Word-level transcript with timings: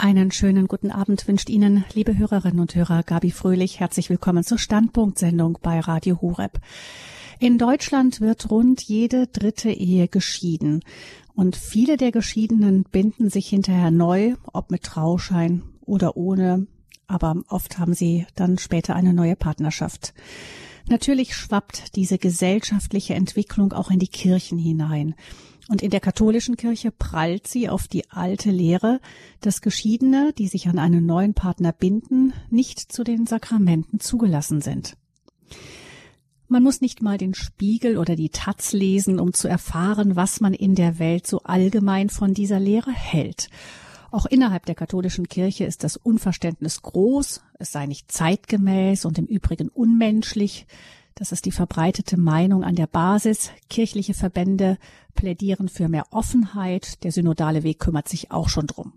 Einen 0.00 0.30
schönen 0.30 0.68
guten 0.68 0.92
Abend 0.92 1.26
wünscht 1.26 1.50
Ihnen, 1.50 1.84
liebe 1.92 2.16
Hörerinnen 2.16 2.60
und 2.60 2.72
Hörer, 2.72 3.02
Gabi 3.02 3.32
Fröhlich. 3.32 3.80
Herzlich 3.80 4.10
willkommen 4.10 4.44
zur 4.44 4.56
Standpunktsendung 4.56 5.58
bei 5.60 5.80
Radio 5.80 6.20
Horeb. 6.22 6.60
In 7.40 7.58
Deutschland 7.58 8.20
wird 8.20 8.48
rund 8.48 8.80
jede 8.80 9.26
dritte 9.26 9.72
Ehe 9.72 10.06
geschieden. 10.06 10.84
Und 11.34 11.56
viele 11.56 11.96
der 11.96 12.12
Geschiedenen 12.12 12.84
binden 12.84 13.28
sich 13.28 13.48
hinterher 13.48 13.90
neu, 13.90 14.36
ob 14.52 14.70
mit 14.70 14.84
Trauschein 14.84 15.62
oder 15.80 16.16
ohne. 16.16 16.68
Aber 17.08 17.42
oft 17.48 17.80
haben 17.80 17.94
sie 17.94 18.24
dann 18.36 18.56
später 18.56 18.94
eine 18.94 19.12
neue 19.12 19.34
Partnerschaft. 19.34 20.14
Natürlich 20.88 21.34
schwappt 21.34 21.96
diese 21.96 22.18
gesellschaftliche 22.18 23.14
Entwicklung 23.14 23.72
auch 23.72 23.90
in 23.90 23.98
die 23.98 24.06
Kirchen 24.06 24.58
hinein. 24.58 25.16
Und 25.68 25.82
in 25.82 25.90
der 25.90 26.00
katholischen 26.00 26.56
Kirche 26.56 26.90
prallt 26.90 27.46
sie 27.46 27.68
auf 27.68 27.88
die 27.88 28.10
alte 28.10 28.50
Lehre, 28.50 29.00
dass 29.40 29.60
Geschiedene, 29.60 30.32
die 30.36 30.48
sich 30.48 30.66
an 30.66 30.78
einen 30.78 31.04
neuen 31.04 31.34
Partner 31.34 31.72
binden, 31.72 32.32
nicht 32.48 32.80
zu 32.80 33.04
den 33.04 33.26
Sakramenten 33.26 34.00
zugelassen 34.00 34.62
sind. 34.62 34.96
Man 36.48 36.62
muss 36.62 36.80
nicht 36.80 37.02
mal 37.02 37.18
den 37.18 37.34
Spiegel 37.34 37.98
oder 37.98 38.16
die 38.16 38.30
Taz 38.30 38.72
lesen, 38.72 39.20
um 39.20 39.34
zu 39.34 39.46
erfahren, 39.46 40.16
was 40.16 40.40
man 40.40 40.54
in 40.54 40.74
der 40.74 40.98
Welt 40.98 41.26
so 41.26 41.42
allgemein 41.42 42.08
von 42.08 42.32
dieser 42.32 42.58
Lehre 42.58 42.90
hält. 42.90 43.50
Auch 44.10 44.24
innerhalb 44.24 44.64
der 44.64 44.74
katholischen 44.74 45.28
Kirche 45.28 45.64
ist 45.64 45.84
das 45.84 45.98
Unverständnis 45.98 46.80
groß, 46.80 47.42
es 47.58 47.72
sei 47.72 47.84
nicht 47.84 48.10
zeitgemäß 48.10 49.04
und 49.04 49.18
im 49.18 49.26
Übrigen 49.26 49.68
unmenschlich, 49.68 50.66
das 51.18 51.32
ist 51.32 51.46
die 51.46 51.52
verbreitete 51.52 52.16
Meinung 52.16 52.62
an 52.62 52.76
der 52.76 52.86
Basis. 52.86 53.50
Kirchliche 53.68 54.14
Verbände 54.14 54.78
plädieren 55.16 55.68
für 55.68 55.88
mehr 55.88 56.06
Offenheit. 56.12 57.02
Der 57.02 57.10
synodale 57.10 57.64
Weg 57.64 57.80
kümmert 57.80 58.08
sich 58.08 58.30
auch 58.30 58.48
schon 58.48 58.68
drum. 58.68 58.92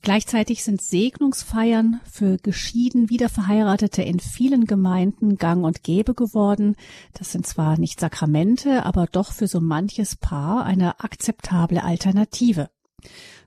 Gleichzeitig 0.00 0.64
sind 0.64 0.80
Segnungsfeiern 0.80 2.00
für 2.10 2.38
geschieden 2.38 3.10
Wiederverheiratete 3.10 4.02
in 4.02 4.20
vielen 4.20 4.64
Gemeinden 4.64 5.36
gang 5.36 5.64
und 5.66 5.82
gäbe 5.84 6.14
geworden. 6.14 6.76
Das 7.12 7.30
sind 7.30 7.46
zwar 7.46 7.78
nicht 7.78 8.00
Sakramente, 8.00 8.86
aber 8.86 9.06
doch 9.06 9.32
für 9.32 9.46
so 9.46 9.60
manches 9.60 10.16
Paar 10.16 10.64
eine 10.64 10.98
akzeptable 11.00 11.84
Alternative. 11.84 12.70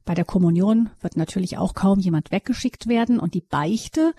Bei 0.06 0.14
der 0.14 0.24
Kommunion 0.24 0.92
wird 1.02 1.18
natürlich 1.18 1.58
auch 1.58 1.74
kaum 1.74 2.00
jemand 2.00 2.32
weggeschickt 2.32 2.88
werden 2.88 3.20
und 3.20 3.34
die 3.34 3.42
Beichte 3.42 4.14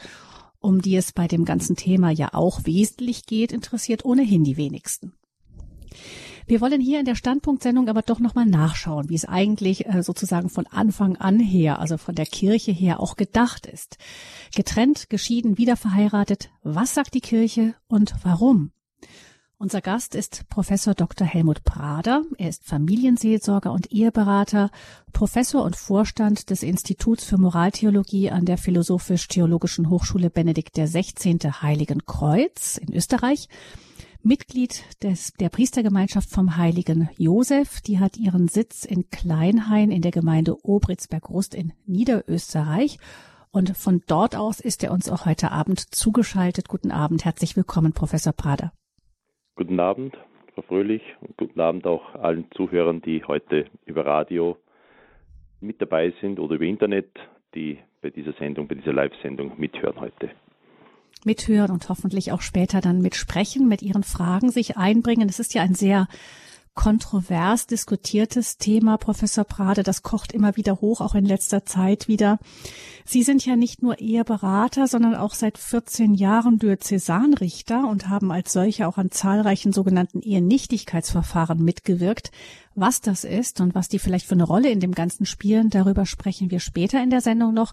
um 0.66 0.82
die 0.82 0.96
es 0.96 1.12
bei 1.12 1.28
dem 1.28 1.44
ganzen 1.44 1.76
Thema 1.76 2.10
ja 2.10 2.34
auch 2.34 2.64
wesentlich 2.64 3.24
geht, 3.24 3.52
interessiert 3.52 4.04
ohnehin 4.04 4.42
die 4.42 4.56
wenigsten. 4.56 5.12
Wir 6.48 6.60
wollen 6.60 6.80
hier 6.80 6.98
in 6.98 7.06
der 7.06 7.14
Standpunktsendung 7.14 7.88
aber 7.88 8.02
doch 8.02 8.18
nochmal 8.18 8.46
nachschauen, 8.46 9.08
wie 9.08 9.14
es 9.14 9.24
eigentlich 9.24 9.86
äh, 9.86 10.02
sozusagen 10.02 10.48
von 10.48 10.66
Anfang 10.66 11.16
an 11.16 11.38
her, 11.38 11.78
also 11.78 11.98
von 11.98 12.16
der 12.16 12.26
Kirche 12.26 12.72
her 12.72 12.98
auch 12.98 13.16
gedacht 13.16 13.66
ist. 13.66 13.96
Getrennt, 14.54 15.08
geschieden, 15.08 15.56
wieder 15.56 15.76
verheiratet. 15.76 16.50
Was 16.64 16.94
sagt 16.94 17.14
die 17.14 17.20
Kirche 17.20 17.74
und 17.86 18.14
warum? 18.24 18.72
Unser 19.58 19.80
Gast 19.80 20.14
ist 20.14 20.46
Professor 20.50 20.92
Dr. 20.92 21.26
Helmut 21.26 21.64
Prader. 21.64 22.24
Er 22.36 22.50
ist 22.50 22.66
Familienseelsorger 22.66 23.72
und 23.72 23.90
Eheberater, 23.90 24.70
Professor 25.14 25.64
und 25.64 25.76
Vorstand 25.76 26.50
des 26.50 26.62
Instituts 26.62 27.24
für 27.24 27.38
Moraltheologie 27.38 28.30
an 28.30 28.44
der 28.44 28.58
Philosophisch-Theologischen 28.58 29.88
Hochschule 29.88 30.28
Benedikt 30.28 30.74
XVI. 30.74 31.38
Heiligen 31.62 32.04
Kreuz 32.04 32.76
in 32.76 32.92
Österreich. 32.92 33.48
Mitglied 34.20 34.84
des, 35.02 35.32
der 35.40 35.48
Priestergemeinschaft 35.48 36.28
vom 36.28 36.58
Heiligen 36.58 37.08
Josef. 37.16 37.80
Die 37.80 37.98
hat 37.98 38.18
ihren 38.18 38.48
Sitz 38.48 38.84
in 38.84 39.08
Kleinhain 39.08 39.90
in 39.90 40.02
der 40.02 40.12
Gemeinde 40.12 40.66
Obritzberg-Rust 40.66 41.54
in 41.54 41.72
Niederösterreich. 41.86 42.98
Und 43.52 43.74
von 43.74 44.02
dort 44.06 44.36
aus 44.36 44.60
ist 44.60 44.84
er 44.84 44.92
uns 44.92 45.08
auch 45.08 45.24
heute 45.24 45.50
Abend 45.50 45.94
zugeschaltet. 45.94 46.68
Guten 46.68 46.90
Abend. 46.90 47.24
Herzlich 47.24 47.56
willkommen, 47.56 47.94
Professor 47.94 48.34
Prader. 48.34 48.72
Guten 49.58 49.80
Abend, 49.80 50.14
Frau 50.54 50.60
Fröhlich, 50.60 51.00
und 51.22 51.34
guten 51.38 51.58
Abend 51.62 51.86
auch 51.86 52.14
allen 52.14 52.44
Zuhörern, 52.54 53.00
die 53.00 53.24
heute 53.24 53.64
über 53.86 54.04
Radio 54.04 54.58
mit 55.62 55.80
dabei 55.80 56.12
sind 56.20 56.38
oder 56.38 56.56
über 56.56 56.66
Internet, 56.66 57.08
die 57.54 57.78
bei 58.02 58.10
dieser 58.10 58.34
Sendung, 58.34 58.68
bei 58.68 58.74
dieser 58.74 58.92
Live-Sendung 58.92 59.52
mithören 59.56 59.98
heute. 59.98 60.28
Mithören 61.24 61.70
und 61.70 61.88
hoffentlich 61.88 62.32
auch 62.32 62.42
später 62.42 62.82
dann 62.82 63.00
mitsprechen, 63.00 63.66
mit 63.66 63.80
Ihren 63.80 64.02
Fragen 64.02 64.50
sich 64.50 64.76
einbringen. 64.76 65.26
Es 65.26 65.40
ist 65.40 65.54
ja 65.54 65.62
ein 65.62 65.74
sehr 65.74 66.06
kontrovers 66.76 67.66
diskutiertes 67.66 68.58
Thema, 68.58 68.98
Professor 68.98 69.42
Prade. 69.42 69.82
Das 69.82 70.04
kocht 70.04 70.30
immer 70.30 70.56
wieder 70.56 70.80
hoch, 70.80 71.00
auch 71.00 71.16
in 71.16 71.24
letzter 71.24 71.64
Zeit 71.64 72.06
wieder. 72.06 72.38
Sie 73.04 73.24
sind 73.24 73.44
ja 73.44 73.56
nicht 73.56 73.82
nur 73.82 73.98
Eheberater, 73.98 74.86
sondern 74.86 75.16
auch 75.16 75.34
seit 75.34 75.58
14 75.58 76.14
Jahren 76.14 76.58
Diözesanrichter 76.60 77.88
und 77.88 78.08
haben 78.08 78.30
als 78.30 78.52
solche 78.52 78.86
auch 78.86 78.98
an 78.98 79.10
zahlreichen 79.10 79.72
sogenannten 79.72 80.20
Ehenichtigkeitsverfahren 80.20 81.58
mitgewirkt. 81.58 82.30
Was 82.76 83.00
das 83.00 83.24
ist 83.24 83.60
und 83.60 83.74
was 83.74 83.88
die 83.88 83.98
vielleicht 83.98 84.26
für 84.26 84.34
eine 84.34 84.44
Rolle 84.44 84.70
in 84.70 84.80
dem 84.80 84.92
Ganzen 84.92 85.26
spielen, 85.26 85.70
darüber 85.70 86.06
sprechen 86.06 86.50
wir 86.50 86.60
später 86.60 87.02
in 87.02 87.10
der 87.10 87.22
Sendung 87.22 87.54
noch. 87.54 87.72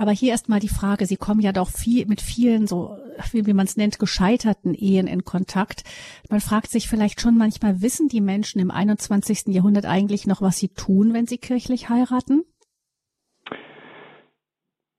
Aber 0.00 0.12
hier 0.12 0.30
erstmal 0.30 0.60
die 0.60 0.68
Frage, 0.68 1.04
Sie 1.04 1.18
kommen 1.18 1.40
ja 1.40 1.52
doch 1.52 1.68
viel 1.68 2.06
mit 2.06 2.22
vielen 2.22 2.66
so, 2.66 2.96
wie, 3.32 3.44
wie 3.44 3.52
man 3.52 3.66
es 3.66 3.76
nennt, 3.76 3.98
gescheiterten 3.98 4.72
Ehen 4.72 5.06
in 5.06 5.24
Kontakt. 5.26 5.82
Man 6.30 6.40
fragt 6.40 6.70
sich 6.70 6.88
vielleicht 6.88 7.20
schon 7.20 7.36
manchmal, 7.36 7.82
wissen 7.82 8.08
die 8.08 8.22
Menschen 8.22 8.62
im 8.62 8.70
21. 8.70 9.54
Jahrhundert 9.54 9.84
eigentlich 9.84 10.26
noch, 10.26 10.40
was 10.40 10.56
sie 10.56 10.70
tun, 10.70 11.12
wenn 11.12 11.26
sie 11.26 11.36
kirchlich 11.36 11.90
heiraten? 11.90 12.44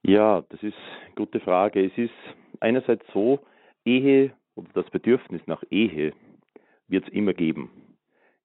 Ja, 0.03 0.41
das 0.49 0.61
ist 0.61 0.77
eine 1.07 1.15
gute 1.15 1.39
Frage. 1.39 1.83
Es 1.83 1.97
ist 1.97 2.13
einerseits 2.59 3.03
so, 3.11 3.39
Ehe 3.83 4.33
oder 4.53 4.69
das 4.75 4.89
Bedürfnis 4.91 5.41
nach 5.47 5.63
Ehe 5.71 6.13
wird 6.87 7.07
es 7.07 7.11
immer 7.11 7.33
geben. 7.33 7.71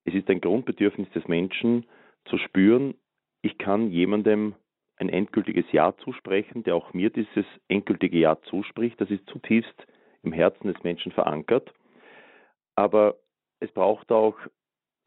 Es 0.07 0.15
ist 0.15 0.31
ein 0.31 0.41
Grundbedürfnis 0.41 1.11
des 1.11 1.29
Menschen 1.29 1.85
zu 2.25 2.39
spüren, 2.39 2.95
ich 3.43 3.59
kann 3.59 3.91
jemandem 3.91 4.55
ein 4.97 5.09
endgültiges 5.09 5.67
Ja 5.73 5.95
zusprechen, 5.99 6.63
der 6.65 6.75
auch 6.75 6.93
mir 6.95 7.11
dieses 7.11 7.45
endgültige 7.69 8.19
Ja 8.19 8.41
zuspricht. 8.43 9.01
Das 9.01 9.11
ist 9.11 9.29
zutiefst 9.29 9.87
im 10.23 10.33
Herzen 10.33 10.73
des 10.73 10.83
Menschen 10.83 11.13
verankert. 11.13 11.73
Aber 12.75 13.17
es 13.61 13.71
braucht 13.73 14.11
auch 14.11 14.37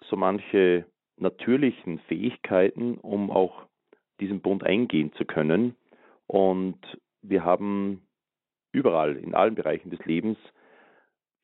so 0.09 0.15
manche 0.15 0.85
natürlichen 1.17 1.99
Fähigkeiten, 2.07 2.97
um 2.97 3.31
auch 3.31 3.65
diesen 4.19 4.41
Bund 4.41 4.63
eingehen 4.63 5.11
zu 5.13 5.25
können. 5.25 5.75
Und 6.27 6.79
wir 7.21 7.43
haben 7.43 8.01
überall, 8.71 9.17
in 9.17 9.35
allen 9.35 9.55
Bereichen 9.55 9.89
des 9.89 10.03
Lebens, 10.05 10.37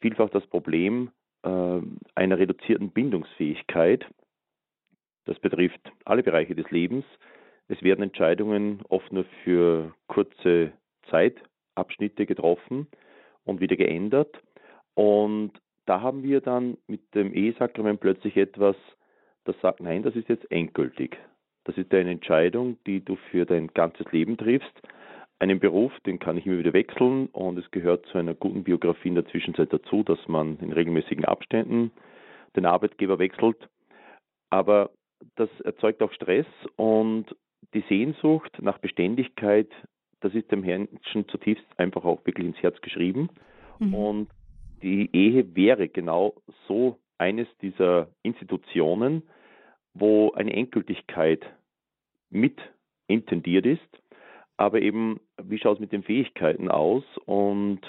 vielfach 0.01 0.29
das 0.29 0.45
Problem 0.47 1.11
äh, 1.44 1.81
einer 2.16 2.38
reduzierten 2.38 2.91
Bindungsfähigkeit. 2.91 4.05
Das 5.25 5.39
betrifft 5.39 5.81
alle 6.05 6.23
Bereiche 6.23 6.55
des 6.55 6.69
Lebens. 6.69 7.05
Es 7.67 7.81
werden 7.81 8.03
Entscheidungen 8.03 8.81
oft 8.89 9.11
nur 9.11 9.25
für 9.43 9.93
kurze 10.07 10.71
Zeitabschnitte 11.09 12.25
getroffen 12.25 12.87
und 13.43 13.59
wieder 13.59 13.75
geändert. 13.75 14.41
Und 14.93 15.51
da 15.85 16.01
haben 16.01 16.23
wir 16.23 16.41
dann 16.41 16.77
mit 16.87 17.01
dem 17.15 17.33
Ehesakrament 17.33 17.99
plötzlich 17.99 18.37
etwas, 18.37 18.75
das 19.45 19.59
sagt, 19.61 19.79
nein, 19.79 20.03
das 20.03 20.15
ist 20.15 20.29
jetzt 20.29 20.49
endgültig. 20.51 21.17
Das 21.63 21.77
ist 21.77 21.93
eine 21.93 22.11
Entscheidung, 22.11 22.77
die 22.85 23.03
du 23.03 23.15
für 23.31 23.45
dein 23.45 23.67
ganzes 23.67 24.11
Leben 24.11 24.37
triffst. 24.37 24.81
Einen 25.39 25.59
Beruf, 25.59 25.91
den 26.05 26.19
kann 26.19 26.37
ich 26.37 26.45
immer 26.45 26.59
wieder 26.59 26.73
wechseln 26.73 27.27
und 27.27 27.57
es 27.57 27.69
gehört 27.71 28.05
zu 28.07 28.17
einer 28.17 28.33
guten 28.33 28.63
Biografie 28.63 29.09
in 29.09 29.15
der 29.15 29.27
Zwischenzeit 29.27 29.73
dazu, 29.73 30.03
dass 30.03 30.19
man 30.27 30.57
in 30.59 30.71
regelmäßigen 30.71 31.25
Abständen 31.25 31.91
den 32.55 32.65
Arbeitgeber 32.65 33.19
wechselt. 33.19 33.57
Aber 34.49 34.91
das 35.35 35.49
erzeugt 35.61 36.01
auch 36.01 36.13
Stress 36.13 36.45
und 36.77 37.35
die 37.73 37.83
Sehnsucht 37.89 38.61
nach 38.61 38.77
Beständigkeit, 38.77 39.69
das 40.22 40.34
ist 40.34 40.51
dem 40.51 40.61
Menschen 40.61 41.28
zutiefst 41.28 41.66
einfach 41.78 42.05
auch 42.05 42.25
wirklich 42.25 42.47
ins 42.47 42.61
Herz 42.61 42.79
geschrieben. 42.81 43.29
Mhm. 43.79 43.93
Und 43.93 44.29
die 44.81 45.09
Ehe 45.13 45.55
wäre 45.55 45.87
genau 45.87 46.35
so 46.67 46.97
eines 47.17 47.47
dieser 47.61 48.09
Institutionen, 48.23 49.23
wo 49.93 50.31
eine 50.34 50.53
Endgültigkeit 50.53 51.45
mit 52.29 52.59
intendiert 53.07 53.66
ist, 53.66 53.81
aber 54.57 54.81
eben, 54.81 55.19
wie 55.41 55.57
schaut 55.59 55.75
es 55.75 55.79
mit 55.79 55.91
den 55.91 56.03
Fähigkeiten 56.03 56.69
aus 56.69 57.03
und 57.25 57.81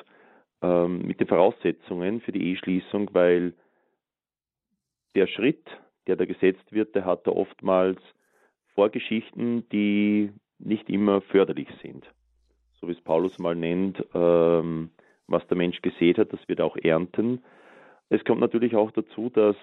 ähm, 0.63 1.03
mit 1.03 1.21
den 1.21 1.27
Voraussetzungen 1.27 2.21
für 2.21 2.33
die 2.33 2.51
Eheschließung, 2.51 3.11
weil 3.13 3.55
der 5.15 5.27
Schritt, 5.27 5.65
der 6.07 6.17
da 6.17 6.25
gesetzt 6.25 6.71
wird, 6.71 6.95
der 6.95 7.05
hat 7.05 7.27
da 7.27 7.33
oftmals 7.33 8.01
Vorgeschichten, 8.77 9.69
die 9.71 10.31
nicht 10.59 10.89
immer 10.89 11.21
förderlich 11.23 11.69
sind. 11.83 12.05
So 12.81 12.87
wie 12.87 12.93
es 12.93 13.01
Paulus 13.01 13.39
mal 13.39 13.57
nennt, 13.57 14.05
ähm, 14.15 14.91
was 15.27 15.47
der 15.49 15.57
Mensch 15.57 15.83
gesät 15.83 16.19
hat, 16.19 16.33
das 16.33 16.41
wird 16.47 16.61
auch 16.61 16.77
ernten. 16.77 17.43
Es 18.11 18.25
kommt 18.25 18.41
natürlich 18.41 18.77
auch 18.77 18.93
dazu, 18.93 19.31
dass 19.31 19.57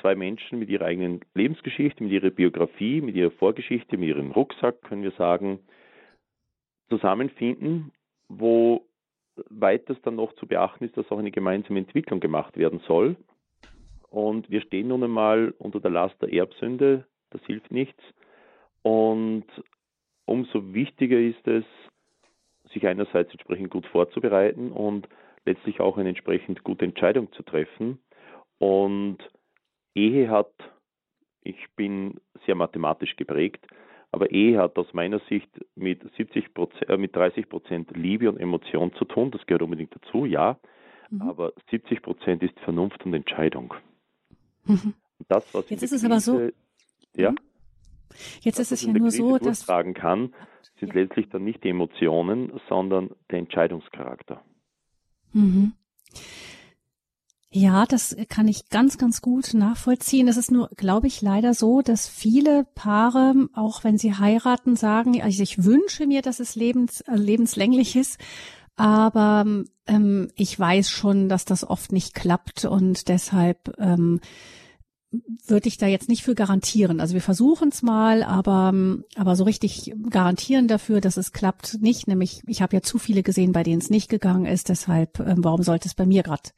zwei 0.00 0.14
Menschen 0.14 0.58
mit 0.58 0.70
ihrer 0.70 0.86
eigenen 0.86 1.20
Lebensgeschichte, 1.34 2.02
mit 2.02 2.12
ihrer 2.12 2.30
Biografie, 2.30 3.00
mit 3.00 3.16
ihrer 3.16 3.32
Vorgeschichte, 3.32 3.98
mit 3.98 4.08
ihrem 4.08 4.30
Rucksack, 4.30 4.82
können 4.82 5.02
wir 5.02 5.10
sagen, 5.12 5.58
zusammenfinden, 6.88 7.92
wo 8.28 8.86
weiters 9.50 10.00
dann 10.02 10.16
noch 10.16 10.32
zu 10.34 10.46
beachten 10.46 10.84
ist, 10.84 10.96
dass 10.96 11.10
auch 11.10 11.18
eine 11.18 11.30
gemeinsame 11.30 11.80
Entwicklung 11.80 12.20
gemacht 12.20 12.56
werden 12.56 12.80
soll. 12.86 13.16
Und 14.10 14.48
wir 14.48 14.62
stehen 14.62 14.88
nun 14.88 15.04
einmal 15.04 15.54
unter 15.58 15.80
der 15.80 15.90
Last 15.90 16.20
der 16.22 16.32
Erbsünde, 16.32 17.04
das 17.30 17.42
hilft 17.44 17.70
nichts. 17.70 18.02
Und 18.88 19.44
umso 20.24 20.72
wichtiger 20.72 21.18
ist 21.18 21.46
es, 21.46 21.64
sich 22.72 22.86
einerseits 22.86 23.30
entsprechend 23.32 23.68
gut 23.68 23.84
vorzubereiten 23.86 24.72
und 24.72 25.06
letztlich 25.44 25.78
auch 25.80 25.98
eine 25.98 26.08
entsprechend 26.08 26.64
gute 26.64 26.86
Entscheidung 26.86 27.30
zu 27.32 27.42
treffen. 27.42 27.98
Und 28.56 29.18
Ehe 29.94 30.30
hat, 30.30 30.54
ich 31.42 31.66
bin 31.76 32.18
sehr 32.46 32.54
mathematisch 32.54 33.14
geprägt, 33.16 33.66
aber 34.10 34.30
Ehe 34.30 34.58
hat 34.58 34.78
aus 34.78 34.94
meiner 34.94 35.20
Sicht 35.28 35.50
mit 35.74 36.00
70 36.16 36.46
äh, 36.88 36.96
mit 36.96 37.14
30 37.14 37.46
Prozent 37.50 37.94
Liebe 37.94 38.30
und 38.30 38.38
Emotion 38.38 38.94
zu 38.94 39.04
tun. 39.04 39.30
Das 39.32 39.44
gehört 39.44 39.60
unbedingt 39.60 39.94
dazu, 39.94 40.24
ja. 40.24 40.58
Mhm. 41.10 41.22
Aber 41.28 41.52
70 41.70 42.00
Prozent 42.00 42.42
ist 42.42 42.58
Vernunft 42.60 43.04
und 43.04 43.12
Entscheidung. 43.12 43.74
Mhm. 44.64 44.94
Das, 45.26 45.52
was 45.52 45.68
Jetzt 45.68 45.82
ist 45.82 45.90
es 45.90 46.04
aber 46.04 46.20
so. 46.20 46.48
Ja. 47.16 47.32
Mhm. 47.32 47.38
Jetzt 48.40 48.58
ist 48.58 48.72
es 48.72 48.82
ja 48.82 48.92
nur 48.92 49.10
so, 49.10 49.38
dass 49.38 49.60
tragen 49.60 49.94
kann, 49.94 50.34
sind 50.80 50.94
ja. 50.94 51.02
letztlich 51.02 51.28
dann 51.30 51.44
nicht 51.44 51.64
die 51.64 51.70
Emotionen, 51.70 52.60
sondern 52.68 53.10
der 53.30 53.40
Entscheidungscharakter. 53.40 54.42
Mhm. 55.32 55.72
Ja, 57.50 57.86
das 57.86 58.14
kann 58.28 58.46
ich 58.46 58.68
ganz, 58.68 58.98
ganz 58.98 59.22
gut 59.22 59.54
nachvollziehen. 59.54 60.28
Es 60.28 60.36
ist 60.36 60.50
nur, 60.50 60.68
glaube 60.76 61.06
ich, 61.06 61.22
leider 61.22 61.54
so, 61.54 61.80
dass 61.80 62.06
viele 62.06 62.66
Paare, 62.74 63.48
auch 63.54 63.84
wenn 63.84 63.96
sie 63.96 64.14
heiraten, 64.14 64.76
sagen, 64.76 65.22
also 65.22 65.42
ich 65.42 65.64
wünsche 65.64 66.06
mir, 66.06 66.20
dass 66.20 66.40
es 66.40 66.56
lebens, 66.56 67.00
äh, 67.02 67.14
lebenslänglich 67.14 67.96
ist, 67.96 68.20
aber 68.76 69.46
ähm, 69.86 70.30
ich 70.36 70.60
weiß 70.60 70.90
schon, 70.90 71.30
dass 71.30 71.46
das 71.46 71.68
oft 71.68 71.90
nicht 71.90 72.14
klappt 72.14 72.66
und 72.66 73.08
deshalb 73.08 73.74
ähm, 73.78 74.20
würde 75.10 75.68
ich 75.68 75.78
da 75.78 75.86
jetzt 75.86 76.08
nicht 76.08 76.22
für 76.22 76.34
garantieren. 76.34 77.00
Also 77.00 77.14
wir 77.14 77.22
versuchen 77.22 77.70
es 77.70 77.82
mal, 77.82 78.22
aber, 78.22 78.74
aber 79.16 79.36
so 79.36 79.44
richtig 79.44 79.94
garantieren 80.10 80.68
dafür, 80.68 81.00
dass 81.00 81.16
es 81.16 81.32
klappt, 81.32 81.80
nicht. 81.80 82.08
Nämlich, 82.08 82.42
ich 82.46 82.60
habe 82.60 82.76
ja 82.76 82.82
zu 82.82 82.98
viele 82.98 83.22
gesehen, 83.22 83.52
bei 83.52 83.62
denen 83.62 83.80
es 83.80 83.90
nicht 83.90 84.10
gegangen 84.10 84.44
ist. 84.44 84.68
Deshalb, 84.68 85.18
ähm, 85.20 85.42
warum 85.44 85.62
sollte 85.62 85.88
es 85.88 85.94
bei 85.94 86.04
mir 86.04 86.22
gerade 86.22 86.50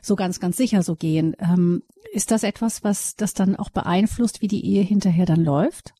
so 0.00 0.14
ganz, 0.14 0.38
ganz 0.38 0.56
sicher 0.56 0.82
so 0.82 0.94
gehen? 0.94 1.34
Ähm, 1.40 1.82
ist 2.12 2.30
das 2.30 2.44
etwas, 2.44 2.84
was 2.84 3.16
das 3.16 3.34
dann 3.34 3.56
auch 3.56 3.70
beeinflusst, 3.70 4.42
wie 4.42 4.48
die 4.48 4.64
Ehe 4.64 4.82
hinterher 4.82 5.26
dann 5.26 5.44
läuft? 5.44 5.92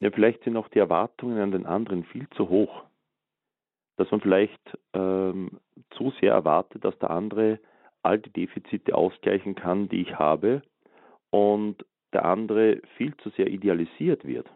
Ja, 0.00 0.10
vielleicht 0.10 0.42
sind 0.42 0.56
auch 0.56 0.68
die 0.68 0.80
Erwartungen 0.80 1.38
an 1.38 1.52
den 1.52 1.66
anderen 1.66 2.02
viel 2.04 2.28
zu 2.36 2.48
hoch. 2.48 2.82
Dass 3.96 4.10
man 4.10 4.20
vielleicht 4.20 4.78
ähm, 4.94 5.60
zu 5.96 6.12
sehr 6.20 6.32
erwartet, 6.32 6.84
dass 6.84 6.98
der 6.98 7.10
andere 7.10 7.60
all 8.02 8.18
die 8.18 8.30
Defizite 8.30 8.94
ausgleichen 8.94 9.54
kann, 9.54 9.88
die 9.88 10.02
ich 10.02 10.18
habe 10.18 10.62
und 11.30 11.84
der 12.12 12.24
andere 12.24 12.80
viel 12.96 13.16
zu 13.18 13.30
sehr 13.30 13.48
idealisiert 13.48 14.24
wird. 14.24 14.48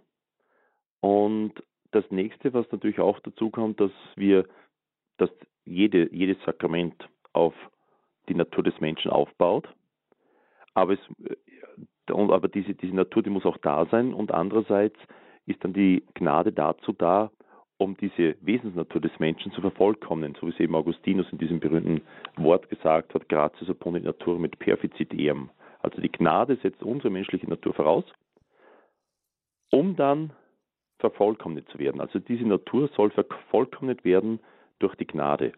Und 1.00 1.54
das 1.93 2.04
nächste, 2.10 2.52
was 2.52 2.70
natürlich 2.72 3.00
auch 3.00 3.19
dazu 3.20 3.50
kommt, 3.50 3.81
dass 3.81 3.93
wir, 4.16 4.46
dass 5.19 5.31
jede, 5.64 6.12
jedes 6.14 6.37
Sakrament 6.44 7.08
auf 7.32 7.54
die 8.28 8.34
Natur 8.34 8.64
des 8.64 8.78
Menschen 8.81 9.10
aufbaut. 9.10 9.69
Aber, 10.75 10.94
es, 10.94 11.00
aber 12.08 12.48
diese, 12.48 12.75
diese 12.75 12.94
Natur, 12.94 13.22
die 13.22 13.31
muss 13.31 13.46
auch 13.46 13.56
da 13.58 13.87
sein. 13.87 14.12
Und 14.12 14.32
andererseits 14.32 14.98
ist 15.46 15.62
dann 15.64 15.72
die 15.72 16.04
Gnade 16.14 16.52
dazu 16.52 16.93
da, 16.93 17.31
um 17.78 17.96
diese 17.96 18.37
Wesensnatur 18.40 19.00
des 19.00 19.19
Menschen 19.19 19.52
zu 19.52 19.61
vervollkommnen, 19.61 20.34
so 20.40 20.46
wie 20.46 20.50
es 20.50 20.61
eben 20.61 20.75
Augustinus 20.75 21.26
in 21.31 21.38
diesem 21.38 21.61
berühmten 21.61 22.02
Wort 22.37 22.69
gesagt 22.70 23.14
hat, 23.14 23.28
gratias 23.28 23.69
opponit 23.69 24.05
natur 24.05 24.38
mit 24.38 24.58
perfizit 24.58 25.12
eam. 25.12 25.50
Also 25.81 26.00
die 26.00 26.11
Gnade 26.11 26.56
setzt 26.62 26.82
unsere 26.82 27.11
menschliche 27.11 27.49
Natur 27.49 27.75
voraus, 27.75 28.05
um 29.70 29.94
dann 29.96 30.32
vervollkommnet 30.99 31.69
zu 31.69 31.78
werden. 31.78 32.00
Also 32.00 32.19
diese 32.19 32.44
Natur 32.44 32.88
soll 32.96 33.11
vervollkommnet 33.11 34.05
werden 34.05 34.40
durch 34.79 34.94
die 34.96 35.06
Gnade. 35.06 35.52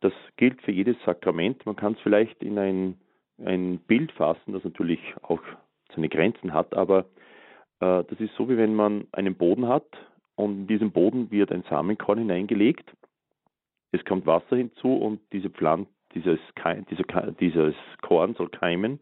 Das 0.00 0.12
gilt 0.36 0.62
für 0.62 0.72
jedes 0.72 0.96
Sakrament. 1.04 1.66
Man 1.66 1.76
kann 1.76 1.94
es 1.94 2.00
vielleicht 2.00 2.42
in 2.42 2.58
ein, 2.58 3.00
ein 3.44 3.78
Bild 3.78 4.12
fassen, 4.12 4.52
das 4.52 4.62
natürlich 4.62 5.00
auch 5.22 5.40
seine 5.94 6.08
Grenzen 6.08 6.52
hat, 6.52 6.74
aber 6.74 7.06
äh, 7.80 8.04
das 8.04 8.20
ist 8.20 8.34
so, 8.36 8.48
wie 8.48 8.56
wenn 8.56 8.74
man 8.74 9.06
einen 9.12 9.34
Boden 9.34 9.68
hat, 9.68 9.86
und 10.36 10.60
in 10.60 10.66
diesem 10.66 10.92
Boden 10.92 11.30
wird 11.30 11.50
ein 11.50 11.64
Samenkorn 11.68 12.18
hineingelegt. 12.18 12.92
Es 13.92 14.04
kommt 14.04 14.26
Wasser 14.26 14.56
hinzu 14.56 14.94
und 14.94 15.20
diese 15.32 15.50
Pflanze, 15.50 15.90
dieses, 16.14 16.38
dieser, 16.90 17.32
dieses 17.32 17.74
Korn 18.02 18.34
soll 18.34 18.48
keimen, 18.50 19.00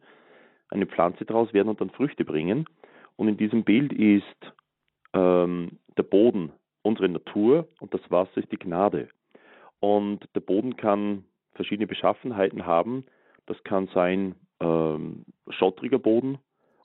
eine 0.71 0.87
Pflanze 0.87 1.25
daraus 1.25 1.53
werden 1.53 1.69
und 1.69 1.81
dann 1.81 1.91
Früchte 1.91 2.25
bringen. 2.25 2.67
Und 3.17 3.29
in 3.29 3.37
diesem 3.37 3.65
Bild 3.65 3.93
ist 3.93 4.53
ähm, 5.13 5.79
der 5.97 6.03
Boden 6.05 6.53
unsere 6.83 7.09
Natur 7.09 7.69
und 7.81 7.95
das 7.95 8.01
Wasser 8.11 8.39
ist 8.39 8.51
die 8.53 8.59
Gnade. 8.59 9.09
Und 9.81 10.29
der 10.35 10.41
Boden 10.41 10.77
kann 10.77 11.25
verschiedene 11.55 11.87
Beschaffenheiten 11.87 12.67
haben. 12.67 13.05
Das 13.47 13.63
kann 13.65 13.89
sein 13.95 14.35
ähm, 14.61 15.25
schottriger 15.51 15.99
Boden 15.99 16.39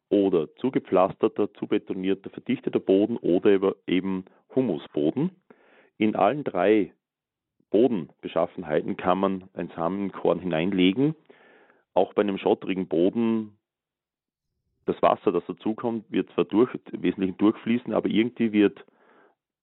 oder 0.10 0.54
zugepflasterter, 0.56 1.54
zubetonierter, 1.54 2.30
verdichteter 2.30 2.80
Boden 2.80 3.18
oder 3.18 3.76
eben 3.88 4.26
Humusboden. 4.56 5.32
In 5.98 6.16
allen 6.16 6.44
drei 6.44 6.94
Bodenbeschaffenheiten 7.70 8.98
kann 8.98 9.20
man 9.20 9.50
ein 9.54 9.70
Samenkorn 9.76 10.40
hineinlegen. 10.40 11.16
Auch 11.94 12.14
bei 12.14 12.24
einem 12.24 12.38
schottrigen 12.38 12.88
Boden, 12.88 13.58
das 14.86 15.00
Wasser, 15.02 15.32
das 15.32 15.46
dazukommt, 15.46 16.06
wird 16.12 16.32
zwar 16.32 16.46
durch, 16.46 16.72
wesentlich 16.92 17.36
durchfließen, 17.38 17.94
aber 17.94 18.10
irgendwie 18.10 18.52
wird 18.52 18.84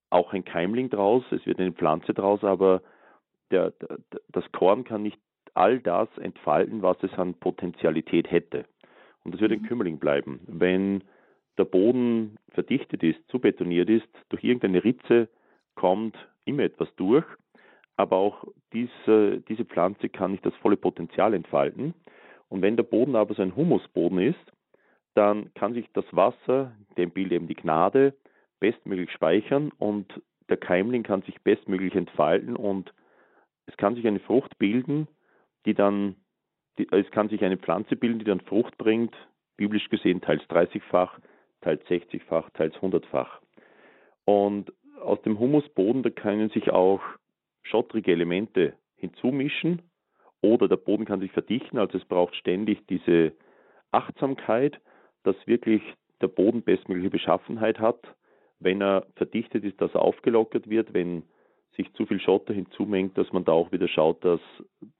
auch 0.09 0.31
ein 0.33 0.45
Keimling 0.45 0.89
draus, 0.89 1.23
es 1.31 1.45
wird 1.45 1.59
eine 1.59 1.73
Pflanze 1.73 2.13
draus, 2.13 2.43
aber 2.43 2.81
der, 3.51 3.71
der, 3.71 3.97
das 4.29 4.49
Korn 4.53 4.85
kann 4.85 5.03
nicht 5.03 5.19
all 5.53 5.79
das 5.79 6.07
entfalten, 6.17 6.81
was 6.81 6.97
es 7.03 7.11
an 7.13 7.33
Potenzialität 7.33 8.31
hätte. 8.31 8.65
Und 9.27 9.33
das 9.33 9.41
wird 9.41 9.51
ein 9.51 9.61
mhm. 9.61 9.67
Kümmerling 9.67 9.99
bleiben. 9.99 10.39
Wenn 10.47 11.03
der 11.57 11.65
Boden 11.65 12.37
verdichtet 12.51 13.03
ist, 13.03 13.19
zu 13.27 13.39
betoniert 13.39 13.89
ist, 13.89 14.07
durch 14.29 14.41
irgendeine 14.41 14.85
Ritze 14.85 15.27
kommt 15.75 16.15
immer 16.45 16.63
etwas 16.63 16.87
durch, 16.95 17.25
aber 17.97 18.15
auch 18.15 18.45
diese, 18.71 19.41
diese 19.49 19.65
Pflanze 19.65 20.07
kann 20.07 20.31
nicht 20.31 20.45
das 20.45 20.55
volle 20.61 20.77
Potenzial 20.77 21.33
entfalten. 21.33 21.93
Und 22.47 22.61
wenn 22.61 22.77
der 22.77 22.83
Boden 22.83 23.17
aber 23.17 23.33
so 23.33 23.41
ein 23.41 23.53
Humusboden 23.53 24.19
ist, 24.19 24.53
dann 25.13 25.53
kann 25.55 25.73
sich 25.73 25.89
das 25.91 26.05
Wasser, 26.11 26.71
dem 26.95 27.11
Bild 27.11 27.33
eben 27.33 27.49
die 27.49 27.55
Gnade, 27.55 28.13
bestmöglich 28.61 29.11
speichern 29.11 29.73
und 29.77 30.21
der 30.47 30.55
Keimling 30.57 31.03
kann 31.03 31.21
sich 31.23 31.41
bestmöglich 31.41 31.95
entfalten 31.95 32.55
und 32.55 32.93
es 33.65 33.75
kann 33.75 33.95
sich 33.95 34.07
eine 34.07 34.21
Frucht 34.21 34.57
bilden, 34.57 35.09
die 35.65 35.73
dann, 35.73 36.15
die, 36.77 36.87
es 36.91 37.09
kann 37.11 37.29
sich 37.29 37.43
eine 37.43 37.57
Pflanze 37.57 37.95
bilden, 37.95 38.19
die 38.19 38.25
dann 38.25 38.41
Frucht 38.41 38.77
bringt, 38.77 39.15
biblisch 39.55 39.89
gesehen 39.89 40.21
teils 40.21 40.43
30-fach, 40.43 41.19
teils 41.61 41.83
60-fach, 41.85 42.49
teils 42.51 42.75
100-fach. 42.75 43.41
Und 44.25 44.71
aus 45.01 45.21
dem 45.21 45.39
Humusboden, 45.39 46.03
da 46.03 46.09
können 46.09 46.49
sich 46.49 46.71
auch 46.71 47.01
schottrige 47.63 48.11
Elemente 48.11 48.73
hinzumischen 48.95 49.81
oder 50.41 50.67
der 50.67 50.77
Boden 50.77 51.05
kann 51.05 51.19
sich 51.19 51.31
verdichten, 51.31 51.77
also 51.77 51.97
es 51.97 52.05
braucht 52.05 52.35
ständig 52.35 52.85
diese 52.87 53.33
Achtsamkeit, 53.91 54.79
dass 55.23 55.35
wirklich 55.45 55.81
der 56.21 56.27
Boden 56.27 56.61
bestmögliche 56.61 57.09
Beschaffenheit 57.09 57.79
hat. 57.79 57.99
Wenn 58.59 58.81
er 58.81 59.05
verdichtet 59.15 59.63
ist, 59.63 59.79
dass 59.81 59.93
er 59.93 60.01
aufgelockert 60.01 60.69
wird, 60.69 60.93
wenn 60.93 61.23
sich 61.77 61.93
zu 61.93 62.05
viel 62.05 62.19
Schotter 62.19 62.53
hinzumengt, 62.53 63.17
dass 63.17 63.31
man 63.31 63.45
da 63.45 63.53
auch 63.53 63.71
wieder 63.71 63.87
schaut, 63.87 64.25
dass 64.25 64.41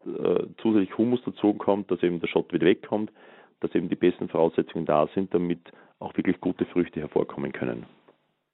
äh, 0.06 0.46
zusätzlich 0.62 0.98
Humus 0.98 1.20
dazu 1.26 1.54
kommt, 1.54 1.92
dass 1.92 2.02
eben 2.04 2.22
der 2.22 2.28
Schott 2.28 2.54
wieder 2.54 2.68
wegkommt, 2.68 3.12
dass 3.60 3.74
eben 3.76 3.90
die 3.90 3.96
besten 3.96 4.30
Voraussetzungen 4.30 4.86
da 4.86 5.10
sind, 5.14 5.34
damit 5.34 5.60
auch 6.00 6.16
wirklich 6.16 6.40
gute 6.40 6.66
Früchte 6.66 7.00
hervorkommen 7.00 7.52
können. 7.52 7.86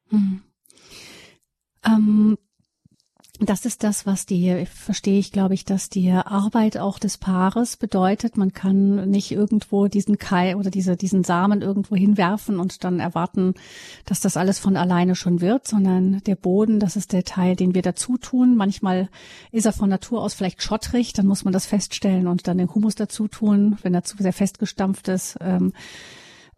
Mhm. 0.09 0.41
Ähm, 1.85 2.37
Das 3.39 3.65
ist 3.65 3.83
das, 3.83 4.05
was 4.05 4.27
die, 4.27 4.67
verstehe 4.67 5.17
ich, 5.17 5.31
glaube 5.31 5.55
ich, 5.55 5.65
dass 5.65 5.89
die 5.89 6.11
Arbeit 6.11 6.77
auch 6.77 6.99
des 6.99 7.17
Paares 7.17 7.77
bedeutet. 7.77 8.37
Man 8.37 8.53
kann 8.53 9.09
nicht 9.09 9.31
irgendwo 9.31 9.87
diesen 9.87 10.19
Keil 10.19 10.55
oder 10.55 10.69
diese, 10.69 10.95
diesen 10.95 11.23
Samen 11.23 11.63
irgendwo 11.63 11.95
hinwerfen 11.95 12.59
und 12.59 12.83
dann 12.83 12.99
erwarten, 12.99 13.55
dass 14.05 14.19
das 14.19 14.37
alles 14.37 14.59
von 14.59 14.77
alleine 14.77 15.15
schon 15.15 15.41
wird, 15.41 15.67
sondern 15.67 16.21
der 16.25 16.35
Boden, 16.35 16.79
das 16.79 16.95
ist 16.95 17.11
der 17.11 17.23
Teil, 17.23 17.55
den 17.55 17.73
wir 17.73 17.81
dazu 17.81 18.17
tun. 18.17 18.55
Manchmal 18.55 19.09
ist 19.51 19.65
er 19.65 19.73
von 19.73 19.89
Natur 19.89 20.21
aus 20.21 20.35
vielleicht 20.35 20.61
schottrig, 20.61 21.13
dann 21.13 21.25
muss 21.25 21.43
man 21.43 21.53
das 21.53 21.65
feststellen 21.65 22.27
und 22.27 22.47
dann 22.47 22.59
den 22.59 22.73
Humus 22.73 22.93
dazu 22.93 23.27
tun, 23.27 23.79
wenn 23.81 23.95
er 23.95 24.03
zu 24.03 24.15
sehr 24.17 24.33
festgestampft 24.33 25.07
ist. 25.07 25.37
Ähm, 25.41 25.73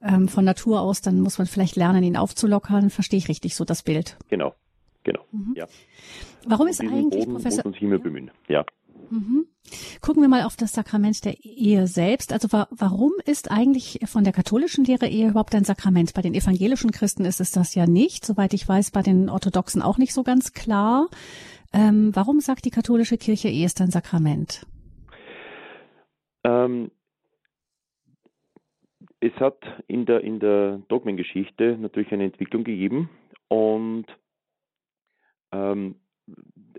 ähm, 0.02 0.28
von 0.28 0.44
Natur 0.44 0.82
aus, 0.82 1.02
dann 1.02 1.22
muss 1.22 1.38
man 1.38 1.48
vielleicht 1.48 1.78
lernen, 1.78 2.04
ihn 2.04 2.18
aufzulockern. 2.18 2.90
Verstehe 2.90 3.18
ich 3.18 3.30
richtig 3.30 3.56
so 3.56 3.64
das 3.64 3.82
Bild? 3.82 4.18
Genau. 4.28 4.54
Genau. 5.06 5.22
Mhm. 5.32 5.54
Ja. 5.56 5.68
Warum 6.46 6.68
ist 6.68 6.82
eigentlich 6.82 7.26
Boden 7.26 7.34
Professor? 7.34 7.66
Uns 7.66 7.78
immer 7.82 8.00
bemühen. 8.00 8.32
Ja. 8.48 8.66
Mhm. 9.10 9.46
Gucken 10.02 10.22
wir 10.22 10.30
mal 10.30 10.44
auf 10.44 10.56
das 10.56 10.74
Sakrament 10.74 11.26
der 11.26 11.44
Ehe 11.44 11.88
selbst. 11.88 12.32
Also 12.32 12.52
wa 12.52 12.68
warum 12.72 13.14
ist 13.26 13.52
eigentlich 13.52 14.00
von 14.06 14.24
der 14.24 14.34
katholischen 14.34 14.86
Lehre 14.86 15.08
Ehe 15.08 15.30
überhaupt 15.30 15.56
ein 15.56 15.64
Sakrament? 15.64 16.14
Bei 16.14 16.22
den 16.22 16.34
evangelischen 16.34 16.92
Christen 16.92 17.26
ist 17.26 17.42
es 17.42 17.52
das 17.52 17.76
ja 17.76 17.88
nicht, 17.88 18.26
soweit 18.26 18.54
ich 18.54 18.68
weiß, 18.68 18.92
bei 18.92 19.02
den 19.02 19.30
Orthodoxen 19.30 19.82
auch 19.82 19.98
nicht 19.98 20.14
so 20.14 20.24
ganz 20.24 20.54
klar. 20.54 21.08
Ähm, 21.74 22.12
warum 22.14 22.40
sagt 22.40 22.66
die 22.66 22.72
katholische 22.72 23.18
Kirche 23.18 23.48
Ehe 23.50 23.66
ist 23.66 23.82
ein 23.82 23.92
Sakrament? 23.92 24.66
Ähm, 26.44 26.92
es 29.20 29.34
hat 29.40 29.58
in 29.88 30.06
der, 30.06 30.22
in 30.22 30.40
der 30.40 30.78
Dogmengeschichte 30.88 31.78
natürlich 31.80 32.12
eine 32.12 32.26
Entwicklung 32.26 32.64
gegeben 32.64 33.10
und 33.48 34.06
ähm, 35.52 35.96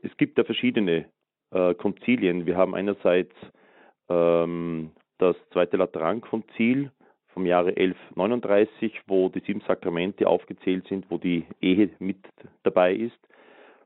es 0.02 0.16
gibt 0.16 0.38
da 0.38 0.44
verschiedene 0.44 1.06
äh, 1.50 1.74
Konzilien. 1.74 2.46
Wir 2.46 2.56
haben 2.56 2.74
einerseits 2.74 3.34
ähm, 4.08 4.90
das 5.18 5.36
Zweite 5.52 5.76
Laterankonzil 5.76 6.90
vom 7.28 7.46
Jahre 7.46 7.70
1139, 7.70 9.02
wo 9.06 9.28
die 9.28 9.40
sieben 9.40 9.60
Sakramente 9.66 10.26
aufgezählt 10.28 10.86
sind, 10.88 11.06
wo 11.10 11.18
die 11.18 11.44
Ehe 11.60 11.90
mit 11.98 12.18
dabei 12.62 12.94
ist. 12.94 13.18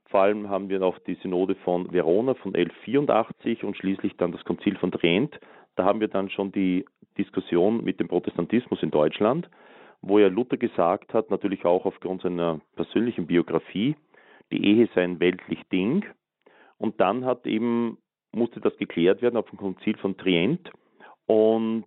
Vor 0.07 0.21
allem 0.21 0.49
haben 0.49 0.69
wir 0.69 0.81
noch 0.81 0.99
die 1.01 1.15
Synode 1.17 1.55
von 1.57 1.93
Verona 1.93 2.35
von 2.35 2.55
1184 2.55 3.63
und 3.65 3.77
schließlich 3.77 4.17
dann 4.17 4.33
das 4.33 4.45
Konzil 4.45 4.77
von 4.77 4.91
Trient. 4.91 5.39
Da 5.77 5.85
haben 5.85 6.01
wir 6.01 6.09
dann 6.09 6.31
schon 6.31 6.51
die 6.53 6.85
Diskussion 7.17 7.85
mit 7.85 8.01
dem 8.01 8.09
Protestantismus 8.09 8.83
in 8.83 8.91
Deutschland, 8.91 9.49
wo 10.01 10.19
ja 10.19 10.29
Luther 10.29 10.57
gesagt 10.57 11.15
hat, 11.15 11.31
natürlich 11.31 11.65
auch 11.65 11.85
aufgrund 11.85 12.23
seiner 12.23 12.61
persönlichen 12.75 13.27
Biografie, 13.27 13.95
die 14.53 14.65
Ehe 14.65 14.89
sei 14.95 15.05
ein 15.05 15.21
weltlich 15.21 15.63
Ding. 15.73 16.05
Und 16.79 17.01
dann 17.01 17.25
hat 17.25 17.47
eben, 17.47 17.99
musste 18.33 18.61
das 18.61 18.77
geklärt 18.77 19.23
werden 19.23 19.37
auf 19.37 19.49
dem 19.51 19.59
Konzil 19.59 19.97
von 19.99 20.17
Trient. 20.17 20.71
Und 21.27 21.85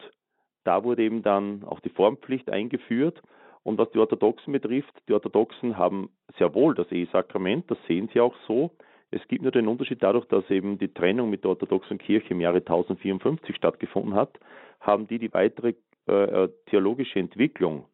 da 0.63 0.83
wurde 0.83 1.03
eben 1.03 1.23
dann 1.23 1.63
auch 1.63 1.79
die 1.79 1.89
Formpflicht 1.89 2.49
eingeführt. 2.49 3.21
Und 3.63 3.77
was 3.77 3.89
die 3.91 3.99
Orthodoxen 3.99 4.53
betrifft, 4.53 4.93
die 5.07 5.13
Orthodoxen 5.13 5.77
haben 5.77 6.09
sehr 6.37 6.53
wohl 6.53 6.75
das 6.75 6.91
Ehesakrament, 6.91 7.69
das 7.71 7.77
sehen 7.87 8.09
sie 8.13 8.19
auch 8.19 8.35
so. 8.47 8.71
Es 9.09 9.25
gibt 9.27 9.43
nur 9.43 9.51
den 9.51 9.67
Unterschied 9.67 10.01
dadurch, 10.01 10.25
dass 10.25 10.49
eben 10.49 10.79
die 10.79 10.93
Trennung 10.93 11.29
mit 11.29 11.43
der 11.43 11.51
orthodoxen 11.51 11.97
Kirche 11.97 12.31
im 12.31 12.41
Jahre 12.41 12.57
1054 12.57 13.55
stattgefunden 13.55 14.15
hat, 14.15 14.39
haben 14.79 15.07
die 15.07 15.19
die 15.19 15.33
weitere 15.33 15.75
äh, 16.07 16.49
theologische 16.65 17.19
Entwicklung 17.19 17.85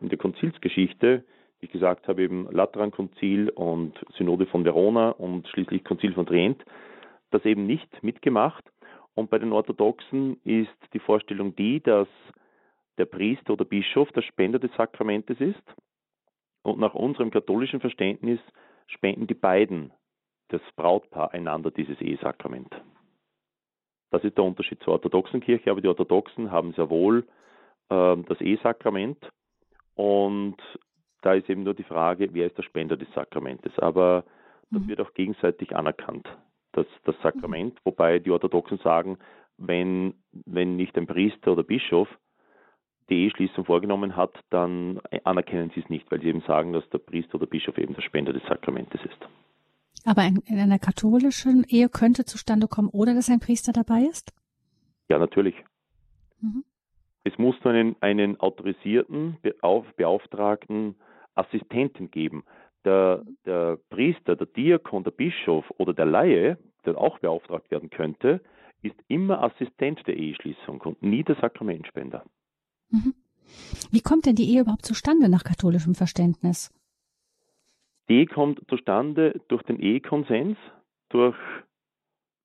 in 0.00 0.08
der 0.08 0.18
Konzilsgeschichte 0.18 1.24
wie 1.62 1.66
ich 1.66 1.72
gesagt 1.72 2.08
habe, 2.08 2.22
eben 2.22 2.50
Laterankonzil 2.50 3.48
und 3.50 3.94
Synode 4.18 4.46
von 4.46 4.64
Verona 4.64 5.10
und 5.10 5.46
schließlich 5.46 5.84
Konzil 5.84 6.12
von 6.12 6.26
Trient, 6.26 6.62
das 7.30 7.44
eben 7.44 7.66
nicht 7.66 8.02
mitgemacht. 8.02 8.64
Und 9.14 9.30
bei 9.30 9.38
den 9.38 9.52
Orthodoxen 9.52 10.40
ist 10.42 10.74
die 10.92 10.98
Vorstellung 10.98 11.54
die, 11.54 11.80
dass 11.80 12.08
der 12.98 13.04
Priester 13.04 13.52
oder 13.52 13.64
Bischof 13.64 14.10
der 14.10 14.22
Spender 14.22 14.58
des 14.58 14.72
Sakramentes 14.76 15.40
ist. 15.40 15.62
Und 16.62 16.80
nach 16.80 16.94
unserem 16.94 17.30
katholischen 17.30 17.80
Verständnis 17.80 18.40
spenden 18.88 19.28
die 19.28 19.34
beiden, 19.34 19.92
das 20.48 20.60
Brautpaar, 20.74 21.32
einander 21.32 21.70
dieses 21.70 22.00
Ehesakrament. 22.00 22.74
Das 24.10 24.24
ist 24.24 24.36
der 24.36 24.44
Unterschied 24.44 24.82
zur 24.82 24.94
orthodoxen 24.94 25.40
Kirche, 25.40 25.70
aber 25.70 25.80
die 25.80 25.88
Orthodoxen 25.88 26.50
haben 26.50 26.72
sehr 26.72 26.90
wohl 26.90 27.24
äh, 27.88 28.16
das 28.16 28.40
Ehesakrament 28.40 29.30
und 29.94 30.56
da 31.22 31.34
ist 31.34 31.48
eben 31.48 31.62
nur 31.62 31.74
die 31.74 31.84
Frage, 31.84 32.28
wer 32.32 32.46
ist 32.46 32.58
der 32.58 32.62
Spender 32.62 32.96
des 32.96 33.08
Sakramentes. 33.14 33.72
Aber 33.78 34.24
das 34.70 34.82
mhm. 34.82 34.88
wird 34.88 35.00
auch 35.00 35.14
gegenseitig 35.14 35.74
anerkannt, 35.74 36.28
das, 36.72 36.86
das 37.04 37.14
Sakrament, 37.22 37.74
mhm. 37.74 37.80
wobei 37.84 38.18
die 38.18 38.30
Orthodoxen 38.30 38.78
sagen, 38.78 39.18
wenn, 39.56 40.14
wenn 40.32 40.76
nicht 40.76 40.96
ein 40.96 41.06
Priester 41.06 41.52
oder 41.52 41.62
Bischof 41.62 42.08
die 43.08 43.24
Eheschließung 43.24 43.64
vorgenommen 43.64 44.16
hat, 44.16 44.32
dann 44.50 45.00
anerkennen 45.24 45.70
sie 45.74 45.80
es 45.80 45.88
nicht, 45.88 46.10
weil 46.10 46.20
sie 46.20 46.28
eben 46.28 46.42
sagen, 46.42 46.72
dass 46.72 46.88
der 46.90 46.98
Priester 46.98 47.34
oder 47.36 47.46
Bischof 47.46 47.76
eben 47.78 47.94
der 47.94 48.02
Spender 48.02 48.32
des 48.32 48.42
Sakramentes 48.44 49.00
ist. 49.04 49.28
Aber 50.04 50.24
in, 50.24 50.42
in 50.46 50.58
einer 50.58 50.78
katholischen 50.78 51.64
Ehe 51.68 51.88
könnte 51.88 52.24
zustande 52.24 52.66
kommen, 52.68 52.88
ohne 52.90 53.14
dass 53.14 53.28
ein 53.28 53.40
Priester 53.40 53.72
dabei 53.72 54.02
ist? 54.02 54.32
Ja, 55.08 55.18
natürlich. 55.18 55.54
Mhm. 56.40 56.64
Es 57.24 57.36
muss 57.38 57.54
nur 57.62 57.72
einen, 57.72 57.96
einen 58.00 58.40
autorisierten, 58.40 59.36
beauftragten 59.96 60.96
Assistenten 61.34 62.10
geben. 62.10 62.44
Der, 62.84 63.22
der 63.46 63.78
Priester, 63.90 64.36
der 64.36 64.46
Diakon, 64.46 65.04
der 65.04 65.12
Bischof 65.12 65.64
oder 65.78 65.94
der 65.94 66.06
Laie, 66.06 66.58
der 66.84 66.98
auch 66.98 67.18
beauftragt 67.20 67.70
werden 67.70 67.90
könnte, 67.90 68.40
ist 68.82 68.96
immer 69.08 69.42
Assistent 69.42 70.04
der 70.06 70.16
Eheschließung 70.16 70.80
und 70.80 71.02
nie 71.02 71.22
der 71.22 71.36
Sakramentspender. 71.36 72.24
Mhm. 72.90 73.14
Wie 73.90 74.00
kommt 74.00 74.26
denn 74.26 74.34
die 74.34 74.50
Ehe 74.52 74.62
überhaupt 74.62 74.84
zustande 74.84 75.28
nach 75.28 75.44
katholischem 75.44 75.94
Verständnis? 75.94 76.72
Die 78.08 78.14
Ehe 78.14 78.26
kommt 78.26 78.60
zustande 78.68 79.40
durch 79.48 79.62
den 79.62 79.78
Ehekonsens, 79.78 80.58
durch, 81.08 81.36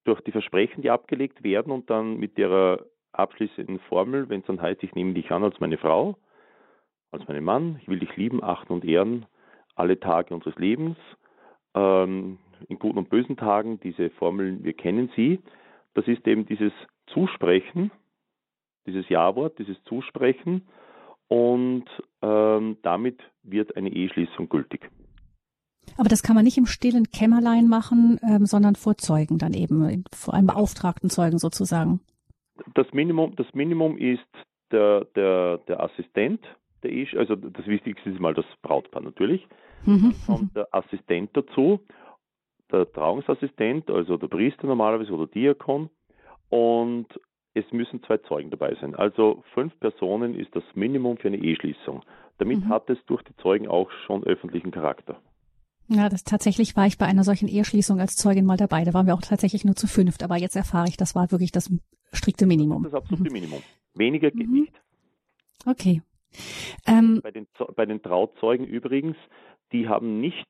durch 0.04 0.22
die 0.22 0.32
Versprechen, 0.32 0.82
die 0.82 0.92
abgelegt 0.92 1.44
werden 1.44 1.72
und 1.72 1.90
dann 1.90 2.18
mit 2.18 2.38
ihrer 2.38 2.86
abschließenden 3.14 3.80
Formel, 3.80 4.30
wenn 4.30 4.42
es 4.42 4.48
dann 4.48 4.62
heißt, 4.62 4.84
ich 4.84 4.94
nehme 4.94 5.14
dich 5.14 5.32
an 5.32 5.44
als 5.44 5.60
meine 5.60 5.78
Frau, 5.78 6.18
als 7.12 7.28
meinen 7.28 7.44
Mann, 7.44 7.80
ich 7.82 7.88
will 7.88 8.00
dich 8.00 8.16
lieben, 8.16 8.44
achten 8.44 8.74
und 8.74 8.86
ehren, 8.86 9.26
alle 9.76 10.00
Tage 10.00 10.34
unseres 10.34 10.56
Lebens, 10.58 10.98
ähm, 11.74 12.38
in 12.68 12.80
guten 12.80 12.98
und 12.98 13.10
bösen 13.10 13.38
Tagen, 13.38 13.80
diese 13.80 14.10
Formeln, 14.12 14.64
wir 14.64 14.74
kennen 14.74 15.12
sie. 15.16 15.40
Das 15.94 16.08
ist 16.08 16.26
eben 16.28 16.46
dieses 16.46 16.74
Zusprechen, 17.08 17.92
dieses 18.86 19.08
Ja-Wort, 19.10 19.60
dieses 19.60 19.82
Zusprechen 19.84 20.68
und 21.28 21.86
ähm, 22.22 22.78
damit 22.82 23.20
wird 23.44 23.76
eine 23.76 23.90
Eheschließung 23.90 24.50
gültig. 24.50 24.90
Aber 25.98 26.10
das 26.10 26.22
kann 26.22 26.36
man 26.36 26.44
nicht 26.44 26.58
im 26.58 26.66
stillen 26.66 27.06
Kämmerlein 27.12 27.68
machen, 27.68 28.20
ähm, 28.28 28.46
sondern 28.46 28.76
vor 28.76 28.98
Zeugen 28.98 29.38
dann 29.38 29.54
eben, 29.54 30.04
vor 30.14 30.34
einem 30.34 30.48
beauftragten 30.48 31.10
Zeugen 31.10 31.38
sozusagen. 31.38 32.02
Das 32.74 32.92
Minimum, 32.92 33.36
das 33.36 33.48
Minimum 33.54 33.98
ist 33.98 34.28
der, 34.72 35.06
der, 35.16 35.60
der 35.60 35.82
Assistent, 35.82 36.42
der 36.84 36.92
ist, 36.92 37.16
also 37.16 37.36
das 37.36 37.66
Wichtigste 37.68 38.10
ist 38.10 38.20
mal 38.20 38.34
das 38.34 38.46
Brautpaar 38.62 39.02
natürlich. 39.02 39.48
Mhm. 39.86 40.14
Dann 40.26 40.38
kommt 40.38 40.56
der 40.56 40.68
Assistent 40.74 41.32
dazu, 41.34 41.80
der 42.72 42.92
Trauungsassistent, 42.92 43.90
also 43.90 44.18
der 44.18 44.28
Priester 44.28 44.68
normalerweise 44.68 45.12
oder 45.12 45.28
Diakon. 45.28 45.90
Und 46.50 47.08
es 47.54 47.66
müssen 47.72 48.04
zwei 48.04 48.18
Zeugen 48.20 48.50
dabei 48.50 48.76
sein. 48.80 48.96
Also 48.96 49.44
fünf 49.54 49.78
Personen 49.80 50.36
ist 50.36 50.56
das 50.56 50.64
Minimum 50.76 51.18
für 51.18 51.28
eine 51.28 51.38
Eheschließung. 51.38 52.04
Damit 52.38 52.60
mhm. 52.60 52.70
hat 52.70 52.90
es 52.90 52.98
durch 53.08 53.24
die 53.24 53.36
Zeugen 53.38 53.68
auch 53.68 53.90
schon 54.06 54.24
öffentlichen 54.24 54.72
Charakter. 54.72 55.20
Ja, 55.90 56.10
das 56.10 56.24
tatsächlich 56.24 56.76
war 56.76 56.86
ich 56.86 56.98
bei 56.98 57.06
einer 57.06 57.24
solchen 57.24 57.48
Eheschließung 57.48 58.00
als 58.00 58.16
Zeugin 58.16 58.46
mal 58.46 58.58
dabei. 58.58 58.84
Da 58.84 58.94
waren 58.94 59.08
wir 59.08 59.14
auch 59.14 59.22
tatsächlich 59.22 59.64
nur 59.64 59.76
zu 59.76 59.88
fünft. 59.88 60.22
Aber 60.22 60.36
jetzt 60.36 60.56
erfahre 60.56 60.88
ich, 60.90 60.98
das 60.98 61.16
war 61.16 61.32
wirklich 61.32 61.52
das 61.52 61.72
strikte 62.12 62.46
Minimum. 62.46 62.84
Das 62.84 62.92
das 62.92 63.02
absolute 63.02 63.30
mhm. 63.30 63.34
Minimum. 63.34 63.64
Weniger 63.96 64.30
geht 64.32 64.48
mhm. 64.48 64.62
nicht. 64.62 64.74
Okay. 65.66 66.02
Ähm, 66.86 67.20
bei, 67.22 67.32
den, 67.32 67.48
bei 67.76 67.86
den 67.86 68.02
Trauzeugen 68.02 68.66
übrigens, 68.66 69.18
die 69.72 69.88
haben 69.88 70.20
nicht 70.20 70.48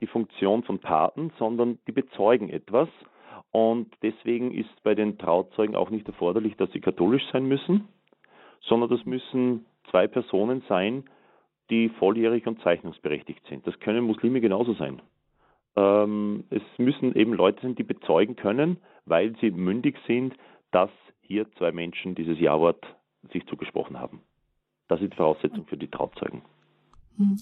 die 0.00 0.06
Funktion 0.06 0.62
von 0.64 0.78
Paten, 0.80 1.32
sondern 1.38 1.78
die 1.86 1.92
bezeugen 1.92 2.50
etwas. 2.50 2.88
Und 3.50 3.94
deswegen 4.02 4.52
ist 4.52 4.82
bei 4.82 4.94
den 4.94 5.16
Trauzeugen 5.16 5.76
auch 5.76 5.90
nicht 5.90 6.06
erforderlich, 6.08 6.56
dass 6.56 6.70
sie 6.72 6.80
katholisch 6.80 7.22
sein 7.32 7.46
müssen, 7.46 7.88
sondern 8.60 8.90
das 8.90 9.04
müssen 9.06 9.64
zwei 9.90 10.08
Personen 10.08 10.62
sein, 10.68 11.04
die 11.70 11.88
volljährig 11.88 12.46
und 12.46 12.60
zeichnungsberechtigt 12.62 13.46
sind. 13.46 13.66
Das 13.66 13.78
können 13.80 14.04
Muslime 14.04 14.40
genauso 14.40 14.74
sein. 14.74 15.00
Ähm, 15.76 16.44
es 16.50 16.62
müssen 16.78 17.14
eben 17.14 17.32
Leute 17.32 17.62
sein, 17.62 17.74
die 17.74 17.84
bezeugen 17.84 18.36
können, 18.36 18.78
weil 19.06 19.34
sie 19.40 19.50
mündig 19.50 19.96
sind, 20.06 20.34
dass 20.70 20.90
hier 21.22 21.50
zwei 21.52 21.72
Menschen 21.72 22.14
dieses 22.14 22.38
Ja-Wort 22.38 22.84
sich 23.32 23.46
zugesprochen 23.46 23.98
haben. 23.98 24.20
Das 24.88 25.00
ist 25.00 25.12
die 25.12 25.16
Voraussetzung 25.16 25.66
für 25.66 25.76
die 25.76 25.88
Trauzeugen. 25.88 26.42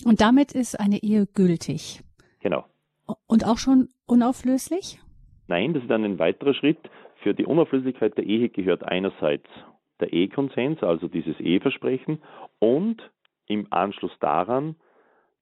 Und 0.05 0.21
damit 0.21 0.53
ist 0.53 0.79
eine 0.79 1.03
Ehe 1.03 1.27
gültig. 1.27 2.03
Genau. 2.41 2.65
Und 3.27 3.47
auch 3.47 3.59
schon 3.59 3.89
unauflöslich? 4.07 5.01
Nein, 5.49 5.75
das 5.75 5.83
ist 5.83 5.91
dann 5.91 6.05
ein 6.05 6.19
weiterer 6.19 6.55
Schritt. 6.55 6.79
Für 7.23 7.35
die 7.35 7.47
Unauflöslichkeit 7.47 8.17
der 8.17 8.25
Ehe 8.25 8.49
gehört 8.49 8.85
einerseits 8.85 9.47
der 10.01 10.13
Ehekonsens, 10.13 10.83
also 10.83 11.09
dieses 11.09 11.39
Eheversprechen, 11.41 12.21
und 12.59 13.03
im 13.47 13.67
Anschluss 13.71 14.13
daran 14.21 14.77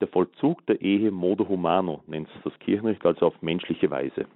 der 0.00 0.09
Vollzug 0.09 0.64
der 0.66 0.80
Ehe 0.80 1.11
modo 1.11 1.49
humano, 1.49 2.02
nennt 2.07 2.28
es 2.35 2.42
das 2.42 2.59
Kirchenrecht, 2.61 3.04
also 3.04 3.26
auf 3.26 3.42
menschliche 3.42 3.90
Weise. 3.90 4.26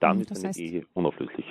Dann 0.00 0.20
das 0.20 0.32
ist 0.32 0.38
eine 0.38 0.48
heißt, 0.48 0.60
Ehe 0.60 0.86
unauflöslich. 0.94 1.46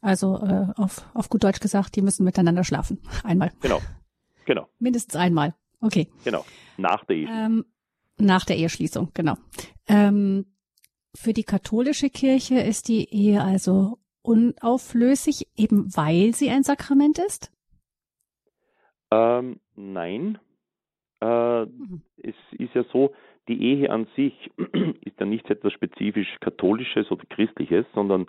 Also 0.00 0.36
äh, 0.36 0.66
auf, 0.76 1.08
auf 1.14 1.28
gut 1.28 1.44
Deutsch 1.44 1.60
gesagt, 1.60 1.96
die 1.96 2.02
müssen 2.02 2.24
miteinander 2.24 2.64
schlafen. 2.64 3.00
Einmal. 3.24 3.52
Genau. 3.60 3.80
Genau. 4.46 4.68
Mindestens 4.78 5.16
einmal. 5.16 5.54
Okay. 5.80 6.08
Genau. 6.24 6.44
Nach 6.78 7.04
der 7.04 7.16
Eheschließung. 7.16 7.44
Ähm, 7.44 7.64
nach 8.18 8.44
der 8.46 8.56
Eheschließung, 8.56 9.10
genau. 9.12 9.34
Ähm, 9.88 10.46
für 11.14 11.32
die 11.32 11.44
katholische 11.44 12.08
Kirche 12.08 12.58
ist 12.60 12.88
die 12.88 13.12
Ehe 13.12 13.42
also 13.42 13.98
unauflöslich, 14.22 15.46
eben 15.56 15.94
weil 15.96 16.34
sie 16.34 16.50
ein 16.50 16.62
Sakrament 16.62 17.18
ist? 17.18 17.52
Ähm, 19.10 19.60
nein. 19.74 20.38
Äh, 21.20 21.66
mhm. 21.66 22.02
Es 22.16 22.34
ist 22.52 22.74
ja 22.74 22.84
so, 22.92 23.14
die 23.48 23.62
Ehe 23.62 23.90
an 23.90 24.06
sich 24.16 24.50
ist 25.02 25.20
ja 25.20 25.26
nicht 25.26 25.48
etwas 25.50 25.72
spezifisch 25.72 26.28
Katholisches 26.40 27.10
oder 27.10 27.24
Christliches, 27.26 27.86
sondern 27.94 28.26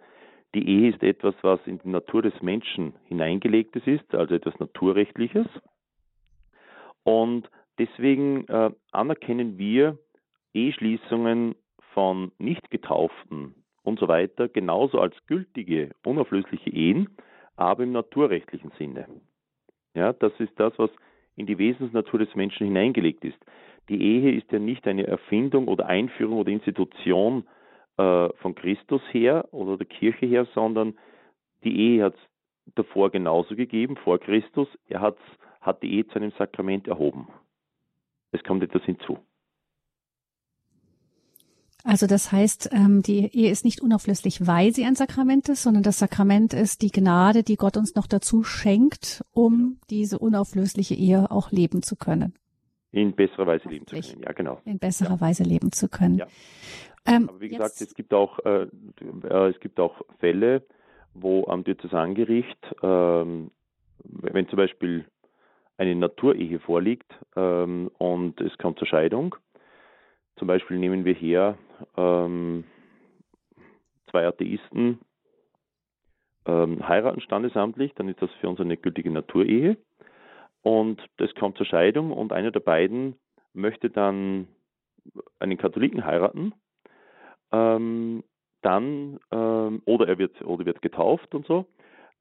die 0.55 0.67
Ehe 0.67 0.91
ist 0.91 1.03
etwas, 1.03 1.35
was 1.41 1.59
in 1.65 1.79
die 1.79 1.89
Natur 1.89 2.21
des 2.21 2.41
Menschen 2.41 2.93
hineingelegtes 3.05 3.83
ist, 3.85 4.13
also 4.13 4.35
etwas 4.35 4.57
Naturrechtliches. 4.59 5.47
Und 7.07 7.49
deswegen 7.79 8.45
äh, 8.49 8.69
anerkennen 8.91 9.57
wir 9.57 9.97
Eheschließungen 10.53 11.55
von 11.93 12.33
Nicht-Getauften 12.37 13.55
und 13.81 13.97
so 13.97 14.09
weiter 14.09 14.49
genauso 14.49 14.99
als 14.99 15.15
gültige, 15.25 15.91
unauflösliche 16.03 16.69
Ehen, 16.69 17.07
aber 17.55 17.83
im 17.83 17.93
naturrechtlichen 17.93 18.71
Sinne. 18.77 19.07
Ja, 19.93 20.11
das 20.11 20.33
ist 20.39 20.51
das, 20.57 20.77
was 20.77 20.89
in 21.37 21.45
die 21.45 21.57
Wesensnatur 21.57 22.19
des 22.19 22.35
Menschen 22.35 22.67
hineingelegt 22.67 23.23
ist. 23.23 23.37
Die 23.87 24.01
Ehe 24.01 24.33
ist 24.33 24.51
ja 24.51 24.59
nicht 24.59 24.85
eine 24.85 25.07
Erfindung 25.07 25.69
oder 25.69 25.85
Einführung 25.85 26.39
oder 26.39 26.51
Institution 26.51 27.47
äh, 27.95 28.27
von 28.41 28.53
Christus 28.53 29.01
her 29.11 29.47
oder 29.53 29.77
der 29.77 29.87
Kirche 29.87 30.25
her, 30.25 30.45
sondern 30.53 30.97
die 31.63 31.79
Ehe 31.79 32.03
hat 32.03 32.15
es 32.15 32.73
davor 32.75 33.11
genauso 33.11 33.55
gegeben, 33.55 33.95
vor 33.95 34.19
Christus. 34.19 34.67
Er 34.89 34.99
hat's, 34.99 35.21
hat 35.67 35.83
die 35.83 35.93
Ehe 35.93 36.07
zu 36.07 36.15
einem 36.15 36.31
Sakrament 36.37 36.87
erhoben. 36.87 37.27
Es 38.31 38.43
kommt 38.43 38.63
etwas 38.63 38.83
hinzu. 38.83 39.19
Also 41.83 42.05
das 42.05 42.33
heißt, 42.33 42.71
ähm, 42.73 43.01
die 43.01 43.33
Ehe 43.33 43.49
ist 43.49 43.63
nicht 43.63 43.81
unauflöslich, 43.81 44.45
weil 44.45 44.73
sie 44.73 44.83
ein 44.83 44.95
Sakrament 44.95 45.47
ist, 45.47 45.63
sondern 45.63 45.83
das 45.83 45.99
Sakrament 45.99 46.53
ist 46.53 46.81
die 46.81 46.91
Gnade, 46.91 47.43
die 47.43 47.55
Gott 47.55 47.77
uns 47.77 47.95
noch 47.95 48.07
dazu 48.07 48.43
schenkt, 48.43 49.23
um 49.31 49.79
diese 49.89 50.19
unauflösliche 50.19 50.95
Ehe 50.95 51.31
auch 51.31 51.51
leben 51.51 51.83
zu 51.83 51.95
können. 51.95 52.33
In 52.91 53.13
besserer 53.13 53.47
Weise 53.47 53.69
leben 53.69 53.87
zu 53.87 53.95
können, 53.95 54.23
ja 54.23 54.33
genau. 54.33 54.59
In 54.65 54.79
besserer 54.79 55.15
ja. 55.15 55.21
Weise 55.21 55.43
leben 55.43 55.71
zu 55.71 55.87
können. 55.87 56.15
Ja. 56.15 56.27
Ähm, 57.05 57.29
Aber 57.29 57.39
wie 57.39 57.47
gesagt, 57.47 57.79
es 57.79 57.93
gibt 57.93 58.13
auch 58.13 58.39
äh, 58.39 58.67
äh, 59.23 59.49
es 59.49 59.59
gibt 59.61 59.79
auch 59.79 60.01
Fälle, 60.19 60.63
wo 61.13 61.47
am 61.47 61.63
Diözesangericht, 61.63 62.75
ähm, 62.83 63.51
wenn 64.03 64.49
zum 64.49 64.57
Beispiel 64.57 65.05
eine 65.77 65.95
Naturehe 65.95 66.59
vorliegt 66.59 67.11
ähm, 67.35 67.91
und 67.97 68.41
es 68.41 68.57
kommt 68.57 68.79
zur 68.79 68.87
Scheidung, 68.87 69.35
zum 70.37 70.47
Beispiel 70.47 70.77
nehmen 70.77 71.05
wir 71.05 71.13
her 71.13 71.57
ähm, 71.95 72.63
zwei 74.09 74.25
Atheisten 74.27 74.99
ähm, 76.47 76.87
heiraten 76.87 77.21
standesamtlich, 77.21 77.93
dann 77.95 78.07
ist 78.07 78.21
das 78.21 78.31
für 78.39 78.49
uns 78.49 78.59
eine 78.59 78.77
gültige 78.77 79.11
Naturehe. 79.11 79.77
Und 80.61 81.01
das 81.17 81.33
kommt 81.35 81.57
zur 81.57 81.65
Scheidung 81.65 82.11
und 82.11 82.33
einer 82.33 82.51
der 82.51 82.59
beiden 82.59 83.15
möchte 83.53 83.89
dann 83.89 84.47
einen 85.39 85.57
Katholiken 85.57 86.05
heiraten. 86.05 86.53
Ähm, 87.51 88.23
dann, 88.61 89.19
ähm, 89.31 89.81
oder 89.85 90.07
er 90.07 90.17
wird, 90.17 90.41
oder 90.41 90.65
wird 90.65 90.81
getauft 90.81 91.33
und 91.35 91.45
so. 91.45 91.65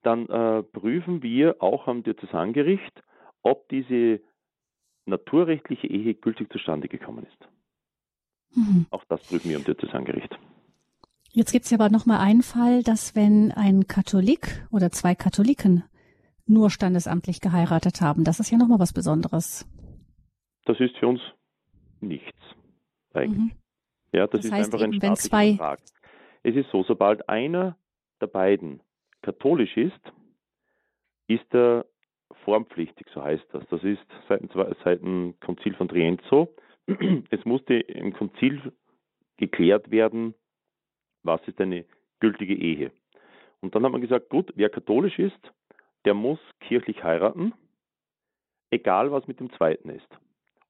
Dann 0.02 0.28
äh, 0.28 0.62
prüfen 0.62 1.22
wir 1.22 1.56
auch 1.60 1.88
am 1.88 2.02
Diözesangericht, 2.02 3.02
ob 3.46 3.68
diese 3.68 4.20
naturrechtliche 5.04 5.86
Ehe 5.86 6.14
gültig 6.14 6.52
zustande 6.52 6.88
gekommen 6.88 7.24
ist. 7.24 7.48
Mhm. 8.56 8.86
Auch 8.90 9.04
das 9.04 9.22
prüfen 9.24 9.50
wir 9.50 9.56
im 9.56 9.64
Diözesangericht. 9.64 10.36
Jetzt 11.30 11.52
gibt 11.52 11.64
es 11.64 11.70
ja 11.70 11.78
aber 11.78 11.90
nochmal 11.90 12.18
einen 12.18 12.42
Fall, 12.42 12.82
dass 12.82 13.14
wenn 13.14 13.52
ein 13.52 13.86
Katholik 13.86 14.66
oder 14.72 14.90
zwei 14.90 15.14
Katholiken 15.14 15.84
nur 16.46 16.70
standesamtlich 16.70 17.40
geheiratet 17.40 18.00
haben, 18.00 18.24
das 18.24 18.40
ist 18.40 18.50
ja 18.50 18.58
nochmal 18.58 18.80
was 18.80 18.92
Besonderes. 18.92 19.64
Das 20.64 20.80
ist 20.80 20.96
für 20.96 21.06
uns 21.06 21.20
nichts 22.00 22.40
eigentlich. 23.14 23.38
Mhm. 23.38 23.52
Ja, 24.12 24.26
das, 24.26 24.40
das 24.40 24.44
ist 24.46 24.52
heißt 24.52 24.74
einfach 24.74 24.86
eben, 24.86 25.00
ein 25.00 25.16
zwei... 25.16 25.54
Vertrag. 25.54 25.80
Es 26.42 26.56
ist 26.56 26.70
so, 26.70 26.82
sobald 26.82 27.28
einer 27.28 27.76
der 28.20 28.28
beiden 28.28 28.80
katholisch 29.22 29.76
ist, 29.76 30.00
ist 31.28 31.54
er 31.54 31.86
formpflichtig, 32.46 33.08
so 33.12 33.22
heißt 33.22 33.44
das. 33.52 33.66
Das 33.70 33.82
ist 33.82 34.06
seit, 34.28 34.40
seit 34.84 35.02
dem 35.02 35.34
Konzil 35.40 35.74
von 35.74 35.88
Trient 35.88 36.22
so. 36.30 36.54
es 37.30 37.44
musste 37.44 37.74
im 37.74 38.12
Konzil 38.14 38.72
geklärt 39.36 39.90
werden, 39.90 40.32
was 41.24 41.40
ist 41.48 41.60
eine 41.60 41.84
gültige 42.20 42.54
Ehe. 42.54 42.92
Und 43.60 43.74
dann 43.74 43.84
hat 43.84 43.90
man 43.90 44.00
gesagt, 44.00 44.28
gut, 44.30 44.52
wer 44.54 44.70
katholisch 44.70 45.18
ist, 45.18 45.52
der 46.04 46.14
muss 46.14 46.38
kirchlich 46.60 47.02
heiraten, 47.02 47.52
egal 48.70 49.10
was 49.10 49.26
mit 49.26 49.40
dem 49.40 49.50
zweiten 49.54 49.90
ist. 49.90 50.08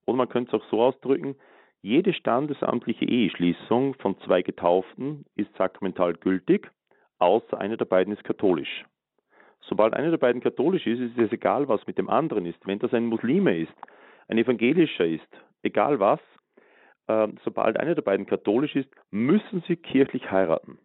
Oder 0.07 0.17
man 0.17 0.31
könnte 0.31 0.57
es 0.57 0.63
auch 0.63 0.71
so 0.71 0.83
ausdrücken, 0.83 1.37
jede 1.83 2.15
standesamtliche 2.15 3.05
Eheschließung 3.05 3.95
von 3.97 4.19
zwei 4.21 4.41
Getauften 4.41 5.27
ist 5.35 5.55
sakramental 5.57 6.15
gültig, 6.15 6.71
außer 7.19 7.59
einer 7.59 7.77
der 7.77 7.85
beiden 7.85 8.15
ist 8.15 8.25
katholisch. 8.25 8.87
Sobald 9.69 9.95
einer 9.95 10.11
der 10.11 10.19
beiden 10.19 10.41
katholisch 10.41 10.87
ist, 10.87 11.01
ist 11.01 11.19
es 11.19 11.33
egal, 11.33 11.69
was 11.69 11.87
mit 11.87 11.99
dem 11.99 12.09
anderen 12.09 12.47
ist. 12.47 12.65
Wenn 12.67 12.79
das 12.79 12.95
ein 12.95 13.07
Muslime 13.07 13.59
ist, 13.59 13.75
ein 14.29 14.39
evangelischer 14.39 15.07
ist, 15.07 15.29
egal 15.63 15.99
was, 15.99 16.21
äh, 17.09 17.29
sobald 17.45 17.79
einer 17.79 17.95
der 17.95 18.03
beiden 18.03 18.27
katholisch 18.27 18.77
ist, 18.77 18.89
müssen 19.11 19.63
sie 19.67 19.77
kirchlich 19.77 20.31
heiraten. 20.31 20.79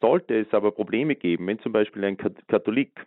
Sollte 0.00 0.38
es 0.38 0.52
aber 0.52 0.72
Probleme 0.72 1.14
geben, 1.14 1.46
wenn 1.46 1.60
zum 1.60 1.72
Beispiel 1.72 2.04
ein 2.04 2.16
Katholik, 2.16 3.06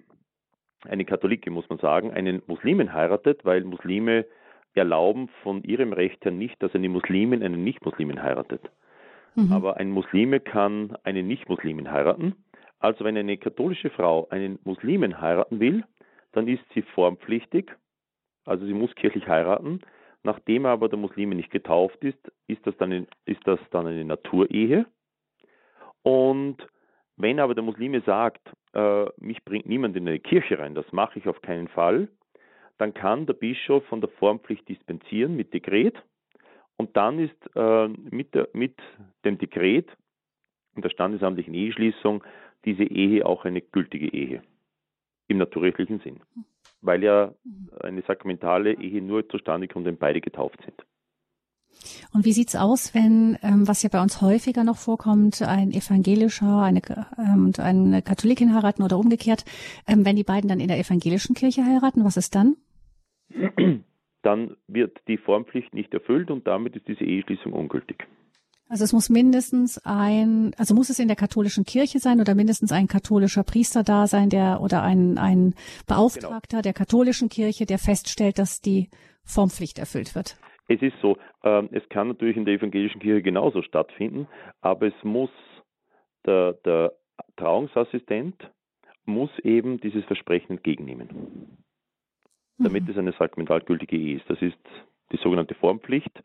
eine 0.88 1.03
Katholike 1.03 1.51
muss 1.51 1.67
man 1.69 1.79
sagen, 1.79 2.11
einen 2.11 2.41
Muslimen 2.47 2.93
heiratet, 2.93 3.43
weil 3.43 3.63
Muslime 3.63 4.25
erlauben 4.75 5.29
von 5.43 5.63
ihrem 5.63 5.93
Recht 5.93 6.23
her 6.25 6.31
nicht, 6.31 6.61
dass 6.61 6.75
eine 6.75 6.89
Muslimin 6.89 7.43
einen 7.43 7.63
Nicht-Muslimen 7.63 8.21
heiratet. 8.21 8.61
Mhm. 9.35 9.51
Aber 9.51 9.77
ein 9.77 9.89
Muslime 9.89 10.39
kann 10.39 10.97
einen 11.03 11.27
Nicht-Muslimen 11.27 11.91
heiraten. 11.91 12.35
Also 12.86 13.04
wenn 13.04 13.17
eine 13.17 13.38
katholische 13.38 13.89
Frau 13.89 14.28
einen 14.30 14.60
Muslimen 14.63 15.19
heiraten 15.19 15.60
will, 15.60 15.84
dann 16.32 16.48
ist 16.48 16.63
sie 16.74 16.82
formpflichtig, 16.82 17.71
also 18.45 18.65
sie 18.65 18.74
muss 18.74 18.93
kirchlich 18.95 19.28
heiraten, 19.28 19.82
Nachdem 20.26 20.65
aber 20.65 20.89
der 20.89 20.98
Muslime 20.98 21.36
nicht 21.36 21.52
getauft 21.52 22.04
ist, 22.04 22.17
ist 22.48 22.65
das 22.65 22.76
dann, 22.78 22.91
in, 22.91 23.08
ist 23.26 23.41
das 23.45 23.60
dann 23.69 23.86
eine 23.86 24.04
Naturehe. 24.04 24.88
Und 26.02 26.58
wenn 27.15 27.39
aber 27.39 27.54
der 27.54 27.63
Muslime 27.63 28.02
sagt, 28.02 28.41
äh, 28.74 29.06
mich 29.17 29.45
bringt 29.45 29.67
niemand 29.67 29.95
in 29.95 30.08
eine 30.08 30.17
Kirche 30.17 30.58
rein, 30.58 30.74
das 30.74 30.91
mache 30.91 31.19
ich 31.19 31.28
auf 31.28 31.43
keinen 31.43 31.67
Fall, 31.67 32.08
dann 32.80 32.95
kann 32.95 33.28
der 33.28 33.36
Bischof 33.36 33.86
von 33.86 34.02
der 34.02 34.10
Formpflicht 34.10 34.67
dispensieren 34.67 35.36
mit 35.36 35.54
Dekret. 35.54 35.95
Und 36.76 36.98
dann 36.98 37.19
ist 37.19 37.56
äh, 37.56 37.88
mit, 37.88 38.34
der, 38.34 38.50
mit 38.54 38.82
dem 39.26 39.38
Dekret 39.38 39.95
und 40.74 40.84
der 40.84 40.89
standesamtlichen 40.89 41.54
Eheschließung 41.54 42.24
diese 42.65 42.84
Ehe 42.84 43.25
auch 43.25 43.45
eine 43.45 43.62
gültige 43.62 44.08
Ehe 44.08 44.41
im 45.28 45.38
naturrechtlichen 45.38 45.99
Sinn 45.99 46.19
weil 46.86 47.04
ja 47.04 47.34
eine 47.82 48.01
sakramentale 48.04 48.73
Ehe 48.80 49.01
nur 49.01 49.28
zustande 49.28 49.67
kommt, 49.67 49.86
wenn 49.86 49.97
beide 49.97 50.21
getauft 50.21 50.60
sind. 50.63 50.86
Und 52.13 52.23
wie 52.23 52.32
sieht's 52.32 52.56
aus, 52.56 52.95
wenn, 52.95 53.38
ähm, 53.43 53.67
was 53.67 53.84
ja 53.84 53.89
bei 53.91 54.01
uns 54.01 54.21
häufiger 54.21 54.63
noch 54.63 54.78
vorkommt, 54.78 55.41
ein 55.41 55.71
evangelischer 55.71 56.62
eine, 56.62 56.82
ähm, 57.17 57.47
und 57.47 57.60
eine 57.60 58.01
Katholikin 58.01 58.56
heiraten 58.56 58.82
oder 58.82 58.97
umgekehrt, 58.97 59.43
ähm, 59.86 60.06
wenn 60.06 60.15
die 60.15 60.23
beiden 60.23 60.47
dann 60.47 60.62
in 60.62 60.69
der 60.69 60.80
evangelischen 60.80 61.36
Kirche 61.36 61.65
heiraten, 61.65 62.06
was 62.06 62.17
ist 62.17 62.36
dann? 62.36 62.56
Dann 64.21 64.58
wird 64.67 64.97
die 65.08 65.17
Formpflicht 65.17 65.75
nicht 65.75 65.93
erfüllt 65.93 66.32
und 66.32 66.47
damit 66.47 66.75
ist 66.75 66.88
diese 66.88 67.04
Eheschließung 67.04 67.54
ungültig. 67.54 68.08
Also 68.67 68.84
es 68.84 68.93
muss 68.93 69.10
mindestens 69.10 69.80
ein, 69.86 70.54
also 70.58 70.73
muss 70.73 70.89
es 70.89 70.99
in 70.99 71.08
der 71.08 71.15
katholischen 71.15 71.65
Kirche 71.65 71.99
sein 71.99 72.19
oder 72.19 72.34
mindestens 72.34 72.71
ein 72.71 72.88
katholischer 72.88 73.43
Priester 73.43 73.84
da 73.84 74.08
sein, 74.08 74.30
der 74.30 74.60
oder 74.60 74.82
ein, 74.82 75.19
ein 75.19 75.54
Beauftragter 75.88 76.58
genau. 76.58 76.62
der 76.62 76.73
katholischen 76.73 77.30
Kirche, 77.30 77.65
der 77.65 77.78
feststellt, 77.78 78.39
dass 78.39 78.62
die 78.62 78.89
Formpflicht 79.23 79.78
erfüllt 79.78 80.15
wird. 80.15 80.38
Es 80.67 80.82
ist 80.82 80.95
so, 80.99 81.17
äh, 81.43 81.63
es 81.71 81.88
kann 81.89 82.08
natürlich 82.08 82.38
in 82.38 82.45
der 82.45 82.56
evangelischen 82.56 82.99
Kirche 83.01 83.21
genauso 83.21 83.62
stattfinden, 83.62 84.28
aber 84.62 84.88
es 84.88 85.04
muss 85.04 85.30
der, 86.25 86.54
der 86.65 86.93
Trauungsassistent 87.38 88.36
muss 89.06 89.30
eben 89.43 89.80
dieses 89.80 90.04
Versprechen 90.06 90.54
entgegennehmen, 90.54 91.60
damit 92.58 92.86
mhm. 92.86 92.89
es 92.89 92.97
eine 92.97 93.12
sakramentalgültige 93.12 93.95
Ehe 93.95 94.17
ist. 94.17 94.28
Das 94.28 94.41
ist 94.41 94.58
die 95.12 95.17
sogenannte 95.17 95.54
Formpflicht, 95.54 96.23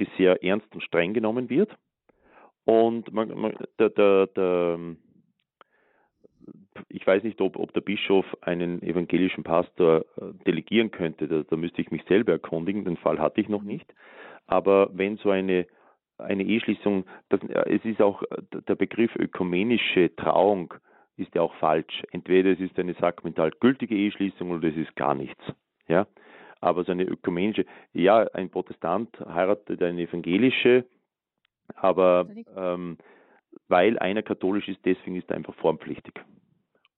die 0.00 0.08
sehr 0.16 0.42
ernst 0.42 0.66
und 0.74 0.82
streng 0.82 1.14
genommen 1.14 1.50
wird. 1.50 1.70
Und 2.64 3.12
man, 3.12 3.28
man, 3.38 3.54
der, 3.78 3.90
der, 3.90 4.26
der, 4.28 4.78
ich 6.88 7.06
weiß 7.06 7.22
nicht, 7.22 7.40
ob, 7.40 7.56
ob, 7.56 7.72
der 7.72 7.80
Bischof 7.80 8.26
einen 8.42 8.82
evangelischen 8.82 9.44
Pastor 9.44 10.04
äh, 10.16 10.44
delegieren 10.46 10.90
könnte. 10.90 11.28
Da, 11.28 11.42
da, 11.42 11.56
müsste 11.56 11.80
ich 11.80 11.90
mich 11.90 12.02
selber 12.04 12.32
erkundigen. 12.32 12.84
Den 12.84 12.96
Fall 12.96 13.18
hatte 13.18 13.40
ich 13.40 13.48
noch 13.48 13.62
nicht. 13.62 13.92
Aber 14.46 14.90
wenn 14.92 15.16
so 15.18 15.30
eine, 15.30 15.66
eine 16.18 16.42
Eheschließung, 16.42 17.04
das, 17.28 17.40
es 17.66 17.84
ist 17.84 18.02
auch 18.02 18.22
der 18.68 18.74
Begriff 18.74 19.14
ökumenische 19.16 20.14
Trauung 20.16 20.74
ist 21.16 21.34
ja 21.34 21.42
auch 21.42 21.54
falsch. 21.56 22.02
Entweder 22.12 22.50
es 22.50 22.60
ist 22.60 22.78
eine 22.78 22.94
sakramental 22.94 23.50
gültige 23.60 23.94
Eheschließung 23.94 24.50
oder 24.50 24.68
es 24.68 24.76
ist 24.76 24.94
gar 24.96 25.14
nichts. 25.14 25.42
Ja? 25.86 26.06
Aber 26.60 26.84
so 26.84 26.92
eine 26.92 27.04
ökumenische, 27.04 27.64
ja, 27.92 28.26
ein 28.34 28.50
Protestant 28.50 29.18
heiratet 29.20 29.82
eine 29.82 30.02
evangelische, 30.02 30.84
aber 31.74 32.28
ähm, 32.54 32.98
weil 33.68 33.98
einer 33.98 34.22
katholisch 34.22 34.68
ist, 34.68 34.80
deswegen 34.84 35.16
ist 35.16 35.30
er 35.30 35.36
einfach 35.36 35.54
formpflichtig. 35.54 36.14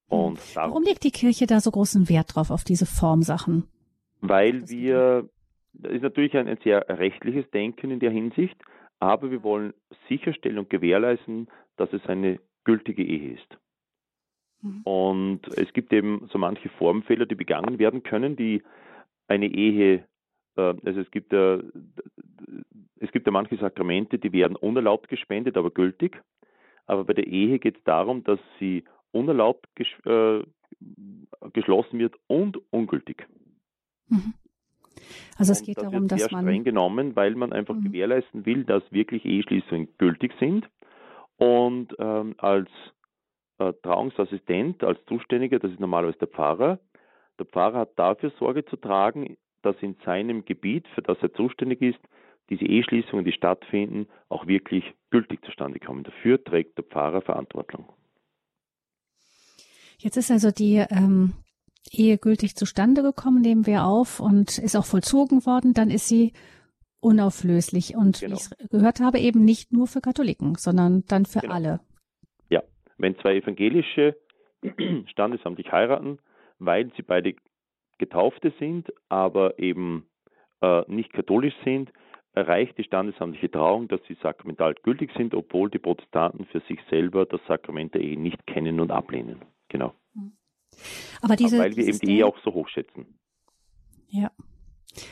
Hm. 0.08 0.18
Und 0.18 0.56
Warum 0.56 0.82
legt 0.82 1.04
die 1.04 1.10
Kirche 1.10 1.46
da 1.46 1.60
so 1.60 1.70
großen 1.70 2.08
Wert 2.08 2.34
drauf, 2.34 2.50
auf 2.50 2.64
diese 2.64 2.86
Formsachen? 2.86 3.64
Weil 4.20 4.68
wir, 4.68 5.28
das 5.72 5.92
ist 5.92 6.02
natürlich 6.02 6.36
ein, 6.36 6.48
ein 6.48 6.58
sehr 6.62 6.86
rechtliches 6.88 7.50
Denken 7.50 7.90
in 7.90 8.00
der 8.00 8.10
Hinsicht, 8.10 8.56
aber 9.00 9.30
wir 9.30 9.42
wollen 9.42 9.74
sicherstellen 10.08 10.58
und 10.58 10.70
gewährleisten, 10.70 11.48
dass 11.76 11.92
es 11.92 12.04
eine 12.06 12.38
gültige 12.64 13.02
Ehe 13.02 13.34
ist. 13.34 13.58
Mhm. 14.60 14.82
Und 14.82 15.48
es 15.56 15.72
gibt 15.72 15.92
eben 15.92 16.28
so 16.32 16.38
manche 16.38 16.68
Formfehler, 16.68 17.26
die 17.26 17.34
begangen 17.34 17.78
werden 17.78 18.02
können, 18.02 18.36
die 18.36 18.62
eine 19.32 19.46
Ehe, 19.46 20.04
äh, 20.56 20.74
also 20.84 21.00
es 21.00 21.10
gibt 21.10 21.32
ja, 21.32 21.58
es 23.00 23.10
gibt 23.12 23.26
ja 23.26 23.32
manche 23.32 23.56
Sakramente, 23.56 24.18
die 24.18 24.32
werden 24.32 24.56
unerlaubt 24.56 25.08
gespendet, 25.08 25.56
aber 25.56 25.70
gültig. 25.70 26.22
Aber 26.86 27.04
bei 27.04 27.14
der 27.14 27.26
Ehe 27.26 27.58
geht 27.58 27.78
es 27.78 27.84
darum, 27.84 28.24
dass 28.24 28.40
sie 28.58 28.84
unerlaubt 29.12 29.66
ges 29.74 29.88
äh, 30.04 30.44
geschlossen 31.52 31.98
wird 31.98 32.14
und 32.26 32.58
ungültig. 32.70 33.26
Mhm. 34.08 34.34
Also 35.38 35.52
es 35.52 35.62
geht 35.62 35.78
das 35.78 35.84
darum, 35.84 36.08
dass 36.08 36.20
sehr 36.20 36.32
man 36.32 36.44
streng 36.44 36.64
genommen, 36.64 37.16
weil 37.16 37.34
man 37.34 37.52
einfach 37.52 37.74
mhm. 37.74 37.84
gewährleisten 37.84 38.44
will, 38.46 38.64
dass 38.64 38.82
wirklich 38.90 39.24
Eheschließungen 39.24 39.88
gültig 39.98 40.32
sind. 40.38 40.68
Und 41.36 41.94
ähm, 41.98 42.34
als 42.38 42.68
äh, 43.58 43.72
Trauungsassistent, 43.82 44.84
als 44.84 44.98
Zuständiger, 45.06 45.58
das 45.58 45.72
ist 45.72 45.80
normalerweise 45.80 46.18
der 46.18 46.28
Pfarrer. 46.28 46.78
Der 47.38 47.46
Pfarrer 47.46 47.80
hat 47.80 47.98
dafür 47.98 48.30
Sorge 48.38 48.64
zu 48.64 48.76
tragen, 48.76 49.36
dass 49.62 49.76
in 49.80 49.96
seinem 50.04 50.44
Gebiet, 50.44 50.86
für 50.94 51.02
das 51.02 51.18
er 51.22 51.32
zuständig 51.32 51.80
ist, 51.80 52.00
diese 52.50 52.64
Eheschließungen, 52.64 53.24
die 53.24 53.32
stattfinden, 53.32 54.06
auch 54.28 54.46
wirklich 54.46 54.84
gültig 55.10 55.44
zustande 55.44 55.78
kommen. 55.78 56.04
Dafür 56.04 56.42
trägt 56.42 56.76
der 56.76 56.84
Pfarrer 56.84 57.22
Verantwortung. 57.22 57.88
Jetzt 59.98 60.16
ist 60.16 60.30
also 60.30 60.50
die 60.50 60.84
ähm, 60.90 61.32
Ehe 61.90 62.18
gültig 62.18 62.56
zustande 62.56 63.02
gekommen, 63.02 63.40
nehmen 63.40 63.66
wir 63.66 63.84
auf, 63.84 64.20
und 64.20 64.58
ist 64.58 64.76
auch 64.76 64.84
vollzogen 64.84 65.46
worden. 65.46 65.74
Dann 65.74 65.90
ist 65.90 66.08
sie 66.08 66.32
unauflöslich 67.00 67.96
und 67.96 68.20
genau. 68.20 68.36
wie 68.36 68.40
ich 68.40 68.68
gehört 68.70 69.00
habe, 69.00 69.18
eben 69.18 69.44
nicht 69.44 69.72
nur 69.72 69.86
für 69.86 70.00
Katholiken, 70.00 70.54
sondern 70.56 71.04
dann 71.08 71.26
für 71.26 71.40
genau. 71.40 71.54
alle. 71.54 71.80
Ja, 72.48 72.62
wenn 72.98 73.16
zwei 73.18 73.36
evangelische 73.36 74.16
standesamtlich 75.06 75.70
heiraten, 75.72 76.18
weil 76.64 76.90
sie 76.96 77.02
beide 77.02 77.34
Getaufte 77.98 78.52
sind, 78.58 78.92
aber 79.08 79.58
eben 79.58 80.06
äh, 80.60 80.82
nicht 80.88 81.12
katholisch 81.12 81.54
sind, 81.64 81.92
erreicht 82.34 82.78
die 82.78 82.84
standesamtliche 82.84 83.50
Trauung, 83.50 83.88
dass 83.88 84.00
sie 84.08 84.16
sakramental 84.22 84.74
gültig 84.82 85.10
sind, 85.16 85.34
obwohl 85.34 85.70
die 85.70 85.78
Protestanten 85.78 86.46
für 86.46 86.60
sich 86.60 86.78
selber 86.88 87.26
das 87.26 87.40
Sakrament 87.46 87.94
der 87.94 88.00
Ehe 88.00 88.18
nicht 88.18 88.46
kennen 88.46 88.80
und 88.80 88.90
ablehnen. 88.90 89.44
Genau. 89.68 89.92
Aber 91.20 91.36
diese, 91.36 91.58
weil 91.58 91.76
wir 91.76 91.86
eben 91.86 91.98
die 91.98 92.16
Ehe 92.16 92.26
auch 92.26 92.38
so 92.42 92.54
hochschätzen. 92.54 93.18
Ja. 94.08 94.30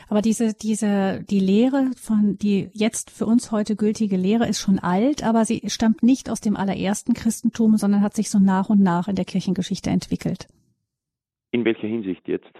Aber 0.08 0.20
diese, 0.20 0.52
diese, 0.54 1.24
die 1.28 1.40
Lehre 1.40 1.90
von, 1.96 2.36
die 2.36 2.68
jetzt 2.72 3.10
für 3.10 3.26
uns 3.26 3.50
heute 3.50 3.76
gültige 3.76 4.16
Lehre 4.16 4.46
ist 4.46 4.60
schon 4.60 4.78
alt, 4.78 5.22
aber 5.22 5.44
sie 5.44 5.62
stammt 5.68 6.02
nicht 6.02 6.28
aus 6.28 6.40
dem 6.40 6.56
allerersten 6.56 7.14
Christentum, 7.14 7.76
sondern 7.76 8.02
hat 8.02 8.14
sich 8.14 8.28
so 8.30 8.38
nach 8.38 8.68
und 8.68 8.80
nach 8.80 9.08
in 9.08 9.16
der 9.16 9.24
Kirchengeschichte 9.24 9.88
entwickelt. 9.90 10.48
In 11.52 11.64
welcher 11.64 11.86
Hinsicht 11.86 12.26
jetzt? 12.28 12.52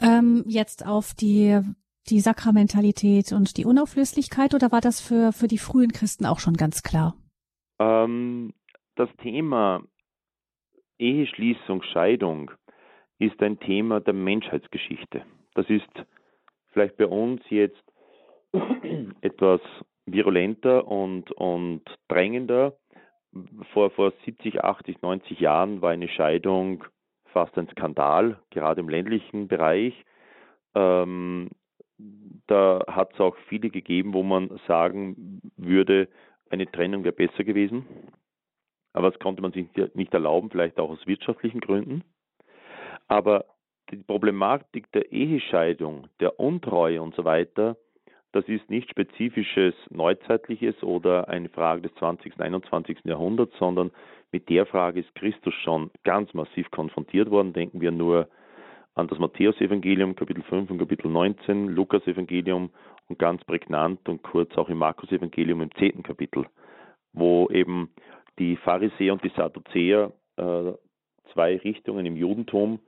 Ähm, 0.00 0.44
jetzt 0.46 0.86
auf 0.86 1.12
die, 1.14 1.60
die 2.08 2.20
Sakramentalität 2.20 3.32
und 3.32 3.56
die 3.56 3.64
Unauflöslichkeit 3.64 4.54
oder 4.54 4.72
war 4.72 4.80
das 4.80 5.00
für, 5.00 5.32
für 5.32 5.48
die 5.48 5.58
frühen 5.58 5.92
Christen 5.92 6.26
auch 6.26 6.38
schon 6.38 6.54
ganz 6.54 6.82
klar? 6.82 7.14
Ähm, 7.78 8.54
das 8.96 9.08
Thema 9.22 9.82
Eheschließung, 10.98 11.82
Scheidung 11.82 12.50
ist 13.18 13.42
ein 13.42 13.58
Thema 13.58 14.00
der 14.00 14.14
Menschheitsgeschichte. 14.14 15.24
Das 15.54 15.68
ist 15.68 15.90
vielleicht 16.72 16.96
bei 16.96 17.06
uns 17.06 17.42
jetzt 17.50 17.82
etwas 19.20 19.60
virulenter 20.06 20.86
und, 20.86 21.30
und 21.32 21.82
drängender. 22.08 22.76
Vor, 23.72 23.90
vor 23.90 24.12
70, 24.24 24.64
80, 24.64 25.02
90 25.02 25.38
Jahren 25.38 25.82
war 25.82 25.90
eine 25.90 26.08
Scheidung 26.08 26.84
fast 27.32 27.56
ein 27.58 27.68
Skandal, 27.68 28.38
gerade 28.50 28.80
im 28.80 28.88
ländlichen 28.88 29.48
Bereich. 29.48 29.94
Ähm, 30.74 31.50
da 32.46 32.84
hat 32.86 33.14
es 33.14 33.20
auch 33.20 33.36
viele 33.48 33.70
gegeben, 33.70 34.14
wo 34.14 34.22
man 34.22 34.60
sagen 34.66 35.40
würde, 35.56 36.08
eine 36.50 36.70
Trennung 36.70 37.04
wäre 37.04 37.14
besser 37.14 37.44
gewesen. 37.44 37.86
Aber 38.92 39.10
das 39.10 39.20
konnte 39.20 39.42
man 39.42 39.52
sich 39.52 39.66
nicht 39.94 40.12
erlauben, 40.12 40.50
vielleicht 40.50 40.78
auch 40.78 40.90
aus 40.90 41.06
wirtschaftlichen 41.06 41.60
Gründen. 41.60 42.02
Aber 43.06 43.44
die 43.90 43.96
Problematik 43.96 44.90
der 44.92 45.12
Ehescheidung, 45.12 46.08
der 46.20 46.40
Untreue 46.40 47.02
und 47.02 47.14
so 47.14 47.24
weiter, 47.24 47.76
das 48.32 48.46
ist 48.46 48.70
nicht 48.70 48.90
spezifisches 48.90 49.74
Neuzeitliches 49.90 50.82
oder 50.82 51.28
eine 51.28 51.48
Frage 51.48 51.82
des 51.82 51.94
20. 51.96 52.34
und 52.36 52.42
21. 52.42 52.98
Jahrhunderts, 53.04 53.56
sondern 53.58 53.90
mit 54.32 54.48
der 54.48 54.66
Frage 54.66 55.00
ist 55.00 55.14
Christus 55.16 55.54
schon 55.64 55.90
ganz 56.04 56.32
massiv 56.34 56.70
konfrontiert 56.70 57.30
worden. 57.30 57.52
Denken 57.52 57.80
wir 57.80 57.90
nur 57.90 58.28
an 58.94 59.08
das 59.08 59.18
Matthäus-Evangelium, 59.18 60.14
Kapitel 60.14 60.42
5 60.44 60.70
und 60.70 60.78
Kapitel 60.78 61.10
19, 61.10 61.68
Lukas-Evangelium 61.68 62.70
und 63.08 63.18
ganz 63.18 63.42
prägnant 63.44 64.08
und 64.08 64.22
kurz 64.22 64.56
auch 64.56 64.68
im 64.68 64.78
Markus-Evangelium 64.78 65.62
im 65.62 65.74
10. 65.74 66.02
Kapitel, 66.04 66.46
wo 67.12 67.48
eben 67.50 67.90
die 68.38 68.56
Pharisäer 68.56 69.12
und 69.12 69.24
die 69.24 69.32
Sadduzäer, 69.34 70.12
äh, 70.36 70.72
zwei 71.32 71.56
Richtungen 71.58 72.06
im 72.06 72.16
Judentum, 72.16 72.78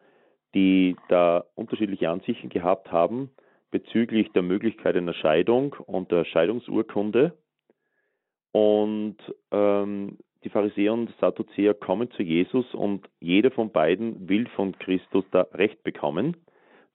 die 0.54 0.96
da 1.08 1.44
unterschiedliche 1.54 2.10
Ansichten 2.10 2.48
gehabt 2.48 2.92
haben 2.92 3.30
bezüglich 3.72 4.30
der 4.32 4.42
Möglichkeit 4.42 4.96
einer 4.96 5.14
Scheidung 5.14 5.74
und 5.86 6.12
der 6.12 6.24
Scheidungsurkunde. 6.24 7.36
Und 8.52 9.16
ähm, 9.50 10.18
die 10.44 10.50
Pharisäer 10.50 10.92
und 10.92 11.12
Sadduzäer 11.20 11.74
kommen 11.74 12.10
zu 12.12 12.22
Jesus 12.22 12.72
und 12.74 13.08
jeder 13.18 13.50
von 13.50 13.72
beiden 13.72 14.28
will 14.28 14.46
von 14.50 14.78
Christus 14.78 15.24
da 15.32 15.42
Recht 15.54 15.82
bekommen, 15.82 16.36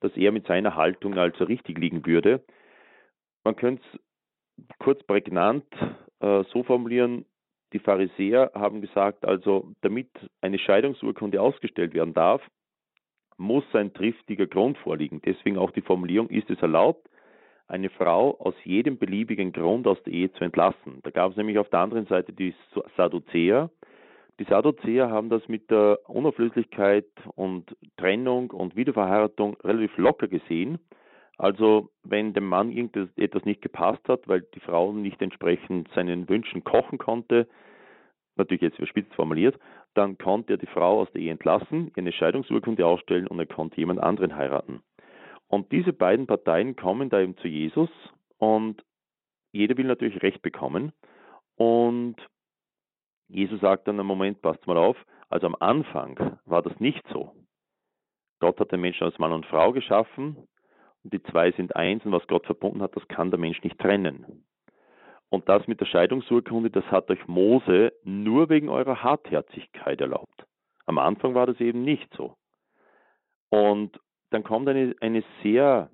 dass 0.00 0.16
er 0.16 0.32
mit 0.32 0.46
seiner 0.46 0.76
Haltung 0.76 1.18
also 1.18 1.44
richtig 1.44 1.78
liegen 1.78 2.06
würde. 2.06 2.42
Man 3.44 3.56
könnte 3.56 3.82
es 3.92 4.78
kurz 4.78 5.02
prägnant 5.02 5.64
äh, 6.20 6.44
so 6.52 6.62
formulieren, 6.62 7.24
die 7.72 7.80
Pharisäer 7.80 8.52
haben 8.54 8.80
gesagt, 8.80 9.26
also 9.26 9.72
damit 9.82 10.08
eine 10.40 10.58
Scheidungsurkunde 10.58 11.40
ausgestellt 11.40 11.92
werden 11.92 12.14
darf, 12.14 12.40
muss 13.38 13.64
ein 13.72 13.94
triftiger 13.94 14.46
Grund 14.46 14.76
vorliegen. 14.78 15.22
Deswegen 15.24 15.56
auch 15.56 15.70
die 15.70 15.80
Formulierung, 15.80 16.28
ist 16.28 16.50
es 16.50 16.60
erlaubt, 16.60 17.08
eine 17.68 17.90
Frau 17.90 18.36
aus 18.40 18.54
jedem 18.64 18.98
beliebigen 18.98 19.52
Grund 19.52 19.86
aus 19.86 20.02
der 20.04 20.12
Ehe 20.12 20.32
zu 20.32 20.44
entlassen. 20.44 21.00
Da 21.02 21.10
gab 21.10 21.30
es 21.30 21.36
nämlich 21.36 21.58
auf 21.58 21.68
der 21.68 21.80
anderen 21.80 22.06
Seite 22.06 22.32
die 22.32 22.54
Sadduzäer. 22.96 23.70
Die 24.40 24.44
Sadduzäer 24.44 25.10
haben 25.10 25.28
das 25.28 25.46
mit 25.48 25.70
der 25.70 25.98
Unauflöslichkeit 26.06 27.06
und 27.34 27.76
Trennung 27.96 28.50
und 28.50 28.76
Wiederverheiratung 28.76 29.56
relativ 29.64 29.96
locker 29.98 30.28
gesehen. 30.28 30.78
Also 31.36 31.90
wenn 32.04 32.32
dem 32.32 32.46
Mann 32.46 32.72
irgendetwas 32.72 33.44
nicht 33.44 33.62
gepasst 33.62 34.08
hat, 34.08 34.26
weil 34.26 34.42
die 34.54 34.60
Frau 34.60 34.92
nicht 34.92 35.20
entsprechend 35.22 35.88
seinen 35.94 36.28
Wünschen 36.28 36.64
kochen 36.64 36.98
konnte, 36.98 37.46
natürlich 38.38 38.62
jetzt 38.62 38.78
überspitzt 38.78 39.14
formuliert, 39.14 39.58
dann 39.94 40.18
konnte 40.18 40.54
er 40.54 40.56
die 40.58 40.66
Frau 40.66 41.00
aus 41.00 41.10
der 41.12 41.22
Ehe 41.22 41.32
entlassen, 41.32 41.92
eine 41.96 42.12
Scheidungsurkunde 42.12 42.86
ausstellen 42.86 43.26
und 43.26 43.38
er 43.38 43.46
konnte 43.46 43.76
jemand 43.76 44.00
anderen 44.00 44.36
heiraten. 44.36 44.82
Und 45.48 45.72
diese 45.72 45.92
beiden 45.92 46.26
Parteien 46.26 46.76
kommen 46.76 47.08
da 47.10 47.20
eben 47.20 47.36
zu 47.38 47.48
Jesus 47.48 47.90
Und 48.38 48.84
jeder 49.52 49.76
will 49.76 49.86
natürlich 49.86 50.22
Recht 50.22 50.42
bekommen. 50.42 50.92
Und 51.56 52.16
Jesus 53.28 53.60
sagt 53.60 53.88
dann, 53.88 53.98
im 53.98 54.06
Moment, 54.06 54.40
passt 54.40 54.66
mal 54.66 54.76
auf, 54.78 54.96
also 55.28 55.46
am 55.46 55.56
Anfang 55.58 56.38
war 56.46 56.62
das 56.62 56.78
nicht 56.80 57.02
so. 57.12 57.34
Gott 58.40 58.58
hat 58.60 58.72
den 58.72 58.80
Menschen 58.80 59.04
als 59.04 59.18
Mann 59.18 59.32
und 59.32 59.46
Frau 59.46 59.72
geschaffen 59.72 60.36
und 61.02 61.12
die 61.12 61.22
zwei 61.24 61.50
sind 61.52 61.74
eins 61.74 62.04
und 62.04 62.12
was 62.12 62.26
Gott 62.28 62.46
verbunden 62.46 62.82
hat, 62.82 62.94
das 62.96 63.06
kann 63.08 63.30
der 63.30 63.40
Mensch 63.40 63.62
nicht 63.62 63.78
trennen. 63.78 64.44
Und 65.30 65.48
das 65.48 65.66
mit 65.66 65.80
der 65.80 65.86
Scheidungsurkunde, 65.86 66.70
das 66.70 66.84
hat 66.86 67.10
euch 67.10 67.26
Mose 67.28 67.92
nur 68.02 68.48
wegen 68.48 68.68
eurer 68.68 69.02
Hartherzigkeit 69.02 70.00
erlaubt. 70.00 70.46
Am 70.86 70.98
Anfang 70.98 71.34
war 71.34 71.46
das 71.46 71.60
eben 71.60 71.82
nicht 71.84 72.08
so. 72.14 72.34
Und 73.50 73.98
dann 74.30 74.42
kommt 74.42 74.68
eine, 74.68 74.94
eine 75.00 75.22
sehr 75.42 75.90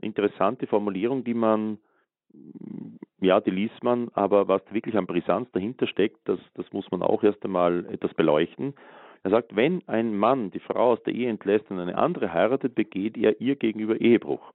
interessante 0.00 0.66
Formulierung, 0.66 1.22
die 1.22 1.34
man, 1.34 1.78
ja, 3.20 3.40
die 3.40 3.50
liest 3.50 3.82
man, 3.82 4.08
aber 4.14 4.48
was 4.48 4.62
wirklich 4.70 4.96
an 4.96 5.06
Brisanz 5.06 5.50
dahinter 5.52 5.86
steckt, 5.86 6.20
das, 6.24 6.40
das 6.54 6.70
muss 6.72 6.90
man 6.90 7.02
auch 7.02 7.22
erst 7.22 7.44
einmal 7.44 7.84
etwas 7.86 8.14
beleuchten. 8.14 8.74
Er 9.22 9.32
sagt, 9.32 9.54
wenn 9.54 9.86
ein 9.86 10.16
Mann 10.16 10.50
die 10.50 10.60
Frau 10.60 10.92
aus 10.92 11.02
der 11.02 11.14
Ehe 11.14 11.28
entlässt 11.28 11.70
und 11.70 11.78
eine 11.78 11.98
andere 11.98 12.32
heiratet, 12.32 12.74
begeht 12.74 13.18
er 13.18 13.38
ihr 13.38 13.56
gegenüber 13.56 14.00
Ehebruch. 14.00 14.52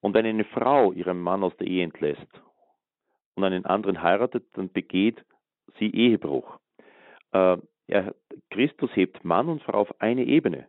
Und 0.00 0.14
wenn 0.14 0.26
eine 0.26 0.44
Frau 0.44 0.90
ihren 0.90 1.20
Mann 1.20 1.44
aus 1.44 1.56
der 1.58 1.68
Ehe 1.68 1.84
entlässt 1.84 2.42
und 3.34 3.44
einen 3.44 3.64
anderen 3.64 4.02
heiratet, 4.02 4.44
dann 4.52 4.72
begeht 4.72 5.24
sie 5.78 5.90
Ehebruch. 5.90 6.58
Äh, 7.32 7.58
er, 7.88 8.14
Christus 8.50 8.94
hebt 8.94 9.24
Mann 9.24 9.48
und 9.48 9.62
Frau 9.62 9.80
auf 9.80 10.00
eine 10.00 10.24
Ebene. 10.24 10.68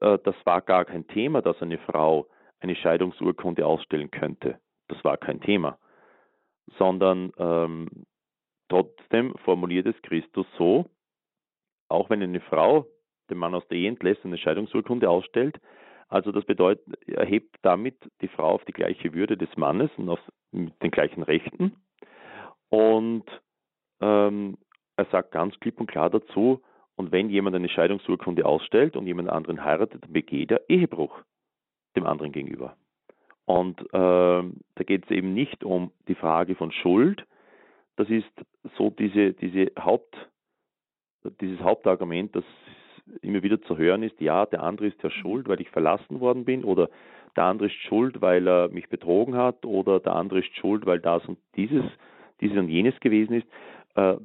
Äh, 0.00 0.18
das 0.24 0.34
war 0.44 0.60
gar 0.60 0.84
kein 0.84 1.06
Thema, 1.08 1.42
dass 1.42 1.60
eine 1.62 1.78
Frau 1.78 2.28
eine 2.60 2.76
Scheidungsurkunde 2.76 3.66
ausstellen 3.66 4.10
könnte. 4.10 4.58
Das 4.88 5.02
war 5.04 5.16
kein 5.16 5.40
Thema. 5.40 5.78
Sondern 6.78 7.32
ähm, 7.38 7.88
trotzdem 8.68 9.34
formuliert 9.44 9.86
es 9.86 10.00
Christus 10.02 10.46
so, 10.56 10.86
auch 11.88 12.08
wenn 12.08 12.22
eine 12.22 12.40
Frau 12.40 12.86
den 13.30 13.38
Mann 13.38 13.54
aus 13.54 13.66
der 13.68 13.78
Ehe 13.78 13.88
entlässt 13.88 14.24
und 14.24 14.30
eine 14.30 14.38
Scheidungsurkunde 14.38 15.08
ausstellt, 15.10 15.58
also 16.12 16.30
das 16.30 16.44
bedeutet, 16.44 16.84
er 17.06 17.24
hebt 17.24 17.56
damit 17.62 17.96
die 18.20 18.28
Frau 18.28 18.50
auf 18.50 18.64
die 18.66 18.72
gleiche 18.72 19.14
Würde 19.14 19.38
des 19.38 19.48
Mannes 19.56 19.90
und 19.96 20.10
auf 20.10 20.20
den 20.52 20.90
gleichen 20.90 21.22
Rechten. 21.22 21.76
Und 22.68 23.24
ähm, 24.00 24.58
er 24.96 25.04
sagt 25.06 25.32
ganz 25.32 25.58
klipp 25.60 25.80
und 25.80 25.86
klar 25.86 26.10
dazu, 26.10 26.62
und 26.96 27.10
wenn 27.10 27.30
jemand 27.30 27.56
eine 27.56 27.68
Scheidungsurkunde 27.68 28.44
ausstellt 28.44 28.96
und 28.96 29.06
jemand 29.06 29.28
anderen 29.30 29.64
heiratet, 29.64 30.04
dann 30.04 30.12
begeht 30.12 30.50
er 30.50 30.68
Ehebruch 30.68 31.18
dem 31.96 32.06
anderen 32.06 32.32
gegenüber. 32.32 32.76
Und 33.44 33.80
äh, 33.80 33.84
da 33.92 34.84
geht 34.84 35.04
es 35.04 35.10
eben 35.10 35.34
nicht 35.34 35.64
um 35.64 35.90
die 36.08 36.14
Frage 36.14 36.54
von 36.54 36.70
Schuld. 36.70 37.26
Das 37.96 38.08
ist 38.08 38.30
so 38.76 38.90
diese, 38.90 39.32
diese 39.32 39.72
Haupt, 39.78 40.14
dieses 41.40 41.60
Hauptargument, 41.60 42.36
das 42.36 42.44
immer 43.20 43.42
wieder 43.42 43.60
zu 43.62 43.76
hören 43.76 44.02
ist, 44.02 44.20
ja, 44.20 44.46
der 44.46 44.62
andere 44.62 44.88
ist 44.88 45.02
ja 45.02 45.10
schuld, 45.10 45.48
weil 45.48 45.60
ich 45.60 45.70
verlassen 45.70 46.20
worden 46.20 46.44
bin, 46.44 46.64
oder 46.64 46.88
der 47.36 47.44
andere 47.44 47.68
ist 47.68 47.80
schuld, 47.88 48.20
weil 48.20 48.46
er 48.46 48.68
mich 48.68 48.88
betrogen 48.88 49.34
hat, 49.34 49.64
oder 49.64 50.00
der 50.00 50.14
andere 50.14 50.40
ist 50.40 50.54
schuld, 50.56 50.86
weil 50.86 51.00
das 51.00 51.24
und 51.26 51.38
dieses, 51.56 51.84
dieses 52.40 52.58
und 52.58 52.68
jenes 52.68 52.98
gewesen 53.00 53.34
ist. 53.34 53.46
Äh, 53.94 54.16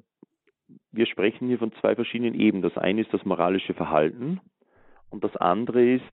wir 0.91 1.05
sprechen 1.05 1.47
hier 1.47 1.59
von 1.59 1.71
zwei 1.73 1.95
verschiedenen 1.95 2.33
Ebenen. 2.33 2.63
Das 2.63 2.77
eine 2.77 3.01
ist 3.01 3.13
das 3.13 3.23
moralische 3.23 3.73
Verhalten 3.73 4.41
und 5.09 5.23
das 5.23 5.35
andere 5.37 5.95
ist 5.95 6.05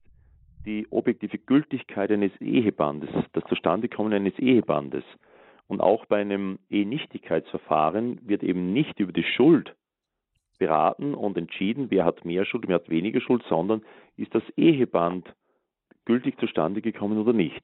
die 0.66 0.86
objektive 0.90 1.38
Gültigkeit 1.38 2.10
eines 2.10 2.32
Ehebandes, 2.40 3.10
das 3.32 3.44
Zustandekommen 3.44 4.12
eines 4.12 4.38
Ehebandes. 4.38 5.04
Und 5.66 5.80
auch 5.80 6.06
bei 6.06 6.20
einem 6.20 6.58
Ehenichtigkeitsverfahren 6.70 8.20
wird 8.22 8.42
eben 8.42 8.72
nicht 8.72 9.00
über 9.00 9.12
die 9.12 9.24
Schuld 9.24 9.74
beraten 10.58 11.14
und 11.14 11.36
entschieden, 11.36 11.90
wer 11.90 12.04
hat 12.04 12.24
mehr 12.24 12.44
Schuld, 12.44 12.68
wer 12.68 12.76
hat 12.76 12.88
weniger 12.88 13.20
Schuld, 13.20 13.42
sondern 13.48 13.82
ist 14.16 14.34
das 14.34 14.42
Eheband 14.56 15.34
gültig 16.04 16.38
zustande 16.38 16.82
gekommen 16.82 17.18
oder 17.18 17.32
nicht. 17.32 17.62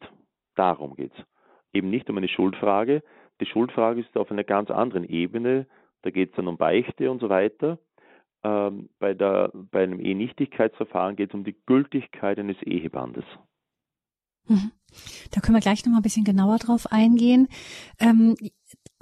Darum 0.54 0.94
geht 0.94 1.12
es. 1.16 1.24
Eben 1.72 1.90
nicht 1.90 2.08
um 2.10 2.16
eine 2.16 2.28
Schuldfrage. 2.28 3.02
Die 3.40 3.46
Schuldfrage 3.46 4.00
ist 4.00 4.16
auf 4.16 4.30
einer 4.30 4.44
ganz 4.44 4.70
anderen 4.70 5.04
Ebene. 5.04 5.66
Da 6.02 6.10
geht 6.10 6.30
es 6.30 6.36
dann 6.36 6.48
um 6.48 6.56
Beichte 6.56 7.10
und 7.10 7.20
so 7.20 7.28
weiter. 7.28 7.78
Ähm, 8.42 8.88
bei, 8.98 9.14
der, 9.14 9.50
bei 9.52 9.82
einem 9.82 10.00
Ehenichtigkeitsverfahren 10.00 11.16
geht 11.16 11.30
es 11.30 11.34
um 11.34 11.44
die 11.44 11.56
Gültigkeit 11.66 12.38
eines 12.38 12.60
Ehebandes. 12.62 13.24
Mhm. 14.48 14.72
Da 15.30 15.40
können 15.40 15.56
wir 15.56 15.60
gleich 15.60 15.84
noch 15.84 15.92
mal 15.92 15.98
ein 15.98 16.02
bisschen 16.02 16.24
genauer 16.24 16.58
drauf 16.58 16.90
eingehen. 16.90 17.48
Ähm, 18.00 18.34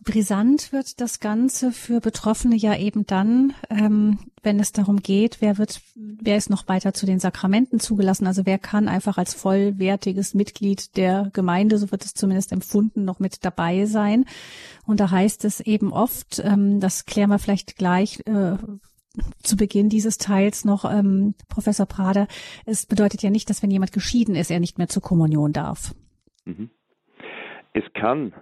brisant 0.09 0.73
wird 0.73 1.03
das 1.03 1.21
Ganze 1.21 1.71
für 1.71 2.01
Betroffene 2.01 2.57
ja 2.57 2.75
eben 2.75 3.05
dann, 3.05 3.53
ähm, 3.69 4.19
wenn 4.43 4.59
es 4.59 4.73
darum 4.73 5.01
geht, 5.01 5.43
wer 5.43 5.59
wird, 5.59 5.83
wer 5.95 6.39
ist 6.39 6.49
noch 6.49 6.67
weiter 6.67 6.95
zu 6.95 7.05
den 7.05 7.19
Sakramenten 7.19 7.79
zugelassen? 7.79 8.27
Also 8.27 8.47
wer 8.47 8.59
kann 8.59 8.89
einfach 8.89 9.19
als 9.19 9.35
vollwertiges 9.35 10.33
Mitglied 10.33 10.97
der 10.97 11.29
Gemeinde, 11.35 11.77
so 11.77 11.91
wird 11.91 12.07
es 12.07 12.15
zumindest 12.15 12.53
empfunden, 12.53 13.05
noch 13.05 13.19
mit 13.19 13.45
dabei 13.45 13.85
sein? 13.85 14.25
Und 14.87 15.01
da 15.01 15.11
heißt 15.11 15.45
es 15.45 15.61
eben 15.61 15.93
oft, 15.93 16.41
ähm, 16.43 16.81
das 16.81 17.05
klären 17.05 17.29
wir 17.29 17.39
vielleicht 17.39 17.77
gleich, 17.77 18.21
äh, 18.27 18.57
zu 19.43 19.57
Beginn 19.59 19.91
dieses 19.91 20.17
Teils 20.17 20.65
noch, 20.65 20.91
ähm, 20.91 21.35
Professor 21.49 21.85
Prader, 21.85 22.29
es 22.65 22.87
bedeutet 22.87 23.23
ja 23.23 23.29
nicht, 23.29 23.51
dass 23.51 23.63
wenn 23.63 23.71
jemand 23.71 23.93
geschieden 23.93 24.37
ist, 24.37 24.51
er 24.51 24.61
nicht 24.61 24.79
mehr 24.79 24.89
zur 24.89 25.03
Kommunion 25.03 25.53
darf. 25.53 25.95
Mhm. 26.47 26.71
Es 27.75 27.85
kann 27.93 28.33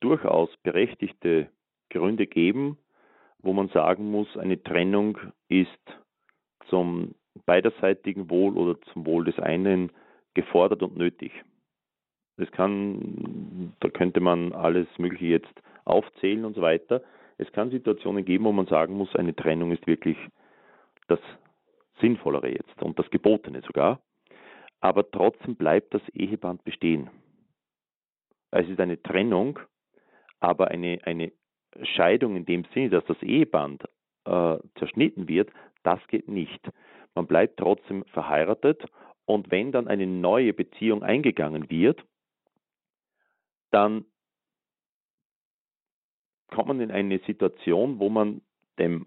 durchaus 0.00 0.50
berechtigte 0.62 1.48
Gründe 1.90 2.26
geben, 2.26 2.78
wo 3.38 3.52
man 3.52 3.68
sagen 3.68 4.10
muss, 4.10 4.36
eine 4.36 4.62
Trennung 4.62 5.18
ist 5.48 5.68
zum 6.68 7.14
beiderseitigen 7.46 8.30
Wohl 8.30 8.56
oder 8.56 8.80
zum 8.92 9.06
Wohl 9.06 9.24
des 9.24 9.38
einen 9.38 9.92
gefordert 10.34 10.82
und 10.82 10.96
nötig. 10.96 11.32
Es 12.36 12.50
kann, 12.50 13.74
da 13.80 13.88
könnte 13.88 14.20
man 14.20 14.52
alles 14.52 14.88
Mögliche 14.98 15.26
jetzt 15.26 15.62
aufzählen 15.84 16.44
und 16.44 16.54
so 16.54 16.62
weiter. 16.62 17.02
Es 17.38 17.50
kann 17.52 17.70
Situationen 17.70 18.24
geben, 18.24 18.44
wo 18.44 18.52
man 18.52 18.66
sagen 18.66 18.94
muss, 18.94 19.14
eine 19.14 19.34
Trennung 19.34 19.72
ist 19.72 19.86
wirklich 19.86 20.16
das 21.06 21.20
Sinnvollere 22.00 22.48
jetzt 22.48 22.82
und 22.82 22.98
das 22.98 23.08
Gebotene 23.10 23.62
sogar. 23.62 24.00
Aber 24.80 25.08
trotzdem 25.10 25.56
bleibt 25.56 25.94
das 25.94 26.02
Eheband 26.10 26.64
bestehen. 26.64 27.10
Es 28.50 28.68
ist 28.68 28.80
eine 28.80 29.00
Trennung, 29.02 29.58
aber 30.44 30.68
eine, 30.68 30.98
eine 31.04 31.32
Scheidung 31.82 32.36
in 32.36 32.44
dem 32.44 32.64
Sinne, 32.74 32.90
dass 32.90 33.04
das 33.06 33.20
Eheband 33.22 33.82
äh, 34.26 34.58
zerschnitten 34.78 35.26
wird, 35.26 35.50
das 35.82 36.06
geht 36.08 36.28
nicht. 36.28 36.60
Man 37.14 37.26
bleibt 37.26 37.58
trotzdem 37.58 38.04
verheiratet 38.06 38.84
und 39.24 39.50
wenn 39.50 39.72
dann 39.72 39.88
eine 39.88 40.06
neue 40.06 40.52
Beziehung 40.52 41.02
eingegangen 41.02 41.70
wird, 41.70 42.04
dann 43.70 44.04
kommt 46.48 46.68
man 46.68 46.80
in 46.80 46.90
eine 46.90 47.18
Situation, 47.20 47.98
wo 47.98 48.10
man 48.10 48.42
dem, 48.78 49.06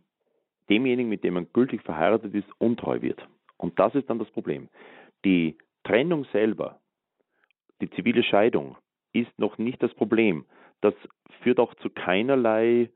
demjenigen, 0.69 1.10
mit 1.10 1.23
dem 1.23 1.36
man 1.36 1.54
gültig 1.54 1.84
verheiratet 1.84 2.34
ist, 2.34 2.50
untreu 2.58 3.02
wird. 3.02 3.26
Und 3.58 3.78
das 3.80 3.93
ist 3.93 4.10
dann 4.10 4.19
das 4.19 4.30
Problem. 4.32 4.69
Die 5.23 5.58
Trennung 5.84 6.26
selber, 6.34 6.80
die 7.80 7.89
zivile 7.91 8.23
Scheidung, 8.23 8.76
ist 9.13 9.38
noch 9.38 9.58
nicht 9.60 9.82
das 9.84 9.93
Problem. 9.93 10.45
Das 10.82 10.94
führt 11.42 11.60
auch 11.60 11.74
zu 11.76 11.90
keinerlei 11.90 12.90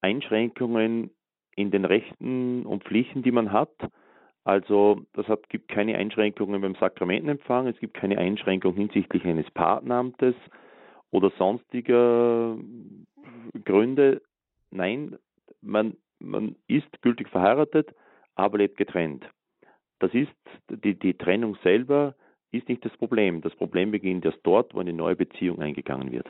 Einschränkungen 0.00 1.10
in 1.56 1.70
den 1.70 1.84
Rechten 1.84 2.64
und 2.66 2.84
Pflichten, 2.84 3.22
die 3.22 3.32
man 3.32 3.52
hat. 3.52 3.74
Also 4.44 5.02
das 5.12 5.26
hat, 5.28 5.48
gibt 5.48 5.68
keine 5.68 5.96
Einschränkungen 5.96 6.60
beim 6.60 6.74
Sakramentenempfang, 6.76 7.66
es 7.66 7.78
gibt 7.80 7.94
keine 7.94 8.16
Einschränkung 8.16 8.74
hinsichtlich 8.74 9.24
eines 9.24 9.50
Partneramtes 9.50 10.34
oder 11.10 11.30
sonstiger 11.36 12.56
Gründe, 13.64 14.22
nein, 14.70 15.18
man, 15.60 15.96
man 16.18 16.56
ist 16.66 17.02
gültig 17.02 17.28
verheiratet, 17.28 17.94
aber 18.36 18.58
lebt 18.58 18.76
getrennt. 18.76 19.28
Das 19.98 20.14
ist, 20.14 20.32
die, 20.70 20.98
die 20.98 21.14
Trennung 21.14 21.56
selber 21.62 22.14
ist 22.52 22.68
nicht 22.68 22.84
das 22.84 22.96
Problem. 22.96 23.40
Das 23.40 23.54
Problem 23.56 23.90
beginnt 23.90 24.24
erst 24.24 24.40
dort, 24.44 24.74
wo 24.74 24.80
eine 24.80 24.92
neue 24.92 25.16
Beziehung 25.16 25.60
eingegangen 25.60 26.12
wird. 26.12 26.26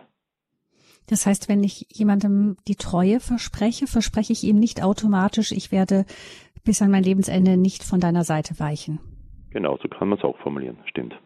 Das 1.08 1.26
heißt, 1.26 1.48
wenn 1.48 1.64
ich 1.64 1.86
jemandem 1.90 2.56
die 2.68 2.76
Treue 2.76 3.20
verspreche, 3.20 3.86
verspreche 3.86 4.32
ich 4.32 4.44
ihm 4.44 4.58
nicht 4.58 4.82
automatisch, 4.82 5.52
ich 5.52 5.72
werde 5.72 6.04
bis 6.64 6.82
an 6.82 6.90
mein 6.90 7.02
Lebensende 7.02 7.56
nicht 7.56 7.82
von 7.82 7.98
deiner 7.98 8.24
Seite 8.24 8.58
weichen. 8.60 9.00
Genau, 9.50 9.78
so 9.82 9.88
kann 9.88 10.08
man 10.08 10.18
es 10.18 10.24
auch 10.24 10.38
formulieren, 10.38 10.78
stimmt. 10.86 11.18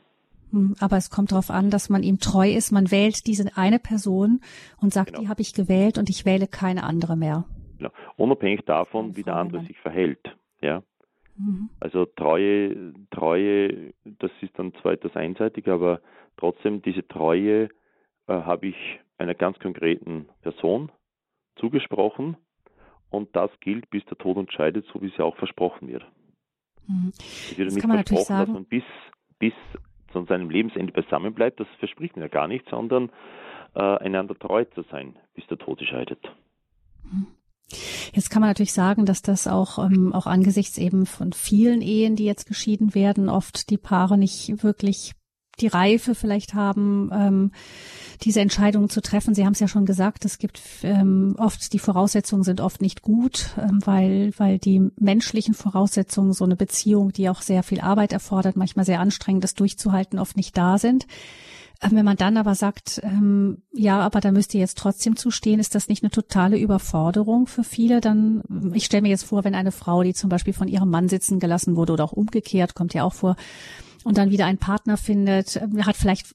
Hm, 0.52 0.76
aber 0.78 0.96
es 0.96 1.10
kommt 1.10 1.32
darauf 1.32 1.50
an, 1.50 1.70
dass 1.70 1.88
man 1.88 2.02
ihm 2.02 2.18
treu 2.18 2.48
ist. 2.50 2.70
Man 2.70 2.90
wählt 2.90 3.26
diese 3.26 3.56
eine 3.56 3.78
Person 3.78 4.40
und 4.80 4.92
sagt, 4.92 5.08
genau. 5.10 5.22
die 5.22 5.28
habe 5.28 5.42
ich 5.42 5.54
gewählt 5.54 5.98
und 5.98 6.08
ich 6.10 6.24
wähle 6.24 6.46
keine 6.46 6.84
andere 6.84 7.16
mehr. 7.16 7.44
Genau. 7.78 7.90
Unabhängig 8.16 8.64
davon, 8.64 9.16
wie 9.16 9.24
der 9.24 9.34
andere 9.34 9.64
sich 9.64 9.78
verhält. 9.80 10.36
Ja. 10.60 10.82
Mhm. 11.36 11.70
Also 11.80 12.04
Treue, 12.04 12.92
Treue, 13.10 13.92
das 14.04 14.30
ist 14.42 14.56
dann 14.58 14.72
zwar 14.80 14.92
etwas 14.92 15.16
einseitig, 15.16 15.66
aber 15.68 16.00
trotzdem 16.36 16.82
diese 16.82 17.06
Treue 17.08 17.64
äh, 18.28 18.32
habe 18.32 18.68
ich 18.68 19.00
einer 19.18 19.34
ganz 19.34 19.58
konkreten 19.58 20.28
Person 20.42 20.90
zugesprochen 21.56 22.36
und 23.10 23.34
das 23.36 23.50
gilt, 23.60 23.88
bis 23.90 24.04
der 24.06 24.18
Tod 24.18 24.36
uns 24.36 24.52
scheidet, 24.52 24.86
so 24.92 25.00
wie 25.02 25.08
es 25.08 25.16
ja 25.16 25.24
auch 25.24 25.36
versprochen 25.36 25.88
wird. 25.88 26.04
Mhm. 26.86 27.12
Es 27.14 27.56
wird 27.56 27.68
das 27.68 27.74
nicht 27.74 27.86
versprochen, 27.86 28.38
dass 28.38 28.48
man 28.48 28.64
bis, 28.64 28.84
bis 29.38 29.52
zu 30.12 30.24
seinem 30.24 30.50
Lebensende 30.50 30.92
beisammen 30.92 31.34
bleibt, 31.34 31.60
das 31.60 31.68
verspricht 31.78 32.16
man 32.16 32.22
ja 32.22 32.28
gar 32.28 32.48
nicht, 32.48 32.68
sondern 32.68 33.10
äh, 33.74 33.80
einander 33.80 34.38
treu 34.38 34.64
zu 34.64 34.82
sein, 34.90 35.16
bis 35.34 35.46
der 35.46 35.58
Tod 35.58 35.80
scheidet. 35.82 36.20
Mhm. 37.04 37.26
Jetzt 38.12 38.28
kann 38.30 38.40
man 38.40 38.50
natürlich 38.50 38.74
sagen, 38.74 39.06
dass 39.06 39.22
das 39.22 39.46
auch, 39.46 39.78
ähm, 39.78 40.12
auch 40.12 40.26
angesichts 40.26 40.76
eben 40.76 41.06
von 41.06 41.32
vielen 41.32 41.80
Ehen, 41.80 42.16
die 42.16 42.26
jetzt 42.26 42.46
geschieden 42.46 42.94
werden, 42.94 43.30
oft 43.30 43.70
die 43.70 43.78
Paare 43.78 44.18
nicht 44.18 44.62
wirklich 44.62 45.12
die 45.60 45.66
Reife 45.66 46.14
vielleicht 46.14 46.54
haben, 46.54 47.10
ähm, 47.12 47.52
diese 48.22 48.40
Entscheidungen 48.40 48.88
zu 48.88 49.00
treffen. 49.00 49.34
Sie 49.34 49.44
haben 49.44 49.52
es 49.52 49.60
ja 49.60 49.68
schon 49.68 49.86
gesagt, 49.86 50.24
es 50.24 50.38
gibt 50.38 50.60
ähm, 50.82 51.34
oft, 51.38 51.72
die 51.72 51.78
Voraussetzungen 51.78 52.44
sind 52.44 52.60
oft 52.60 52.80
nicht 52.80 53.02
gut, 53.02 53.50
ähm, 53.58 53.80
weil, 53.84 54.32
weil 54.38 54.58
die 54.58 54.90
menschlichen 54.98 55.54
Voraussetzungen, 55.54 56.32
so 56.32 56.44
eine 56.44 56.56
Beziehung, 56.56 57.12
die 57.12 57.28
auch 57.28 57.42
sehr 57.42 57.62
viel 57.62 57.80
Arbeit 57.80 58.12
erfordert, 58.12 58.56
manchmal 58.56 58.84
sehr 58.84 59.00
anstrengend 59.00 59.44
ist 59.44 59.60
durchzuhalten, 59.60 60.18
oft 60.18 60.36
nicht 60.36 60.56
da 60.56 60.78
sind. 60.78 61.06
Ähm, 61.82 61.90
wenn 61.92 62.04
man 62.04 62.16
dann 62.16 62.36
aber 62.36 62.54
sagt, 62.54 63.00
ähm, 63.02 63.58
ja, 63.72 64.00
aber 64.00 64.20
da 64.20 64.30
müsst 64.30 64.54
ihr 64.54 64.60
jetzt 64.60 64.78
trotzdem 64.78 65.16
zustehen, 65.16 65.60
ist 65.60 65.74
das 65.74 65.88
nicht 65.88 66.02
eine 66.02 66.10
totale 66.10 66.58
Überforderung 66.58 67.46
für 67.46 67.64
viele? 67.64 68.00
Dann, 68.00 68.42
ich 68.72 68.84
stelle 68.84 69.02
mir 69.02 69.08
jetzt 69.08 69.24
vor, 69.24 69.44
wenn 69.44 69.54
eine 69.54 69.72
Frau, 69.72 70.02
die 70.02 70.14
zum 70.14 70.30
Beispiel 70.30 70.54
von 70.54 70.68
ihrem 70.68 70.90
Mann 70.90 71.08
sitzen 71.08 71.40
gelassen 71.40 71.76
wurde 71.76 71.92
oder 71.92 72.04
auch 72.04 72.12
umgekehrt, 72.12 72.74
kommt 72.74 72.94
ja 72.94 73.04
auch 73.04 73.14
vor, 73.14 73.36
und 74.04 74.18
dann 74.18 74.30
wieder 74.30 74.46
einen 74.46 74.58
Partner 74.58 74.96
findet, 74.96 75.60
hat 75.84 75.96
vielleicht 75.96 76.34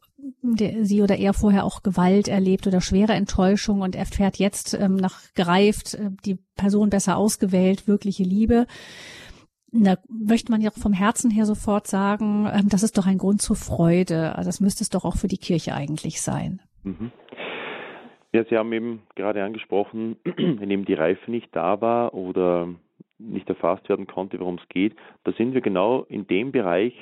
sie 0.51 1.01
oder 1.01 1.17
er 1.17 1.33
vorher 1.33 1.63
auch 1.63 1.83
Gewalt 1.83 2.27
erlebt 2.27 2.67
oder 2.67 2.81
schwere 2.81 3.13
Enttäuschung 3.13 3.81
und 3.81 3.95
erfährt 3.95 4.37
jetzt 4.37 4.73
ähm, 4.73 4.95
nach 4.95 5.19
gereift, 5.35 5.95
äh, 5.95 6.09
die 6.25 6.37
Person 6.55 6.89
besser 6.89 7.17
ausgewählt, 7.17 7.87
wirkliche 7.87 8.23
Liebe. 8.23 8.65
Da 9.71 9.95
möchte 10.09 10.51
man 10.51 10.61
ja 10.61 10.71
vom 10.71 10.93
Herzen 10.93 11.29
her 11.29 11.45
sofort 11.45 11.87
sagen, 11.87 12.49
ähm, 12.51 12.69
das 12.69 12.83
ist 12.83 12.97
doch 12.97 13.05
ein 13.05 13.17
Grund 13.17 13.41
zur 13.41 13.55
Freude. 13.55 14.35
Also 14.35 14.47
das 14.47 14.59
müsste 14.59 14.83
es 14.83 14.89
doch 14.89 15.05
auch 15.05 15.17
für 15.17 15.27
die 15.27 15.37
Kirche 15.37 15.73
eigentlich 15.73 16.21
sein. 16.21 16.61
Mhm. 16.83 17.11
Ja, 18.33 18.43
Sie 18.49 18.57
haben 18.57 18.73
eben 18.73 19.01
gerade 19.15 19.43
angesprochen, 19.43 20.17
wenn 20.23 20.69
eben 20.69 20.85
die 20.85 20.93
Reife 20.93 21.29
nicht 21.31 21.55
da 21.55 21.81
war 21.81 22.13
oder 22.13 22.69
nicht 23.19 23.49
erfasst 23.49 23.89
werden 23.89 24.07
konnte, 24.07 24.39
worum 24.39 24.59
es 24.61 24.69
geht, 24.69 24.95
da 25.23 25.31
sind 25.33 25.53
wir 25.53 25.61
genau 25.61 26.03
in 26.03 26.27
dem 26.27 26.51
Bereich, 26.51 26.93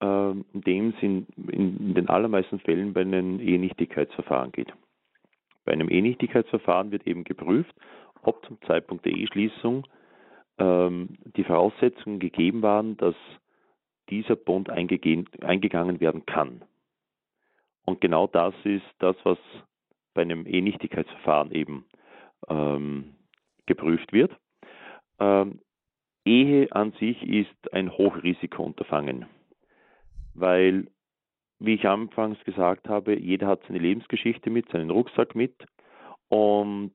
ähm, 0.00 0.44
in 0.52 0.60
dem 0.60 0.88
es 0.90 1.02
in, 1.02 1.26
in, 1.50 1.94
den 1.94 2.08
allermeisten 2.08 2.60
Fällen 2.60 2.92
bei 2.92 3.00
einem 3.00 3.40
Ehenichtigkeitsverfahren 3.40 4.52
geht. 4.52 4.72
Bei 5.64 5.72
einem 5.72 5.88
Ehenichtigkeitsverfahren 5.88 6.90
wird 6.90 7.06
eben 7.06 7.24
geprüft, 7.24 7.74
ob 8.22 8.44
zum 8.46 8.60
Zeitpunkt 8.62 9.04
der 9.04 9.12
Eheschließung 9.12 9.86
ähm, 10.58 11.10
die 11.36 11.44
Voraussetzungen 11.44 12.20
gegeben 12.20 12.62
waren, 12.62 12.96
dass 12.96 13.16
dieser 14.10 14.36
Bund 14.36 14.70
eingegangen 14.70 16.00
werden 16.00 16.24
kann. 16.26 16.62
Und 17.84 18.00
genau 18.00 18.26
das 18.26 18.54
ist 18.64 18.86
das, 18.98 19.16
was 19.24 19.38
bei 20.14 20.22
einem 20.22 20.46
Ehenichtigkeitsverfahren 20.46 21.52
eben 21.52 21.84
ähm, 22.48 23.16
geprüft 23.66 24.12
wird. 24.12 24.32
Ähm, 25.18 25.60
Ehe 26.24 26.70
an 26.72 26.92
sich 26.92 27.22
ist 27.22 27.72
ein 27.72 27.90
Hochrisikounterfangen 27.90 29.26
weil, 30.40 30.88
wie 31.58 31.74
ich 31.74 31.86
anfangs 31.86 32.42
gesagt 32.44 32.88
habe, 32.88 33.18
jeder 33.18 33.48
hat 33.48 33.62
seine 33.66 33.78
Lebensgeschichte 33.78 34.50
mit, 34.50 34.68
seinen 34.70 34.90
Rucksack 34.90 35.34
mit 35.34 35.54
und 36.28 36.92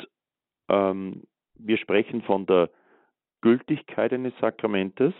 ähm, 0.69 1.23
wir 1.55 1.77
sprechen 1.77 2.21
von 2.21 2.45
der 2.45 2.69
Gültigkeit 3.41 4.13
eines 4.13 4.33
Sakramentes, 4.39 5.13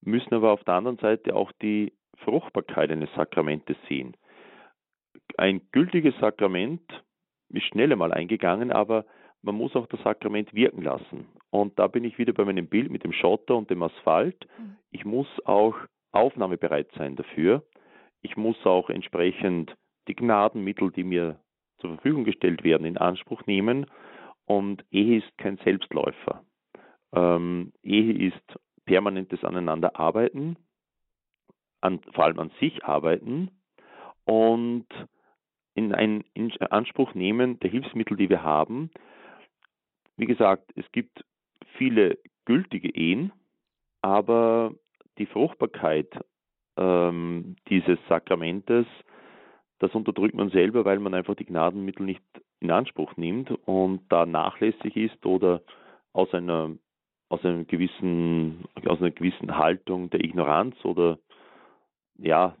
müssen 0.00 0.34
aber 0.34 0.52
auf 0.52 0.64
der 0.64 0.74
anderen 0.74 0.98
Seite 0.98 1.34
auch 1.34 1.52
die 1.60 1.92
Fruchtbarkeit 2.24 2.90
eines 2.90 3.12
Sakramentes 3.14 3.76
sehen. 3.88 4.16
Ein 5.36 5.60
gültiges 5.72 6.14
Sakrament 6.18 6.82
ist 7.50 7.64
schnell 7.64 7.92
einmal 7.92 8.12
eingegangen, 8.12 8.72
aber 8.72 9.04
man 9.42 9.54
muss 9.54 9.76
auch 9.76 9.86
das 9.86 10.02
Sakrament 10.02 10.52
wirken 10.54 10.82
lassen. 10.82 11.26
Und 11.50 11.78
da 11.78 11.86
bin 11.86 12.04
ich 12.04 12.18
wieder 12.18 12.32
bei 12.32 12.44
meinem 12.44 12.66
Bild 12.66 12.90
mit 12.90 13.04
dem 13.04 13.12
Schotter 13.12 13.56
und 13.56 13.70
dem 13.70 13.82
Asphalt. 13.82 14.46
Mhm. 14.58 14.76
Ich 14.90 15.04
muss 15.04 15.28
auch 15.44 15.76
aufnahmebereit 16.12 16.90
sein 16.96 17.16
dafür. 17.16 17.62
Ich 18.22 18.36
muss 18.36 18.56
auch 18.64 18.90
entsprechend 18.90 19.76
die 20.08 20.16
Gnadenmittel, 20.16 20.90
die 20.90 21.04
mir 21.04 21.38
zur 21.78 21.94
Verfügung 21.94 22.24
gestellt 22.24 22.64
werden, 22.64 22.86
in 22.86 22.98
Anspruch 22.98 23.46
nehmen. 23.46 23.86
Und 24.46 24.84
Ehe 24.90 25.18
ist 25.18 25.38
kein 25.38 25.58
Selbstläufer. 25.58 26.42
Ähm, 27.12 27.72
Ehe 27.82 28.28
ist 28.28 28.58
permanentes 28.86 29.44
Aneinanderarbeiten, 29.44 30.56
an, 31.80 32.00
vor 32.12 32.24
allem 32.24 32.38
an 32.38 32.50
sich 32.58 32.84
arbeiten 32.84 33.50
und 34.24 34.86
in 35.74 35.94
ein 35.94 36.24
in 36.34 36.50
Anspruch 36.60 37.14
nehmen 37.14 37.60
der 37.60 37.70
Hilfsmittel, 37.70 38.16
die 38.16 38.28
wir 38.28 38.42
haben. 38.42 38.90
Wie 40.16 40.26
gesagt, 40.26 40.72
es 40.74 40.90
gibt 40.90 41.24
viele 41.76 42.18
gültige 42.46 42.88
Ehen, 42.88 43.32
aber 44.02 44.74
die 45.18 45.26
Fruchtbarkeit 45.26 46.08
ähm, 46.76 47.56
dieses 47.68 47.98
Sakramentes, 48.08 48.86
das 49.80 49.94
unterdrückt 49.94 50.34
man 50.34 50.50
selber, 50.50 50.84
weil 50.84 50.98
man 50.98 51.14
einfach 51.14 51.34
die 51.34 51.44
Gnadenmittel 51.44 52.04
nicht 52.04 52.22
in 52.60 52.70
Anspruch 52.70 53.16
nimmt 53.16 53.50
und 53.66 54.02
da 54.08 54.26
nachlässig 54.26 54.96
ist 54.96 55.24
oder 55.26 55.62
aus 56.12 56.32
einer 56.34 56.70
aus 57.28 57.44
einem 57.44 57.66
gewissen 57.66 58.64
aus 58.86 59.00
einer 59.00 59.10
gewissen 59.10 59.56
Haltung 59.56 60.10
der 60.10 60.24
Ignoranz 60.24 60.74
oder 60.84 61.18
ja, 62.16 62.56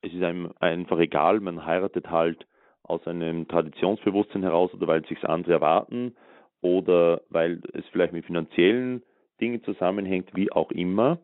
es 0.00 0.12
ist 0.12 0.22
einem 0.22 0.52
einfach 0.58 0.98
egal, 0.98 1.40
man 1.40 1.64
heiratet 1.64 2.10
halt 2.10 2.46
aus 2.82 3.06
einem 3.06 3.46
Traditionsbewusstsein 3.46 4.42
heraus 4.42 4.72
oder 4.74 4.86
weil 4.86 5.04
sich 5.06 5.22
andere 5.24 5.54
erwarten 5.54 6.16
oder 6.60 7.20
weil 7.28 7.60
es 7.72 7.84
vielleicht 7.92 8.12
mit 8.12 8.24
finanziellen 8.24 9.02
Dingen 9.40 9.62
zusammenhängt, 9.64 10.30
wie 10.34 10.50
auch 10.50 10.70
immer 10.70 11.18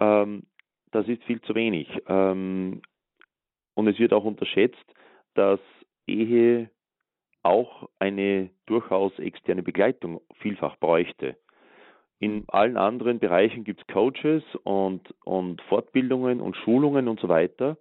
ähm, 0.00 0.44
das 0.90 1.08
ist 1.08 1.22
viel 1.24 1.40
zu 1.42 1.54
wenig. 1.54 1.88
Ähm, 2.06 2.82
und 3.74 3.88
es 3.88 3.98
wird 3.98 4.12
auch 4.12 4.24
unterschätzt, 4.24 4.84
dass 5.34 5.60
Ehe 6.06 6.70
auch 7.42 7.88
eine 7.98 8.50
durchaus 8.66 9.18
externe 9.18 9.62
Begleitung 9.62 10.20
vielfach 10.38 10.76
bräuchte. 10.78 11.36
In 12.20 12.44
allen 12.48 12.76
anderen 12.76 13.18
Bereichen 13.18 13.64
gibt 13.64 13.80
es 13.80 13.86
Coaches 13.92 14.42
und, 14.62 15.14
und 15.24 15.60
Fortbildungen 15.62 16.40
und 16.40 16.56
Schulungen 16.56 17.08
und 17.08 17.20
so 17.20 17.28
weiter. 17.28 17.76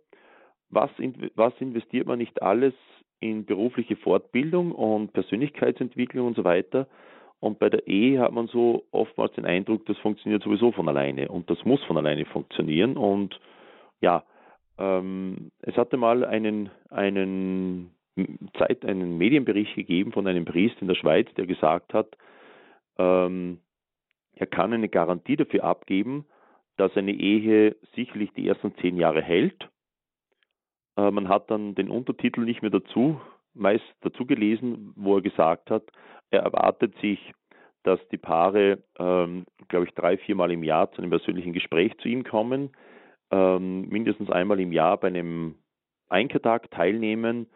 Was, 0.70 0.90
was 1.36 1.54
investiert 1.60 2.08
man 2.08 2.18
nicht 2.18 2.42
alles 2.42 2.74
in 3.20 3.46
berufliche 3.46 3.96
Fortbildung 3.96 4.72
und 4.74 5.14
Persönlichkeitsentwicklung 5.14 6.28
und 6.28 6.36
so 6.36 6.44
weiter? 6.44 6.88
Und 7.44 7.60
bei 7.60 7.70
der 7.70 7.86
Ehe 7.88 8.22
hat 8.22 8.32
man 8.32 8.48
so 8.48 8.86
oftmals 8.92 9.34
den 9.34 9.44
Eindruck, 9.46 9.86
das 9.86 9.98
funktioniert 9.98 10.44
sowieso 10.44 10.72
von 10.72 10.88
alleine 10.88 11.28
und 11.28 11.50
das 11.50 11.66
muss 11.66 11.84
von 11.84 11.98
alleine 11.98 12.24
funktionieren. 12.24 12.96
Und 12.96 13.38
ja, 14.00 14.24
ähm, 14.78 15.52
es 15.60 15.76
hatte 15.76 15.98
mal 15.98 16.24
einen, 16.24 16.70
einen 16.90 17.92
Zeit, 18.58 18.86
einen 18.86 19.18
Medienbericht 19.18 19.76
gegeben 19.76 20.14
von 20.14 20.26
einem 20.26 20.46
Priester 20.46 20.84
in 20.84 20.88
der 20.88 20.96
Schweiz, 20.96 21.28
der 21.36 21.46
gesagt 21.46 21.94
hat, 21.94 22.16
ähm, 22.98 23.60
er 24.36 24.48
kann 24.48 24.72
eine 24.72 24.88
Garantie 24.88 25.36
dafür 25.36 25.66
abgeben, 25.66 26.26
dass 26.78 26.96
eine 26.96 27.12
Ehe 27.12 27.76
sicherlich 27.94 28.32
die 28.38 28.48
ersten 28.48 28.74
zehn 28.78 28.96
Jahre 28.96 29.22
hält. 29.22 29.68
Äh, 30.96 31.12
man 31.12 31.28
hat 31.28 31.52
dann 31.52 31.76
den 31.76 31.90
Untertitel 31.90 32.46
nicht 32.46 32.62
mehr 32.62 32.72
dazu, 32.72 33.20
meist 33.54 33.84
dazu 34.02 34.26
gelesen, 34.26 34.94
wo 34.96 35.18
er 35.18 35.22
gesagt 35.22 35.70
hat, 35.70 35.84
er 36.32 36.42
erwartet 36.42 36.96
sich, 37.00 37.34
dass 37.84 38.00
die 38.10 38.18
Paare, 38.18 38.84
ähm, 38.98 39.46
glaube 39.68 39.86
ich, 39.86 39.94
drei, 39.94 40.18
viermal 40.18 40.52
im 40.52 40.64
Jahr 40.64 40.92
zu 40.92 41.02
einem 41.02 41.12
persönlichen 41.12 41.54
Gespräch 41.54 41.98
zu 41.98 42.08
ihm 42.08 42.24
kommen, 42.24 42.72
ähm, 43.32 43.88
mindestens 43.90 44.30
einmal 44.30 44.60
im 44.60 44.72
Jahr 44.72 44.98
bei 44.98 45.08
einem 45.08 45.56
Einkehrtag 46.10 46.72
teilnehmen 46.72 47.48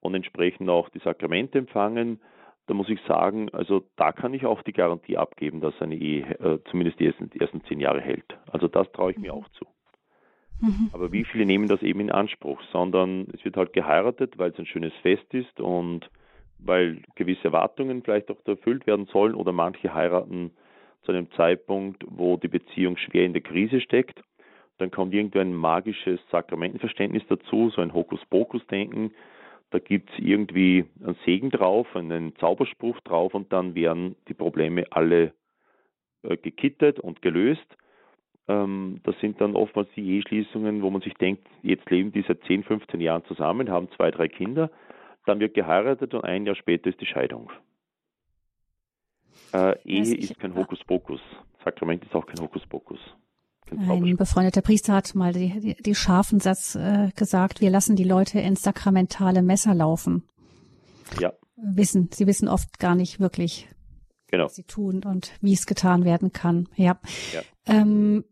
und 0.00 0.14
entsprechend 0.14 0.68
auch 0.68 0.88
die 0.88 0.98
Sakramente 1.00 1.58
empfangen. 1.58 2.20
Da 2.66 2.74
muss 2.74 2.88
ich 2.88 3.00
sagen, 3.02 3.48
also 3.52 3.84
da 3.96 4.12
kann 4.12 4.34
ich 4.34 4.44
auch 4.44 4.62
die 4.62 4.72
Garantie 4.72 5.16
abgeben, 5.16 5.60
dass 5.60 5.80
eine 5.80 5.94
Ehe 5.94 6.24
äh, 6.40 6.58
zumindest 6.70 6.98
die 6.98 7.06
ersten, 7.06 7.30
die 7.30 7.40
ersten 7.40 7.62
zehn 7.64 7.78
Jahre 7.78 8.00
hält. 8.00 8.36
Also 8.50 8.66
das 8.66 8.90
traue 8.92 9.12
ich 9.12 9.18
mir 9.18 9.32
mhm. 9.32 9.38
auch 9.38 9.48
zu. 9.50 9.66
Mhm. 10.60 10.90
Aber 10.92 11.12
wie 11.12 11.24
viele 11.24 11.46
nehmen 11.46 11.68
das 11.68 11.82
eben 11.82 12.00
in 12.00 12.10
Anspruch, 12.10 12.60
sondern 12.72 13.26
es 13.34 13.44
wird 13.44 13.56
halt 13.56 13.72
geheiratet, 13.72 14.38
weil 14.38 14.50
es 14.50 14.58
ein 14.58 14.66
schönes 14.66 14.92
Fest 15.02 15.32
ist 15.32 15.60
und 15.60 16.08
weil 16.58 17.02
gewisse 17.14 17.44
Erwartungen 17.44 18.02
vielleicht 18.02 18.30
auch 18.30 18.38
erfüllt 18.46 18.86
werden 18.86 19.06
sollen 19.12 19.34
oder 19.34 19.52
manche 19.52 19.92
heiraten 19.92 20.52
zu 21.02 21.12
einem 21.12 21.30
Zeitpunkt, 21.32 22.04
wo 22.08 22.36
die 22.36 22.48
Beziehung 22.48 22.96
schwer 22.96 23.24
in 23.24 23.32
der 23.32 23.42
Krise 23.42 23.80
steckt. 23.80 24.20
Dann 24.78 24.90
kommt 24.90 25.14
irgendwie 25.14 25.40
ein 25.40 25.54
magisches 25.54 26.20
Sakramentenverständnis 26.30 27.22
dazu, 27.28 27.70
so 27.70 27.80
ein 27.80 27.94
Hokuspokus-Denken. 27.94 29.12
da 29.70 29.78
gibt 29.78 30.10
es 30.10 30.18
irgendwie 30.18 30.84
einen 31.02 31.16
Segen 31.24 31.50
drauf, 31.50 31.86
einen 31.94 32.36
Zauberspruch 32.36 33.00
drauf 33.00 33.34
und 33.34 33.52
dann 33.52 33.74
werden 33.74 34.16
die 34.28 34.34
Probleme 34.34 34.84
alle 34.90 35.32
äh, 36.22 36.36
gekittet 36.36 37.00
und 37.00 37.20
gelöst. 37.20 37.66
Ähm, 38.48 39.00
das 39.02 39.18
sind 39.20 39.40
dann 39.40 39.56
oftmals 39.56 39.88
die 39.96 40.08
Eheschließungen, 40.16 40.82
wo 40.82 40.90
man 40.90 41.02
sich 41.02 41.14
denkt, 41.14 41.46
jetzt 41.62 41.88
leben 41.90 42.12
die 42.12 42.24
seit 42.26 42.42
10, 42.44 42.64
15 42.64 43.00
Jahren 43.00 43.24
zusammen, 43.26 43.70
haben 43.70 43.88
zwei, 43.96 44.10
drei 44.10 44.28
Kinder, 44.28 44.70
dann 45.24 45.40
wird 45.40 45.54
geheiratet 45.54 46.14
und 46.14 46.24
ein 46.24 46.46
Jahr 46.46 46.54
später 46.54 46.88
ist 46.88 47.00
die 47.00 47.06
Scheidung. 47.06 47.50
Äh, 49.52 49.76
Ehe 49.84 50.00
also 50.00 50.14
ist 50.14 50.38
kein 50.38 50.54
Hokuspokus. 50.54 51.20
Sakrament 51.64 52.04
ist 52.04 52.14
auch 52.14 52.26
kein 52.26 52.40
Hokuspokus. 52.40 53.00
Ein 53.70 54.16
befreundeter 54.16 54.62
Priester 54.62 54.94
hat 54.94 55.14
mal 55.16 55.32
die, 55.32 55.58
die, 55.58 55.74
die 55.82 55.94
scharfen 55.96 56.38
Satz 56.38 56.76
äh, 56.76 57.10
gesagt, 57.16 57.60
wir 57.60 57.70
lassen 57.70 57.96
die 57.96 58.04
Leute 58.04 58.38
ins 58.38 58.62
sakramentale 58.62 59.42
Messer 59.42 59.74
laufen. 59.74 60.22
Ja. 61.20 61.32
Wissen, 61.56 62.10
sie 62.12 62.28
wissen 62.28 62.48
oft 62.48 62.78
gar 62.78 62.94
nicht 62.94 63.18
wirklich, 63.18 63.68
genau. 64.28 64.44
was 64.44 64.54
sie 64.54 64.64
tun 64.64 65.02
und 65.04 65.32
wie 65.40 65.54
es 65.54 65.66
getan 65.66 66.04
werden 66.04 66.32
kann. 66.32 66.68
Ja. 66.76 67.00
ja. 67.32 67.42
Ähm, 67.66 68.24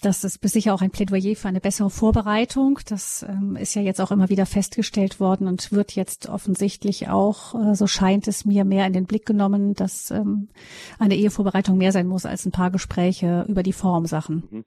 das 0.00 0.24
ist 0.24 0.42
sicher 0.42 0.74
auch 0.74 0.82
ein 0.82 0.90
Plädoyer 0.90 1.36
für 1.36 1.48
eine 1.48 1.60
bessere 1.60 1.90
Vorbereitung. 1.90 2.78
Das 2.88 3.26
ähm, 3.28 3.56
ist 3.56 3.74
ja 3.74 3.82
jetzt 3.82 4.00
auch 4.00 4.10
immer 4.10 4.28
wieder 4.28 4.46
festgestellt 4.46 5.20
worden 5.20 5.48
und 5.48 5.72
wird 5.72 5.94
jetzt 5.96 6.28
offensichtlich 6.28 7.08
auch, 7.08 7.54
äh, 7.54 7.74
so 7.74 7.86
scheint 7.86 8.28
es 8.28 8.44
mir, 8.44 8.64
mehr 8.64 8.86
in 8.86 8.92
den 8.92 9.06
Blick 9.06 9.26
genommen, 9.26 9.74
dass 9.74 10.10
ähm, 10.10 10.48
eine 10.98 11.14
Ehevorbereitung 11.14 11.78
mehr 11.78 11.92
sein 11.92 12.06
muss 12.06 12.26
als 12.26 12.46
ein 12.46 12.52
paar 12.52 12.70
Gespräche 12.70 13.44
über 13.48 13.62
die 13.62 13.72
Formsachen. 13.72 14.64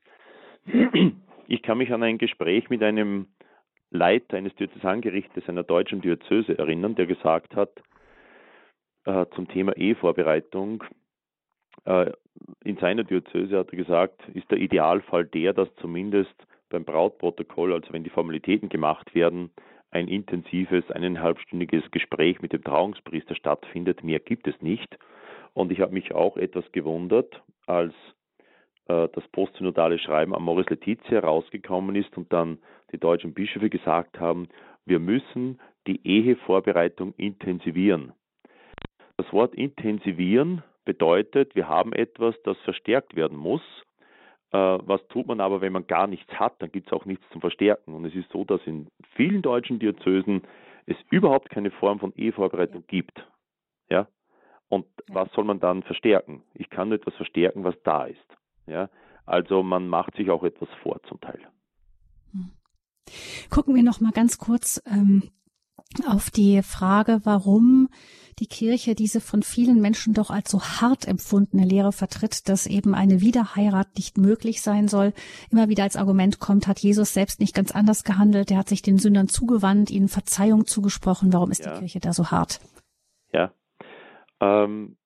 Ich 1.48 1.62
kann 1.62 1.78
mich 1.78 1.92
an 1.92 2.04
ein 2.04 2.18
Gespräch 2.18 2.70
mit 2.70 2.82
einem 2.82 3.28
Leiter 3.90 4.38
eines 4.38 4.56
Diözesangerichtes 4.56 5.48
einer 5.48 5.64
deutschen 5.64 6.02
Diözese 6.02 6.58
erinnern, 6.58 6.96
der 6.96 7.06
gesagt 7.06 7.56
hat, 7.56 7.70
äh, 9.06 9.26
zum 9.36 9.48
Thema 9.48 9.76
Ehevorbereitung, 9.76 10.84
in 11.86 12.78
seiner 12.78 13.04
Diözese 13.04 13.58
hat 13.58 13.72
er 13.72 13.78
gesagt, 13.78 14.22
ist 14.34 14.50
der 14.50 14.58
Idealfall 14.58 15.26
der, 15.26 15.54
dass 15.54 15.74
zumindest 15.76 16.34
beim 16.70 16.86
Brautprotokoll, 16.86 17.74
also 17.74 17.92
wenn 17.94 18.04
die 18.04 18.10
Formalitäten 18.10 18.70
gemacht 18.70 19.14
werden, 19.14 19.52
ein 19.92 20.08
intensives, 20.08 20.90
eineinhalbstündiges 20.90 21.92
Gespräch 21.92 22.42
mit 22.42 22.52
dem 22.52 22.64
Trauungspriester 22.64 23.36
stattfindet. 23.36 24.04
Mehr 24.04 24.20
gibt 24.20 24.48
es 24.48 24.60
nicht. 24.62 24.98
Und 25.54 25.72
ich 25.72 25.82
habe 25.82 25.94
mich 25.94 26.14
auch 26.14 26.36
etwas 26.36 26.70
gewundert, 26.72 27.44
als 27.68 27.94
äh, 28.88 29.08
das 29.14 29.28
postsynodale 29.32 30.00
Schreiben 30.00 30.34
am 30.34 30.44
Moris 30.44 30.68
Letizia 30.70 31.20
rausgekommen 31.20 31.96
ist 31.96 32.18
und 32.18 32.34
dann 32.34 32.58
die 32.92 32.98
deutschen 32.98 33.34
Bischöfe 33.34 33.70
gesagt 33.70 34.20
haben, 34.20 34.50
wir 34.86 35.00
müssen 35.00 35.60
die 35.86 36.06
Ehevorbereitung 36.06 37.14
intensivieren. 37.18 38.14
Das 39.18 39.32
Wort 39.32 39.54
intensivieren 39.54 40.64
bedeutet, 40.86 41.56
wir 41.56 41.68
haben 41.68 41.94
etwas, 41.94 42.36
das 42.44 42.58
verstärkt 42.60 43.16
werden 43.16 43.38
muss. 43.38 43.62
Äh, 44.52 44.58
was 44.58 45.06
tut 45.08 45.28
man 45.28 45.42
aber, 45.42 45.62
wenn 45.62 45.74
man 45.74 45.88
gar 45.88 46.08
nichts 46.08 46.32
hat? 46.34 46.62
Dann 46.62 46.72
gibt 46.72 46.88
es 46.88 46.94
auch 46.94 47.06
nichts 47.06 47.26
zum 47.32 47.42
Verstärken. 47.42 47.94
Und 47.94 48.06
es 48.06 48.16
ist 48.16 48.30
so, 48.32 48.44
dass 48.44 48.62
in 48.66 48.88
vielen 49.16 49.42
deutschen 49.42 49.80
Diözesen 49.80 50.44
es 50.86 50.98
überhaupt 51.10 51.50
keine 51.50 51.72
Form 51.72 52.00
von 52.00 52.14
Ehevorbereitung 52.16 52.84
gibt. 52.88 53.26
Ja? 53.90 54.08
Und 54.70 54.86
was 55.08 55.32
soll 55.34 55.44
man 55.44 55.60
dann 55.60 55.84
verstärken? 55.84 56.44
Ich 56.54 56.70
kann 56.70 56.90
nur 56.90 56.98
etwas 56.98 57.16
verstärken, 57.16 57.64
was 57.64 57.76
da 57.84 58.06
ist. 58.06 58.38
Ja? 58.68 58.90
Also 59.26 59.64
man 59.64 59.88
macht 59.88 60.16
sich 60.16 60.30
auch 60.30 60.44
etwas 60.44 60.70
vor 60.82 61.02
zum 61.04 61.20
Teil. 61.22 61.40
Hm. 62.32 62.52
Gucken 63.50 63.76
wir 63.76 63.84
noch 63.84 64.02
mal 64.02 64.12
ganz 64.12 64.38
kurz 64.38 64.82
ähm, 64.86 65.30
auf 66.08 66.30
die 66.30 66.62
Frage, 66.64 67.22
warum 67.24 67.90
die 68.40 68.48
Kirche 68.48 68.96
diese 68.96 69.22
von 69.22 69.44
vielen 69.44 69.80
Menschen 69.82 70.14
doch 70.14 70.30
als 70.30 70.50
so 70.50 70.62
hart 70.62 71.08
empfundene 71.08 71.66
Lehre 71.66 71.92
vertritt, 71.92 72.50
dass 72.50 72.66
eben 72.66 72.96
eine 72.96 73.22
Wiederheirat 73.22 73.96
nicht 73.96 74.18
möglich 74.18 74.62
sein 74.62 74.88
soll. 74.88 75.14
Immer 75.52 75.70
wieder 75.70 75.84
als 75.84 75.96
Argument 75.96 76.40
kommt, 76.40 76.68
hat 76.68 76.80
Jesus 76.80 77.14
selbst 77.14 77.40
nicht 77.40 77.56
ganz 77.56 77.72
anders 77.72 78.04
gehandelt. 78.04 78.50
Er 78.52 78.58
hat 78.58 78.70
sich 78.70 78.82
den 78.82 78.98
Sündern 78.98 79.28
zugewandt, 79.28 79.92
ihnen 79.92 80.08
Verzeihung 80.08 80.66
zugesprochen. 80.66 81.32
Warum 81.32 81.52
ist 81.52 81.66
ja. 81.66 81.74
die 81.74 81.80
Kirche 81.80 82.00
da 82.00 82.14
so 82.14 82.32
hart? 82.32 82.60
Ja. 83.32 83.52
Ähm, 84.40 84.98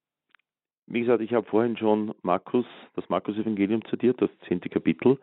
wie 0.86 1.02
gesagt, 1.02 1.22
ich 1.22 1.34
habe 1.34 1.48
vorhin 1.48 1.78
schon 1.78 2.14
Markus, 2.22 2.66
das 2.96 3.10
Markus-Evangelium 3.10 3.84
zitiert, 3.90 4.22
das 4.22 4.30
zehnte 4.48 4.70
Kapitel. 4.70 5.20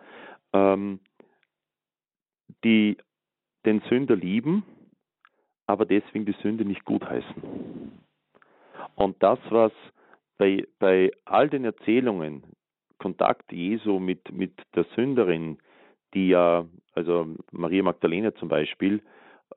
Ähm, 0.52 1.00
die 2.62 2.96
den 3.64 3.80
Sünder 3.88 4.16
lieben, 4.16 4.64
aber 5.66 5.86
deswegen 5.86 6.26
die 6.26 6.36
Sünde 6.42 6.64
nicht 6.64 6.84
gutheißen. 6.84 7.92
Und 8.96 9.22
das, 9.22 9.38
was 9.50 9.72
bei, 10.38 10.66
bei 10.78 11.10
all 11.24 11.48
den 11.48 11.64
Erzählungen, 11.64 12.42
Kontakt 12.98 13.52
Jesu 13.52 13.98
mit, 13.98 14.32
mit 14.32 14.52
der 14.74 14.84
Sünderin, 14.94 15.58
die 16.14 16.28
ja, 16.28 16.64
also 16.94 17.26
Maria 17.50 17.82
Magdalena 17.82 18.34
zum 18.36 18.48
Beispiel, 18.48 19.02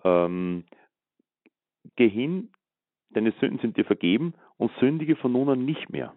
ähm, 0.03 0.65
geh 1.95 2.09
hin, 2.09 2.49
deine 3.09 3.31
Sünden 3.39 3.59
sind 3.59 3.77
dir 3.77 3.85
vergeben 3.85 4.33
und 4.57 4.71
sündige 4.79 5.15
von 5.15 5.31
nun 5.31 5.49
an 5.49 5.65
nicht 5.65 5.89
mehr. 5.89 6.13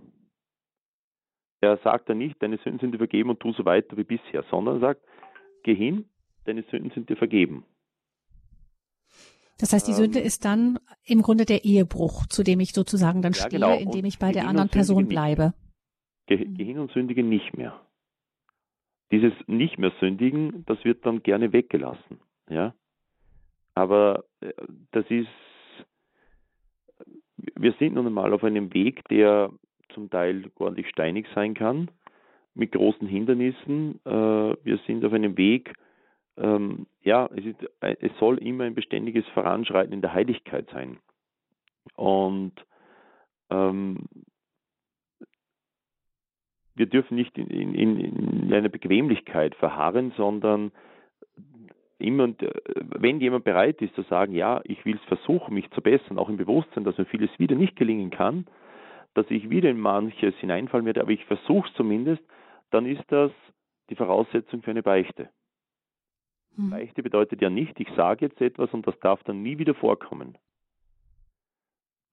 Er 1.60 1.76
sagt 1.78 2.08
dann 2.08 2.18
nicht, 2.18 2.42
deine 2.42 2.56
Sünden 2.58 2.80
sind 2.80 2.92
dir 2.92 2.98
vergeben 2.98 3.30
und 3.30 3.40
tu 3.40 3.52
so 3.52 3.64
weiter 3.64 3.96
wie 3.96 4.04
bisher, 4.04 4.42
sondern 4.50 4.76
er 4.76 4.80
sagt, 4.80 5.02
geh 5.62 5.74
hin, 5.74 6.06
deine 6.46 6.62
Sünden 6.64 6.90
sind 6.90 7.10
dir 7.10 7.16
vergeben. 7.16 7.64
Das 9.60 9.72
heißt, 9.72 9.86
die 9.86 9.92
Sünde 9.92 10.20
ähm, 10.20 10.26
ist 10.26 10.44
dann 10.44 10.78
im 11.04 11.22
Grunde 11.22 11.44
der 11.44 11.64
Ehebruch, 11.64 12.26
zu 12.26 12.42
dem 12.42 12.60
ich 12.60 12.72
sozusagen 12.72 13.22
dann 13.22 13.32
ja, 13.32 13.46
stehe, 13.46 13.60
genau. 13.60 13.76
indem 13.76 14.04
ich 14.04 14.18
bei 14.18 14.32
der 14.32 14.48
anderen 14.48 14.68
Person 14.68 15.06
bleibe. 15.06 15.52
Geh, 16.26 16.44
geh 16.44 16.64
hin 16.64 16.78
und 16.78 16.92
sündige 16.92 17.22
nicht 17.22 17.56
mehr. 17.56 17.80
Dieses 19.12 19.32
nicht 19.46 19.78
mehr 19.78 19.92
sündigen, 20.00 20.64
das 20.66 20.84
wird 20.84 21.04
dann 21.04 21.22
gerne 21.22 21.52
weggelassen. 21.52 22.20
Ja? 22.48 22.74
Aber 23.74 24.24
äh, 24.40 24.52
das 24.92 25.04
ist, 25.10 25.28
wir 27.36 27.74
sind 27.78 27.94
nun 27.94 28.06
einmal 28.06 28.32
auf 28.32 28.44
einem 28.44 28.72
Weg, 28.72 29.06
der 29.08 29.50
zum 29.94 30.08
Teil 30.10 30.50
ordentlich 30.58 30.88
steinig 30.88 31.26
sein 31.34 31.54
kann, 31.54 31.90
mit 32.54 32.72
großen 32.72 33.08
Hindernissen. 33.08 34.00
Äh, 34.04 34.10
wir 34.10 34.78
sind 34.86 35.04
auf 35.04 35.12
einem 35.12 35.36
Weg, 35.36 35.74
ähm, 36.40 36.86
ja, 37.02 37.28
es, 37.36 37.44
ist, 37.44 37.62
äh, 37.80 37.96
es 38.00 38.16
soll 38.18 38.38
immer 38.38 38.64
ein 38.64 38.74
beständiges 38.74 39.26
Voranschreiten 39.28 39.92
in 39.92 40.00
der 40.00 40.14
Heiligkeit 40.14 40.68
sein. 40.72 40.98
Und 41.96 42.52
ähm, 43.50 44.06
wir 46.74 46.86
dürfen 46.86 47.16
nicht 47.16 47.36
in, 47.36 47.74
in, 47.74 48.00
in 48.00 48.52
einer 48.52 48.68
Bequemlichkeit 48.70 49.54
verharren, 49.56 50.12
sondern 50.16 50.72
immer, 51.98 52.28
äh, 52.28 52.52
wenn 52.98 53.20
jemand 53.20 53.44
bereit 53.44 53.82
ist 53.82 53.94
zu 53.94 54.02
sagen, 54.02 54.34
ja, 54.34 54.60
ich 54.64 54.84
will 54.84 54.96
es 54.96 55.04
versuchen, 55.08 55.54
mich 55.54 55.70
zu 55.70 55.82
bessern, 55.82 56.18
auch 56.18 56.28
im 56.28 56.38
Bewusstsein, 56.38 56.84
dass 56.84 56.96
mir 56.96 57.06
vieles 57.06 57.30
wieder 57.38 57.54
nicht 57.54 57.76
gelingen 57.76 58.10
kann, 58.10 58.46
dass 59.14 59.30
ich 59.30 59.50
wieder 59.50 59.68
in 59.68 59.78
manches 59.78 60.34
hineinfallen 60.36 60.86
werde, 60.86 61.02
aber 61.02 61.10
ich 61.10 61.24
versuche 61.26 61.68
es 61.68 61.74
zumindest, 61.74 62.22
dann 62.70 62.86
ist 62.86 63.04
das 63.08 63.32
die 63.90 63.96
Voraussetzung 63.96 64.62
für 64.62 64.70
eine 64.70 64.82
Beichte. 64.82 65.28
Beichte 66.56 67.02
bedeutet 67.02 67.40
ja 67.40 67.50
nicht, 67.50 67.78
ich 67.80 67.88
sage 67.96 68.26
jetzt 68.26 68.40
etwas 68.40 68.70
und 68.72 68.86
das 68.86 68.98
darf 69.00 69.22
dann 69.24 69.42
nie 69.42 69.58
wieder 69.58 69.74
vorkommen. 69.74 70.36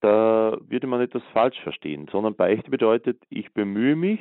Da 0.01 0.57
würde 0.61 0.87
man 0.87 1.01
etwas 1.01 1.23
falsch 1.33 1.59
verstehen, 1.61 2.07
sondern 2.11 2.35
Beichte 2.35 2.69
bedeutet, 2.69 3.21
ich 3.29 3.51
bemühe 3.53 3.95
mich 3.95 4.19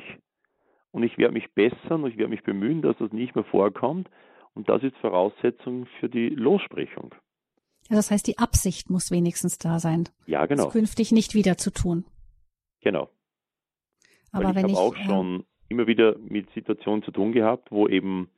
und 0.91 1.03
ich 1.03 1.17
werde 1.17 1.33
mich 1.33 1.53
bessern 1.53 2.03
und 2.03 2.09
ich 2.09 2.17
werde 2.17 2.31
mich 2.31 2.43
bemühen, 2.43 2.81
dass 2.81 2.97
das 2.97 3.11
nicht 3.11 3.35
mehr 3.35 3.43
vorkommt. 3.43 4.09
Und 4.53 4.69
das 4.69 4.81
ist 4.81 4.97
Voraussetzung 4.97 5.85
für 5.99 6.09
die 6.09 6.29
Lossprechung. 6.29 7.13
Ja, 7.89 7.95
das 7.95 8.09
heißt, 8.09 8.25
die 8.27 8.39
Absicht 8.39 8.89
muss 8.89 9.11
wenigstens 9.11 9.59
da 9.59 9.79
sein. 9.79 10.09
Ja, 10.25 10.45
genau. 10.47 10.65
Das 10.65 10.73
künftig 10.73 11.11
nicht 11.11 11.35
wieder 11.35 11.57
zu 11.57 11.71
tun. 11.71 12.05
Genau. 12.81 13.09
Aber 14.31 14.55
Weil 14.55 14.57
ich 14.57 14.75
habe 14.75 14.77
auch 14.77 14.95
schon 14.95 15.41
äh, 15.41 15.43
immer 15.69 15.87
wieder 15.87 16.17
mit 16.17 16.49
Situationen 16.53 17.03
zu 17.03 17.11
tun 17.11 17.31
gehabt, 17.31 17.71
wo 17.71 17.87
eben 17.87 18.29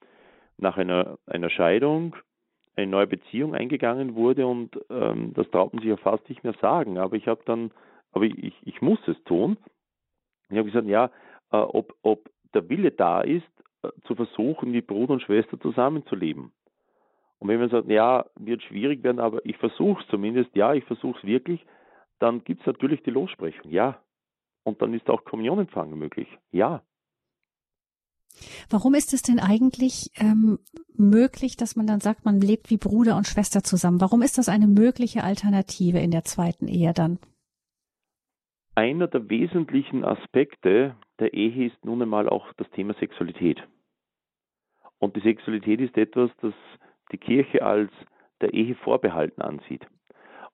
nach 0.61 0.77
einer, 0.77 1.17
einer 1.25 1.49
Scheidung 1.49 2.15
eine 2.75 2.87
neue 2.87 3.07
Beziehung 3.07 3.55
eingegangen 3.55 4.15
wurde 4.15 4.47
und 4.47 4.79
ähm, 4.89 5.33
das 5.33 5.47
man 5.51 5.69
sich 5.81 5.89
ja 5.89 5.97
fast 5.97 6.27
nicht 6.29 6.43
mehr 6.43 6.55
sagen. 6.61 6.97
Aber 6.97 7.15
ich 7.15 7.27
habe 7.27 7.41
dann, 7.45 7.71
aber 8.11 8.25
ich, 8.25 8.55
ich 8.63 8.81
muss 8.81 8.99
es 9.07 9.21
tun. 9.25 9.57
Ich 10.49 10.57
habe 10.57 10.69
gesagt, 10.69 10.87
ja, 10.87 11.11
äh, 11.51 11.57
ob, 11.57 11.95
ob 12.01 12.29
der 12.53 12.67
Wille 12.69 12.91
da 12.91 13.21
ist, 13.21 13.45
äh, 13.83 13.89
zu 14.05 14.15
versuchen, 14.15 14.73
wie 14.73 14.81
Bruder 14.81 15.13
und 15.13 15.21
Schwester 15.21 15.59
zusammenzuleben. 15.59 16.51
Und 17.39 17.47
wenn 17.47 17.59
man 17.59 17.69
sagt, 17.69 17.89
ja, 17.89 18.25
wird 18.35 18.63
schwierig 18.63 19.03
werden, 19.03 19.19
aber 19.19 19.45
ich 19.45 19.57
versuche 19.57 20.01
es 20.01 20.07
zumindest, 20.09 20.55
ja, 20.55 20.73
ich 20.73 20.83
versuche 20.85 21.17
es 21.19 21.25
wirklich, 21.25 21.65
dann 22.19 22.43
gibt 22.43 22.61
es 22.61 22.67
natürlich 22.67 23.01
die 23.03 23.11
Lossprechung, 23.11 23.71
ja. 23.71 23.97
Und 24.63 24.81
dann 24.81 24.93
ist 24.93 25.09
auch 25.09 25.23
Kommunionempfang 25.23 25.97
möglich, 25.97 26.27
ja. 26.51 26.81
Warum 28.69 28.93
ist 28.93 29.13
es 29.13 29.21
denn 29.21 29.39
eigentlich 29.39 30.11
ähm, 30.17 30.59
möglich, 30.95 31.57
dass 31.57 31.75
man 31.75 31.87
dann 31.87 31.99
sagt, 31.99 32.25
man 32.25 32.39
lebt 32.39 32.69
wie 32.69 32.77
Bruder 32.77 33.17
und 33.17 33.27
Schwester 33.27 33.63
zusammen? 33.63 34.01
Warum 34.01 34.21
ist 34.21 34.37
das 34.37 34.49
eine 34.49 34.67
mögliche 34.67 35.23
Alternative 35.23 35.99
in 35.99 36.11
der 36.11 36.23
zweiten 36.23 36.67
Ehe 36.67 36.93
dann? 36.93 37.19
Einer 38.75 39.07
der 39.07 39.29
wesentlichen 39.29 40.05
Aspekte 40.05 40.95
der 41.19 41.33
Ehe 41.33 41.67
ist 41.67 41.83
nun 41.83 42.01
einmal 42.01 42.29
auch 42.29 42.53
das 42.53 42.69
Thema 42.71 42.93
Sexualität. 42.93 43.61
Und 44.99 45.15
die 45.15 45.21
Sexualität 45.21 45.81
ist 45.81 45.97
etwas, 45.97 46.29
das 46.41 46.53
die 47.11 47.17
Kirche 47.17 47.63
als 47.63 47.91
der 48.41 48.53
Ehe 48.53 48.75
vorbehalten 48.75 49.41
ansieht. 49.41 49.85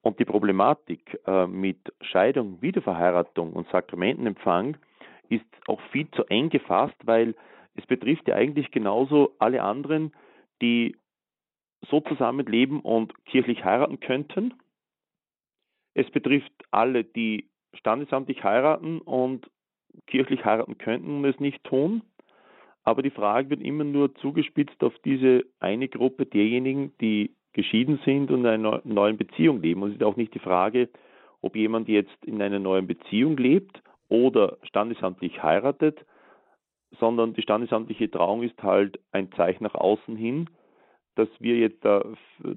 Und 0.01 0.19
die 0.19 0.25
Problematik 0.25 1.19
äh, 1.25 1.47
mit 1.47 1.77
Scheidung, 2.01 2.61
Wiederverheiratung 2.61 3.53
und 3.53 3.67
Sakramentenempfang 3.69 4.77
ist 5.29 5.45
auch 5.67 5.81
viel 5.91 6.09
zu 6.11 6.23
eng 6.25 6.49
gefasst, 6.49 6.95
weil 7.03 7.35
es 7.75 7.85
betrifft 7.85 8.27
ja 8.27 8.35
eigentlich 8.35 8.71
genauso 8.71 9.35
alle 9.39 9.63
anderen, 9.63 10.13
die 10.61 10.95
so 11.89 12.01
zusammenleben 12.01 12.79
und 12.79 13.13
kirchlich 13.25 13.63
heiraten 13.63 13.99
könnten. 13.99 14.53
Es 15.93 16.09
betrifft 16.09 16.51
alle, 16.71 17.03
die 17.03 17.49
standesamtlich 17.73 18.43
heiraten 18.43 18.99
und 18.99 19.49
kirchlich 20.07 20.43
heiraten 20.43 20.77
könnten 20.77 21.17
und 21.17 21.25
es 21.25 21.39
nicht 21.39 21.63
tun. 21.63 22.01
Aber 22.83 23.01
die 23.01 23.11
Frage 23.11 23.49
wird 23.49 23.61
immer 23.61 23.83
nur 23.83 24.13
zugespitzt 24.15 24.83
auf 24.83 24.93
diese 25.03 25.43
eine 25.59 25.87
Gruppe 25.87 26.25
derjenigen, 26.25 26.95
die 26.99 27.35
geschieden 27.53 27.99
sind 28.05 28.29
und 28.31 28.41
in 28.41 28.47
einer 28.47 28.81
neuen 28.83 29.17
Beziehung 29.17 29.61
leben. 29.61 29.81
Und 29.81 29.89
es 29.89 29.95
ist 29.95 30.03
auch 30.03 30.17
nicht 30.17 30.33
die 30.33 30.39
Frage, 30.39 30.89
ob 31.41 31.55
jemand 31.55 31.87
jetzt 31.87 32.23
in 32.25 32.41
einer 32.41 32.59
neuen 32.59 32.87
Beziehung 32.87 33.37
lebt 33.37 33.81
oder 34.09 34.57
standesamtlich 34.63 35.41
heiratet, 35.41 36.05
sondern 36.99 37.33
die 37.33 37.41
standesamtliche 37.41 38.09
Trauung 38.09 38.43
ist 38.43 38.61
halt 38.61 38.99
ein 39.11 39.31
Zeichen 39.33 39.63
nach 39.63 39.75
außen 39.75 40.15
hin, 40.15 40.49
dass 41.15 41.29
wir 41.39 41.57
jetzt 41.57 41.83
da 41.83 42.03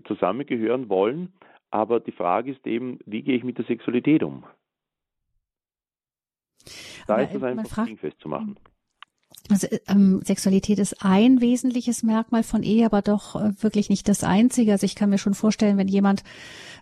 zusammengehören 0.07 0.89
wollen. 0.89 1.32
Aber 1.70 2.01
die 2.01 2.12
Frage 2.12 2.53
ist 2.53 2.66
eben, 2.66 2.99
wie 3.05 3.22
gehe 3.22 3.36
ich 3.36 3.45
mit 3.45 3.59
der 3.59 3.64
Sexualität 3.66 4.22
um? 4.22 4.45
Da 7.07 7.14
Aber 7.14 7.22
ist 7.22 7.34
es 7.34 7.43
einfach 7.43 7.68
fragt, 7.68 7.99
festzumachen. 7.99 8.59
Also 9.51 9.66
ähm, 9.89 10.20
Sexualität 10.24 10.78
ist 10.78 11.03
ein 11.03 11.41
wesentliches 11.41 12.03
Merkmal 12.03 12.43
von 12.43 12.62
Ehe, 12.62 12.84
aber 12.84 13.01
doch 13.01 13.34
äh, 13.34 13.53
wirklich 13.62 13.89
nicht 13.89 14.09
das 14.09 14.22
einzige. 14.22 14.72
Also 14.72 14.84
ich 14.84 14.95
kann 14.95 15.09
mir 15.09 15.18
schon 15.18 15.34
vorstellen, 15.34 15.78
wenn 15.78 15.89
jemand, 15.89 16.22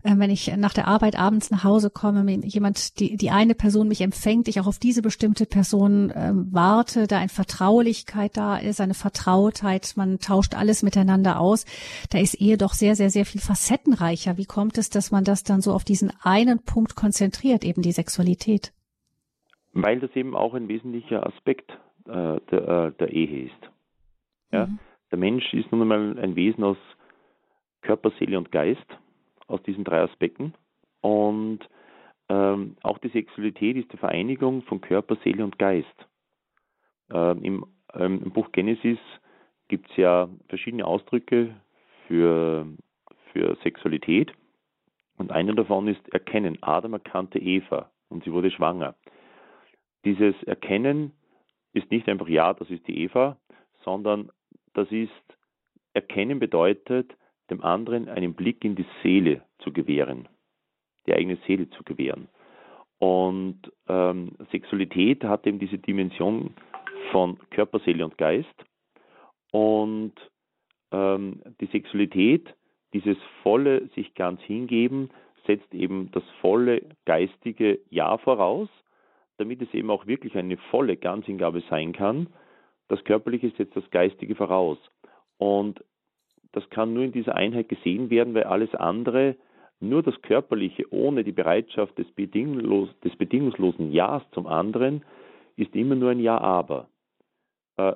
äh, 0.03 0.15
wenn 0.17 0.31
ich 0.31 0.55
nach 0.57 0.73
der 0.73 0.89
Arbeit 0.89 1.17
abends 1.17 1.51
nach 1.51 1.63
Hause 1.63 1.91
komme, 1.91 2.29
jemand, 2.45 2.99
die, 2.99 3.17
die 3.17 3.31
eine 3.31 3.55
Person 3.55 3.87
mich 3.87 4.01
empfängt, 4.01 4.49
ich 4.49 4.59
auch 4.61 4.67
auf 4.67 4.79
diese 4.79 5.01
bestimmte 5.01 5.47
Person 5.47 6.11
äh, 6.11 6.33
warte, 6.35 7.07
da 7.07 7.19
eine 7.19 7.29
Vertraulichkeit 7.29 8.37
da 8.37 8.57
ist, 8.57 8.81
eine 8.81 8.95
Vertrautheit, 8.95 9.93
man 9.97 10.19
tauscht 10.19 10.55
alles 10.55 10.83
miteinander 10.83 11.39
aus, 11.39 11.67
da 12.11 12.19
ist 12.19 12.35
Ehe 12.41 12.59
doch 12.59 12.75
sehr, 12.75 12.97
sehr, 12.97 13.11
sehr 13.11 13.27
viel 13.27 13.41
facettenreicher. 13.41 14.39
Wie 14.39 14.47
kommt 14.47 14.77
es, 14.77 14.91
dass 14.91 15.13
man 15.13 15.23
das 15.23 15.45
dann 15.45 15.61
so 15.61 15.73
auf 15.73 15.85
diesen 15.85 16.13
einen 16.23 16.65
Punkt 16.65 16.97
konzentriert, 16.97 17.65
eben 17.65 17.83
die 17.83 17.93
Sexualität? 17.93 18.73
Weil 19.73 20.01
das 20.01 20.11
eben 20.17 20.35
auch 20.35 20.55
ein 20.55 20.69
wesentlicher 20.69 21.27
Aspekt 21.27 21.79
äh, 22.09 22.41
der, 22.51 22.69
äh, 22.69 22.93
der, 22.93 23.13
Ehe 23.13 23.47
ist. 23.47 23.71
Ja? 24.53 24.67
Mhm. 24.67 24.79
Der 25.11 25.19
Mensch 25.19 25.55
ist 25.55 25.71
nun 25.71 25.83
einmal 25.83 26.19
ein 26.19 26.37
Wesen 26.37 26.65
aus 26.65 26.79
Körper, 27.83 28.11
Seele 28.19 28.39
und 28.39 28.51
Geist, 28.51 28.87
aus 29.47 29.63
diesen 29.63 29.85
drei 29.85 30.01
Aspekten. 30.03 30.55
Und 31.01 31.61
ähm, 32.29 32.77
auch 32.83 32.99
die 32.99 33.09
Sexualität 33.09 33.77
ist 33.77 33.93
die 33.93 33.97
Vereinigung 33.97 34.63
von 34.63 34.81
Körper, 34.81 35.17
Seele 35.23 35.45
und 35.45 35.59
Geist. 35.59 36.07
Ähm, 37.13 37.43
im, 37.43 37.67
ähm, 37.95 38.23
im, 38.25 38.33
Buch 38.33 38.51
Genesis 38.51 38.99
gibt 39.69 39.89
es 39.91 39.97
ja 39.97 40.29
verschiedene 40.49 40.85
Ausdrücke 40.85 41.55
für, 42.09 42.67
für 43.33 43.57
Sexualität. 43.63 44.33
Und 45.19 45.31
einer 45.31 45.55
davon 45.55 45.87
ist 45.89 46.13
Erkennen. 46.13 46.59
Adam 46.63 46.95
erkannte 46.95 47.39
Eva 47.39 47.91
und 48.09 48.25
sie 48.25 48.33
wurde 48.33 48.51
schwanger. 48.51 48.95
Dieses 50.05 50.35
Erkennen 50.45 51.13
ist 51.77 51.91
nicht 51.91 52.09
einfach, 52.09 52.29
ja, 52.29 52.55
das 52.55 52.71
ist 52.71 52.87
die 52.89 53.03
Eva, 53.03 53.37
sondern 53.85 54.31
das 54.75 54.91
ist, 54.91 55.11
Erkennen 55.93 56.39
bedeutet, 56.39 57.17
dem 57.51 57.63
anderen 57.63 58.09
einen 58.09 58.35
Blick 58.35 58.65
in 58.65 58.75
die 58.75 58.85
Seele 59.03 59.43
zu 59.59 59.73
gewähren, 59.73 60.29
die 61.07 61.15
eigene 61.15 61.39
Seele 61.47 61.71
zu 61.71 61.85
gewähren. 61.85 62.29
Und 62.99 63.61
ähm, 63.89 64.33
Sexualität 64.51 65.25
hat 65.25 65.47
eben 65.47 65.59
diese 65.59 65.79
Dimension 65.79 66.55
von 67.13 67.39
Körper, 67.51 67.79
Seele 67.81 68.05
und 68.05 68.19
Geist. 68.19 68.55
Und 69.53 70.15
ähm, 70.93 71.43
die 71.61 71.67
Sexualität, 71.67 72.55
dieses 72.93 73.17
volle 73.43 73.87
sich 73.95 74.15
ganz 74.15 74.41
hingeben, 74.43 75.11
setzt 75.47 75.73
eben 75.75 76.11
das 76.13 76.25
volle 76.41 76.83
geistige 77.05 77.79
Ja 77.91 78.19
voraus 78.19 78.69
damit 79.39 79.63
es 79.63 79.73
eben 79.75 79.91
auch 79.91 80.07
wirklich 80.07 80.37
eine 80.37 80.57
volle 80.71 80.97
Ganzhingabe 80.97 81.63
sein 81.69 81.93
kann. 81.93 82.29
Das 82.89 83.03
Körperliche 83.05 83.49
ist 83.49 83.59
jetzt 83.59 83.77
das 83.77 83.89
Geistige 83.91 84.35
voraus. 84.35 84.79
Und 85.39 85.85
das 86.53 86.69
kann 86.71 86.95
nur 86.95 87.05
in 87.05 87.13
dieser 87.13 87.35
Einheit 87.35 87.69
gesehen 87.69 88.11
werden, 88.11 88.35
weil 88.35 88.45
alles 88.45 88.75
andere, 88.75 89.37
nur 89.81 90.03
das 90.03 90.21
Körperliche 90.23 90.91
ohne 90.91 91.23
die 91.23 91.33
Bereitschaft 91.33 91.99
des, 91.99 92.11
bedingungslos, 92.13 92.89
des 93.01 93.15
bedingungslosen 93.17 93.93
Ja's 93.93 94.23
zum 94.33 94.47
anderen, 94.47 95.05
ist 95.57 95.75
immer 95.75 95.95
nur 95.95 96.11
ein 96.11 96.21
Ja, 96.21 96.39
aber. 96.39 96.89
Äh, 97.77 97.95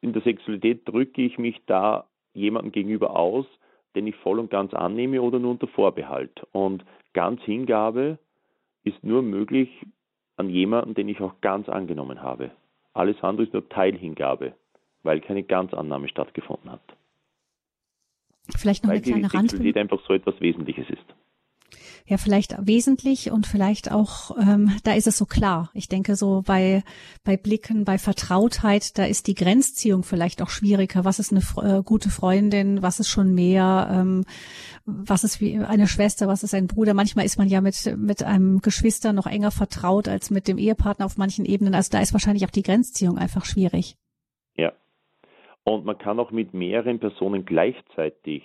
in 0.00 0.12
der 0.12 0.22
Sexualität 0.22 0.88
drücke 0.88 1.22
ich 1.22 1.38
mich 1.38 1.60
da 1.66 2.06
jemandem 2.32 2.72
gegenüber 2.72 3.14
aus, 3.16 3.46
den 3.94 4.06
ich 4.06 4.16
voll 4.16 4.38
und 4.38 4.50
ganz 4.50 4.72
annehme 4.74 5.20
oder 5.22 5.38
nur 5.38 5.52
unter 5.52 5.68
Vorbehalt. 5.68 6.42
Und 6.52 6.84
ganz 7.12 7.42
Hingabe 7.42 8.18
ist 8.84 9.02
nur 9.02 9.22
möglich 9.22 9.68
an 10.36 10.48
jemanden, 10.48 10.94
den 10.94 11.08
ich 11.08 11.20
auch 11.20 11.40
ganz 11.40 11.68
angenommen 11.68 12.22
habe. 12.22 12.50
Alles 12.94 13.22
andere 13.22 13.46
ist 13.46 13.52
nur 13.52 13.68
Teilhingabe, 13.68 14.54
weil 15.02 15.20
keine 15.20 15.42
Ganzannahme 15.42 16.08
stattgefunden 16.08 16.70
hat. 16.70 16.82
Vielleicht 18.56 18.84
noch 18.84 18.90
weil 18.90 18.96
eine 18.96 19.02
kleine 19.02 19.32
Randbemerkung. 19.32 19.82
einfach 19.82 20.00
so 20.06 20.14
etwas 20.14 20.40
Wesentliches 20.40 20.90
ist 20.90 21.14
ja 22.06 22.16
vielleicht 22.16 22.54
wesentlich 22.66 23.30
und 23.30 23.46
vielleicht 23.46 23.90
auch, 23.90 24.36
ähm, 24.38 24.72
da 24.84 24.92
ist 24.94 25.06
es 25.06 25.18
so 25.18 25.26
klar. 25.26 25.70
Ich 25.74 25.88
denke 25.88 26.16
so 26.16 26.42
bei, 26.46 26.82
bei 27.24 27.36
Blicken, 27.36 27.84
bei 27.84 27.98
Vertrautheit, 27.98 28.98
da 28.98 29.04
ist 29.04 29.26
die 29.26 29.34
Grenzziehung 29.34 30.02
vielleicht 30.02 30.42
auch 30.42 30.50
schwieriger. 30.50 31.04
Was 31.04 31.18
ist 31.18 31.32
eine 31.32 31.78
äh, 31.78 31.82
gute 31.82 32.10
Freundin? 32.10 32.82
Was 32.82 33.00
ist 33.00 33.08
schon 33.08 33.34
mehr? 33.34 33.88
Ähm, 33.92 34.24
was 34.84 35.24
ist 35.24 35.40
wie 35.40 35.58
eine 35.58 35.86
Schwester? 35.86 36.28
Was 36.28 36.42
ist 36.42 36.54
ein 36.54 36.66
Bruder? 36.66 36.94
Manchmal 36.94 37.24
ist 37.24 37.38
man 37.38 37.48
ja 37.48 37.60
mit, 37.60 37.94
mit 37.96 38.22
einem 38.22 38.60
Geschwister 38.60 39.12
noch 39.12 39.26
enger 39.26 39.50
vertraut 39.50 40.08
als 40.08 40.30
mit 40.30 40.48
dem 40.48 40.58
Ehepartner 40.58 41.06
auf 41.06 41.16
manchen 41.16 41.44
Ebenen. 41.44 41.74
Also 41.74 41.90
da 41.90 42.00
ist 42.00 42.12
wahrscheinlich 42.12 42.44
auch 42.44 42.50
die 42.50 42.62
Grenzziehung 42.62 43.18
einfach 43.18 43.44
schwierig. 43.44 43.96
Ja. 44.56 44.72
Und 45.64 45.84
man 45.84 45.98
kann 45.98 46.18
auch 46.18 46.32
mit 46.32 46.54
mehreren 46.54 46.98
Personen 46.98 47.44
gleichzeitig 47.44 48.42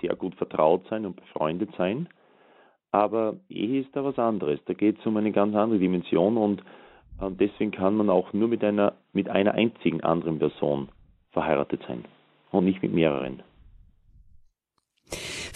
sehr 0.00 0.14
gut 0.14 0.34
vertraut 0.36 0.86
sein 0.90 1.06
und 1.06 1.16
befreundet 1.16 1.70
sein. 1.76 2.08
Aber 2.90 3.36
Ehe 3.48 3.80
ist 3.80 3.94
da 3.94 4.04
was 4.04 4.18
anderes. 4.18 4.60
Da 4.66 4.74
geht 4.74 4.98
es 4.98 5.06
um 5.06 5.16
eine 5.16 5.32
ganz 5.32 5.54
andere 5.54 5.78
Dimension 5.78 6.36
und 6.36 6.62
deswegen 7.20 7.70
kann 7.70 7.96
man 7.96 8.10
auch 8.10 8.32
nur 8.32 8.48
mit 8.48 8.62
einer, 8.64 8.94
mit 9.12 9.28
einer 9.28 9.52
einzigen 9.52 10.02
anderen 10.02 10.38
Person 10.38 10.88
verheiratet 11.32 11.82
sein 11.86 12.04
und 12.50 12.64
nicht 12.64 12.82
mit 12.82 12.92
mehreren. 12.92 13.42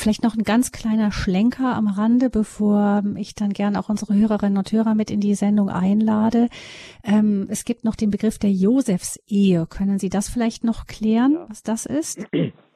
Vielleicht 0.03 0.25
noch 0.25 0.35
ein 0.35 0.43
ganz 0.43 0.73
kleiner 0.73 1.13
Schlenker 1.13 1.77
am 1.77 1.87
Rande, 1.87 2.29
bevor 2.29 3.05
ich 3.17 3.37
dann 3.37 3.53
gern 3.53 3.77
auch 3.77 3.89
unsere 3.89 4.15
Hörerinnen 4.15 4.59
und 4.59 4.73
Hörer 4.73 4.97
mit 4.97 5.13
in 5.13 5.21
die 5.21 5.37
Sendung 5.37 5.69
einlade. 5.69 6.49
Ähm, 7.05 7.47
es 7.49 7.65
gibt 7.65 7.85
noch 7.85 7.95
den 7.95 8.11
Begriff 8.11 8.39
der 8.39 8.51
Josefsehe. 8.51 9.67
Können 9.67 10.01
Sie 10.01 10.09
das 10.09 10.29
vielleicht 10.29 10.65
noch 10.65 10.87
klären, 10.87 11.35
ja. 11.35 11.47
was 11.49 11.63
das 11.63 11.87
ist? 11.87 12.27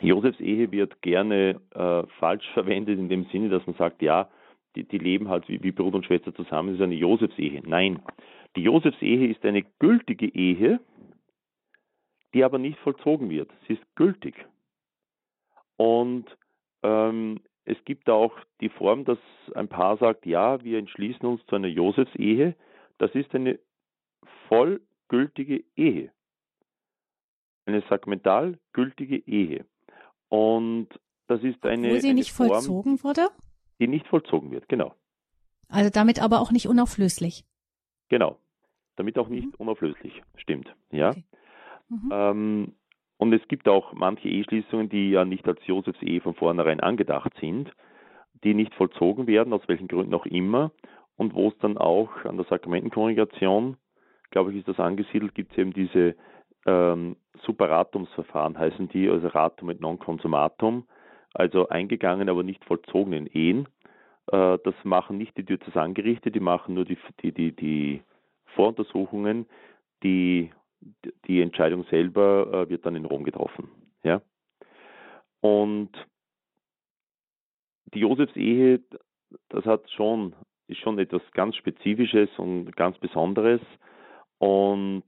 Josefs 0.00 0.40
Ehe 0.40 0.70
wird 0.72 1.00
gerne 1.02 1.60
äh, 1.74 2.02
falsch 2.18 2.48
verwendet 2.52 2.98
in 2.98 3.08
dem 3.08 3.24
Sinne, 3.26 3.48
dass 3.48 3.66
man 3.66 3.76
sagt, 3.76 4.02
ja, 4.02 4.28
die, 4.76 4.84
die 4.84 4.98
leben 4.98 5.28
halt 5.28 5.48
wie, 5.48 5.62
wie, 5.62 5.72
Bruder 5.72 5.96
und 5.96 6.06
Schwester 6.06 6.34
zusammen, 6.34 6.70
das 6.70 6.76
ist 6.76 6.84
eine 6.84 6.94
Josefsehe. 6.94 7.62
Nein, 7.64 8.00
die 8.56 8.62
Josefsehe 8.62 9.28
ist 9.28 9.44
eine 9.44 9.62
gültige 9.78 10.26
Ehe, 10.26 10.80
die 12.34 12.44
aber 12.44 12.58
nicht 12.58 12.78
vollzogen 12.80 13.30
wird. 13.30 13.50
Sie 13.66 13.74
ist 13.74 13.96
gültig. 13.96 14.34
Und 15.76 16.26
ähm, 16.82 17.40
es 17.64 17.76
gibt 17.84 18.08
auch 18.08 18.34
die 18.60 18.68
Form, 18.68 19.04
dass 19.04 19.18
ein 19.54 19.68
Paar 19.68 19.96
sagt, 19.98 20.26
ja, 20.26 20.62
wir 20.64 20.78
entschließen 20.78 21.26
uns 21.26 21.44
zu 21.46 21.56
einer 21.56 21.68
Josefsehe. 21.68 22.54
Das 22.98 23.14
ist 23.14 23.34
eine 23.34 23.58
vollgültige 24.48 25.64
Ehe. 25.76 26.10
Eine 27.66 27.82
sakramental 27.88 28.58
gültige 28.72 29.18
Ehe. 29.18 29.66
Und 30.28 30.88
das 31.26 31.42
ist 31.42 31.64
eine. 31.64 31.90
Wo 31.90 31.98
sie 31.98 32.08
eine 32.08 32.14
nicht 32.14 32.32
Form, 32.32 32.48
vollzogen 32.48 33.02
wurde? 33.02 33.28
Die 33.80 33.88
nicht 33.88 34.06
vollzogen 34.06 34.50
wird, 34.50 34.68
genau. 34.68 34.94
Also 35.68 35.90
damit 35.90 36.20
aber 36.20 36.40
auch 36.40 36.50
nicht 36.50 36.66
unauflöslich. 36.66 37.44
Genau. 38.08 38.38
damit 38.96 39.18
auch 39.18 39.28
nicht 39.28 39.46
mhm. 39.46 39.54
unauflöslich. 39.58 40.22
Stimmt, 40.36 40.74
ja. 40.90 41.10
Okay. 41.10 41.24
Mhm. 41.88 42.10
Ähm, 42.10 42.72
und 43.18 43.32
es 43.32 43.46
gibt 43.48 43.68
auch 43.68 43.92
manche 43.92 44.28
Eheschließungen, 44.28 44.88
die 44.88 45.10
ja 45.10 45.24
nicht 45.24 45.46
als 45.46 45.60
Josefs 45.66 46.00
Ehe 46.02 46.20
von 46.20 46.34
vornherein 46.34 46.80
angedacht 46.80 47.32
sind, 47.40 47.70
die 48.44 48.54
nicht 48.54 48.74
vollzogen 48.74 49.26
werden, 49.26 49.52
aus 49.52 49.62
welchen 49.66 49.88
Gründen 49.88 50.14
auch 50.14 50.26
immer, 50.26 50.70
und 51.16 51.34
wo 51.34 51.48
es 51.48 51.58
dann 51.58 51.76
auch 51.76 52.24
an 52.24 52.36
der 52.36 52.46
Sakramentenkongregation, 52.46 53.76
glaube 54.30 54.52
ich, 54.52 54.58
ist 54.58 54.68
das 54.68 54.78
angesiedelt, 54.78 55.34
gibt 55.34 55.52
es 55.52 55.58
eben 55.58 55.72
diese 55.72 56.14
ähm, 56.68 57.16
Superatumsverfahren, 57.44 58.58
heißen 58.58 58.88
die, 58.88 59.08
also 59.08 59.28
Ratum 59.28 59.70
et 59.70 59.80
non 59.80 59.98
consumatum, 59.98 60.84
also 61.32 61.68
eingegangen, 61.68 62.28
aber 62.28 62.42
nicht 62.42 62.64
vollzogenen 62.64 63.26
Ehen. 63.26 63.68
Äh, 64.26 64.58
das 64.64 64.74
machen 64.84 65.16
nicht 65.16 65.36
die 65.36 65.44
Diözesangerichte, 65.44 66.30
die 66.30 66.40
machen 66.40 66.74
nur 66.74 66.84
die, 66.84 66.98
die, 67.22 67.32
die, 67.32 67.52
die 67.52 68.02
Voruntersuchungen, 68.54 69.46
die 70.02 70.50
die 71.26 71.42
Entscheidung 71.42 71.84
selber 71.90 72.46
äh, 72.52 72.68
wird 72.68 72.86
dann 72.86 72.94
in 72.94 73.04
Rom 73.04 73.24
getroffen. 73.24 73.68
Ja? 74.04 74.22
Und 75.40 75.90
die 77.94 78.00
Josefsehe, 78.00 78.80
das 79.48 79.64
hat 79.64 79.90
schon, 79.90 80.34
ist 80.68 80.78
schon 80.78 80.98
etwas 80.98 81.22
ganz 81.32 81.56
Spezifisches 81.56 82.28
und 82.38 82.76
ganz 82.76 82.96
Besonderes. 82.98 83.60
Und 84.38 85.04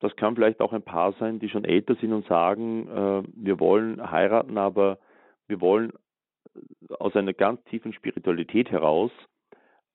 das 0.00 0.14
kann 0.16 0.34
vielleicht 0.34 0.60
auch 0.60 0.72
ein 0.72 0.82
Paar 0.82 1.12
sein, 1.14 1.38
die 1.38 1.48
schon 1.48 1.64
älter 1.64 1.94
sind 1.96 2.12
und 2.12 2.26
sagen, 2.26 2.88
äh, 2.88 3.22
wir 3.34 3.60
wollen 3.60 4.10
heiraten, 4.10 4.58
aber 4.58 4.98
wir 5.46 5.60
wollen 5.60 5.92
aus 6.98 7.14
einer 7.16 7.32
ganz 7.32 7.62
tiefen 7.64 7.92
Spiritualität 7.92 8.70
heraus 8.70 9.10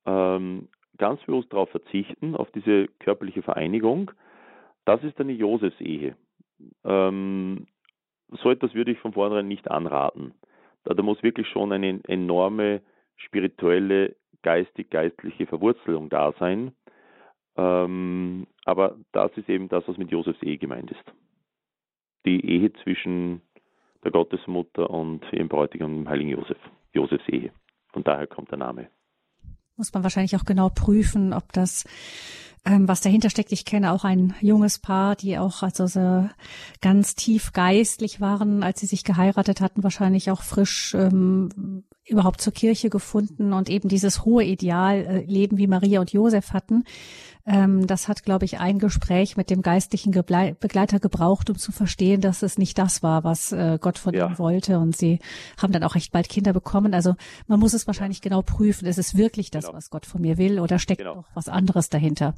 ähm, 0.05 0.67
ganz 0.97 1.21
bewusst 1.23 1.51
darauf 1.51 1.69
verzichten, 1.69 2.35
auf 2.35 2.51
diese 2.51 2.87
körperliche 2.99 3.41
Vereinigung 3.41 4.11
das 4.85 5.03
ist 5.03 5.19
eine 5.19 5.31
Josefsehe. 5.31 6.15
Ähm, 6.83 7.67
so 8.29 8.49
etwas 8.49 8.73
würde 8.73 8.91
ich 8.91 8.99
von 8.99 9.13
vornherein 9.13 9.47
nicht 9.47 9.69
anraten. 9.69 10.33
Da, 10.83 10.93
da 10.93 11.03
muss 11.03 11.23
wirklich 11.23 11.47
schon 11.47 11.71
eine 11.71 11.99
enorme 12.07 12.81
spirituelle, 13.15 14.15
geistig-geistliche 14.41 15.45
Verwurzelung 15.45 16.09
da 16.09 16.33
sein. 16.39 16.73
Ähm, 17.55 18.47
aber 18.65 18.95
das 19.11 19.31
ist 19.35 19.49
eben 19.49 19.69
das, 19.69 19.83
was 19.87 19.97
mit 19.97 20.11
Josefs 20.11 20.41
Ehe 20.41 20.57
gemeint 20.57 20.91
ist. 20.91 21.03
Die 22.25 22.45
Ehe 22.45 22.71
zwischen 22.83 23.41
der 24.03 24.11
Gottesmutter 24.11 24.89
und 24.89 25.21
ihrem 25.31 25.49
Bräutigam, 25.49 25.93
dem 25.93 26.09
heiligen 26.09 26.31
Josef. 26.31 26.57
Josefs 26.93 27.27
Ehe. 27.27 27.51
Von 27.91 28.03
daher 28.03 28.27
kommt 28.27 28.51
der 28.51 28.57
Name. 28.57 28.87
Muss 29.75 29.93
man 29.93 30.03
wahrscheinlich 30.03 30.35
auch 30.35 30.45
genau 30.45 30.69
prüfen, 30.69 31.33
ob 31.33 31.51
das 31.53 31.85
ähm, 32.65 32.87
was 32.87 33.01
dahinter 33.01 33.29
steckt. 33.29 33.51
Ich 33.51 33.65
kenne 33.65 33.91
auch 33.91 34.03
ein 34.03 34.33
junges 34.39 34.79
Paar, 34.79 35.15
die 35.15 35.37
auch 35.37 35.63
also 35.63 35.87
so 35.87 36.29
ganz 36.81 37.15
tief 37.15 37.51
geistlich 37.51 38.21
waren, 38.21 38.63
als 38.63 38.79
sie 38.79 38.85
sich 38.85 39.03
geheiratet 39.03 39.59
hatten, 39.61 39.83
wahrscheinlich 39.83 40.31
auch 40.31 40.41
frisch 40.41 40.95
ähm, 40.95 41.83
überhaupt 42.05 42.41
zur 42.41 42.53
Kirche 42.53 42.89
gefunden 42.89 43.53
und 43.53 43.69
eben 43.69 43.89
dieses 43.89 44.23
hohe 44.25 44.43
Ideal 44.43 44.97
äh, 44.97 45.25
Leben 45.25 45.57
wie 45.57 45.67
Maria 45.67 45.99
und 45.99 46.13
Josef 46.13 46.53
hatten. 46.53 46.83
Ähm, 47.45 47.87
das 47.87 48.07
hat, 48.07 48.23
glaube 48.23 48.45
ich, 48.45 48.59
ein 48.59 48.79
Gespräch 48.79 49.35
mit 49.35 49.49
dem 49.49 49.61
geistlichen 49.61 50.11
Begleiter 50.11 50.99
gebraucht, 50.99 51.49
um 51.49 51.57
zu 51.57 51.71
verstehen, 51.73 52.21
dass 52.21 52.41
es 52.41 52.57
nicht 52.57 52.77
das 52.77 53.03
war, 53.03 53.23
was 53.23 53.51
äh, 53.51 53.77
Gott 53.81 53.97
von 53.97 54.13
ja. 54.13 54.27
ihnen 54.27 54.39
wollte. 54.39 54.79
Und 54.79 54.95
sie 54.95 55.19
haben 55.61 55.73
dann 55.73 55.83
auch 55.83 55.95
recht 55.95 56.13
bald 56.13 56.29
Kinder 56.29 56.53
bekommen. 56.53 56.93
Also 56.93 57.15
man 57.47 57.59
muss 57.59 57.73
es 57.73 57.85
wahrscheinlich 57.85 58.21
genau 58.21 58.41
prüfen. 58.41 58.87
Ist 58.87 58.97
es 58.97 59.17
wirklich 59.17 59.51
das, 59.51 59.65
genau. 59.65 59.77
was 59.77 59.89
Gott 59.89 60.05
von 60.05 60.21
mir 60.21 60.37
will, 60.37 60.59
oder 60.59 60.79
steckt 60.79 61.01
genau. 61.01 61.15
noch 61.15 61.27
was 61.35 61.49
anderes 61.49 61.89
dahinter? 61.89 62.35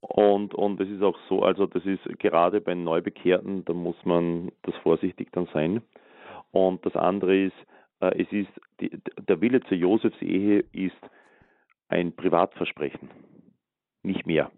Und, 0.00 0.54
und 0.54 0.80
es 0.80 0.88
ist 0.88 1.02
auch 1.02 1.18
so, 1.28 1.42
also 1.42 1.66
das 1.66 1.84
ist 1.84 2.02
gerade 2.18 2.60
bei 2.60 2.74
Neubekehrten, 2.74 3.64
da 3.64 3.74
muss 3.74 3.96
man 4.04 4.50
das 4.62 4.74
vorsichtig 4.76 5.28
dann 5.32 5.48
sein. 5.52 5.82
Und 6.52 6.86
das 6.86 6.94
andere 6.94 7.36
ist, 7.36 7.56
äh, 8.00 8.22
es 8.22 8.32
ist, 8.32 8.50
die, 8.80 8.90
der 9.28 9.40
Wille 9.40 9.60
zur 9.62 9.76
Josefsehe 9.76 10.64
ist 10.72 10.96
ein 11.88 12.14
Privatversprechen, 12.14 13.10
nicht 14.08 14.26
mehr. 14.26 14.50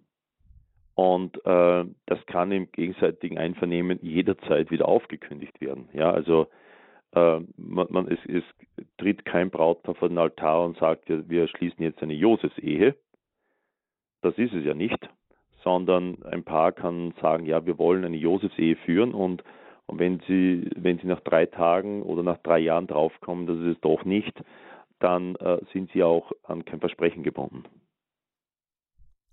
Und 0.94 1.36
äh, 1.46 1.84
das 2.06 2.26
kann 2.26 2.52
im 2.52 2.70
gegenseitigen 2.72 3.38
Einvernehmen 3.38 3.98
jederzeit 4.02 4.70
wieder 4.70 4.88
aufgekündigt 4.88 5.60
werden. 5.60 5.88
Ja, 5.92 6.10
also 6.10 6.46
äh, 7.12 7.40
man, 7.56 7.86
man, 7.90 8.08
es, 8.08 8.18
es 8.26 8.44
tritt 8.98 9.24
kein 9.24 9.50
Brautpaar 9.50 9.94
vor 9.94 10.08
den 10.08 10.18
Altar 10.18 10.64
und 10.64 10.78
sagt, 10.78 11.08
ja, 11.08 11.28
wir 11.28 11.48
schließen 11.48 11.82
jetzt 11.82 12.02
eine 12.02 12.14
Josefsehe. 12.14 12.96
Das 14.22 14.36
ist 14.36 14.52
es 14.52 14.64
ja 14.64 14.74
nicht, 14.74 15.08
sondern 15.64 16.22
ein 16.24 16.44
Paar 16.44 16.72
kann 16.72 17.14
sagen, 17.20 17.46
ja, 17.46 17.64
wir 17.64 17.78
wollen 17.78 18.04
eine 18.04 18.18
Josefsehe 18.18 18.76
führen 18.76 19.14
und, 19.14 19.42
und 19.86 19.98
wenn 19.98 20.20
sie, 20.28 20.68
wenn 20.76 20.98
sie 20.98 21.06
nach 21.06 21.20
drei 21.20 21.46
Tagen 21.46 22.02
oder 22.02 22.22
nach 22.22 22.38
drei 22.38 22.58
Jahren 22.58 22.86
draufkommen, 22.86 23.46
dass 23.46 23.56
es 23.56 23.80
doch 23.80 24.04
nicht, 24.04 24.38
dann 24.98 25.34
äh, 25.36 25.58
sind 25.72 25.90
sie 25.92 26.02
auch 26.02 26.30
an 26.44 26.64
kein 26.66 26.80
Versprechen 26.80 27.22
gebunden. 27.22 27.64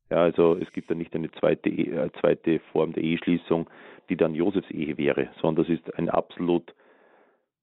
Ja, 0.10 0.18
also 0.18 0.58
es 0.58 0.72
gibt 0.72 0.90
da 0.90 0.96
nicht 0.96 1.14
eine 1.16 1.32
zweite, 1.32 1.70
äh, 1.70 2.10
zweite 2.22 2.60
Form 2.72 2.94
der 2.94 3.04
Eheschließung, 3.04 3.70
die 4.10 4.16
dann 4.16 4.36
Josefsehe 4.36 4.98
wäre, 4.98 5.30
sondern 5.42 5.66
das 5.66 5.74
ist 5.74 5.94
ein 5.96 6.10
absolut 6.10 6.74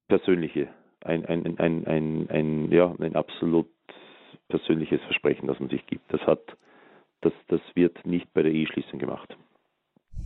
persönliche, 0.07 0.67
ein, 1.03 1.25
ein, 1.25 1.57
ein, 1.57 1.87
ein, 1.87 2.29
ein, 2.29 2.71
ja, 2.71 2.93
ein 2.99 3.15
absolut 3.15 3.67
persönliches 4.47 5.01
Versprechen, 5.03 5.47
das 5.47 5.59
man 5.59 5.69
sich 5.69 5.85
gibt. 5.87 6.13
Das 6.13 6.21
hat 6.21 6.55
das, 7.21 7.33
das 7.47 7.61
wird 7.73 8.05
nicht 8.05 8.31
bei 8.33 8.43
der 8.43 8.51
Eheschließung 8.51 8.99
gemacht. 8.99 9.35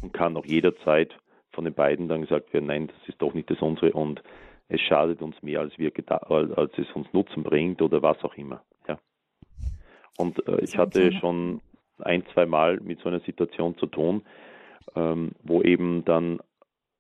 Und 0.02 0.14
kann 0.14 0.36
auch 0.38 0.46
jederzeit 0.46 1.16
von 1.52 1.64
den 1.64 1.74
beiden 1.74 2.08
dann 2.08 2.22
gesagt 2.22 2.54
werden, 2.54 2.68
nein, 2.68 2.88
das 2.88 3.10
ist 3.10 3.22
doch 3.22 3.34
nicht 3.34 3.50
das 3.50 3.62
unsere 3.62 3.94
und 3.94 4.22
es 4.68 4.82
schadet 4.82 5.22
uns 5.22 5.42
mehr, 5.42 5.62
als, 5.62 5.78
wir 5.80 5.92
als 6.30 6.72
es 6.78 6.92
uns 6.94 7.12
Nutzen 7.12 7.42
bringt 7.42 7.82
oder 7.82 8.02
was 8.04 8.24
auch 8.24 8.36
immer. 8.36 8.62
Ja. 8.88 9.00
Und 10.18 10.46
äh, 10.48 10.62
ich 10.62 10.78
hatte 10.78 11.12
schon 11.14 11.62
ein, 12.02 12.24
zwei 12.34 12.46
Mal 12.46 12.80
mit 12.82 13.00
so 13.00 13.10
einer 13.10 13.20
Situation 13.22 13.78
zu 13.78 13.88
tun, 13.88 14.24
ähm, 14.96 15.32
wo 15.44 15.62
eben 15.62 16.06
dann 16.06 16.40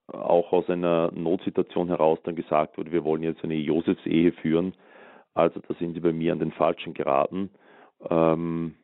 auch 0.07 0.51
aus 0.51 0.69
einer 0.69 1.11
Notsituation 1.11 1.87
heraus 1.87 2.19
dann 2.23 2.35
gesagt 2.35 2.77
wurde, 2.77 2.91
wir 2.91 3.03
wollen 3.03 3.23
jetzt 3.23 3.43
eine 3.43 3.55
Josefsehe 3.55 4.31
führen. 4.31 4.73
Also 5.33 5.59
da 5.67 5.73
sind 5.75 5.93
sie 5.93 5.99
bei 5.99 6.13
mir 6.13 6.33
an 6.33 6.39
den 6.39 6.51
Falschen 6.51 6.93
geraten. 6.93 7.51
Ähm, 8.09 8.75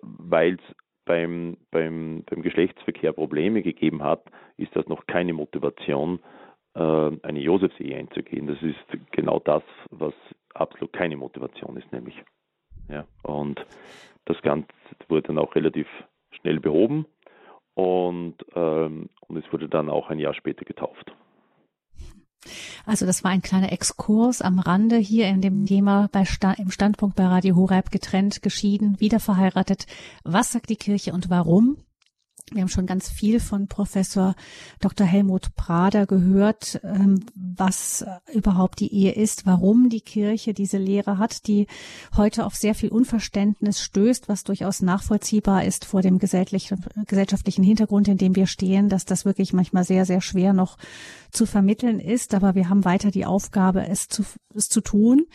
weil 0.00 0.54
es 0.54 0.76
beim, 1.04 1.56
beim, 1.70 2.24
beim 2.28 2.42
Geschlechtsverkehr 2.42 3.12
Probleme 3.12 3.62
gegeben 3.62 4.02
hat, 4.02 4.24
ist 4.56 4.74
das 4.74 4.86
noch 4.86 5.06
keine 5.06 5.32
Motivation, 5.32 6.20
äh, 6.74 6.80
eine 7.22 7.40
Josefsehe 7.40 7.96
einzugehen. 7.96 8.46
Das 8.46 8.60
ist 8.62 9.12
genau 9.12 9.38
das, 9.40 9.62
was 9.90 10.14
absolut 10.54 10.92
keine 10.92 11.16
Motivation 11.16 11.76
ist, 11.76 11.90
nämlich. 11.92 12.22
Ja, 12.88 13.04
und 13.22 13.64
das 14.26 14.40
Ganze 14.42 14.68
wurde 15.08 15.28
dann 15.28 15.38
auch 15.38 15.54
relativ 15.54 15.88
schnell 16.30 16.60
behoben 16.60 17.06
und, 17.74 18.36
ähm, 18.54 19.08
und 19.26 19.36
es 19.36 19.52
wurde 19.52 19.68
dann 19.68 19.88
auch 19.88 20.10
ein 20.10 20.18
Jahr 20.18 20.34
später 20.34 20.64
getauft. 20.64 21.12
Also 22.84 23.06
das 23.06 23.24
war 23.24 23.32
ein 23.32 23.42
kleiner 23.42 23.72
Exkurs 23.72 24.40
am 24.40 24.60
Rande 24.60 24.96
hier 24.96 25.26
in 25.26 25.40
dem 25.40 25.66
Thema 25.66 26.08
bei 26.12 26.24
Sta 26.24 26.52
im 26.52 26.70
Standpunkt 26.70 27.16
bei 27.16 27.26
Radio 27.26 27.56
Horeb 27.56 27.90
getrennt, 27.90 28.42
geschieden, 28.42 29.00
wieder 29.00 29.18
verheiratet. 29.18 29.86
Was 30.22 30.52
sagt 30.52 30.70
die 30.70 30.76
Kirche 30.76 31.12
und 31.12 31.28
warum? 31.28 31.78
Wir 32.52 32.62
haben 32.62 32.68
schon 32.68 32.86
ganz 32.86 33.08
viel 33.08 33.40
von 33.40 33.66
Professor 33.66 34.36
Dr. 34.80 35.04
Helmut 35.04 35.56
Prader 35.56 36.06
gehört, 36.06 36.80
ähm, 36.84 37.26
was 37.34 38.04
überhaupt 38.32 38.78
die 38.78 38.94
Ehe 38.94 39.12
ist, 39.12 39.46
warum 39.46 39.88
die 39.88 40.00
Kirche 40.00 40.54
diese 40.54 40.78
Lehre 40.78 41.18
hat, 41.18 41.48
die 41.48 41.66
heute 42.16 42.46
auf 42.46 42.54
sehr 42.54 42.76
viel 42.76 42.90
Unverständnis 42.90 43.80
stößt, 43.80 44.28
was 44.28 44.44
durchaus 44.44 44.80
nachvollziehbar 44.80 45.64
ist 45.64 45.84
vor 45.84 46.02
dem 46.02 46.20
gesellschaftlichen 46.20 47.64
Hintergrund, 47.64 48.06
in 48.06 48.16
dem 48.16 48.36
wir 48.36 48.46
stehen, 48.46 48.88
dass 48.88 49.04
das 49.04 49.24
wirklich 49.24 49.52
manchmal 49.52 49.82
sehr, 49.82 50.04
sehr 50.04 50.20
schwer 50.20 50.52
noch 50.52 50.78
zu 51.32 51.46
vermitteln 51.46 51.98
ist. 51.98 52.32
Aber 52.32 52.54
wir 52.54 52.68
haben 52.68 52.84
weiter 52.84 53.10
die 53.10 53.26
Aufgabe, 53.26 53.88
es 53.88 54.06
zu, 54.06 54.24
es 54.54 54.68
zu 54.68 54.80
tun. 54.80 55.26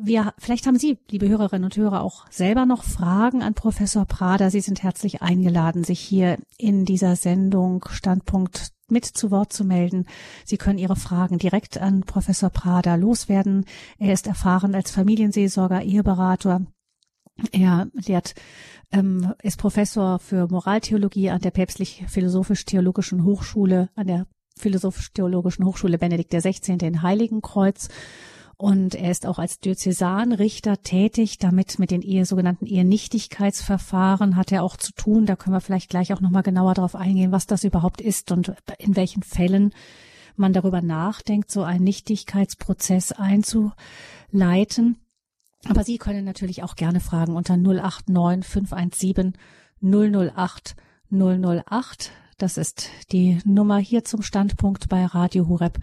Wir, 0.00 0.32
vielleicht 0.38 0.66
haben 0.66 0.78
Sie, 0.78 0.98
liebe 1.10 1.28
Hörerinnen 1.28 1.64
und 1.64 1.76
Hörer, 1.76 2.02
auch 2.02 2.30
selber 2.30 2.66
noch 2.66 2.84
Fragen 2.84 3.42
an 3.42 3.54
Professor 3.54 4.04
Prader. 4.04 4.50
Sie 4.50 4.60
sind 4.60 4.82
herzlich 4.82 5.22
eingeladen, 5.22 5.82
sich 5.82 5.98
hier 5.98 6.38
in 6.56 6.84
dieser 6.84 7.16
Sendung 7.16 7.84
Standpunkt 7.90 8.68
mit 8.88 9.04
zu 9.04 9.30
Wort 9.30 9.52
zu 9.52 9.64
melden. 9.64 10.06
Sie 10.44 10.56
können 10.56 10.78
Ihre 10.78 10.94
Fragen 10.94 11.38
direkt 11.38 11.78
an 11.78 12.02
Professor 12.02 12.48
Prader 12.50 12.96
loswerden. 12.96 13.64
Er 13.98 14.12
ist 14.12 14.28
erfahren 14.28 14.74
als 14.74 14.92
Familienseelsorger, 14.92 15.82
Eheberater. 15.82 16.64
Er 17.50 17.88
lehrt, 17.92 18.34
ähm, 18.92 19.34
ist 19.42 19.58
Professor 19.58 20.20
für 20.20 20.46
Moraltheologie 20.48 21.30
an 21.30 21.40
der 21.40 21.50
Päpstlich-Philosophisch-Theologischen 21.50 23.24
Hochschule, 23.24 23.90
an 23.96 24.06
der 24.06 24.26
Philosophisch-Theologischen 24.58 25.64
Hochschule 25.64 25.98
Benedikt 25.98 26.32
XVI. 26.32 26.74
in 26.82 27.02
Heiligenkreuz 27.02 27.88
Und 28.60 28.96
er 28.96 29.12
ist 29.12 29.24
auch 29.24 29.38
als 29.38 29.60
Diözesanrichter 29.60 30.82
tätig. 30.82 31.38
Damit 31.38 31.78
mit 31.78 31.92
den 31.92 32.02
Ehe, 32.02 32.26
sogenannten 32.26 32.66
Ehenichtigkeitsverfahren 32.66 34.34
hat 34.34 34.50
er 34.50 34.64
auch 34.64 34.76
zu 34.76 34.92
tun. 34.92 35.26
Da 35.26 35.36
können 35.36 35.54
wir 35.54 35.60
vielleicht 35.60 35.88
gleich 35.88 36.12
auch 36.12 36.20
nochmal 36.20 36.42
genauer 36.42 36.74
darauf 36.74 36.96
eingehen, 36.96 37.30
was 37.30 37.46
das 37.46 37.62
überhaupt 37.62 38.00
ist 38.00 38.32
und 38.32 38.52
in 38.78 38.96
welchen 38.96 39.22
Fällen 39.22 39.72
man 40.34 40.52
darüber 40.52 40.82
nachdenkt, 40.82 41.52
so 41.52 41.62
einen 41.62 41.84
Nichtigkeitsprozess 41.84 43.12
einzuleiten. 43.12 44.96
Aber 45.68 45.84
Sie 45.84 45.98
können 45.98 46.24
natürlich 46.24 46.64
auch 46.64 46.74
gerne 46.74 46.98
fragen 46.98 47.36
unter 47.36 47.56
089 47.56 48.44
517 48.44 49.34
008 49.80 50.74
008. 51.12 52.10
Das 52.38 52.56
ist 52.56 52.90
die 53.12 53.38
Nummer 53.44 53.78
hier 53.78 54.04
zum 54.04 54.22
Standpunkt 54.22 54.88
bei 54.88 55.06
Radio 55.06 55.48
Horeb 55.48 55.78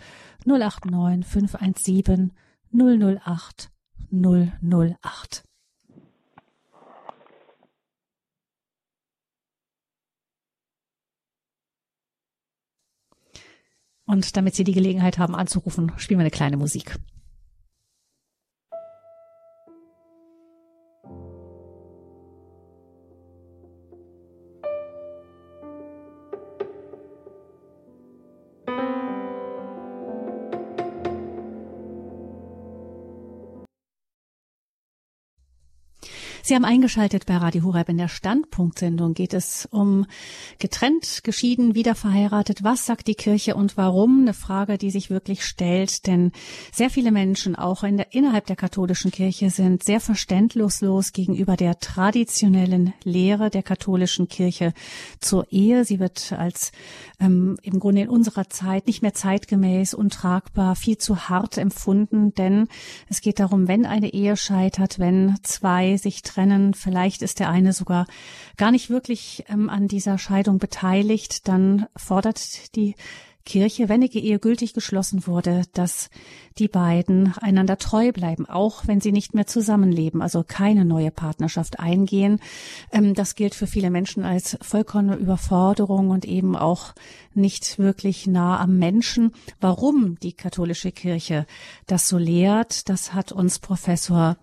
089 0.46 1.26
517 1.26 2.32
008 2.78 3.72
008. 4.12 5.44
Und 14.08 14.38
damit 14.38 14.56
Sie 14.56 14.64
die 14.64 14.74
Gelegenheit 14.74 15.18
haben 15.18 15.36
anzurufen, 15.36 15.92
spielen 15.98 16.20
wir 16.20 16.24
eine 16.24 16.32
kleine 16.32 16.58
Musik. 16.58 17.00
Sie 36.48 36.54
haben 36.54 36.64
eingeschaltet 36.64 37.26
bei 37.26 37.38
Radio 37.38 37.64
Horeb. 37.64 37.90
In 37.90 37.98
der 37.98 38.08
Standpunktsendung 38.08 39.16
geht 39.16 39.34
es 39.34 39.68
um 39.72 40.06
getrennt, 40.60 41.22
geschieden, 41.24 41.74
wieder 41.74 41.96
verheiratet. 41.96 42.64
Was 42.64 42.86
sagt 42.86 43.08
die 43.08 43.16
Kirche 43.16 43.56
und 43.56 43.78
warum? 43.78 44.20
Eine 44.22 44.36
Frage, 44.36 44.78
die 44.78 44.92
sich 44.92 45.10
wirklich 45.10 45.44
stellt, 45.44 46.06
denn 46.06 46.32
sehr 46.72 46.92
viele 46.92 47.12
Menschen, 47.12 47.56
auch 47.56 47.84
in 47.84 47.98
der, 47.98 48.14
innerhalb 48.14 48.46
der 48.46 48.58
katholischen 48.58 49.10
Kirche, 49.10 49.50
sind 49.50 49.84
sehr 49.84 50.00
verständnislos 50.00 51.14
gegenüber 51.14 51.58
der 51.58 51.80
traditionellen 51.80 52.94
Lehre 53.04 53.50
der 53.50 53.64
katholischen 53.64 54.28
Kirche 54.28 54.76
zur 55.20 55.52
Ehe. 55.52 55.84
Sie 55.84 56.00
wird 56.00 56.32
als 56.32 56.72
ähm, 57.20 57.58
im 57.64 57.80
Grunde 57.80 58.02
in 58.02 58.10
unserer 58.10 58.52
Zeit 58.52 58.86
nicht 58.86 59.02
mehr 59.02 59.16
zeitgemäß, 59.16 59.96
untragbar, 59.96 60.76
viel 60.76 61.00
zu 61.00 61.28
hart 61.28 61.58
empfunden, 61.58 62.36
denn 62.36 62.68
es 63.10 63.22
geht 63.22 63.40
darum, 63.40 63.68
wenn 63.68 63.88
eine 63.88 64.14
Ehe 64.14 64.38
scheitert, 64.38 65.00
wenn 65.00 65.38
zwei 65.42 65.98
sich 65.98 66.22
trennen, 66.36 66.74
vielleicht 66.74 67.22
ist 67.22 67.40
der 67.40 67.50
eine 67.50 67.74
sogar 67.74 68.08
gar 68.58 68.72
nicht 68.72 68.90
wirklich 68.90 69.46
ähm, 69.50 69.70
an 69.70 69.88
dieser 69.88 70.18
Scheidung 70.18 70.60
beteiligt, 70.60 71.48
dann 71.48 71.88
fordert 71.96 72.76
die 72.76 72.96
Kirche, 73.46 73.90
wenn 73.90 74.02
die 74.02 74.26
Ehe 74.26 74.40
gültig 74.40 74.74
geschlossen 74.74 75.28
wurde, 75.28 75.62
dass 75.74 76.10
die 76.58 76.68
beiden 76.68 77.34
einander 77.42 77.78
treu 77.78 78.12
bleiben, 78.12 78.48
auch 78.48 78.88
wenn 78.88 79.02
sie 79.02 79.12
nicht 79.12 79.36
mehr 79.36 79.46
zusammenleben, 79.46 80.22
also 80.22 80.44
keine 80.44 80.84
neue 80.84 81.12
Partnerschaft 81.12 81.80
eingehen. 81.80 82.40
Ähm, 82.92 83.14
das 83.14 83.36
gilt 83.36 83.54
für 83.54 83.68
viele 83.68 83.92
Menschen 83.92 84.24
als 84.24 84.58
vollkommene 84.62 85.16
Überforderung 85.16 86.10
und 86.10 86.26
eben 86.26 86.56
auch 86.56 86.96
nicht 87.36 87.78
wirklich 87.78 88.26
nah 88.26 88.60
am 88.60 88.80
Menschen. 88.80 89.32
Warum 89.62 90.18
die 90.22 90.34
katholische 90.34 90.92
Kirche 90.92 91.46
das 91.86 92.10
so 92.10 92.18
lehrt, 92.18 92.90
das 92.90 93.14
hat 93.14 93.32
uns 93.32 93.60
Professor 93.60 94.38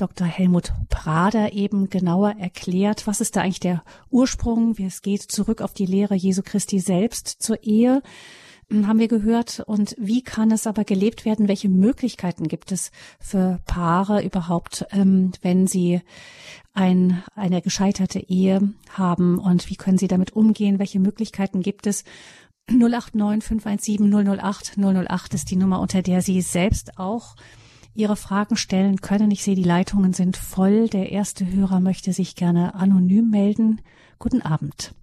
Dr. 0.00 0.26
Helmut 0.26 0.72
Prader 0.88 1.52
eben 1.52 1.90
genauer 1.90 2.36
erklärt, 2.38 3.06
was 3.06 3.20
ist 3.20 3.36
da 3.36 3.42
eigentlich 3.42 3.60
der 3.60 3.82
Ursprung, 4.10 4.78
wie 4.78 4.86
es 4.86 5.02
geht 5.02 5.20
zurück 5.22 5.60
auf 5.60 5.74
die 5.74 5.84
Lehre 5.84 6.14
Jesu 6.14 6.40
Christi 6.42 6.80
selbst 6.80 7.28
zur 7.28 7.62
Ehe, 7.62 8.02
hm, 8.70 8.86
haben 8.86 8.98
wir 8.98 9.08
gehört. 9.08 9.60
Und 9.66 9.94
wie 9.98 10.22
kann 10.22 10.50
es 10.52 10.66
aber 10.66 10.84
gelebt 10.84 11.26
werden? 11.26 11.48
Welche 11.48 11.68
Möglichkeiten 11.68 12.48
gibt 12.48 12.72
es 12.72 12.92
für 13.18 13.60
Paare 13.66 14.22
überhaupt, 14.24 14.86
ähm, 14.90 15.32
wenn 15.42 15.66
sie 15.66 16.00
ein, 16.72 17.22
eine 17.34 17.60
gescheiterte 17.60 18.20
Ehe 18.20 18.72
haben? 18.90 19.38
Und 19.38 19.68
wie 19.68 19.76
können 19.76 19.98
sie 19.98 20.08
damit 20.08 20.34
umgehen? 20.34 20.78
Welche 20.78 21.00
Möglichkeiten 21.00 21.60
gibt 21.60 21.86
es? 21.86 22.04
089 22.68 23.44
517 23.44 24.38
008 24.38 24.78
008 24.78 25.34
ist 25.34 25.50
die 25.50 25.56
Nummer, 25.56 25.80
unter 25.80 26.02
der 26.02 26.22
Sie 26.22 26.40
selbst 26.40 26.98
auch 26.98 27.34
Ihre 27.94 28.16
Fragen 28.16 28.56
stellen 28.56 28.96
können. 28.98 29.30
Ich 29.30 29.42
sehe, 29.42 29.54
die 29.54 29.64
Leitungen 29.64 30.12
sind 30.12 30.36
voll. 30.36 30.88
Der 30.88 31.10
erste 31.10 31.44
Hörer 31.44 31.80
möchte 31.80 32.12
sich 32.12 32.36
gerne 32.36 32.74
anonym 32.74 33.30
melden. 33.30 33.80
Guten 34.18 34.42
Abend. 34.42 34.94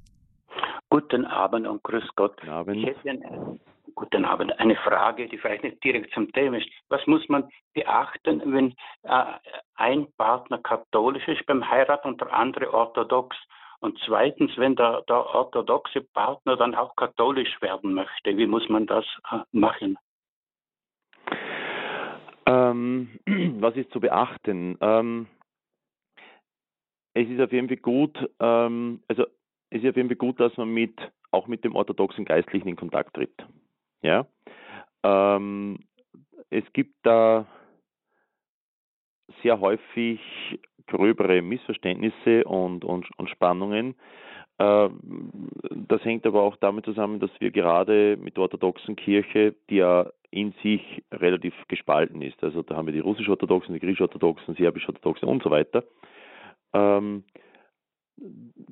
Guten 0.90 1.26
Abend 1.26 1.68
und 1.68 1.84
grüß 1.84 2.08
Gott. 2.16 2.38
Guten 2.38 2.50
Abend. 2.50 2.78
Ich 2.78 2.86
hätte 2.86 3.10
eine, 3.10 3.60
guten 3.94 4.26
Abend. 4.26 4.58
Eine 4.60 4.76
Frage, 4.78 5.28
die 5.28 5.38
vielleicht 5.38 5.64
nicht 5.64 5.84
direkt 5.84 6.14
zum 6.14 6.32
Thema 6.32 6.58
ist. 6.58 6.70
Was 6.88 7.06
muss 7.08 7.28
man 7.28 7.50
beachten, 7.74 8.42
wenn 8.46 8.74
äh, 9.04 9.24
ein 9.76 10.08
Partner 10.18 10.60
katholisch 10.60 11.28
ist 11.28 11.46
beim 11.46 11.70
Heiraten 11.70 12.08
und 12.08 12.22
der 12.22 12.32
andere 12.32 12.74
orthodox? 12.74 13.36
Und 13.80 14.00
zweitens, 14.06 14.52
wenn 14.58 14.76
der, 14.76 15.02
der 15.10 15.26
orthodoxe 15.36 16.02
Partner 16.02 16.56
dann 16.56 16.74
auch 16.74 16.96
katholisch 16.96 17.62
werden 17.62 17.94
möchte, 17.94 18.38
wie 18.38 18.48
muss 18.48 18.68
man 18.70 18.88
das 18.88 19.06
äh, 19.32 19.40
machen? 19.52 19.98
Ähm, 22.48 23.10
was 23.62 23.76
ist 23.76 23.92
zu 23.92 24.00
beachten? 24.00 24.78
Ähm, 24.82 25.28
es 27.14 27.28
ist 27.30 27.42
auf 27.42 27.52
jeden 27.52 27.68
Fall 27.68 27.78
gut, 27.78 28.18
ähm, 28.40 29.02
also 29.08 29.26
es 29.70 29.84
ist 29.84 29.90
auf 29.90 29.96
jeden 29.96 30.10
Fall 30.10 30.18
gut, 30.18 30.40
dass 30.40 30.56
man 30.58 30.70
mit 30.70 30.96
auch 31.32 31.48
mit 31.48 31.64
dem 31.64 31.76
orthodoxen 31.76 32.26
Geistlichen 32.26 32.70
in 32.70 32.76
Kontakt 32.76 33.16
tritt. 33.16 33.46
Ja, 34.02 34.28
ähm, 35.04 35.80
es 36.50 36.64
gibt 36.74 36.96
da 37.04 37.46
sehr 39.44 39.60
häufig 39.60 40.22
gröbere 40.88 41.42
Missverständnisse 41.42 42.46
und, 42.46 42.86
und, 42.86 43.08
und 43.18 43.30
Spannungen. 43.30 43.96
Äh, 44.60 44.90
das 45.88 46.04
hängt 46.04 46.26
aber 46.26 46.42
auch 46.42 46.56
damit 46.58 46.86
zusammen, 46.86 47.20
dass 47.20 47.32
wir 47.40 47.52
gerade 47.52 48.18
mit 48.18 48.38
der 48.38 48.44
orthodoxen 48.44 48.96
Kirche, 48.96 49.56
die 49.70 49.78
ja 49.78 50.12
in 50.32 50.54
sich 50.64 51.04
relativ 51.12 51.54
gespalten 51.68 52.22
ist. 52.22 52.44
Also 52.44 52.64
da 52.64 52.76
haben 52.76 52.88
wir 52.88 52.94
die 52.94 53.00
russisch-orthodoxen, 53.00 53.74
die 53.74 53.80
griechisch-orthodoxen, 53.80 54.56
serbisch-orthodoxen 54.56 55.28
und 55.28 55.44
so 55.44 55.50
weiter. 55.50 55.84
Ähm, 56.74 57.24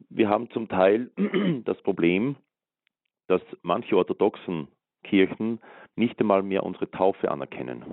wir 0.10 0.30
haben 0.30 0.50
zum 0.52 0.68
Teil 0.68 1.12
das 1.66 1.82
Problem, 1.84 2.36
dass 3.28 3.42
manche 3.62 3.96
orthodoxen 3.96 4.68
Kirchen 5.04 5.60
nicht 5.96 6.20
einmal 6.20 6.44
mehr 6.44 6.64
unsere 6.64 6.90
Taufe 6.92 7.32
anerkennen. 7.32 7.84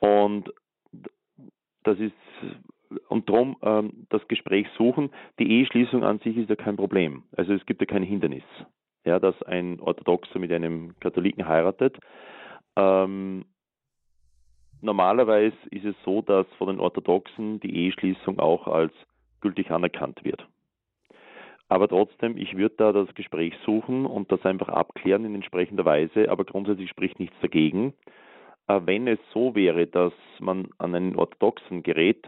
Und 0.00 0.52
das 1.84 1.98
ist 1.98 2.12
und 3.08 3.28
darum 3.28 3.56
ähm, 3.62 4.06
das 4.08 4.26
Gespräch 4.28 4.66
suchen. 4.76 5.10
Die 5.38 5.50
Eheschließung 5.50 6.04
an 6.04 6.18
sich 6.20 6.36
ist 6.36 6.50
ja 6.50 6.56
kein 6.56 6.76
Problem. 6.76 7.24
Also 7.36 7.52
es 7.52 7.64
gibt 7.66 7.80
ja 7.80 7.86
kein 7.86 8.02
Hindernis 8.02 8.44
ja, 9.08 9.18
dass 9.18 9.42
ein 9.42 9.80
Orthodoxer 9.80 10.38
mit 10.38 10.52
einem 10.52 10.94
Katholiken 11.00 11.48
heiratet. 11.48 11.98
Ähm, 12.76 13.44
normalerweise 14.80 15.56
ist 15.70 15.84
es 15.84 15.96
so, 16.04 16.22
dass 16.22 16.46
von 16.58 16.68
den 16.68 16.78
Orthodoxen 16.78 17.58
die 17.60 17.74
Eheschließung 17.74 18.38
auch 18.38 18.68
als 18.68 18.92
gültig 19.40 19.70
anerkannt 19.70 20.24
wird. 20.24 20.46
Aber 21.70 21.88
trotzdem, 21.88 22.36
ich 22.36 22.56
würde 22.56 22.74
da 22.76 22.92
das 22.92 23.12
Gespräch 23.14 23.54
suchen 23.64 24.06
und 24.06 24.32
das 24.32 24.44
einfach 24.44 24.68
abklären 24.68 25.24
in 25.24 25.34
entsprechender 25.34 25.84
Weise, 25.84 26.30
aber 26.30 26.44
grundsätzlich 26.44 26.88
spricht 26.88 27.18
nichts 27.18 27.36
dagegen. 27.40 27.94
Äh, 28.68 28.80
wenn 28.84 29.08
es 29.08 29.18
so 29.32 29.54
wäre, 29.54 29.86
dass 29.86 30.12
man 30.38 30.68
an 30.78 30.94
einen 30.94 31.16
Orthodoxen 31.16 31.82
gerät, 31.82 32.26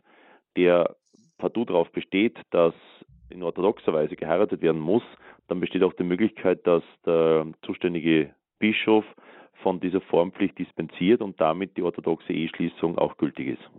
der 0.57 0.97
partout 1.39 1.67
darauf 1.67 1.91
besteht, 1.93 2.39
dass 2.51 2.75
in 3.31 3.43
orthodoxer 3.43 3.93
Weise 3.93 4.17
geheiratet 4.17 4.61
werden 4.63 4.81
muss, 4.81 5.03
dann 5.49 5.61
besteht 5.61 5.83
auch 5.83 5.93
die 5.95 6.05
Möglichkeit, 6.05 6.67
dass 6.67 6.83
der 7.07 7.47
zuständige 7.63 8.35
Bischof 8.59 9.05
von 9.63 9.81
dieser 9.81 10.01
Formpflicht 10.01 10.59
dispensiert 10.59 11.21
und 11.21 11.41
damit 11.41 11.77
die 11.77 11.83
orthodoxe 11.83 12.33
Eheschließung 12.33 12.99
auch 12.99 13.17
gültig 13.17 13.49
ist. 13.49 13.71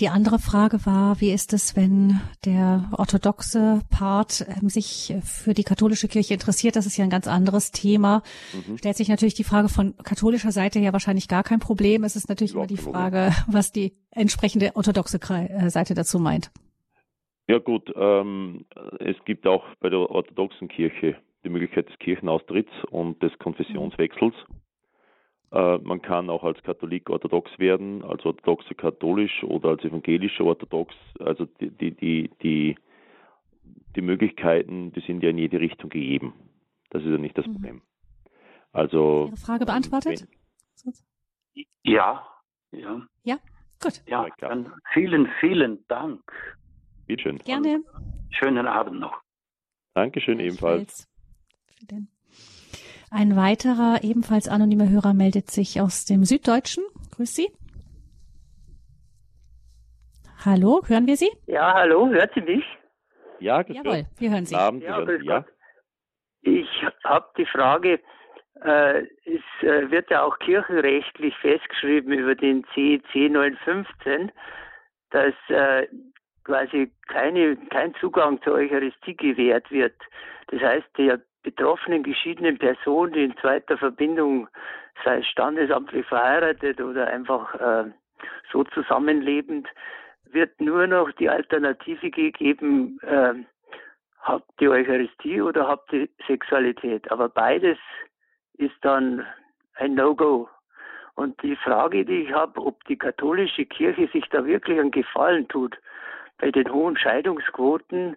Die 0.00 0.08
andere 0.08 0.38
Frage 0.38 0.86
war, 0.86 1.20
wie 1.20 1.30
ist 1.30 1.52
es, 1.52 1.76
wenn 1.76 2.20
der 2.46 2.88
orthodoxe 2.96 3.82
Part 3.90 4.46
ähm, 4.48 4.70
sich 4.70 5.14
für 5.22 5.52
die 5.52 5.62
katholische 5.62 6.08
Kirche 6.08 6.32
interessiert? 6.32 6.76
Das 6.76 6.86
ist 6.86 6.96
ja 6.96 7.04
ein 7.04 7.10
ganz 7.10 7.28
anderes 7.28 7.70
Thema. 7.70 8.22
Mhm. 8.54 8.78
Stellt 8.78 8.96
sich 8.96 9.10
natürlich 9.10 9.34
die 9.34 9.44
Frage 9.44 9.68
von 9.68 9.94
katholischer 10.02 10.52
Seite 10.52 10.78
ja 10.78 10.94
wahrscheinlich 10.94 11.28
gar 11.28 11.42
kein 11.42 11.58
Problem. 11.58 12.02
Es 12.02 12.16
ist 12.16 12.30
natürlich 12.30 12.54
immer 12.54 12.66
die 12.66 12.78
Frage, 12.78 13.32
was 13.46 13.72
die 13.72 13.92
entsprechende 14.10 14.70
orthodoxe 14.74 15.18
äh, 15.18 15.68
Seite 15.68 15.92
dazu 15.92 16.18
meint. 16.18 16.50
Ja 17.46 17.58
gut, 17.58 17.92
ähm, 17.94 18.64
es 19.00 19.16
gibt 19.26 19.46
auch 19.46 19.64
bei 19.80 19.90
der 19.90 19.98
orthodoxen 19.98 20.68
Kirche 20.68 21.16
die 21.44 21.50
Möglichkeit 21.50 21.90
des 21.90 21.98
Kirchenaustritts 21.98 22.72
und 22.90 23.22
des 23.22 23.38
Konfessionswechsels. 23.38 24.34
Äh, 25.52 25.78
man 25.78 26.00
kann 26.00 26.30
auch 26.30 26.44
als 26.44 26.62
Katholik 26.62 27.10
orthodox 27.10 27.50
werden, 27.58 28.04
als 28.04 28.24
orthodoxe 28.24 28.74
katholisch 28.74 29.42
oder 29.42 29.70
als 29.70 29.84
evangelische 29.84 30.44
orthodox. 30.44 30.94
Also 31.18 31.46
die, 31.60 31.70
die, 31.70 31.90
die, 31.92 32.30
die, 32.42 32.76
die 33.96 34.00
Möglichkeiten, 34.00 34.92
die 34.92 35.00
sind 35.00 35.22
ja 35.22 35.30
in 35.30 35.38
jede 35.38 35.58
Richtung 35.58 35.90
gegeben. 35.90 36.34
Das 36.90 37.02
ist 37.02 37.10
ja 37.10 37.18
nicht 37.18 37.36
das 37.36 37.46
mhm. 37.46 37.52
Problem. 37.54 37.82
Also. 38.72 39.26
Ihre 39.28 39.36
Frage 39.36 39.66
beantwortet? 39.66 40.28
Ja, 41.82 42.24
ja. 42.70 43.06
Ja, 43.24 43.38
gut. 43.82 44.02
Ja, 44.06 44.28
dann 44.38 44.72
vielen, 44.92 45.28
vielen 45.40 45.84
Dank. 45.88 46.22
Bitte 47.06 47.22
schön. 47.22 47.38
Gerne. 47.38 47.82
Schönen 48.30 48.66
Abend 48.68 49.00
noch. 49.00 49.20
Dankeschön 49.94 50.38
ebenfalls. 50.38 51.08
Ein 53.10 53.34
weiterer, 53.34 54.04
ebenfalls 54.04 54.48
anonymer 54.48 54.88
Hörer 54.88 55.14
meldet 55.14 55.50
sich 55.50 55.80
aus 55.80 56.04
dem 56.04 56.24
Süddeutschen. 56.24 56.84
Grüß 57.16 57.34
Sie. 57.34 57.48
Hallo, 60.44 60.82
hören 60.86 61.06
wir 61.08 61.16
Sie? 61.16 61.30
Ja, 61.46 61.74
hallo, 61.74 62.08
hört 62.08 62.32
Sie 62.34 62.40
mich? 62.40 62.64
Ja, 63.40 63.62
Jawohl, 63.66 64.06
wir 64.16 64.30
hören 64.30 64.46
Sie. 64.46 64.54
Abend, 64.54 64.84
ja, 64.84 64.96
hören 64.98 65.20
Sie, 65.20 65.26
ja. 65.26 65.44
Ich 66.42 66.68
habe 67.04 67.26
die 67.36 67.46
Frage, 67.46 68.00
äh, 68.62 69.00
es 69.24 69.42
äh, 69.62 69.90
wird 69.90 70.08
ja 70.10 70.22
auch 70.22 70.38
kirchenrechtlich 70.38 71.34
festgeschrieben 71.38 72.12
über 72.12 72.36
den 72.36 72.64
CEC 72.74 73.30
915, 73.30 74.30
dass 75.10 75.34
äh, 75.48 75.88
quasi 76.44 76.92
keine, 77.08 77.56
kein 77.70 77.92
Zugang 77.96 78.40
zur 78.42 78.54
Eucharistie 78.54 79.16
gewährt 79.16 79.70
wird. 79.70 79.96
Das 80.48 80.60
heißt, 80.60 80.86
der 80.96 81.20
betroffenen 81.42 82.02
geschiedenen 82.02 82.58
Person, 82.58 83.12
die 83.12 83.24
in 83.24 83.36
zweiter 83.38 83.78
Verbindung, 83.78 84.48
sei 85.04 85.18
es 85.18 85.26
standesamtlich 85.26 86.06
verheiratet 86.06 86.80
oder 86.80 87.06
einfach 87.06 87.54
äh, 87.54 87.90
so 88.52 88.64
zusammenlebend, 88.64 89.68
wird 90.32 90.60
nur 90.60 90.86
noch 90.86 91.10
die 91.12 91.28
Alternative 91.28 92.10
gegeben, 92.10 92.98
äh, 93.02 93.34
habt 94.20 94.48
die 94.60 94.68
Eucharistie 94.68 95.40
oder 95.40 95.66
habt 95.66 95.90
die 95.92 96.10
Sexualität. 96.26 97.10
Aber 97.10 97.28
beides 97.28 97.78
ist 98.54 98.76
dann 98.82 99.26
ein 99.74 99.94
No-Go. 99.94 100.48
Und 101.14 101.42
die 101.42 101.56
Frage, 101.56 102.04
die 102.04 102.22
ich 102.22 102.32
habe, 102.32 102.60
ob 102.60 102.84
die 102.84 102.96
katholische 102.96 103.66
Kirche 103.66 104.08
sich 104.08 104.24
da 104.30 104.44
wirklich 104.44 104.78
einen 104.78 104.90
Gefallen 104.90 105.48
tut 105.48 105.76
bei 106.38 106.50
den 106.50 106.72
hohen 106.72 106.96
Scheidungsquoten, 106.96 108.16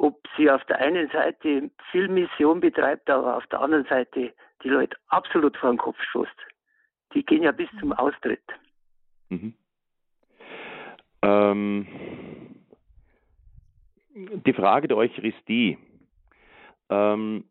ob 0.00 0.18
sie 0.36 0.50
auf 0.50 0.64
der 0.64 0.78
einen 0.78 1.10
Seite 1.10 1.70
viel 1.90 2.08
Mission 2.08 2.60
betreibt, 2.60 3.10
aber 3.10 3.36
auf 3.36 3.46
der 3.48 3.60
anderen 3.60 3.84
Seite 3.84 4.32
die 4.62 4.68
Leute 4.68 4.96
absolut 5.08 5.56
vor 5.58 5.70
den 5.70 5.78
Kopf 5.78 6.00
stoßt. 6.08 6.36
Die 7.12 7.24
gehen 7.24 7.42
ja 7.42 7.52
bis 7.52 7.68
zum 7.78 7.92
Austritt. 7.92 8.42
Mhm. 9.28 9.52
Ähm, 11.20 11.86
die 14.14 14.54
Frage 14.54 14.88
der 14.88 14.96
Eucharistie. 14.96 15.76
Ähm, 16.88 17.44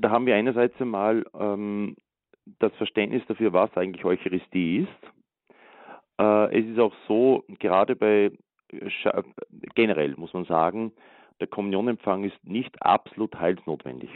da 0.00 0.10
haben 0.10 0.26
wir 0.26 0.36
einerseits 0.36 0.78
einmal 0.80 1.24
ähm, 1.32 1.96
das 2.58 2.74
Verständnis 2.74 3.22
dafür, 3.26 3.54
was 3.54 3.74
eigentlich 3.74 4.04
Eucharistie 4.04 4.80
ist. 4.80 5.12
Äh, 6.20 6.60
es 6.60 6.66
ist 6.66 6.78
auch 6.78 6.94
so, 7.06 7.44
gerade 7.58 7.96
bei 7.96 8.32
generell 9.74 10.14
muss 10.16 10.34
man 10.34 10.44
sagen, 10.44 10.92
der 11.40 11.46
Kommunionempfang 11.46 12.24
ist 12.24 12.44
nicht 12.44 12.82
absolut 12.82 13.38
heilsnotwendig. 13.38 14.10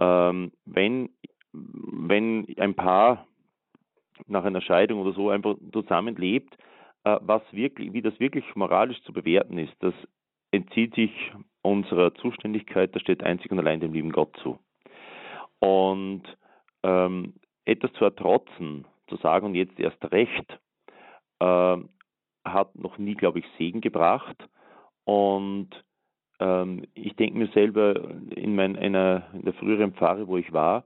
Ähm, 0.00 0.52
wenn, 0.64 1.10
wenn 1.52 2.46
ein 2.58 2.74
Paar 2.74 3.26
nach 4.26 4.44
einer 4.44 4.60
Scheidung 4.60 5.00
oder 5.00 5.12
so 5.12 5.30
einfach 5.30 5.56
zusammenlebt, 5.72 6.56
äh, 7.04 7.18
was 7.20 7.42
wirklich, 7.52 7.92
wie 7.92 8.02
das 8.02 8.18
wirklich 8.18 8.44
moralisch 8.56 9.00
zu 9.02 9.12
bewerten 9.12 9.58
ist, 9.58 9.74
das 9.80 9.94
entzieht 10.50 10.94
sich 10.94 11.12
unserer 11.62 12.14
Zuständigkeit, 12.14 12.94
das 12.94 13.02
steht 13.02 13.22
einzig 13.22 13.50
und 13.50 13.58
allein 13.58 13.80
dem 13.80 13.92
lieben 13.92 14.12
Gott 14.12 14.36
zu. 14.42 14.58
Und 15.58 16.22
ähm, 16.82 17.34
etwas 17.64 17.92
zu 17.94 18.04
ertrotzen, 18.04 18.86
zu 19.08 19.16
sagen, 19.16 19.46
und 19.46 19.54
jetzt 19.54 19.78
erst 19.78 20.02
recht, 20.12 20.58
äh, 21.40 21.76
hat 22.44 22.74
noch 22.76 22.98
nie, 22.98 23.14
glaube 23.14 23.40
ich, 23.40 23.44
Segen 23.58 23.80
gebracht. 23.80 24.36
Und 25.06 25.70
ähm, 26.40 26.84
ich 26.94 27.14
denke 27.14 27.38
mir 27.38 27.46
selber, 27.48 28.10
in, 28.34 28.56
mein, 28.56 28.76
einer, 28.76 29.28
in 29.32 29.42
der 29.42 29.54
früheren 29.54 29.94
Pfarre, 29.94 30.26
wo 30.26 30.36
ich 30.36 30.52
war, 30.52 30.84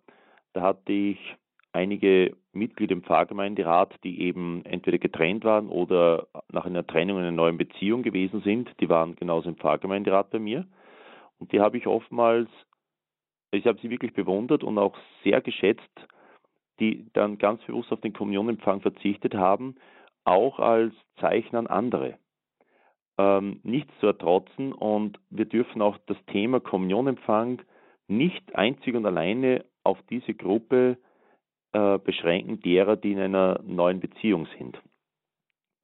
da 0.52 0.60
hatte 0.60 0.92
ich 0.92 1.18
einige 1.72 2.36
Mitglieder 2.52 2.92
im 2.92 3.02
Pfarrgemeinderat, 3.02 3.94
die 4.04 4.20
eben 4.22 4.64
entweder 4.66 4.98
getrennt 4.98 5.44
waren 5.44 5.68
oder 5.68 6.26
nach 6.52 6.66
einer 6.66 6.86
Trennung 6.86 7.18
in 7.18 7.24
einer 7.24 7.32
neuen 7.32 7.56
Beziehung 7.56 8.02
gewesen 8.02 8.42
sind. 8.42 8.70
Die 8.80 8.88
waren 8.88 9.16
genauso 9.16 9.48
im 9.48 9.56
Pfarrgemeinderat 9.56 10.30
bei 10.30 10.38
mir. 10.38 10.66
Und 11.38 11.52
die 11.52 11.60
habe 11.60 11.78
ich 11.78 11.86
oftmals, 11.86 12.48
ich 13.52 13.66
habe 13.66 13.78
sie 13.80 13.88
wirklich 13.88 14.12
bewundert 14.12 14.62
und 14.62 14.76
auch 14.78 14.96
sehr 15.24 15.40
geschätzt, 15.40 16.06
die 16.78 17.06
dann 17.14 17.38
ganz 17.38 17.62
bewusst 17.64 17.90
auf 17.92 18.00
den 18.00 18.12
Kommunionempfang 18.12 18.82
verzichtet 18.82 19.34
haben, 19.34 19.76
auch 20.24 20.58
als 20.58 20.92
Zeichen 21.20 21.56
an 21.56 21.66
andere. 21.66 22.18
Ähm, 23.20 23.60
nichts 23.64 23.92
zu 24.00 24.06
ertrotzen 24.06 24.72
und 24.72 25.18
wir 25.28 25.44
dürfen 25.44 25.82
auch 25.82 25.98
das 26.06 26.16
Thema 26.28 26.58
Kommunionempfang 26.58 27.60
nicht 28.08 28.54
einzig 28.54 28.94
und 28.94 29.04
alleine 29.04 29.66
auf 29.84 29.98
diese 30.08 30.32
Gruppe 30.32 30.96
äh, 31.72 31.98
beschränken, 31.98 32.60
derer, 32.60 32.96
die 32.96 33.12
in 33.12 33.18
einer 33.18 33.60
neuen 33.62 34.00
Beziehung 34.00 34.46
sind. 34.56 34.80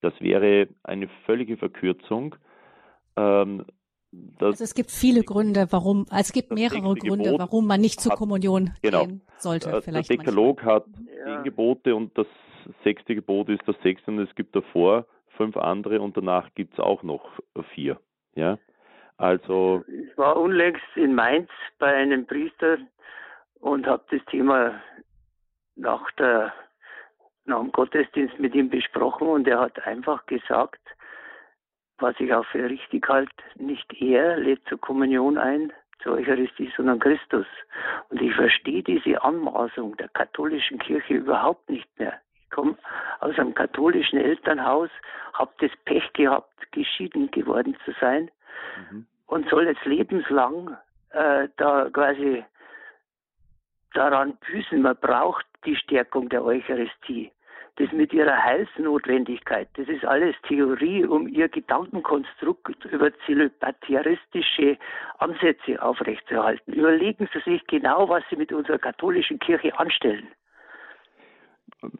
Das 0.00 0.14
wäre 0.20 0.68
eine 0.82 1.08
völlige 1.26 1.58
Verkürzung. 1.58 2.36
Ähm, 3.16 3.66
also 4.40 4.64
es 4.64 4.74
gibt 4.74 4.90
viele 4.90 5.22
Gründe, 5.22 5.66
warum, 5.70 6.06
also 6.08 6.20
es 6.20 6.32
gibt 6.32 6.52
mehrere 6.52 6.80
Gründe, 6.94 7.32
Gebot 7.32 7.38
warum 7.38 7.66
man 7.66 7.82
nicht 7.82 8.00
zur 8.00 8.12
hat, 8.12 8.18
Kommunion 8.18 8.70
genau, 8.80 9.04
gehen 9.04 9.20
sollte. 9.36 9.70
Äh, 9.70 9.82
vielleicht 9.82 10.08
der 10.08 10.16
Dekalog 10.16 10.62
manchmal. 10.64 10.74
hat 10.76 10.86
zehn 11.24 11.42
Gebote 11.44 11.94
und 11.94 12.16
das 12.16 12.28
sechste 12.82 13.14
Gebot 13.14 13.50
ist 13.50 13.62
das 13.66 13.76
sechste 13.82 14.10
und 14.10 14.20
es 14.20 14.34
gibt 14.36 14.56
davor 14.56 15.06
fünf 15.36 15.56
andere 15.56 16.00
und 16.00 16.16
danach 16.16 16.52
gibt 16.54 16.74
es 16.74 16.80
auch 16.80 17.02
noch 17.02 17.30
vier. 17.74 18.00
Ja? 18.34 18.58
Also 19.18 19.84
ich 19.88 20.16
war 20.18 20.36
unlängst 20.36 20.84
in 20.94 21.14
Mainz 21.14 21.48
bei 21.78 21.94
einem 21.94 22.26
Priester 22.26 22.78
und 23.60 23.86
habe 23.86 24.04
das 24.10 24.24
Thema 24.26 24.80
nach, 25.74 26.10
der, 26.12 26.52
nach 27.44 27.60
dem 27.60 27.72
Gottesdienst 27.72 28.38
mit 28.38 28.54
ihm 28.54 28.68
besprochen 28.68 29.28
und 29.28 29.48
er 29.48 29.60
hat 29.60 29.86
einfach 29.86 30.26
gesagt, 30.26 30.80
was 31.98 32.14
ich 32.18 32.32
auch 32.34 32.44
für 32.46 32.68
richtig 32.68 33.08
halte, 33.08 33.32
nicht 33.56 33.90
er 34.00 34.36
lädt 34.36 34.66
zur 34.68 34.78
Kommunion 34.78 35.38
ein, 35.38 35.72
zur 36.02 36.14
Eucharistie, 36.14 36.70
sondern 36.76 36.98
Christus. 36.98 37.46
Und 38.10 38.20
ich 38.20 38.34
verstehe 38.34 38.82
diese 38.82 39.22
Anmaßung 39.22 39.96
der 39.96 40.08
katholischen 40.08 40.78
Kirche 40.78 41.14
überhaupt 41.14 41.70
nicht 41.70 41.88
mehr 41.98 42.20
komme 42.50 42.76
aus 43.20 43.38
einem 43.38 43.54
katholischen 43.54 44.18
Elternhaus, 44.18 44.90
habe 45.34 45.52
das 45.58 45.70
Pech 45.84 46.12
gehabt, 46.12 46.72
geschieden 46.72 47.30
geworden 47.30 47.76
zu 47.84 47.92
sein 48.00 48.30
mhm. 48.90 49.06
und 49.26 49.48
soll 49.48 49.66
jetzt 49.66 49.84
lebenslang 49.84 50.76
äh, 51.10 51.48
da 51.56 51.88
quasi 51.92 52.44
daran 53.94 54.36
büßen. 54.46 54.82
Man 54.82 54.96
braucht 54.96 55.46
die 55.64 55.76
Stärkung 55.76 56.28
der 56.28 56.44
Eucharistie. 56.44 57.32
Das 57.78 57.92
mit 57.92 58.14
ihrer 58.14 58.42
Heilsnotwendigkeit, 58.42 59.68
das 59.74 59.86
ist 59.88 60.02
alles 60.02 60.34
Theorie, 60.48 61.04
um 61.04 61.28
ihr 61.28 61.46
Gedankenkonstrukt 61.46 62.86
über 62.86 63.10
zölibatäristische 63.26 64.78
Ansätze 65.18 65.82
aufrechtzuerhalten. 65.82 66.72
Überlegen 66.72 67.28
Sie 67.34 67.40
sich 67.40 67.66
genau, 67.66 68.08
was 68.08 68.24
Sie 68.30 68.36
mit 68.36 68.50
unserer 68.50 68.78
katholischen 68.78 69.38
Kirche 69.40 69.78
anstellen. 69.78 70.28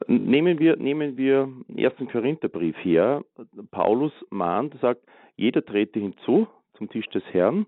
Nehmen 0.07 0.59
wir, 0.59 0.77
nehmen 0.77 1.17
wir 1.17 1.49
den 1.69 1.79
ersten 1.79 2.09
Korintherbrief 2.09 2.77
her. 2.83 3.25
Paulus 3.71 4.13
mahnt, 4.31 4.75
sagt, 4.81 5.03
jeder 5.37 5.65
trete 5.65 6.01
hinzu 6.01 6.49
zum 6.75 6.89
Tisch 6.89 7.09
des 7.09 7.23
Herrn, 7.33 7.67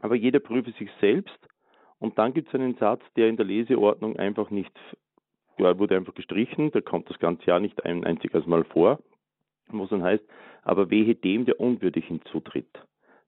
aber 0.00 0.14
jeder 0.14 0.38
prüfe 0.38 0.72
sich 0.72 0.90
selbst. 1.00 1.38
Und 1.98 2.18
dann 2.18 2.34
gibt 2.34 2.48
es 2.48 2.54
einen 2.54 2.76
Satz, 2.76 3.02
der 3.16 3.28
in 3.28 3.36
der 3.36 3.46
Leseordnung 3.46 4.16
einfach 4.16 4.50
nicht, 4.50 4.72
ja, 5.58 5.78
wurde 5.78 5.96
einfach 5.96 6.14
gestrichen, 6.14 6.70
da 6.72 6.80
kommt 6.80 7.10
das 7.10 7.18
ganze 7.18 7.46
Jahr 7.46 7.60
nicht 7.60 7.84
ein 7.84 8.04
einziges 8.04 8.46
Mal 8.46 8.64
vor, 8.64 9.00
wo 9.68 9.84
es 9.84 9.90
dann 9.90 10.02
heißt, 10.02 10.24
aber 10.62 10.90
wehe 10.90 11.14
dem, 11.14 11.44
der 11.44 11.60
unwürdig 11.60 12.06
hinzutritt. 12.06 12.70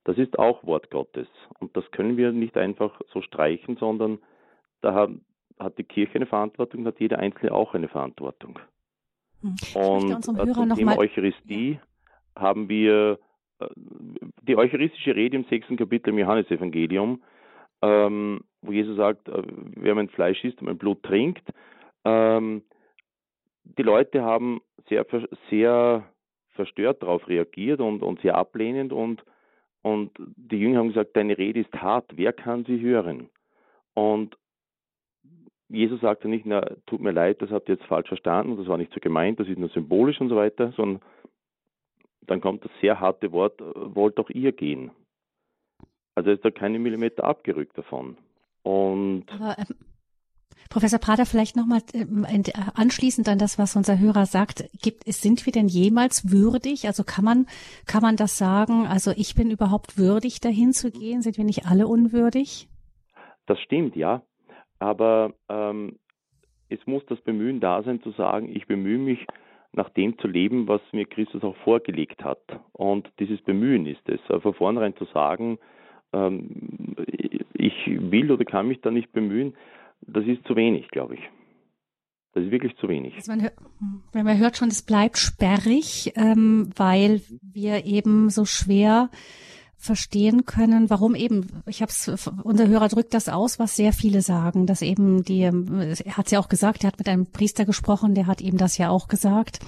Das 0.04 0.18
ist 0.18 0.38
auch 0.38 0.64
Wort 0.64 0.90
Gottes. 0.90 1.28
Und 1.58 1.76
das 1.76 1.90
können 1.90 2.16
wir 2.16 2.32
nicht 2.32 2.56
einfach 2.56 3.00
so 3.12 3.22
streichen, 3.22 3.76
sondern 3.76 4.18
da 4.82 4.92
haben, 4.92 5.24
hat 5.58 5.78
die 5.78 5.84
Kirche 5.84 6.16
eine 6.16 6.26
Verantwortung, 6.26 6.86
hat 6.86 7.00
jeder 7.00 7.18
Einzelne 7.18 7.52
auch 7.52 7.74
eine 7.74 7.88
Verantwortung. 7.88 8.58
Hm. 9.42 9.56
Und 9.74 10.24
zum 10.24 10.74
Thema 10.74 10.98
Eucharistie 10.98 11.72
ja. 11.72 12.42
haben 12.42 12.68
wir 12.68 13.18
äh, 13.60 13.66
die 14.42 14.56
eucharistische 14.56 15.14
Rede 15.14 15.36
im 15.36 15.44
sechsten 15.44 15.76
Kapitel 15.76 16.10
im 16.10 16.18
Johannesevangelium, 16.18 17.22
ähm, 17.82 18.40
wo 18.62 18.72
Jesus 18.72 18.96
sagt, 18.96 19.28
äh, 19.28 19.42
wer 19.76 19.94
mein 19.94 20.08
Fleisch 20.08 20.42
isst 20.44 20.60
und 20.60 20.66
mein 20.66 20.78
Blut 20.78 21.02
trinkt. 21.02 21.48
Ähm, 22.04 22.62
die 23.64 23.82
Leute 23.82 24.22
haben 24.22 24.60
sehr, 24.88 25.06
sehr 25.50 26.04
verstört 26.50 27.02
darauf 27.02 27.26
reagiert 27.28 27.80
und, 27.80 28.02
und 28.02 28.20
sehr 28.20 28.36
ablehnend 28.36 28.92
und, 28.92 29.24
und 29.82 30.12
die 30.18 30.56
Jünger 30.56 30.78
haben 30.78 30.88
gesagt, 30.88 31.16
deine 31.16 31.36
Rede 31.36 31.60
ist 31.60 31.72
hart, 31.74 32.16
wer 32.16 32.32
kann 32.32 32.64
sie 32.64 32.80
hören? 32.80 33.28
Und 33.94 34.36
Jesus 35.74 36.00
sagte 36.00 36.28
nicht, 36.28 36.46
na, 36.46 36.60
tut 36.86 37.00
mir 37.00 37.12
leid, 37.12 37.42
das 37.42 37.50
habt 37.50 37.68
ihr 37.68 37.76
jetzt 37.76 37.86
falsch 37.86 38.08
verstanden, 38.08 38.56
das 38.56 38.66
war 38.66 38.78
nicht 38.78 38.92
so 38.92 39.00
gemeint, 39.00 39.40
das 39.40 39.48
ist 39.48 39.58
nur 39.58 39.68
symbolisch 39.70 40.20
und 40.20 40.28
so 40.28 40.36
weiter, 40.36 40.72
sondern 40.76 41.02
dann 42.26 42.40
kommt 42.40 42.64
das 42.64 42.72
sehr 42.80 43.00
harte 43.00 43.32
Wort, 43.32 43.60
wollt 43.60 44.18
auch 44.18 44.30
ihr 44.30 44.52
gehen. 44.52 44.90
Also 46.14 46.30
ist 46.30 46.44
da 46.44 46.50
keine 46.50 46.78
Millimeter 46.78 47.24
abgerückt 47.24 47.76
davon. 47.76 48.16
Und 48.62 49.24
Aber, 49.28 49.58
ähm, 49.58 49.74
Professor 50.70 50.98
Prater, 50.98 51.26
vielleicht 51.26 51.56
nochmal 51.56 51.82
ähm, 51.92 52.26
anschließend 52.74 53.28
an 53.28 53.38
das, 53.38 53.58
was 53.58 53.76
unser 53.76 53.98
Hörer 53.98 54.26
sagt, 54.26 54.64
gibt, 54.82 55.04
sind 55.04 55.44
wir 55.44 55.52
denn 55.52 55.68
jemals 55.68 56.30
würdig? 56.30 56.86
Also 56.86 57.04
kann 57.04 57.24
man, 57.24 57.46
kann 57.86 58.02
man 58.02 58.16
das 58.16 58.38
sagen? 58.38 58.86
Also 58.86 59.12
ich 59.14 59.34
bin 59.34 59.50
überhaupt 59.50 59.98
würdig, 59.98 60.40
dahin 60.40 60.72
zu 60.72 60.90
gehen? 60.90 61.22
Sind 61.22 61.36
wir 61.36 61.44
nicht 61.44 61.66
alle 61.66 61.86
unwürdig? 61.86 62.68
Das 63.46 63.60
stimmt, 63.60 63.94
ja. 63.94 64.22
Aber 64.78 65.34
ähm, 65.48 65.98
es 66.68 66.78
muss 66.86 67.04
das 67.06 67.20
Bemühen 67.20 67.60
da 67.60 67.82
sein, 67.82 68.02
zu 68.02 68.10
sagen, 68.12 68.54
ich 68.54 68.66
bemühe 68.66 68.98
mich, 68.98 69.26
nach 69.72 69.88
dem 69.90 70.16
zu 70.18 70.28
leben, 70.28 70.68
was 70.68 70.80
mir 70.92 71.04
Christus 71.04 71.42
auch 71.42 71.56
vorgelegt 71.58 72.22
hat. 72.22 72.40
Und 72.72 73.10
dieses 73.18 73.40
Bemühen 73.42 73.86
ist 73.86 74.08
es. 74.08 74.20
Also 74.28 74.40
von 74.40 74.54
vornherein 74.54 74.96
zu 74.96 75.04
sagen, 75.06 75.58
ähm, 76.12 76.94
ich 77.54 77.74
will 77.86 78.30
oder 78.30 78.44
kann 78.44 78.68
mich 78.68 78.80
da 78.82 78.90
nicht 78.90 79.12
bemühen, 79.12 79.54
das 80.02 80.24
ist 80.26 80.46
zu 80.46 80.54
wenig, 80.54 80.88
glaube 80.88 81.14
ich. 81.14 81.20
Das 82.34 82.44
ist 82.44 82.50
wirklich 82.50 82.76
zu 82.76 82.88
wenig. 82.88 83.14
Also 83.14 83.32
man 83.32 83.42
hört, 83.42 83.54
wenn 84.12 84.24
man 84.24 84.38
hört 84.38 84.56
schon, 84.56 84.68
es 84.68 84.84
bleibt 84.84 85.18
sperrig, 85.18 86.12
ähm, 86.16 86.70
weil 86.76 87.20
wir 87.42 87.84
eben 87.84 88.28
so 88.28 88.44
schwer 88.44 89.08
verstehen 89.84 90.46
können, 90.46 90.88
warum 90.88 91.14
eben, 91.14 91.62
ich 91.66 91.82
habe 91.82 91.92
es, 91.92 92.08
unser 92.42 92.68
Hörer 92.68 92.88
drückt 92.88 93.12
das 93.12 93.28
aus, 93.28 93.58
was 93.58 93.76
sehr 93.76 93.92
viele 93.92 94.22
sagen, 94.22 94.66
dass 94.66 94.80
eben 94.80 95.24
die, 95.24 95.42
er 95.42 96.16
hat 96.16 96.26
es 96.26 96.32
ja 96.32 96.40
auch 96.40 96.48
gesagt, 96.48 96.84
er 96.84 96.88
hat 96.88 96.98
mit 96.98 97.08
einem 97.08 97.26
Priester 97.26 97.66
gesprochen, 97.66 98.14
der 98.14 98.26
hat 98.26 98.40
ihm 98.40 98.56
das 98.56 98.78
ja 98.78 98.88
auch 98.88 99.08
gesagt. 99.08 99.60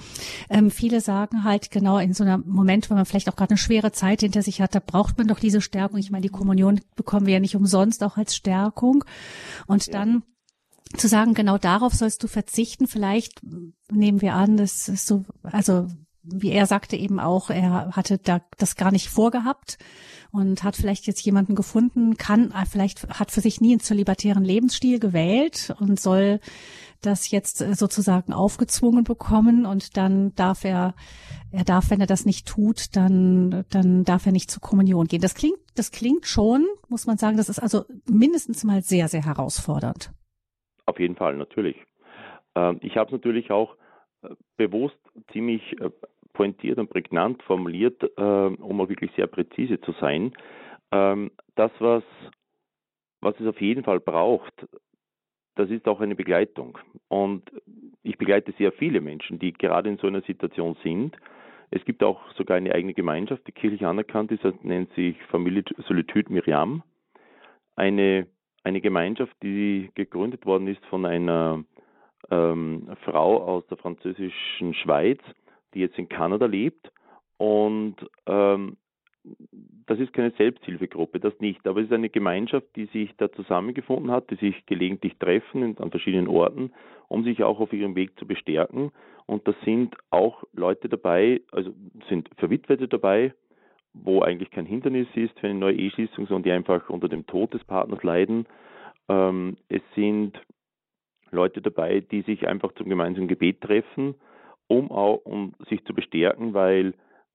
Ähm, 0.49 0.71
viele 0.71 1.01
sagen 1.01 1.43
halt 1.43 1.69
genau 1.69 1.99
in 1.99 2.13
so 2.13 2.23
einem 2.23 2.43
Moment, 2.47 2.89
wenn 2.89 2.97
man 2.97 3.05
vielleicht 3.05 3.29
auch 3.29 3.35
gerade 3.35 3.51
eine 3.51 3.57
schwere 3.59 3.91
Zeit 3.91 4.21
hinter 4.21 4.41
sich 4.41 4.59
hat, 4.59 4.73
da 4.73 4.79
braucht 4.79 5.19
man 5.19 5.27
doch 5.27 5.39
diese 5.39 5.61
Stärkung. 5.61 5.99
Ich 5.99 6.09
meine, 6.09 6.23
die 6.23 6.29
Kommunion 6.29 6.81
bekommen 6.95 7.27
wir 7.27 7.35
ja 7.35 7.39
nicht 7.39 7.55
umsonst 7.55 8.03
auch 8.03 8.17
als 8.17 8.35
Stärkung. 8.35 9.05
Und 9.67 9.85
ja. 9.85 9.93
dann 9.93 10.23
zu 10.95 11.07
sagen, 11.07 11.35
genau 11.35 11.59
darauf 11.59 11.93
sollst 11.93 12.23
du 12.23 12.27
verzichten, 12.27 12.87
vielleicht 12.87 13.41
nehmen 13.91 14.21
wir 14.21 14.33
an, 14.33 14.57
das 14.57 14.87
ist 14.87 15.05
so, 15.05 15.25
also 15.43 15.87
wie 16.33 16.51
er 16.51 16.65
sagte 16.65 16.95
eben 16.95 17.19
auch, 17.19 17.49
er 17.49 17.95
hatte 17.95 18.17
da 18.17 18.41
das 18.57 18.75
gar 18.75 18.91
nicht 18.91 19.09
vorgehabt 19.09 19.77
und 20.31 20.63
hat 20.63 20.75
vielleicht 20.75 21.07
jetzt 21.07 21.25
jemanden 21.25 21.55
gefunden, 21.55 22.17
kann, 22.17 22.51
äh, 22.51 22.65
vielleicht 22.69 23.07
hat 23.09 23.31
für 23.31 23.41
sich 23.41 23.61
nie 23.61 23.71
einen 23.71 23.79
zölibatären 23.79 24.43
Lebensstil 24.43 24.99
gewählt 24.99 25.73
und 25.79 25.99
soll 25.99 26.39
das 27.01 27.31
jetzt 27.31 27.61
äh, 27.61 27.73
sozusagen 27.73 28.33
aufgezwungen 28.33 29.03
bekommen 29.03 29.65
und 29.65 29.97
dann 29.97 30.33
darf 30.35 30.63
er, 30.63 30.95
er 31.51 31.63
darf, 31.63 31.89
wenn 31.89 32.01
er 32.01 32.07
das 32.07 32.25
nicht 32.25 32.47
tut, 32.47 32.95
dann, 32.95 33.65
dann 33.69 34.03
darf 34.03 34.25
er 34.25 34.31
nicht 34.31 34.51
zur 34.51 34.61
Kommunion 34.61 35.07
gehen. 35.07 35.21
Das 35.21 35.35
klingt, 35.35 35.59
das 35.75 35.91
klingt 35.91 36.25
schon, 36.25 36.65
muss 36.89 37.07
man 37.07 37.17
sagen, 37.17 37.37
das 37.37 37.49
ist 37.49 37.59
also 37.59 37.85
mindestens 38.09 38.63
mal 38.63 38.81
sehr, 38.81 39.07
sehr 39.07 39.25
herausfordernd. 39.25 40.11
Auf 40.85 40.99
jeden 40.99 41.15
Fall, 41.15 41.35
natürlich. 41.37 41.77
Ähm, 42.55 42.79
ich 42.81 42.97
habe 42.97 43.07
es 43.07 43.11
natürlich 43.11 43.51
auch 43.51 43.75
äh, 44.23 44.29
bewusst 44.57 44.97
ziemlich 45.31 45.61
pointiert 46.37 46.77
und 46.77 46.89
prägnant 46.91 47.41
formuliert, 47.43 48.01
äh, 48.15 48.21
um 48.21 48.79
auch 48.79 48.89
wirklich 48.89 49.11
sehr 49.15 49.25
präzise 49.25 49.81
zu 49.81 49.91
sein. 49.93 50.33
Ähm, 50.91 51.31
das, 51.55 51.71
was, 51.79 52.03
was 53.21 53.37
es 53.39 53.47
auf 53.47 53.59
jeden 53.59 53.83
Fall 53.83 53.99
braucht, 53.99 54.53
das 55.55 55.71
ist 55.71 55.87
auch 55.87 55.99
eine 55.99 56.15
Begleitung. 56.15 56.77
Und 57.07 57.51
ich 58.03 58.19
begleite 58.19 58.53
sehr 58.59 58.71
viele 58.71 59.01
Menschen, 59.01 59.39
die 59.39 59.51
gerade 59.51 59.89
in 59.89 59.97
so 59.97 60.05
einer 60.05 60.21
Situation 60.21 60.77
sind. 60.83 61.17
Es 61.71 61.83
gibt 61.85 62.03
auch 62.03 62.21
sogar 62.35 62.57
eine 62.57 62.73
eigene 62.73 62.93
Gemeinschaft, 62.93 63.45
die 63.47 63.51
kirchlich 63.51 63.83
anerkannt 63.83 64.31
ist, 64.31 64.45
das 64.45 64.53
nennt 64.61 64.93
sich 64.93 65.17
Familie 65.31 65.63
Solitude 65.87 66.31
Miriam. 66.31 66.83
Eine, 67.75 68.27
eine 68.63 68.79
Gemeinschaft, 68.79 69.35
die 69.41 69.89
gegründet 69.95 70.45
worden 70.45 70.67
ist 70.67 70.85
von 70.85 71.03
einer 71.05 71.63
ähm, 72.29 72.89
Frau 73.03 73.43
aus 73.43 73.65
der 73.67 73.77
französischen 73.77 74.75
Schweiz, 74.75 75.19
die 75.77 75.83
jetzt 75.83 75.99
in 75.99 76.09
Kanada 76.09 76.47
lebt. 76.47 76.91
Und 77.37 77.95
ähm, 78.25 78.77
das 79.85 79.99
ist 79.99 80.13
keine 80.13 80.31
Selbsthilfegruppe, 80.31 81.19
das 81.19 81.39
nicht, 81.39 81.65
aber 81.67 81.79
es 81.79 81.87
ist 81.87 81.93
eine 81.93 82.09
Gemeinschaft, 82.09 82.67
die 82.75 82.85
sich 82.85 83.15
da 83.17 83.31
zusammengefunden 83.31 84.11
hat, 84.11 84.29
die 84.31 84.35
sich 84.35 84.65
gelegentlich 84.65 85.17
treffen 85.17 85.77
an 85.77 85.91
verschiedenen 85.91 86.27
Orten, 86.27 86.71
um 87.07 87.23
sich 87.23 87.43
auch 87.43 87.59
auf 87.59 87.73
ihrem 87.73 87.95
Weg 87.95 88.17
zu 88.17 88.25
bestärken. 88.25 88.91
Und 89.25 89.47
da 89.47 89.53
sind 89.65 89.95
auch 90.09 90.43
Leute 90.53 90.89
dabei, 90.89 91.41
also 91.51 91.73
sind 92.09 92.29
Verwitwete 92.37 92.87
dabei, 92.87 93.33
wo 93.93 94.21
eigentlich 94.21 94.49
kein 94.49 94.65
Hindernis 94.65 95.07
ist 95.15 95.37
für 95.39 95.47
eine 95.47 95.59
neue 95.59 95.75
Eheschließung, 95.75 96.27
sondern 96.27 96.43
die 96.43 96.51
einfach 96.51 96.89
unter 96.89 97.09
dem 97.09 97.25
Tod 97.27 97.53
des 97.53 97.63
Partners 97.63 98.01
leiden. 98.03 98.45
Ähm, 99.09 99.57
es 99.69 99.81
sind 99.95 100.41
Leute 101.29 101.61
dabei, 101.61 101.99
die 101.99 102.21
sich 102.21 102.47
einfach 102.47 102.73
zum 102.73 102.89
gemeinsamen 102.89 103.27
Gebet 103.27 103.61
treffen 103.61 104.15
um 104.67 104.91
auch 104.91 105.17
um 105.25 105.53
sich 105.69 105.83
zu 105.85 105.93
bestärken, 105.93 106.53
weil 106.53 106.93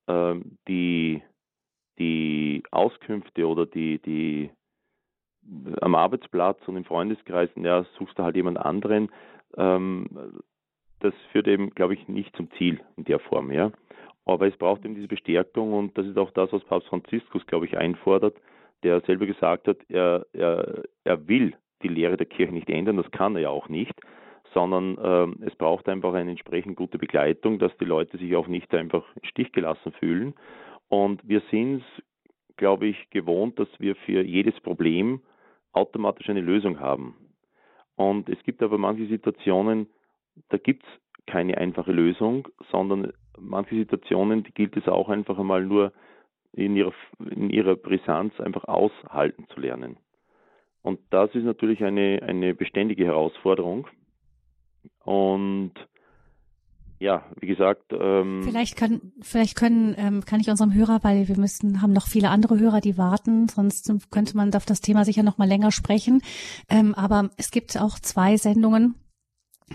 ähm, 0.09 0.59
die, 0.69 1.23
die 1.99 2.63
Auskünfte 2.71 3.47
oder 3.47 3.67
die, 3.67 3.99
die 3.99 4.51
am 5.81 5.95
Arbeitsplatz 5.95 6.61
und 6.67 6.77
im 6.77 6.85
Freundeskreis, 6.85 7.51
ja, 7.57 7.85
suchst 7.99 8.19
du 8.19 8.23
halt 8.23 8.37
jemand 8.37 8.59
anderen, 8.59 9.11
ähm, 9.57 10.07
das 11.01 11.15
führt 11.33 11.49
eben, 11.49 11.71
glaube 11.71 11.95
ich, 11.95 12.09
nicht 12.09 12.35
zum 12.37 12.51
Ziel 12.53 12.81
in 12.97 13.05
der 13.05 13.19
Form, 13.19 13.51
ja. 13.51 13.73
Aber 14.25 14.47
es 14.47 14.57
braucht 14.57 14.85
eben 14.85 14.95
diese 14.95 15.09
Bestärkung 15.09 15.73
und 15.73 15.99
das 15.99 16.07
ist 16.07 16.17
auch 16.17 16.31
das, 16.31 16.53
was 16.53 16.63
Papst 16.65 16.89
Franziskus, 16.89 17.45
glaube 17.47 17.67
ich, 17.67 17.77
einfordert, 17.77 18.37
der 18.85 19.01
selber 19.01 19.27
gesagt 19.27 19.67
hat, 19.67 19.79
er, 19.89 20.27
er, 20.33 20.85
er 21.03 21.27
will 21.27 21.55
die 21.83 21.89
Lehre 21.89 22.17
der 22.17 22.27
Kirche 22.27 22.53
nicht 22.53 22.71
ändern, 22.71 22.97
das 22.97 23.11
kann 23.11 23.35
er 23.35 23.43
ja 23.43 23.51
auch 23.51 23.69
nicht, 23.69 23.95
sondern 24.55 24.99
äh, 24.99 25.47
es 25.47 25.55
braucht 25.57 25.89
einfach 25.89 26.15
eine 26.15 26.31
entsprechend 26.31 26.77
gute 26.77 26.99
Begleitung, 26.99 27.59
dass 27.59 27.77
die 27.79 27.85
Leute 27.85 28.19
sich 28.19 28.35
auch 28.37 28.49
nicht 28.49 28.73
einfach 28.75 29.05
im 29.17 29.25
Stich 29.25 29.53
gelassen 29.53 29.93
fühlen. 29.93 30.35
Und 30.89 31.27
wir 31.27 31.43
sind 31.51 31.83
es, 31.83 32.03
glaube 32.57 32.87
ich, 32.87 33.11
gewohnt, 33.11 33.59
dass 33.59 33.69
wir 33.79 33.97
für 33.97 34.23
jedes 34.23 34.59
Problem 34.61 35.23
automatisch 35.73 36.29
eine 36.29 36.41
Lösung 36.41 36.81
haben. 36.81 37.17
Und 37.97 38.29
es 38.29 38.43
gibt 38.45 38.63
aber 38.63 38.79
manche 38.79 39.07
Situationen, 39.07 39.89
da 40.49 40.59
gibt 40.59 40.85
es 40.85 41.27
keine 41.27 41.57
einfache 41.59 41.93
Lösung, 41.93 42.49
sondern 42.71 43.13
manche 43.39 43.77
Situationen, 43.77 44.43
die 44.43 44.53
gilt 44.53 44.77
es 44.77 44.89
auch 44.89 45.09
einfach 45.09 45.39
einmal 45.39 45.65
nur 45.65 45.93
in 46.53 46.77
ihrer, 46.77 46.93
in 47.31 47.51
ihrer 47.51 47.77
Brisanz 47.77 48.39
einfach 48.41 48.65
aushalten 48.65 49.47
zu 49.55 49.61
lernen. 49.61 49.97
Und 50.83 51.01
das 51.11 51.35
ist 51.35 51.45
natürlich 51.45 51.83
eine, 51.85 52.21
eine 52.23 52.55
beständige 52.55 53.05
Herausforderung. 53.07 53.87
Und 55.05 55.73
ja, 57.03 57.25
wie 57.41 57.49
gesagt. 57.49 57.93
Ähm, 57.93 58.43
vielleicht 58.45 58.77
können, 58.77 59.13
vielleicht 59.23 59.57
können, 59.57 59.95
ähm, 59.99 60.25
kann 60.25 60.39
ich 60.39 60.49
unserem 60.49 60.73
Hörer, 60.73 61.01
weil 61.03 61.27
wir 61.27 61.37
müssen, 61.37 61.83
haben 61.83 61.93
noch 61.93 62.07
viele 62.07 62.31
andere 62.31 62.61
Hörer, 62.61 62.81
die 62.81 62.97
warten, 62.97 63.49
sonst 63.49 63.93
könnte 64.13 64.37
man 64.37 64.55
auf 64.55 64.67
das 64.67 64.81
Thema 64.81 65.05
sicher 65.05 65.25
noch 65.25 65.37
mal 65.37 65.49
länger 65.49 65.73
sprechen. 65.73 66.23
Ähm, 66.71 66.95
aber 66.95 67.31
es 67.37 67.51
gibt 67.51 67.77
auch 67.77 67.99
zwei 67.99 68.37
Sendungen, 68.37 68.95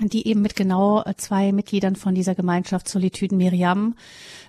die 0.01 0.27
eben 0.27 0.41
mit 0.41 0.55
genau 0.55 1.03
äh, 1.03 1.15
zwei 1.17 1.51
Mitgliedern 1.51 1.95
von 1.95 2.15
dieser 2.15 2.35
Gemeinschaft 2.35 2.87
Solitüden 2.87 3.37
Miriam 3.37 3.95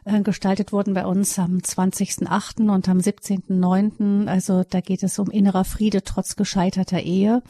äh, 0.04 0.20
gestaltet 0.20 0.72
wurden 0.72 0.94
bei 0.94 1.06
uns 1.06 1.38
am 1.38 1.58
20.8. 1.58 2.70
und 2.70 2.88
am 2.88 2.98
17.9. 2.98 4.26
Also 4.26 4.64
da 4.68 4.80
geht 4.80 5.02
es 5.02 5.18
um 5.18 5.30
innerer 5.30 5.64
Friede 5.64 6.02
trotz 6.02 6.36
gescheiterter 6.36 7.00
Ehe 7.00 7.42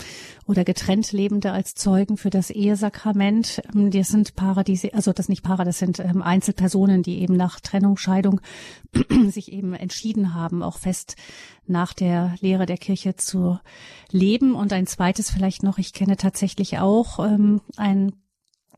oder 0.47 0.65
getrennt 0.65 1.13
Lebende 1.13 1.53
als 1.53 1.75
Zeugen 1.75 2.17
für 2.17 2.31
das 2.31 2.51
Ehesakrament. 2.51 3.63
Ähm, 3.75 3.91
das 3.91 4.09
sind 4.09 4.35
Paare, 4.37 4.65
die, 4.65 4.93
also 4.95 5.13
das 5.13 5.29
nicht 5.29 5.43
Paare, 5.43 5.65
das 5.65 5.79
sind 5.79 5.99
ähm, 5.99 6.23
Einzelpersonen, 6.23 7.03
die 7.03 7.21
eben 7.21 7.37
nach 7.37 7.61
Trennung, 7.61 7.97
Scheidung 7.97 8.41
sich 9.29 9.53
eben 9.53 9.75
entschieden 9.75 10.35
haben, 10.35 10.63
auch 10.63 10.79
fest 10.79 11.17
nach 11.69 11.93
der 11.93 12.35
Lehre 12.41 12.67
der 12.67 12.79
Kirche 12.79 13.17
zu 13.17 13.59
leben. 14.11 14.55
Und 14.55 14.73
ein 14.73 14.87
zweites 14.87 15.31
vielleicht 15.31 15.63
noch, 15.63 15.79
ich 15.79 15.93
kenne 15.93 16.17
tatsächlich 16.17 16.79
auch 16.79 17.19
ähm, 17.25 17.61
ein, 17.77 18.13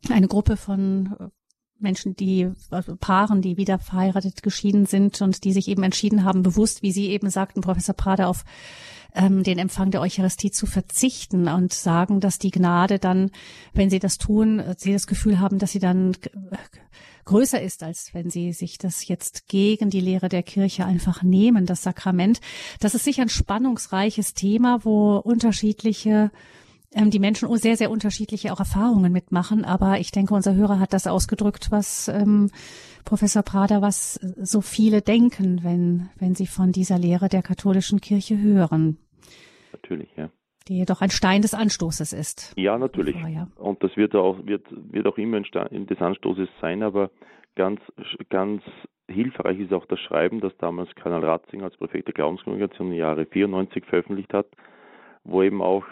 eine 0.08 0.28
Gruppe 0.28 0.56
von 0.56 1.30
Menschen, 1.78 2.14
die, 2.14 2.50
also 2.70 2.96
Paaren, 2.96 3.42
die 3.42 3.56
wieder 3.56 3.78
verheiratet, 3.78 4.42
geschieden 4.42 4.86
sind 4.86 5.20
und 5.22 5.44
die 5.44 5.52
sich 5.52 5.68
eben 5.68 5.82
entschieden 5.82 6.24
haben, 6.24 6.42
bewusst, 6.42 6.82
wie 6.82 6.92
Sie 6.92 7.08
eben 7.08 7.30
sagten, 7.30 7.62
Professor 7.62 7.94
Prader, 7.94 8.28
auf 8.28 8.44
ähm, 9.14 9.42
den 9.42 9.58
Empfang 9.58 9.90
der 9.90 10.00
Eucharistie 10.00 10.50
zu 10.50 10.66
verzichten 10.66 11.48
und 11.48 11.72
sagen, 11.72 12.20
dass 12.20 12.38
die 12.38 12.50
Gnade 12.50 12.98
dann, 12.98 13.30
wenn 13.72 13.90
sie 13.90 13.98
das 13.98 14.18
tun, 14.18 14.62
sie 14.76 14.92
das 14.92 15.06
Gefühl 15.06 15.40
haben, 15.40 15.58
dass 15.58 15.72
sie 15.72 15.78
dann 15.80 16.12
größer 17.24 17.60
ist, 17.60 17.82
als 17.82 18.12
wenn 18.12 18.30
sie 18.30 18.52
sich 18.52 18.78
das 18.78 19.06
jetzt 19.08 19.46
gegen 19.48 19.90
die 19.90 20.00
Lehre 20.00 20.28
der 20.28 20.42
Kirche 20.42 20.84
einfach 20.84 21.22
nehmen, 21.22 21.66
das 21.66 21.82
Sakrament. 21.82 22.40
Das 22.80 22.94
ist 22.94 23.04
sicher 23.04 23.22
ein 23.22 23.28
spannungsreiches 23.28 24.34
Thema, 24.34 24.84
wo 24.84 25.16
unterschiedliche 25.16 26.30
ähm, 26.92 27.10
die 27.10 27.18
Menschen 27.18 27.54
sehr, 27.56 27.76
sehr 27.76 27.90
unterschiedliche 27.90 28.52
auch 28.52 28.58
Erfahrungen 28.58 29.12
mitmachen. 29.12 29.64
Aber 29.64 30.00
ich 30.00 30.10
denke, 30.10 30.34
unser 30.34 30.54
Hörer 30.54 30.80
hat 30.80 30.92
das 30.92 31.06
ausgedrückt, 31.06 31.70
was 31.70 32.08
ähm, 32.08 32.50
Professor 33.04 33.42
Prader, 33.42 33.82
was 33.82 34.14
so 34.40 34.60
viele 34.60 35.02
denken, 35.02 35.62
wenn, 35.62 36.08
wenn 36.18 36.34
sie 36.34 36.46
von 36.46 36.72
dieser 36.72 36.98
Lehre 36.98 37.28
der 37.28 37.42
katholischen 37.42 38.00
Kirche 38.00 38.38
hören. 38.38 38.98
Natürlich, 39.72 40.10
ja. 40.16 40.30
Die 40.70 40.78
jedoch 40.78 41.00
ein 41.00 41.10
Stein 41.10 41.42
des 41.42 41.52
Anstoßes 41.52 42.12
ist. 42.12 42.54
Ja, 42.56 42.78
natürlich. 42.78 43.16
Ja. 43.16 43.48
Und 43.56 43.82
das 43.82 43.96
wird 43.96 44.14
auch, 44.14 44.38
wird, 44.46 44.64
wird 44.70 45.04
auch 45.08 45.18
immer 45.18 45.38
ein 45.38 45.44
Stein 45.44 45.88
des 45.88 46.00
Anstoßes 46.00 46.48
sein, 46.60 46.84
aber 46.84 47.10
ganz, 47.56 47.80
ganz 48.28 48.62
hilfreich 49.08 49.58
ist 49.58 49.72
auch 49.72 49.84
das 49.86 49.98
Schreiben, 49.98 50.40
das 50.40 50.56
damals 50.58 50.94
Kardinal 50.94 51.24
Ratzinger 51.24 51.64
als 51.64 51.76
Präfekt 51.76 52.06
der 52.06 52.14
Glaubenskongregation 52.14 52.92
im 52.92 52.98
Jahre 52.98 53.26
94 53.26 53.84
veröffentlicht 53.84 54.32
hat, 54.32 54.46
wo 55.24 55.42
eben 55.42 55.60
auch 55.60 55.84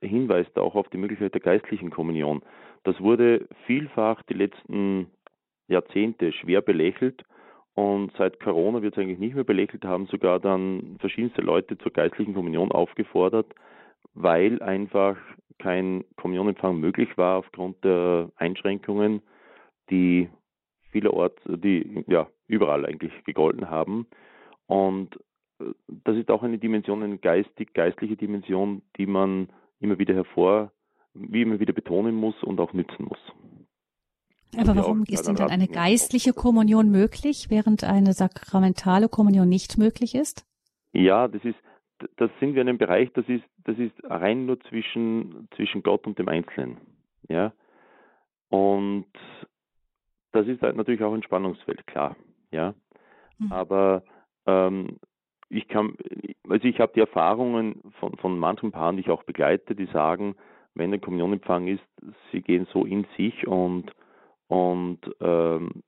hinweist 0.00 0.56
auch 0.56 0.76
auf 0.76 0.88
die 0.90 0.98
Möglichkeit 0.98 1.34
der 1.34 1.40
geistlichen 1.40 1.90
Kommunion. 1.90 2.42
Das 2.84 3.00
wurde 3.00 3.48
vielfach 3.66 4.22
die 4.22 4.34
letzten 4.34 5.08
Jahrzehnte 5.66 6.30
schwer 6.30 6.60
belächelt 6.60 7.24
und 7.74 8.12
seit 8.16 8.38
Corona 8.38 8.82
wird 8.82 8.96
es 8.96 9.02
eigentlich 9.02 9.18
nicht 9.18 9.34
mehr 9.34 9.42
belächelt, 9.42 9.84
haben 9.84 10.06
sogar 10.06 10.38
dann 10.38 10.96
verschiedenste 11.00 11.42
Leute 11.42 11.76
zur 11.78 11.92
geistlichen 11.92 12.34
Kommunion 12.34 12.70
aufgefordert, 12.70 13.46
weil 14.14 14.62
einfach 14.62 15.16
kein 15.58 16.04
Kommunionempfang 16.16 16.78
möglich 16.78 17.16
war 17.16 17.38
aufgrund 17.38 17.82
der 17.84 18.30
Einschränkungen, 18.36 19.22
die 19.90 20.28
vielerorts, 20.90 21.40
die 21.46 22.04
ja 22.06 22.28
überall 22.46 22.84
eigentlich 22.84 23.12
gegolten 23.24 23.70
haben. 23.70 24.06
Und 24.66 25.16
äh, 25.60 25.72
das 25.86 26.16
ist 26.16 26.30
auch 26.30 26.42
eine 26.42 26.58
Dimension, 26.58 27.02
eine 27.02 27.18
geistig, 27.18 27.72
geistliche 27.74 28.16
Dimension, 28.16 28.82
die 28.96 29.06
man 29.06 29.48
immer 29.80 29.98
wieder 29.98 30.14
hervor, 30.14 30.72
wie 31.14 31.42
immer 31.42 31.60
wieder 31.60 31.72
betonen 31.72 32.14
muss 32.14 32.42
und 32.42 32.60
auch 32.60 32.72
nützen 32.72 33.06
muss. 33.06 33.18
Aber 34.56 34.76
warum 34.76 35.04
ist 35.04 35.26
denn 35.26 35.36
dann 35.36 35.50
eine 35.50 35.66
geistliche 35.66 36.34
Kommunion 36.34 36.90
möglich, 36.90 37.46
während 37.48 37.84
eine 37.84 38.12
sakramentale 38.12 39.08
Kommunion 39.08 39.48
nicht 39.48 39.78
möglich 39.78 40.14
ist? 40.14 40.46
Ja, 40.92 41.26
das 41.26 41.42
ist, 41.42 41.56
das 42.16 42.30
sind 42.38 42.54
wir 42.54 42.60
in 42.60 42.68
einem 42.68 42.78
Bereich, 42.78 43.10
das 43.14 43.26
ist, 43.28 43.44
das 43.64 43.78
ist 43.78 43.94
rein 44.04 44.46
nur 44.46 44.60
zwischen, 44.62 45.48
zwischen 45.56 45.82
Gott 45.82 46.06
und 46.06 46.18
dem 46.18 46.28
Einzelnen. 46.28 46.78
Ja. 47.28 47.52
Und 48.48 49.06
das 50.32 50.46
ist 50.46 50.62
halt 50.62 50.76
natürlich 50.76 51.02
auch 51.02 51.14
ein 51.14 51.22
Spannungsfeld, 51.22 51.86
klar. 51.86 52.16
Ja. 52.50 52.74
Mhm. 53.38 53.52
Aber 53.52 54.02
ähm, 54.46 54.98
ich 55.48 55.68
kann, 55.68 55.96
also 56.48 56.66
ich 56.66 56.80
habe 56.80 56.92
die 56.94 57.00
Erfahrungen 57.00 57.82
von, 58.00 58.16
von 58.16 58.38
manchen 58.38 58.72
Paaren, 58.72 58.96
die 58.96 59.02
ich 59.02 59.10
auch 59.10 59.22
begleite, 59.22 59.74
die 59.74 59.86
sagen, 59.86 60.34
wenn 60.74 60.90
der 60.90 61.00
Kommunionempfang 61.00 61.68
ist, 61.68 61.82
sie 62.30 62.40
gehen 62.40 62.66
so 62.72 62.86
in 62.86 63.06
sich 63.16 63.46
und, 63.46 63.92
und 64.48 64.98
ähm, 65.20 65.82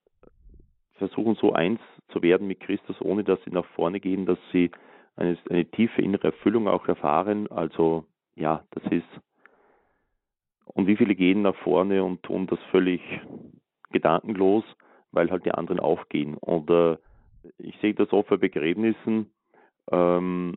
versuchen 0.95 1.37
so 1.37 1.53
eins 1.53 1.81
zu 2.09 2.23
werden 2.23 2.47
mit 2.47 2.61
Christus, 2.61 3.01
ohne 3.01 3.25
dass 3.25 3.43
sie 3.45 3.51
nach 3.51 3.65
vorne 3.75 4.01
gehen, 4.01 4.27
dass 4.27 4.39
sie 4.53 4.71
eine, 5.17 5.37
eine 5.51 5.65
tiefe 5.67 6.03
innere 6.03 6.29
Erfüllung 6.29 6.69
auch 6.69 6.87
erfahren. 6.89 7.51
Also 7.51 8.05
ja, 8.35 8.65
das 8.71 8.85
ist. 8.93 9.21
Und 10.67 10.87
wie 10.87 10.97
viele 10.97 11.15
gehen 11.15 11.43
nach 11.43 11.57
vorne 11.57 12.03
und 12.03 12.23
tun 12.23 12.47
das 12.47 12.59
völlig 12.71 13.01
gedankenlos, 13.91 14.65
weil 15.13 15.31
halt 15.31 15.45
die 15.45 15.53
anderen 15.53 15.79
auch 15.79 16.09
gehen. 16.09 16.37
Und 16.37 16.69
äh, 16.71 16.97
ich 17.59 17.77
sehe 17.79 17.95
das 17.95 18.13
oft 18.13 18.29
bei 18.31 18.37
Begräbnissen, 18.37 19.31
ähm, 19.91 20.57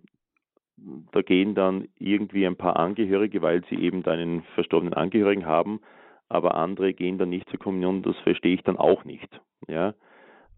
da 1.11 1.21
gehen 1.21 1.55
dann 1.55 1.87
irgendwie 1.97 2.45
ein 2.45 2.55
paar 2.55 2.77
Angehörige, 2.77 3.41
weil 3.41 3.63
sie 3.65 3.75
eben 3.75 4.05
einen 4.05 4.43
verstorbenen 4.55 4.93
Angehörigen 4.93 5.45
haben, 5.45 5.81
aber 6.29 6.55
andere 6.55 6.93
gehen 6.93 7.17
dann 7.17 7.29
nicht 7.29 7.49
zur 7.49 7.59
Kommunion, 7.59 8.03
das 8.03 8.17
verstehe 8.19 8.53
ich 8.53 8.63
dann 8.63 8.77
auch 8.77 9.03
nicht. 9.03 9.41
Ja, 9.67 9.95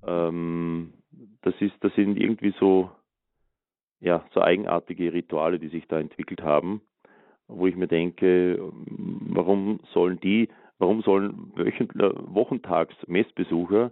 ähm, 0.06 0.94
das 1.42 1.54
ist, 1.60 1.76
das 1.82 1.94
sind 1.96 2.18
irgendwie 2.18 2.54
so, 2.60 2.92
ja, 4.02 4.26
so 4.34 4.42
eigenartige 4.42 5.14
Rituale, 5.14 5.60
die 5.60 5.68
sich 5.68 5.88
da 5.88 6.00
entwickelt 6.00 6.42
haben, 6.42 6.82
wo 7.48 7.68
ich 7.68 7.76
mir 7.76 7.88
denke, 7.88 8.60
warum 8.82 9.80
sollen 9.94 10.20
die, 10.20 10.50
warum 10.78 11.02
sollen 11.02 11.52
Wochentags 11.56 12.96
Messbesucher, 13.08 13.92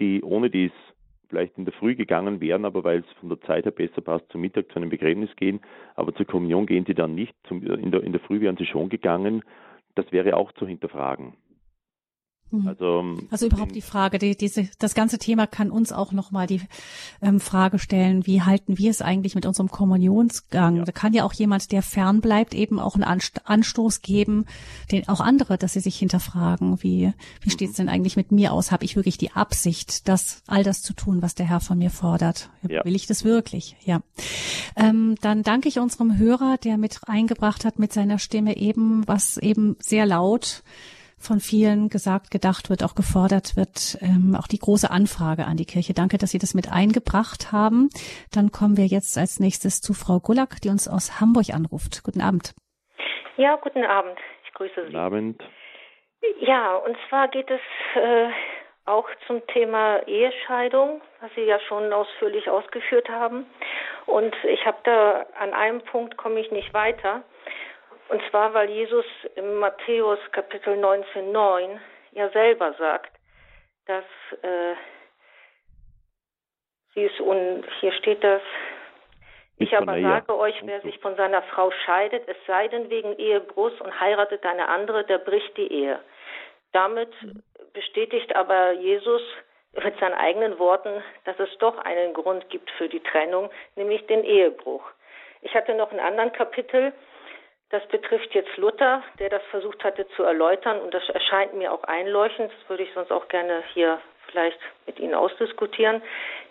die 0.00 0.22
ohne 0.22 0.50
dies 0.50 0.72
vielleicht 1.28 1.58
in 1.58 1.64
der 1.64 1.74
Früh 1.74 1.94
gegangen 1.94 2.40
wären, 2.40 2.64
aber 2.64 2.84
weil 2.84 3.00
es 3.00 3.18
von 3.18 3.28
der 3.28 3.40
Zeit 3.42 3.64
her 3.64 3.72
besser 3.72 4.00
passt, 4.00 4.30
zum 4.30 4.40
Mittag 4.40 4.70
zu 4.70 4.76
einem 4.76 4.90
Begräbnis 4.90 5.34
gehen, 5.36 5.60
aber 5.94 6.14
zur 6.14 6.26
Kommunion 6.26 6.66
gehen 6.66 6.84
sie 6.86 6.94
dann 6.94 7.14
nicht, 7.14 7.34
in, 7.50 7.90
der, 7.90 8.02
in 8.02 8.12
der 8.12 8.20
Früh 8.20 8.40
wären 8.40 8.56
sie 8.56 8.66
schon 8.66 8.88
gegangen, 8.88 9.42
das 9.94 10.10
wäre 10.12 10.36
auch 10.36 10.52
zu 10.52 10.66
hinterfragen. 10.66 11.34
Mhm. 12.50 12.68
Also, 12.68 13.00
ähm, 13.00 13.28
also 13.30 13.46
überhaupt 13.46 13.74
die 13.74 13.82
Frage, 13.82 14.18
die, 14.18 14.36
diese, 14.36 14.68
das 14.78 14.94
ganze 14.94 15.18
Thema 15.18 15.46
kann 15.46 15.70
uns 15.70 15.92
auch 15.92 16.12
nochmal 16.12 16.46
die 16.46 16.60
ähm, 17.20 17.40
Frage 17.40 17.78
stellen, 17.78 18.26
wie 18.26 18.42
halten 18.42 18.78
wir 18.78 18.90
es 18.90 19.02
eigentlich 19.02 19.34
mit 19.34 19.46
unserem 19.46 19.70
Kommunionsgang? 19.70 20.76
Ja. 20.76 20.84
Da 20.84 20.92
kann 20.92 21.12
ja 21.12 21.24
auch 21.24 21.32
jemand, 21.32 21.72
der 21.72 21.82
fern 21.82 22.20
bleibt, 22.20 22.54
eben 22.54 22.78
auch 22.78 22.94
einen 22.94 23.04
Anstoß 23.44 24.02
geben, 24.02 24.46
den 24.92 25.08
auch 25.08 25.20
andere, 25.20 25.58
dass 25.58 25.72
sie 25.72 25.80
sich 25.80 25.96
hinterfragen, 25.98 26.82
wie, 26.82 27.12
wie 27.40 27.50
steht 27.50 27.70
es 27.70 27.78
mhm. 27.78 27.84
denn 27.84 27.88
eigentlich 27.88 28.16
mit 28.16 28.32
mir 28.32 28.52
aus? 28.52 28.70
Habe 28.70 28.84
ich 28.84 28.96
wirklich 28.96 29.18
die 29.18 29.32
Absicht, 29.32 30.08
das 30.08 30.42
all 30.46 30.62
das 30.62 30.82
zu 30.82 30.92
tun, 30.92 31.22
was 31.22 31.34
der 31.34 31.46
Herr 31.46 31.60
von 31.60 31.78
mir 31.78 31.90
fordert? 31.90 32.50
Ja. 32.68 32.84
Will 32.84 32.94
ich 32.94 33.06
das 33.06 33.24
wirklich? 33.24 33.76
Ja. 33.84 34.00
Ähm, 34.76 35.16
dann 35.20 35.42
danke 35.42 35.68
ich 35.68 35.78
unserem 35.78 36.16
Hörer, 36.18 36.56
der 36.58 36.78
mit 36.78 37.00
eingebracht 37.06 37.64
hat 37.64 37.78
mit 37.78 37.92
seiner 37.92 38.18
Stimme 38.18 38.56
eben, 38.56 39.06
was 39.06 39.36
eben 39.36 39.76
sehr 39.80 40.06
laut 40.06 40.62
von 41.18 41.40
vielen 41.40 41.88
gesagt, 41.88 42.30
gedacht 42.30 42.70
wird, 42.70 42.84
auch 42.84 42.94
gefordert 42.94 43.56
wird, 43.56 43.98
ähm, 44.00 44.36
auch 44.38 44.46
die 44.46 44.58
große 44.58 44.90
Anfrage 44.90 45.44
an 45.46 45.56
die 45.56 45.64
Kirche. 45.64 45.94
Danke, 45.94 46.18
dass 46.18 46.30
Sie 46.30 46.38
das 46.38 46.54
mit 46.54 46.70
eingebracht 46.72 47.52
haben. 47.52 47.88
Dann 48.32 48.52
kommen 48.52 48.76
wir 48.76 48.86
jetzt 48.86 49.16
als 49.18 49.40
nächstes 49.40 49.80
zu 49.80 49.94
Frau 49.94 50.20
Gullack, 50.20 50.60
die 50.62 50.68
uns 50.68 50.88
aus 50.88 51.20
Hamburg 51.20 51.50
anruft. 51.54 52.02
Guten 52.04 52.20
Abend. 52.20 52.54
Ja, 53.36 53.56
guten 53.56 53.84
Abend. 53.84 54.18
Ich 54.44 54.52
grüße 54.54 54.74
Sie. 54.74 54.86
Guten 54.86 54.96
Abend. 54.96 55.42
Ja, 56.40 56.76
und 56.76 56.96
zwar 57.08 57.28
geht 57.28 57.50
es 57.50 57.60
äh, 57.94 58.28
auch 58.84 59.08
zum 59.26 59.46
Thema 59.48 60.06
Ehescheidung, 60.06 61.00
was 61.20 61.30
Sie 61.34 61.42
ja 61.42 61.58
schon 61.60 61.92
ausführlich 61.92 62.48
ausgeführt 62.48 63.08
haben. 63.08 63.46
Und 64.06 64.34
ich 64.44 64.64
habe 64.64 64.78
da 64.84 65.26
an 65.38 65.52
einem 65.52 65.80
Punkt 65.82 66.16
komme 66.16 66.40
ich 66.40 66.50
nicht 66.50 66.72
weiter. 66.72 67.24
Und 68.08 68.22
zwar, 68.30 68.54
weil 68.54 68.70
Jesus 68.70 69.04
im 69.34 69.58
Matthäus 69.58 70.18
Kapitel 70.32 70.74
19,9 70.74 71.78
ja 72.12 72.28
selber 72.30 72.72
sagt, 72.74 73.12
dass 73.86 74.04
äh, 74.42 74.74
sie 76.94 77.04
ist 77.04 77.20
und 77.20 77.64
hier 77.80 77.92
steht 77.92 78.22
das, 78.22 78.42
ich 79.58 79.74
aber 79.76 79.98
sage 80.00 80.38
euch, 80.38 80.54
wer 80.64 80.82
sich 80.82 80.98
von 80.98 81.16
seiner 81.16 81.40
Frau 81.42 81.70
scheidet, 81.86 82.28
es 82.28 82.36
sei 82.46 82.68
denn 82.68 82.90
wegen 82.90 83.16
Ehebruchs 83.16 83.80
und 83.80 84.00
heiratet 84.00 84.44
eine 84.44 84.68
andere, 84.68 85.04
der 85.04 85.18
bricht 85.18 85.56
die 85.56 85.72
Ehe. 85.72 85.98
Damit 86.72 87.10
bestätigt 87.72 88.36
aber 88.36 88.72
Jesus 88.72 89.22
mit 89.72 89.98
seinen 89.98 90.14
eigenen 90.14 90.58
Worten, 90.58 91.02
dass 91.24 91.38
es 91.38 91.48
doch 91.58 91.78
einen 91.78 92.12
Grund 92.12 92.48
gibt 92.50 92.70
für 92.72 92.88
die 92.88 93.00
Trennung, 93.00 93.50
nämlich 93.76 94.06
den 94.06 94.24
Ehebruch. 94.24 94.82
Ich 95.40 95.54
hatte 95.54 95.74
noch 95.74 95.90
einen 95.90 96.00
anderen 96.00 96.32
Kapitel, 96.32 96.92
das 97.70 97.86
betrifft 97.88 98.32
jetzt 98.34 98.56
Luther, 98.56 99.02
der 99.18 99.28
das 99.28 99.42
versucht 99.50 99.82
hatte 99.82 100.06
zu 100.10 100.22
erläutern 100.22 100.80
und 100.80 100.94
das 100.94 101.08
erscheint 101.08 101.54
mir 101.54 101.72
auch 101.72 101.82
einleuchtend. 101.84 102.52
Das 102.52 102.68
würde 102.68 102.84
ich 102.84 102.92
sonst 102.94 103.10
auch 103.10 103.28
gerne 103.28 103.64
hier 103.74 104.00
vielleicht 104.30 104.58
mit 104.86 104.98
Ihnen 105.00 105.14
ausdiskutieren. 105.14 106.02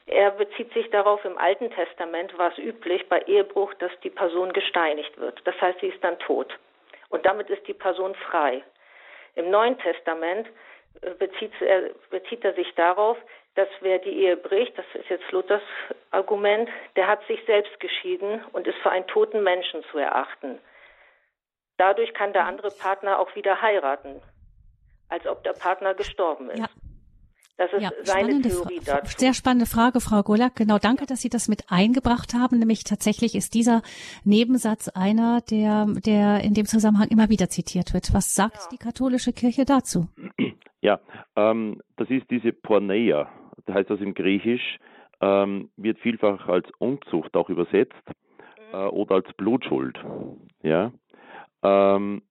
Er 0.07 0.31
bezieht 0.31 0.73
sich 0.73 0.89
darauf, 0.91 1.23
im 1.25 1.37
Alten 1.37 1.71
Testament 1.71 2.37
war 2.37 2.51
es 2.51 2.57
üblich 2.57 3.07
bei 3.09 3.21
Ehebruch, 3.21 3.73
dass 3.75 3.91
die 4.03 4.09
Person 4.09 4.53
gesteinigt 4.53 5.17
wird. 5.17 5.41
Das 5.45 5.59
heißt, 5.59 5.79
sie 5.79 5.87
ist 5.87 6.03
dann 6.03 6.19
tot. 6.19 6.53
Und 7.09 7.25
damit 7.25 7.49
ist 7.49 7.65
die 7.67 7.73
Person 7.73 8.13
frei. 8.15 8.61
Im 9.35 9.49
Neuen 9.49 9.77
Testament 9.79 10.47
äh, 11.01 11.11
bezieht 11.11 11.51
er, 11.61 11.91
bezieht 12.09 12.43
er 12.43 12.53
sich 12.53 12.73
darauf, 12.75 13.17
dass 13.55 13.69
wer 13.79 13.99
die 13.99 14.23
Ehe 14.23 14.35
bricht, 14.35 14.77
das 14.77 14.85
ist 14.93 15.09
jetzt 15.09 15.31
Luthers 15.31 15.61
Argument, 16.11 16.69
der 16.97 17.07
hat 17.07 17.25
sich 17.25 17.41
selbst 17.45 17.79
geschieden 17.79 18.43
und 18.51 18.67
ist 18.67 18.77
für 18.79 18.91
einen 18.91 19.07
toten 19.07 19.43
Menschen 19.43 19.83
zu 19.91 19.97
erachten. 19.97 20.59
Dadurch 21.77 22.14
kann 22.14 22.34
der 22.34 22.45
andere 22.45 22.69
Partner 22.69 23.19
auch 23.19 23.35
wieder 23.35 23.61
heiraten, 23.61 24.22
als 25.10 25.26
ob 25.27 25.43
der 25.43 25.53
Partner 25.53 25.93
gestorben 25.93 26.49
ist. 26.49 26.60
Ja. 26.60 26.68
Das 27.57 27.72
ist 27.72 27.84
ja, 27.84 27.91
seine 28.03 28.41
Theorie 28.41 28.81
Fra 28.81 28.97
dazu. 28.97 29.18
Sehr 29.18 29.34
spannende 29.34 29.65
Frage, 29.65 30.02
Frau 30.02 30.23
Golak. 30.23 30.56
Genau, 30.57 30.77
danke, 30.77 31.06
dass 31.06 31.22
Sie 31.22 31.30
das 31.30 31.47
mit 31.47 31.64
eingebracht 31.69 32.34
haben. 32.34 32.60
Nämlich 32.60 32.84
tatsächlich 32.84 33.34
ist 33.34 33.53
dieser 33.53 33.81
Nebensatz 34.26 34.89
einer, 34.89 35.39
der, 35.49 35.85
der 36.06 36.43
in 36.43 36.53
dem 36.53 36.65
Zusammenhang 36.65 37.07
immer 37.07 37.30
wieder 37.30 37.47
zitiert 37.47 37.93
wird. 37.93 38.14
Was 38.14 38.34
sagt 38.34 38.57
ja. 38.57 38.68
die 38.73 38.77
katholische 38.77 39.31
Kirche 39.31 39.64
dazu? 39.64 40.10
Ja, 40.81 40.99
ähm, 41.35 41.81
das 41.95 42.10
ist 42.10 42.30
diese 42.30 42.52
Porneia, 42.52 43.30
das 43.65 43.76
heißt 43.76 43.89
das 43.89 44.02
im 44.02 44.14
Griechisch, 44.14 44.77
ähm, 45.22 45.72
wird 45.77 45.97
vielfach 45.99 46.47
als 46.47 46.68
Unzucht 46.77 47.35
auch 47.35 47.49
übersetzt 47.49 47.95
mhm. 48.06 48.73
äh, 48.73 48.85
oder 48.88 49.15
als 49.15 49.34
Blutschuld. 49.34 49.97
Ja. 50.61 50.91
Ähm, 51.65 52.21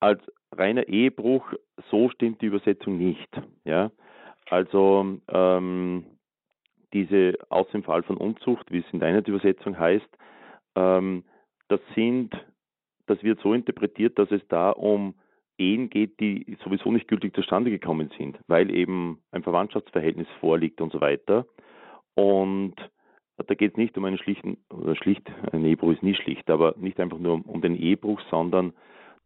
als 0.00 0.20
reiner 0.52 0.88
Ehebruch, 0.88 1.52
so 1.90 2.08
stimmt 2.10 2.40
die 2.42 2.46
Übersetzung 2.46 2.98
nicht. 2.98 3.28
Ja? 3.64 3.90
Also 4.48 5.18
ähm, 5.28 6.04
diese 6.92 7.34
aus 7.48 7.68
dem 7.68 7.84
Fall 7.84 8.02
von 8.02 8.16
Unzucht, 8.16 8.70
wie 8.72 8.78
es 8.78 8.92
in 8.92 8.98
deiner 8.98 9.26
Übersetzung 9.26 9.78
heißt, 9.78 10.08
ähm, 10.74 11.24
das 11.68 11.80
sind, 11.94 12.34
das 13.06 13.22
wird 13.22 13.40
so 13.40 13.54
interpretiert, 13.54 14.18
dass 14.18 14.30
es 14.32 14.42
da 14.48 14.70
um 14.70 15.14
Ehen 15.58 15.90
geht, 15.90 16.18
die 16.18 16.56
sowieso 16.64 16.90
nicht 16.90 17.06
gültig 17.06 17.34
zustande 17.34 17.70
gekommen 17.70 18.10
sind, 18.18 18.38
weil 18.48 18.74
eben 18.74 19.22
ein 19.30 19.42
Verwandtschaftsverhältnis 19.42 20.26
vorliegt 20.40 20.80
und 20.80 20.90
so 20.90 21.00
weiter. 21.00 21.46
Und 22.14 22.74
da 23.46 23.54
geht 23.54 23.72
es 23.72 23.76
nicht 23.76 23.96
um 23.96 24.04
einen 24.04 24.18
schlichten, 24.18 24.58
oder 24.70 24.96
schlicht, 24.96 25.30
ein 25.52 25.64
Ehebruch 25.64 25.92
ist 25.92 26.02
nie 26.02 26.14
schlicht, 26.14 26.50
aber 26.50 26.74
nicht 26.78 26.98
einfach 27.00 27.18
nur 27.18 27.34
um, 27.34 27.42
um 27.42 27.60
den 27.60 27.76
Ehebruch, 27.76 28.20
sondern 28.30 28.72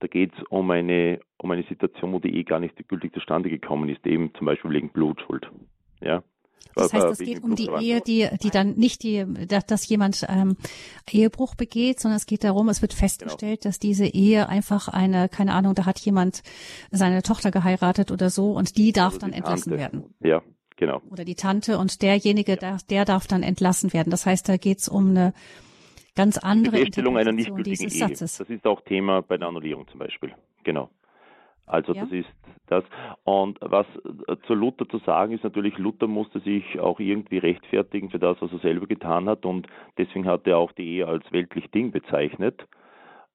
da 0.01 0.07
geht 0.07 0.33
es 0.37 0.45
um 0.51 0.71
eine, 0.71 1.21
um 1.39 1.51
eine 1.51 1.63
Situation, 1.65 2.13
wo 2.13 2.19
die 2.19 2.35
Ehe 2.35 2.45
gar 2.45 2.61
nicht 2.61 2.77
gültig 2.89 3.15
zustande 3.15 3.49
gekommen 3.49 3.89
ist, 3.89 4.07
eben 4.07 4.33
zum 4.35 4.47
Beispiel 4.47 4.71
wegen 4.73 4.91
Blutschuld. 4.91 5.49
Ja. 6.01 6.23
Das 6.75 6.93
heißt, 6.93 7.07
es 7.07 7.19
geht 7.19 7.43
um 7.43 7.55
die 7.55 7.69
Ehe, 7.81 8.01
die, 8.01 8.29
die 8.43 8.51
dann 8.51 8.75
nicht 8.75 9.05
die, 9.05 9.25
dass 9.47 9.89
jemand 9.89 10.27
ähm, 10.29 10.57
Ehebruch 11.11 11.55
begeht, 11.55 12.01
sondern 12.01 12.17
es 12.17 12.27
geht 12.27 12.43
darum, 12.43 12.69
es 12.69 12.83
wird 12.83 12.93
festgestellt, 12.93 13.61
genau. 13.61 13.71
dass 13.71 13.79
diese 13.79 14.07
Ehe 14.07 14.49
einfach 14.49 14.89
eine, 14.89 15.29
keine 15.29 15.53
Ahnung, 15.53 15.75
da 15.75 15.87
hat 15.87 16.01
jemand 16.01 16.43
seine 16.91 17.23
Tochter 17.23 17.53
geheiratet 17.53 18.11
oder 18.11 18.29
so 18.29 18.53
und 18.53 18.77
die 18.77 18.93
darf 18.93 19.15
also 19.15 19.19
dann 19.21 19.33
entlassen 19.33 19.71
Tante. 19.71 19.79
werden. 19.79 20.15
Ja, 20.21 20.43
genau. 20.87 21.03
Oder 21.11 21.25
die 21.25 21.35
Tante 21.35 21.79
und 21.79 22.03
derjenige, 22.03 22.57
der, 22.57 22.79
der 22.91 23.05
darf 23.05 23.27
dann 23.27 23.43
entlassen 23.43 23.93
werden. 23.93 24.11
Das 24.11 24.27
heißt, 24.27 24.49
da 24.49 24.57
geht 24.57 24.79
es 24.79 24.89
um 24.89 25.11
eine 25.11 25.33
ganz 26.15 26.39
andere 26.39 26.77
Feststellung 26.77 27.17
einer 27.17 27.33
nicht 27.33 27.55
gültigen 27.55 27.85
Ehe. 27.85 27.91
Satzes. 27.91 28.39
Das 28.39 28.49
ist 28.49 28.67
auch 28.67 28.81
Thema 28.83 29.23
bei 29.23 29.37
der 29.37 29.49
Annullierung 29.49 29.89
zum 29.89 29.99
Beispiel. 29.99 30.33
Genau. 30.63 30.91
Also 31.67 31.95
ja. 31.95 32.03
das 32.03 32.13
ist 32.13 32.29
das. 32.67 32.85
Und 33.25 33.59
was 33.61 33.87
äh, 34.29 34.37
zu 34.47 34.55
Luther 34.55 34.89
zu 34.89 34.99
sagen 34.99 35.33
ist 35.33 35.45
natürlich, 35.45 35.79
Luther 35.79 36.07
musste 36.07 36.41
sich 36.41 36.79
auch 36.79 37.01
irgendwie 37.01 37.39
rechtfertigen 37.39 38.11
für 38.11 38.19
das, 38.19 38.37
was 38.41 38.53
er 38.53 38.59
selber 38.59 38.87
getan 38.87 39.29
hat 39.29 39.47
und 39.47 39.67
deswegen 39.97 40.27
hat 40.27 40.47
er 40.47 40.59
auch 40.59 40.73
die 40.73 40.97
Ehe 40.97 41.07
als 41.07 41.25
weltlich 41.33 41.71
Ding 41.71 41.91
bezeichnet. 41.91 42.67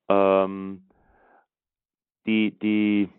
Ähm, 0.10 0.84
die, 2.26 2.58
die, 2.60 3.10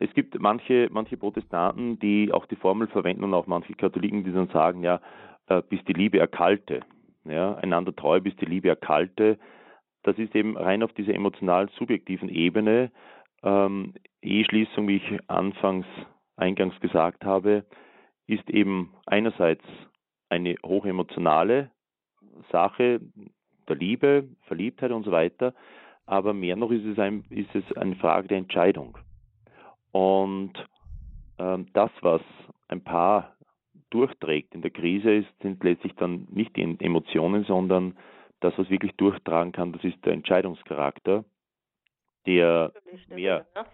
es 0.00 0.12
gibt 0.14 0.38
manche, 0.38 0.88
manche 0.90 1.16
Protestanten, 1.16 1.98
die 1.98 2.32
auch 2.32 2.46
die 2.46 2.56
Formel 2.56 2.88
verwenden 2.88 3.24
und 3.24 3.34
auch 3.34 3.46
manche 3.46 3.74
Katholiken, 3.74 4.24
die 4.24 4.32
dann 4.32 4.48
sagen, 4.48 4.82
ja, 4.82 5.00
äh, 5.48 5.62
bis 5.68 5.84
die 5.84 5.92
Liebe 5.92 6.18
erkalte 6.18 6.82
ja, 7.28 7.54
einander 7.56 7.94
treu, 7.94 8.20
bis 8.20 8.36
die 8.36 8.46
Liebe 8.46 8.68
erkalte. 8.68 9.38
Das 10.02 10.18
ist 10.18 10.34
eben 10.34 10.56
rein 10.56 10.82
auf 10.82 10.92
dieser 10.92 11.14
emotional 11.14 11.68
subjektiven 11.70 12.28
Ebene. 12.28 12.90
Ähm, 13.42 13.94
Eheschließung, 14.22 14.88
wie 14.88 14.96
ich 14.96 15.20
anfangs 15.28 15.86
eingangs 16.36 16.78
gesagt 16.80 17.24
habe, 17.24 17.64
ist 18.26 18.48
eben 18.50 18.92
einerseits 19.06 19.64
eine 20.28 20.56
hochemotionale 20.64 21.70
Sache 22.50 23.00
der 23.68 23.76
Liebe, 23.76 24.28
Verliebtheit 24.42 24.92
und 24.92 25.04
so 25.04 25.12
weiter, 25.12 25.54
aber 26.04 26.34
mehr 26.34 26.56
noch 26.56 26.70
ist 26.70 26.84
es, 26.84 26.98
ein, 26.98 27.24
ist 27.30 27.54
es 27.54 27.76
eine 27.76 27.96
Frage 27.96 28.28
der 28.28 28.38
Entscheidung. 28.38 28.98
Und 29.96 30.52
ähm, 31.38 31.68
das, 31.72 31.90
was 32.02 32.20
ein 32.68 32.84
Paar 32.84 33.34
durchträgt 33.88 34.54
in 34.54 34.60
der 34.60 34.70
Krise, 34.70 35.10
ist, 35.10 35.28
sind 35.40 35.64
letztlich 35.64 35.94
dann 35.94 36.26
nicht 36.30 36.54
die 36.54 36.76
Emotionen, 36.80 37.44
sondern 37.44 37.96
das, 38.40 38.52
was 38.58 38.68
wirklich 38.68 38.92
durchtragen 38.96 39.52
kann, 39.52 39.72
das 39.72 39.82
ist 39.84 40.04
der 40.04 40.12
Entscheidungscharakter, 40.12 41.24
der, 42.26 42.72
der 43.08 43.16
mehr. 43.16 43.46
Wille, 43.46 43.46
ne? 43.54 43.66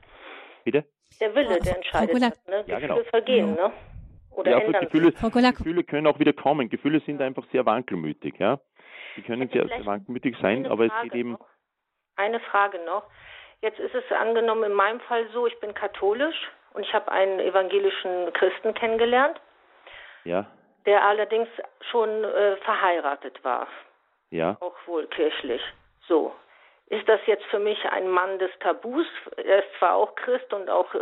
Bitte? 0.62 0.84
Der 1.20 1.34
Wille, 1.34 1.58
der 1.58 1.76
entscheidet. 1.76 2.20
Ne? 2.20 2.64
Die 2.66 2.70
ja, 2.70 2.78
genau. 2.78 2.94
Gefühle 2.94 3.10
vergehen, 3.10 3.54
ne? 3.54 3.72
Oder 4.30 4.50
ja, 4.52 4.58
also 4.58 4.72
Gefühle, 4.72 5.12
Gefühle 5.12 5.82
können 5.82 6.06
auch 6.06 6.20
wieder 6.20 6.32
kommen. 6.32 6.68
Gefühle 6.68 7.00
sind 7.00 7.20
einfach 7.20 7.44
sehr 7.50 7.66
wankelmütig, 7.66 8.38
ja. 8.38 8.60
Die 9.16 9.22
können 9.22 9.48
sehr, 9.48 9.66
sehr 9.66 9.84
wankelmütig 9.84 10.36
sein, 10.40 10.66
aber 10.68 10.86
es 10.86 10.92
geht 11.02 11.14
eben. 11.16 11.32
Noch. 11.32 11.48
Eine 12.14 12.38
Frage 12.38 12.78
noch. 12.86 13.02
Jetzt 13.62 13.78
ist 13.78 13.94
es 13.94 14.04
angenommen 14.12 14.64
in 14.64 14.74
meinem 14.74 15.00
Fall 15.00 15.26
so, 15.32 15.46
ich 15.46 15.58
bin 15.60 15.72
katholisch 15.72 16.50
und 16.74 16.82
ich 16.82 16.92
habe 16.92 17.10
einen 17.10 17.40
evangelischen 17.40 18.32
Christen 18.34 18.74
kennengelernt 18.74 19.40
ja. 20.24 20.46
Der 20.86 21.04
allerdings 21.04 21.48
schon 21.90 22.24
äh, 22.24 22.56
verheiratet 22.56 23.42
war. 23.44 23.68
Ja. 24.30 24.56
Auch 24.60 24.76
wohl 24.86 25.06
kirchlich. 25.06 25.62
So. 26.06 26.32
Ist 26.88 27.08
das 27.08 27.20
jetzt 27.26 27.44
für 27.46 27.58
mich 27.58 27.82
ein 27.90 28.08
Mann 28.08 28.38
des 28.38 28.50
Tabus? 28.60 29.06
Er 29.36 29.60
ist 29.60 29.78
zwar 29.78 29.94
auch 29.94 30.14
Christ 30.14 30.52
und 30.52 30.68
auch 30.68 30.92
äh, 30.94 30.98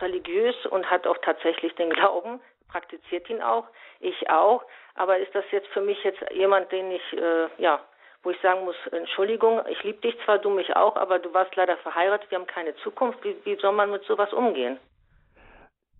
religiös 0.00 0.54
und 0.66 0.88
hat 0.90 1.06
auch 1.06 1.18
tatsächlich 1.18 1.74
den 1.74 1.90
Glauben, 1.90 2.40
praktiziert 2.68 3.28
ihn 3.28 3.42
auch, 3.42 3.66
ich 4.00 4.30
auch. 4.30 4.64
Aber 4.94 5.18
ist 5.18 5.34
das 5.34 5.44
jetzt 5.50 5.68
für 5.68 5.82
mich 5.82 6.02
jetzt 6.04 6.22
jemand, 6.30 6.72
den 6.72 6.90
ich, 6.92 7.12
äh, 7.12 7.48
ja, 7.58 7.80
wo 8.24 8.30
ich 8.30 8.40
sagen 8.40 8.64
muss, 8.64 8.76
Entschuldigung, 8.90 9.60
ich 9.70 9.82
liebe 9.84 10.00
dich 10.00 10.16
zwar, 10.24 10.38
du 10.38 10.50
mich 10.50 10.74
auch, 10.74 10.96
aber 10.96 11.18
du 11.18 11.32
warst 11.32 11.54
leider 11.56 11.76
verheiratet, 11.78 12.30
wir 12.30 12.38
haben 12.38 12.46
keine 12.46 12.74
Zukunft. 12.76 13.22
Wie, 13.22 13.36
wie 13.44 13.56
soll 13.56 13.72
man 13.72 13.90
mit 13.90 14.02
sowas 14.04 14.32
umgehen? 14.32 14.78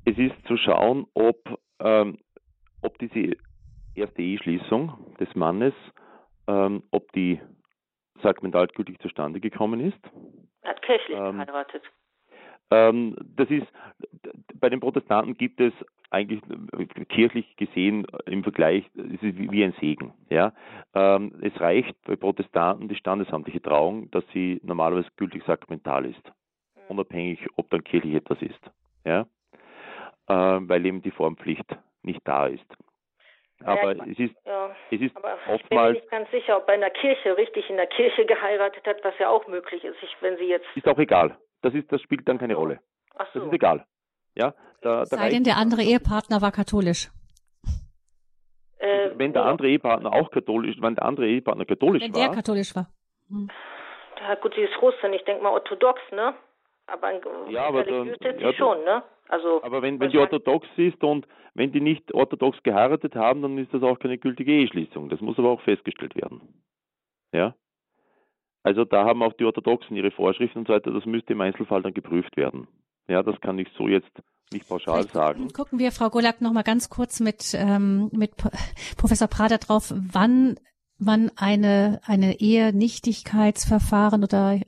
Es 0.06 0.18
ist 0.18 0.34
zu 0.46 0.56
schauen, 0.56 1.06
ob 1.14 1.38
ähm, 1.80 2.18
ob 2.84 2.98
diese 2.98 3.36
erste 3.94 4.22
Eheschließung 4.22 5.16
des 5.18 5.34
Mannes, 5.34 5.74
ähm, 6.46 6.82
ob 6.90 7.10
die 7.12 7.40
sakramentaldgültig 8.22 8.98
zustande 9.00 9.40
gekommen 9.40 9.80
ist. 9.80 9.98
Er 10.62 10.70
hat 10.70 10.82
kirchlich 10.82 11.16
ähm, 11.16 11.38
geheiratet. 11.38 11.82
Ähm, 12.70 13.16
das 13.36 13.50
ist, 13.50 13.66
bei 14.54 14.68
den 14.68 14.80
Protestanten 14.80 15.36
gibt 15.36 15.60
es 15.60 15.72
eigentlich 16.10 16.40
kirchlich 17.08 17.56
gesehen 17.56 18.06
im 18.26 18.42
Vergleich, 18.42 18.84
es 18.94 19.22
ist 19.22 19.38
wie 19.38 19.64
ein 19.64 19.74
Segen. 19.80 20.12
Ja? 20.30 20.52
Ähm, 20.94 21.34
es 21.42 21.58
reicht 21.60 21.96
bei 22.06 22.16
Protestanten 22.16 22.88
die 22.88 22.96
standesamtliche 22.96 23.62
Trauung, 23.62 24.10
dass 24.10 24.24
sie 24.32 24.60
normalerweise 24.62 25.08
gültig 25.16 25.42
sakramental 25.44 26.06
ist, 26.06 26.24
mhm. 26.24 26.82
unabhängig, 26.88 27.46
ob 27.56 27.70
dann 27.70 27.82
kirchlich 27.84 28.14
etwas 28.14 28.40
ist. 28.42 28.60
Ja? 29.04 29.26
Äh, 30.28 30.60
weil 30.68 30.86
eben 30.86 31.02
die 31.02 31.10
Formpflicht 31.10 31.76
nicht 32.02 32.20
da 32.24 32.46
ist. 32.46 32.66
Aber 33.64 33.96
ja, 33.96 34.04
es 34.04 34.18
ist, 34.18 34.34
ja, 34.44 34.74
es 34.90 35.00
ist 35.00 35.16
aber 35.16 35.38
oftmals. 35.48 35.60
Ich 35.60 35.68
bin 35.68 35.78
mir 35.78 35.92
nicht 35.92 36.10
ganz 36.10 36.30
sicher, 36.30 36.56
ob 36.58 36.68
er 36.68 36.74
in 36.74 36.80
der 36.80 36.90
Kirche 36.90 37.36
richtig 37.36 37.70
in 37.70 37.76
der 37.76 37.86
Kirche 37.86 38.26
geheiratet 38.26 38.86
hat, 38.86 39.02
was 39.04 39.14
ja 39.18 39.30
auch 39.30 39.46
möglich 39.46 39.84
ist, 39.84 39.96
ich, 40.02 40.16
wenn 40.20 40.36
sie 40.36 40.44
jetzt. 40.44 40.66
Ist 40.74 40.88
auch 40.88 40.98
egal. 40.98 41.36
Das 41.62 41.72
ist, 41.72 41.90
das 41.90 42.02
spielt 42.02 42.28
dann 42.28 42.38
keine 42.38 42.56
Rolle. 42.56 42.80
Ach 43.16 43.26
so. 43.32 43.38
Das 43.38 43.48
ist 43.48 43.54
egal. 43.54 43.86
Ja, 44.36 44.54
da, 44.82 45.00
da 45.00 45.06
Sei 45.06 45.30
denn 45.30 45.44
der 45.44 45.56
andere 45.56 45.82
Ehepartner 45.82 46.42
war 46.42 46.52
katholisch. 46.52 47.10
Äh, 48.78 49.10
wenn 49.16 49.32
der 49.32 49.44
andere 49.44 49.68
Ehepartner 49.68 50.12
auch 50.12 50.30
katholisch, 50.30 50.76
wenn 50.80 50.96
der 50.96 51.04
andere 51.04 51.26
Ehepartner 51.26 51.64
katholisch 51.64 52.02
wenn 52.02 52.14
war. 52.14 52.20
Wenn 52.20 52.30
der 52.30 52.36
katholisch 52.36 52.74
war. 52.74 52.88
Hm. 53.28 53.48
Ja, 54.20 54.34
gut, 54.36 54.54
sie 54.54 54.62
ist 54.62 54.80
Russin, 54.80 55.12
ich 55.12 55.24
denke 55.24 55.42
mal 55.42 55.50
orthodox, 55.50 56.00
ne? 56.10 56.34
Aber 56.86 57.06
ein 57.06 57.20
ja, 57.48 57.64
aber 57.66 57.84
da, 57.84 58.02
ist 58.04 58.20
sie 58.20 58.42
ja, 58.42 58.52
schon, 58.52 58.84
ne? 58.84 59.02
Also 59.28 59.62
aber 59.62 59.80
wenn, 59.82 59.98
wenn 60.00 60.10
die 60.10 60.18
orthodox 60.18 60.66
ist 60.76 61.02
und 61.02 61.26
wenn 61.54 61.72
die 61.72 61.80
nicht 61.80 62.12
orthodox 62.12 62.62
geheiratet 62.62 63.14
haben, 63.14 63.42
dann 63.42 63.56
ist 63.58 63.72
das 63.72 63.82
auch 63.82 63.98
keine 63.98 64.18
gültige 64.18 64.52
Eheschließung. 64.52 65.08
Das 65.08 65.20
muss 65.20 65.38
aber 65.38 65.50
auch 65.50 65.60
festgestellt 65.62 66.14
werden. 66.16 66.62
Ja? 67.32 67.54
Also 68.62 68.84
da 68.84 69.04
haben 69.04 69.22
auch 69.22 69.32
die 69.34 69.44
Orthodoxen 69.44 69.96
ihre 69.96 70.10
Vorschriften 70.10 70.60
und 70.60 70.68
so 70.68 70.74
weiter. 70.74 70.90
Das 70.90 71.06
müsste 71.06 71.32
im 71.32 71.40
Einzelfall 71.40 71.82
dann 71.82 71.94
geprüft 71.94 72.36
werden. 72.36 72.68
Ja, 73.08 73.22
das 73.22 73.40
kann 73.40 73.58
ich 73.58 73.68
so 73.76 73.88
jetzt 73.88 74.10
nicht 74.52 74.68
pauschal 74.68 75.02
Vielleicht 75.02 75.14
sagen. 75.14 75.48
Gucken 75.52 75.78
wir, 75.78 75.92
Frau 75.92 76.10
Golak, 76.10 76.40
noch 76.40 76.52
mal 76.52 76.62
ganz 76.62 76.88
kurz 76.88 77.20
mit, 77.20 77.54
ähm, 77.54 78.10
mit 78.12 78.32
Professor 78.96 79.28
Prader 79.28 79.58
drauf, 79.58 79.92
wann 79.94 80.56
man 80.98 81.30
eine, 81.36 82.00
eine 82.06 82.40
Ehenichtigkeitsverfahren 82.40 84.22
oder 84.22 84.60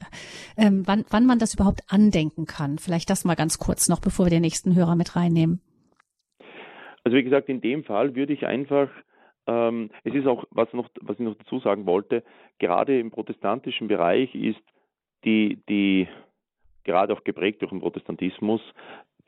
ähm, 0.57 0.83
wann, 0.87 1.05
wann 1.11 1.25
man 1.25 1.39
das 1.39 1.55
überhaupt 1.55 1.83
andenken 1.89 2.47
kann. 2.47 2.79
Vielleicht 2.79 3.11
das 3.11 3.25
mal 3.25 3.37
ganz 3.37 3.59
kurz 3.59 3.89
noch, 3.89 4.01
bevor 4.01 4.27
wir 4.27 4.31
den 4.31 4.43
nächsten 4.43 4.75
Hörer 4.75 4.97
mit 4.97 5.17
reinnehmen. 5.17 5.61
Also 7.05 7.17
wie 7.17 7.23
gesagt, 7.23 7.49
in 7.49 7.61
dem 7.61 7.85
Fall 7.85 8.17
würde 8.17 8.33
ich 8.33 8.47
einfach, 8.47 8.91
ähm, 9.47 9.91
es 10.03 10.15
ist 10.15 10.27
auch, 10.27 10.45
was, 10.51 10.73
noch, 10.73 10.89
was 11.01 11.19
ich 11.19 11.25
noch 11.25 11.37
dazu 11.37 11.61
sagen 11.61 11.87
wollte, 11.87 12.25
gerade 12.59 12.99
im 12.99 13.13
protestantischen 13.13 13.87
Bereich 13.87 14.35
ist 14.35 14.61
die, 15.25 15.63
die 15.69 16.09
gerade 16.87 17.13
auch 17.13 17.25
geprägt 17.25 17.61
durch 17.61 17.71
den 17.71 17.81
Protestantismus, 17.81 18.63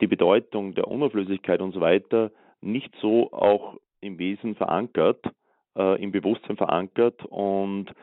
die 0.01 0.07
Bedeutung 0.07 0.73
der 0.73 0.87
Unauflöslichkeit 0.87 1.61
und 1.61 1.73
so 1.73 1.81
weiter 1.81 2.31
nicht 2.61 2.93
so 3.01 3.31
auch 3.31 3.77
im 4.01 4.17
Wesen 4.17 4.55
verankert, 4.55 5.23
äh, 5.77 6.01
im 6.01 6.11
Bewusstsein 6.11 6.57
verankert 6.57 7.23
und 7.25 7.93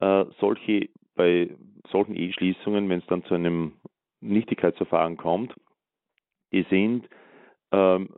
äh, 0.00 0.24
solche 0.38 0.88
bei 1.14 1.50
solchen 1.90 2.14
Eheschließungen, 2.14 2.88
wenn 2.88 3.00
es 3.00 3.06
dann 3.06 3.24
zu 3.24 3.34
einem 3.34 3.72
Nichtigkeitsverfahren 4.20 5.16
kommt, 5.16 5.54
die 6.52 6.64
sind 6.68 7.08
ähm, 7.72 8.10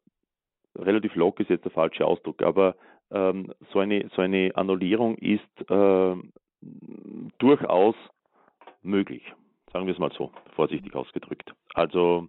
relativ 0.77 1.15
locker 1.15 1.43
ist 1.43 1.51
jetzt 1.51 1.65
der 1.65 1.73
falsche 1.73 2.05
Ausdruck, 2.05 2.43
aber 2.43 2.77
ähm, 3.11 3.53
so, 3.73 3.79
eine, 3.79 4.09
so 4.15 4.23
eine 4.23 4.53
Annullierung 4.55 5.17
ist 5.17 5.71
äh, 5.71 6.17
durchaus 7.39 7.95
möglich. 8.83 9.23
Sagen 9.79 9.87
wir 9.87 9.95
es 9.95 10.01
mal 10.01 10.11
so, 10.19 10.33
vorsichtig 10.57 10.93
ausgedrückt. 10.97 11.55
Also 11.73 12.27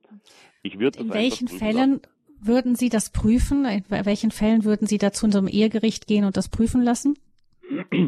ich 0.62 0.78
würde. 0.78 1.00
In 1.00 1.12
welchen 1.12 1.48
Fällen 1.48 2.00
würden 2.40 2.76
Sie 2.76 2.90
das 2.90 3.12
prüfen? 3.12 3.66
In 3.66 3.84
welchen 3.90 4.30
Fällen 4.30 4.66
würden 4.66 4.86
Sie 4.86 5.00
dazu 5.00 5.26
in 5.26 5.32
so 5.32 5.40
einem 5.40 5.48
Ehegericht 5.48 6.06
gehen 6.06 6.26
und 6.26 6.38
das 6.38 6.48
prüfen 6.50 6.84
lassen? 6.84 7.18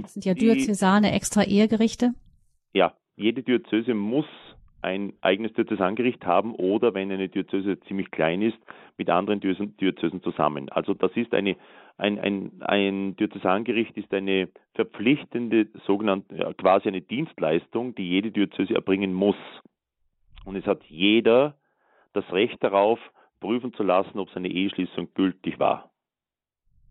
Das 0.03 0.13
sind 0.13 0.25
ja 0.25 0.35
Diözesane 0.35 1.11
extra 1.13 1.41
Ehegerichte. 1.43 2.13
Ja, 2.73 2.95
jede 3.15 3.41
Diözese 3.41 3.95
muss 3.95 4.27
ein 4.81 5.13
eigenes 5.21 5.53
Diözesangericht 5.53 6.25
haben 6.25 6.55
oder 6.55 6.93
wenn 6.93 7.11
eine 7.11 7.29
Diözese 7.29 7.79
ziemlich 7.81 8.11
klein 8.11 8.41
ist, 8.41 8.57
mit 8.97 9.09
anderen 9.09 9.39
Diözesen 9.39 10.21
zusammen. 10.23 10.69
Also 10.69 10.93
das 10.93 11.11
ist 11.15 11.33
eine, 11.33 11.55
ein, 11.97 12.19
ein, 12.19 12.51
ein 12.61 13.15
Diözesangericht 13.15 13.95
ist 13.97 14.13
eine 14.13 14.49
verpflichtende, 14.73 15.67
sogenannte, 15.85 16.53
quasi 16.57 16.87
eine 16.87 17.01
Dienstleistung, 17.01 17.95
die 17.95 18.07
jede 18.07 18.31
Diözese 18.31 18.73
erbringen 18.75 19.13
muss. 19.13 19.35
Und 20.45 20.55
es 20.55 20.65
hat 20.65 20.83
jeder 20.85 21.55
das 22.13 22.29
Recht 22.31 22.63
darauf, 22.63 22.99
prüfen 23.39 23.73
zu 23.73 23.83
lassen, 23.83 24.19
ob 24.19 24.29
seine 24.31 24.49
Eheschließung 24.49 25.09
gültig 25.13 25.59
war. 25.59 25.89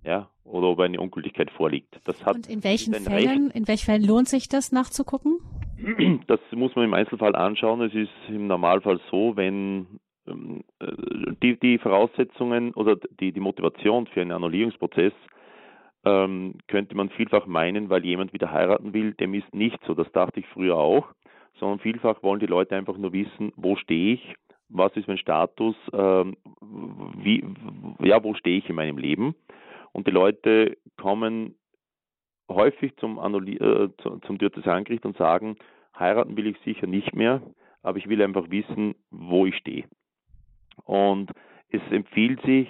Ja, 0.05 0.31
oder 0.45 0.69
ob 0.69 0.81
eine 0.81 0.99
Ungültigkeit 1.01 1.51
vorliegt. 1.51 2.01
Das 2.05 2.25
hat 2.25 2.37
Und 2.37 2.49
in 2.49 2.65
welchen 2.65 2.95
Fällen, 2.95 3.47
Recht. 3.47 3.57
in 3.57 3.69
welchen 3.69 3.85
Fällen 3.85 4.05
lohnt 4.05 4.29
sich 4.29 4.49
das 4.49 4.73
nachzugucken? 4.73 5.39
Das 6.27 6.40
muss 6.52 6.74
man 6.77 6.85
im 6.85 6.94
Einzelfall 6.94 7.35
anschauen. 7.35 7.81
Es 7.82 7.94
ist 7.94 8.11
im 8.28 8.47
Normalfall 8.47 9.01
so, 9.11 9.36
wenn 9.36 10.01
ähm, 10.27 10.62
äh, 10.81 11.32
die, 11.43 11.59
die 11.59 11.78
Voraussetzungen 11.78 12.74
oder 12.74 12.97
die, 13.20 13.32
die 13.32 13.40
Motivation 13.40 14.07
für 14.07 14.20
einen 14.20 14.32
Annullierungsprozess 14.32 15.12
ähm, 16.05 16.55
könnte 16.66 16.97
man 16.97 17.11
vielfach 17.11 17.47
meinen, 17.47 17.90
weil 17.90 18.05
jemand 18.05 18.32
wieder 18.32 18.51
heiraten 18.51 18.93
will, 18.93 19.12
dem 19.15 19.35
ist 19.35 19.55
nicht 19.55 19.78
so. 19.86 19.94
Das 19.94 20.11
dachte 20.12 20.40
ich 20.40 20.47
früher 20.48 20.77
auch, 20.77 21.09
sondern 21.59 21.78
vielfach 21.81 22.23
wollen 22.23 22.40
die 22.40 22.47
Leute 22.47 22.77
einfach 22.77 22.97
nur 22.97 23.12
wissen, 23.12 23.52
wo 23.57 23.77
stehe 23.77 24.15
ich, 24.15 24.35
was 24.69 24.97
ist 24.97 25.09
mein 25.09 25.19
Status, 25.19 25.77
ähm, 25.93 26.36
wie, 27.19 27.44
ja, 28.01 28.23
wo 28.23 28.35
stehe 28.35 28.59
ich 28.59 28.69
in 28.69 28.77
meinem 28.77 28.98
Leben. 28.98 29.35
Und 29.93 30.07
die 30.07 30.12
Leute 30.12 30.77
kommen 30.97 31.57
häufig 32.51 32.97
zum, 32.97 33.18
Annulli 33.18 33.56
äh, 33.56 33.89
zum 33.98 34.39
Diözesangericht 34.39 35.05
und 35.06 35.16
sagen, 35.16 35.56
heiraten 35.98 36.36
will 36.36 36.47
ich 36.47 36.59
sicher 36.64 36.86
nicht 36.86 37.14
mehr, 37.14 37.43
aber 37.82 37.98
ich 37.98 38.09
will 38.09 38.22
einfach 38.22 38.51
wissen, 38.51 38.94
wo 39.10 39.47
ich 39.47 39.56
stehe. 39.56 39.85
Und 40.85 41.31
es 41.70 41.81
empfiehlt 41.90 42.43
sich, 42.43 42.68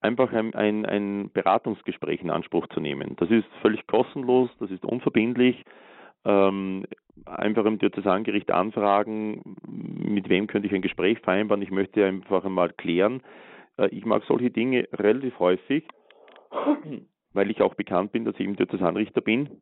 einfach 0.00 0.32
ein, 0.32 0.54
ein, 0.54 0.86
ein, 0.86 1.30
Beratungsgespräch 1.32 2.22
in 2.22 2.30
Anspruch 2.30 2.66
zu 2.68 2.80
nehmen. 2.80 3.16
Das 3.16 3.30
ist 3.30 3.46
völlig 3.60 3.86
kostenlos, 3.86 4.50
das 4.58 4.70
ist 4.70 4.84
unverbindlich. 4.84 5.64
Ähm, 6.24 6.84
einfach 7.26 7.64
im 7.64 7.78
Diözesangericht 7.78 8.50
anfragen, 8.50 9.56
mit 9.66 10.28
wem 10.28 10.46
könnte 10.46 10.68
ich 10.68 10.74
ein 10.74 10.82
Gespräch 10.82 11.18
vereinbaren. 11.20 11.62
Ich 11.62 11.70
möchte 11.70 12.04
einfach 12.04 12.44
einmal 12.44 12.70
klären. 12.70 13.22
Äh, 13.76 13.88
ich 13.88 14.04
mag 14.04 14.22
solche 14.26 14.50
Dinge 14.50 14.88
relativ 14.92 15.38
häufig 15.38 15.84
weil 17.32 17.50
ich 17.50 17.62
auch 17.62 17.74
bekannt 17.74 18.12
bin, 18.12 18.24
dass 18.24 18.34
ich 18.34 18.40
eben 18.40 18.56
Diözesanrichter 18.56 19.20
bin. 19.20 19.60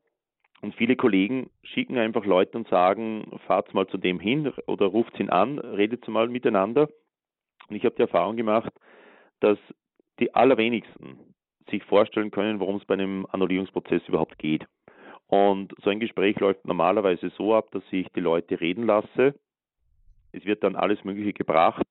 Und 0.60 0.74
viele 0.74 0.96
Kollegen 0.96 1.50
schicken 1.62 1.98
einfach 1.98 2.24
Leute 2.24 2.58
und 2.58 2.68
sagen, 2.68 3.38
fahrt 3.46 3.72
mal 3.74 3.86
zu 3.86 3.96
dem 3.96 4.18
hin 4.18 4.52
oder 4.66 4.86
ruft 4.86 5.18
ihn 5.20 5.30
an, 5.30 5.58
redet 5.58 6.06
mal 6.08 6.28
miteinander. 6.28 6.88
Und 7.68 7.76
ich 7.76 7.84
habe 7.84 7.94
die 7.94 8.02
Erfahrung 8.02 8.36
gemacht, 8.36 8.72
dass 9.40 9.58
die 10.18 10.34
allerwenigsten 10.34 11.34
sich 11.70 11.84
vorstellen 11.84 12.30
können, 12.30 12.60
worum 12.60 12.76
es 12.76 12.84
bei 12.86 12.94
einem 12.94 13.26
Annullierungsprozess 13.30 14.02
überhaupt 14.08 14.38
geht. 14.38 14.66
Und 15.26 15.74
so 15.82 15.90
ein 15.90 16.00
Gespräch 16.00 16.40
läuft 16.40 16.66
normalerweise 16.66 17.30
so 17.36 17.54
ab, 17.54 17.70
dass 17.72 17.82
ich 17.90 18.08
die 18.16 18.20
Leute 18.20 18.60
reden 18.60 18.84
lasse. 18.84 19.34
Es 20.32 20.44
wird 20.44 20.64
dann 20.64 20.74
alles 20.74 21.04
Mögliche 21.04 21.34
gebracht, 21.34 21.86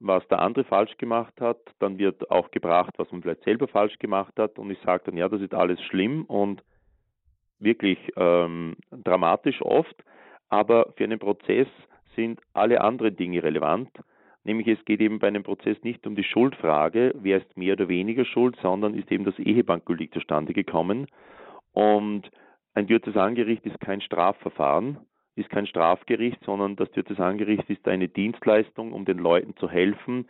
was 0.00 0.26
der 0.28 0.40
andere 0.40 0.64
falsch 0.64 0.96
gemacht 0.98 1.40
hat, 1.40 1.58
dann 1.78 1.98
wird 1.98 2.30
auch 2.30 2.50
gebracht, 2.50 2.94
was 2.98 3.10
man 3.12 3.22
vielleicht 3.22 3.44
selber 3.44 3.68
falsch 3.68 3.98
gemacht 3.98 4.34
hat. 4.38 4.58
Und 4.58 4.70
ich 4.70 4.78
sage 4.84 5.04
dann, 5.06 5.16
ja, 5.16 5.28
das 5.28 5.40
ist 5.40 5.54
alles 5.54 5.80
schlimm 5.82 6.24
und 6.24 6.62
wirklich 7.58 7.98
ähm, 8.16 8.76
dramatisch 8.90 9.62
oft, 9.62 9.96
aber 10.48 10.92
für 10.96 11.04
einen 11.04 11.18
Prozess 11.18 11.68
sind 12.14 12.40
alle 12.52 12.80
anderen 12.80 13.16
Dinge 13.16 13.42
relevant, 13.42 13.90
nämlich 14.44 14.68
es 14.68 14.84
geht 14.84 15.00
eben 15.00 15.18
bei 15.18 15.28
einem 15.28 15.42
Prozess 15.42 15.76
nicht 15.82 16.06
um 16.06 16.14
die 16.14 16.24
Schuldfrage, 16.24 17.12
wer 17.16 17.38
ist 17.38 17.56
mehr 17.56 17.74
oder 17.74 17.88
weniger 17.88 18.24
schuld, 18.24 18.56
sondern 18.62 18.94
ist 18.94 19.10
eben 19.10 19.24
das 19.24 19.38
Eheband 19.38 19.86
gültig 19.86 20.12
zustande 20.12 20.52
gekommen. 20.52 21.06
Und 21.72 22.30
ein 22.74 22.86
Diözesangericht 22.86 23.64
ist 23.66 23.80
kein 23.80 24.00
Strafverfahren, 24.00 24.98
ist 25.36 25.50
kein 25.50 25.66
Strafgericht, 25.66 26.38
sondern 26.44 26.76
das 26.76 26.90
Diözesangericht 26.92 27.68
ist 27.68 27.86
eine 27.88 28.08
Dienstleistung, 28.08 28.92
um 28.92 29.04
den 29.04 29.18
Leuten 29.18 29.56
zu 29.56 29.68
helfen, 29.68 30.28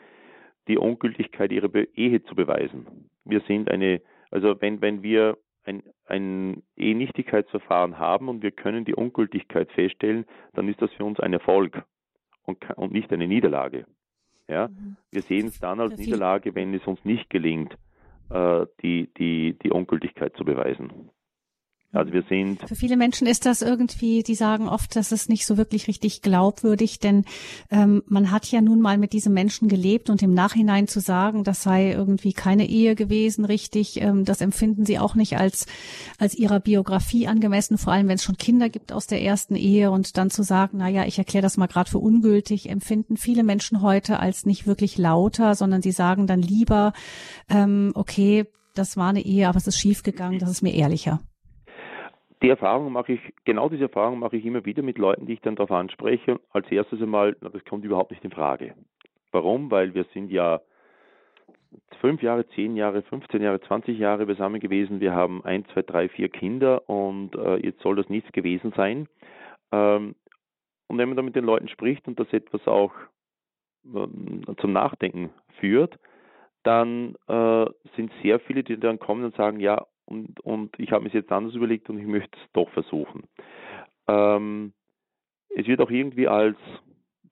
die 0.68 0.78
Ungültigkeit 0.78 1.52
ihrer 1.52 1.70
Ehe 1.94 2.22
zu 2.24 2.34
beweisen. 2.34 3.10
Wir 3.24 3.40
sind 3.40 3.70
eine, 3.70 4.00
also 4.30 4.60
wenn, 4.60 4.80
wenn 4.80 5.02
wir 5.02 5.36
ein, 5.64 5.82
ein 6.06 6.62
Ehenichtigkeitsverfahren 6.76 7.98
haben 7.98 8.28
und 8.28 8.42
wir 8.42 8.50
können 8.50 8.84
die 8.84 8.94
Ungültigkeit 8.94 9.70
feststellen, 9.72 10.24
dann 10.54 10.68
ist 10.68 10.80
das 10.80 10.92
für 10.92 11.04
uns 11.04 11.20
ein 11.20 11.32
Erfolg 11.32 11.82
und, 12.44 12.58
und 12.76 12.92
nicht 12.92 13.12
eine 13.12 13.26
Niederlage. 13.26 13.86
Ja? 14.48 14.68
Mhm. 14.68 14.96
Wir 15.10 15.22
sehen 15.22 15.46
es 15.46 15.60
dann 15.60 15.80
als 15.80 15.96
Niederlage, 15.96 16.54
wenn 16.54 16.74
es 16.74 16.86
uns 16.86 17.04
nicht 17.04 17.30
gelingt, 17.30 17.76
äh, 18.30 18.66
die, 18.82 19.10
die, 19.18 19.58
die 19.62 19.70
Ungültigkeit 19.70 20.36
zu 20.36 20.44
beweisen. 20.44 21.10
Also 21.94 22.12
wir 22.12 22.24
sind. 22.28 22.60
Für 22.66 22.74
viele 22.74 22.96
Menschen 22.96 23.26
ist 23.26 23.46
das 23.46 23.62
irgendwie, 23.62 24.22
die 24.22 24.34
sagen 24.34 24.68
oft, 24.68 24.96
dass 24.96 25.12
es 25.12 25.28
nicht 25.28 25.46
so 25.46 25.56
wirklich 25.56 25.86
richtig 25.86 26.22
glaubwürdig, 26.22 26.98
denn 26.98 27.24
ähm, 27.70 28.02
man 28.06 28.30
hat 28.32 28.46
ja 28.46 28.60
nun 28.60 28.80
mal 28.80 28.98
mit 28.98 29.12
diesem 29.12 29.32
Menschen 29.32 29.68
gelebt 29.68 30.10
und 30.10 30.22
im 30.22 30.34
Nachhinein 30.34 30.88
zu 30.88 31.00
sagen, 31.00 31.44
das 31.44 31.62
sei 31.62 31.92
irgendwie 31.92 32.32
keine 32.32 32.68
Ehe 32.68 32.96
gewesen, 32.96 33.44
richtig, 33.44 34.00
ähm, 34.00 34.24
das 34.24 34.40
empfinden 34.40 34.84
sie 34.84 34.98
auch 34.98 35.14
nicht 35.14 35.36
als 35.36 35.66
als 36.18 36.34
ihrer 36.34 36.58
Biografie 36.58 37.28
angemessen, 37.28 37.78
vor 37.78 37.92
allem 37.92 38.08
wenn 38.08 38.16
es 38.16 38.24
schon 38.24 38.38
Kinder 38.38 38.68
gibt 38.68 38.92
aus 38.92 39.06
der 39.06 39.22
ersten 39.22 39.54
Ehe 39.54 39.90
und 39.90 40.16
dann 40.18 40.30
zu 40.30 40.42
sagen, 40.42 40.78
na 40.78 40.88
ja, 40.88 41.04
ich 41.04 41.18
erkläre 41.18 41.42
das 41.42 41.56
mal 41.56 41.68
gerade 41.68 41.90
für 41.90 41.98
ungültig, 41.98 42.68
empfinden 42.68 43.16
viele 43.16 43.44
Menschen 43.44 43.82
heute 43.82 44.18
als 44.18 44.46
nicht 44.46 44.66
wirklich 44.66 44.98
lauter, 44.98 45.54
sondern 45.54 45.80
sie 45.80 45.92
sagen 45.92 46.26
dann 46.26 46.42
lieber, 46.42 46.92
ähm, 47.48 47.92
okay, 47.94 48.46
das 48.74 48.96
war 48.96 49.10
eine 49.10 49.24
Ehe, 49.24 49.48
aber 49.48 49.58
es 49.58 49.68
ist 49.68 49.78
schiefgegangen, 49.78 50.40
das 50.40 50.50
ist 50.50 50.62
mir 50.62 50.74
ehrlicher 50.74 51.20
die 52.44 52.50
Erfahrung 52.50 52.92
mache 52.92 53.14
ich, 53.14 53.20
genau 53.44 53.70
diese 53.70 53.84
Erfahrung 53.84 54.18
mache 54.18 54.36
ich 54.36 54.44
immer 54.44 54.66
wieder 54.66 54.82
mit 54.82 54.98
Leuten, 54.98 55.24
die 55.24 55.32
ich 55.32 55.40
dann 55.40 55.56
darauf 55.56 55.70
anspreche. 55.70 56.38
Als 56.50 56.70
erstes 56.70 57.00
einmal, 57.00 57.34
das 57.40 57.64
kommt 57.64 57.86
überhaupt 57.86 58.10
nicht 58.10 58.22
in 58.22 58.30
Frage. 58.30 58.74
Warum? 59.32 59.70
Weil 59.70 59.94
wir 59.94 60.04
sind 60.12 60.30
ja 60.30 60.60
fünf 62.00 62.22
Jahre, 62.22 62.46
zehn 62.48 62.76
Jahre, 62.76 63.02
15 63.02 63.40
Jahre, 63.40 63.60
20 63.62 63.98
Jahre 63.98 64.26
beisammen 64.26 64.60
gewesen. 64.60 65.00
Wir 65.00 65.14
haben 65.14 65.42
ein, 65.42 65.64
zwei, 65.72 65.80
drei, 65.80 66.10
vier 66.10 66.28
Kinder 66.28 66.88
und 66.88 67.34
äh, 67.34 67.56
jetzt 67.56 67.80
soll 67.80 67.96
das 67.96 68.10
nichts 68.10 68.30
gewesen 68.32 68.74
sein. 68.76 69.08
Ähm, 69.72 70.14
und 70.86 70.98
wenn 70.98 71.08
man 71.08 71.16
dann 71.16 71.24
mit 71.24 71.36
den 71.36 71.46
Leuten 71.46 71.68
spricht 71.68 72.06
und 72.06 72.20
das 72.20 72.30
etwas 72.30 72.66
auch 72.66 72.92
äh, 73.86 74.54
zum 74.60 74.72
Nachdenken 74.72 75.30
führt, 75.60 75.98
dann 76.62 77.14
äh, 77.26 77.66
sind 77.96 78.12
sehr 78.22 78.38
viele, 78.40 78.64
die 78.64 78.78
dann 78.78 78.98
kommen 78.98 79.24
und 79.24 79.34
sagen, 79.34 79.60
ja, 79.60 79.86
und, 80.06 80.40
und 80.40 80.78
ich 80.78 80.92
habe 80.92 81.04
mir 81.04 81.10
jetzt 81.10 81.32
anders 81.32 81.54
überlegt 81.54 81.88
und 81.90 81.98
ich 81.98 82.06
möchte 82.06 82.36
es 82.38 82.52
doch 82.52 82.70
versuchen. 82.70 83.24
Ähm, 84.08 84.72
es 85.48 85.66
wird 85.66 85.80
auch 85.80 85.90
irgendwie 85.90 86.28
als 86.28 86.56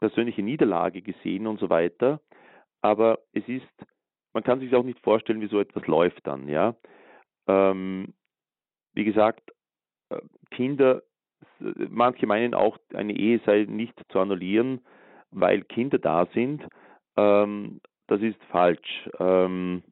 persönliche 0.01 0.43
Niederlage 0.43 1.03
gesehen 1.03 1.47
und 1.47 1.61
so 1.61 1.70
weiter, 1.70 2.20
aber 2.81 3.19
es 3.32 3.47
ist, 3.49 3.66
man 4.32 4.43
kann 4.43 4.61
sich 4.61 4.74
auch 4.74 4.85
nicht 4.85 5.01
vorstellen, 5.01 5.40
wie 5.40 5.49
so 5.49 5.61
etwas 5.61 5.86
läuft 5.86 6.27
dann, 6.27 6.49
ja. 6.49 6.74
Ähm, 7.47 8.15
wie 8.94 9.05
gesagt, 9.05 9.53
äh, 10.11 10.20
Kinder, 10.51 11.03
manche 11.59 12.27
meinen 12.27 12.55
auch, 12.55 12.78
eine 12.94 13.16
Ehe 13.16 13.40
sei 13.44 13.65
nicht 13.69 13.94
zu 14.11 14.19
annullieren, 14.19 14.81
weil 15.31 15.62
Kinder 15.62 15.99
da 15.99 16.27
sind. 16.35 16.66
Ähm, 17.16 17.81
das 18.07 18.20
ist 18.20 18.43
falsch. 18.51 19.09
Ähm, 19.19 19.82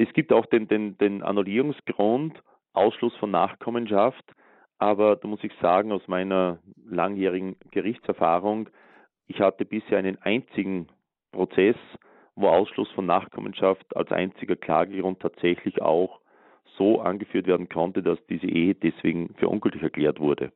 es 0.00 0.10
gibt 0.14 0.32
auch 0.32 0.46
den, 0.46 0.66
den, 0.66 0.96
den 0.96 1.22
Annullierungsgrund, 1.22 2.42
Ausschluss 2.72 3.14
von 3.16 3.30
Nachkommenschaft, 3.30 4.24
aber 4.78 5.16
da 5.16 5.28
muss 5.28 5.44
ich 5.44 5.52
sagen, 5.60 5.92
aus 5.92 6.08
meiner 6.08 6.58
langjährigen 6.86 7.56
Gerichtserfahrung, 7.70 8.70
ich 9.26 9.40
hatte 9.40 9.66
bisher 9.66 9.98
einen 9.98 10.16
einzigen 10.22 10.88
Prozess, 11.32 11.76
wo 12.34 12.48
Ausschluss 12.48 12.90
von 12.92 13.04
Nachkommenschaft 13.04 13.94
als 13.94 14.10
einziger 14.10 14.56
Klagegrund 14.56 15.20
tatsächlich 15.20 15.82
auch 15.82 16.20
so 16.78 17.02
angeführt 17.02 17.46
werden 17.46 17.68
konnte, 17.68 18.02
dass 18.02 18.18
diese 18.30 18.46
Ehe 18.46 18.74
deswegen 18.74 19.34
für 19.34 19.48
ungültig 19.50 19.82
erklärt 19.82 20.18
wurde. 20.18 20.50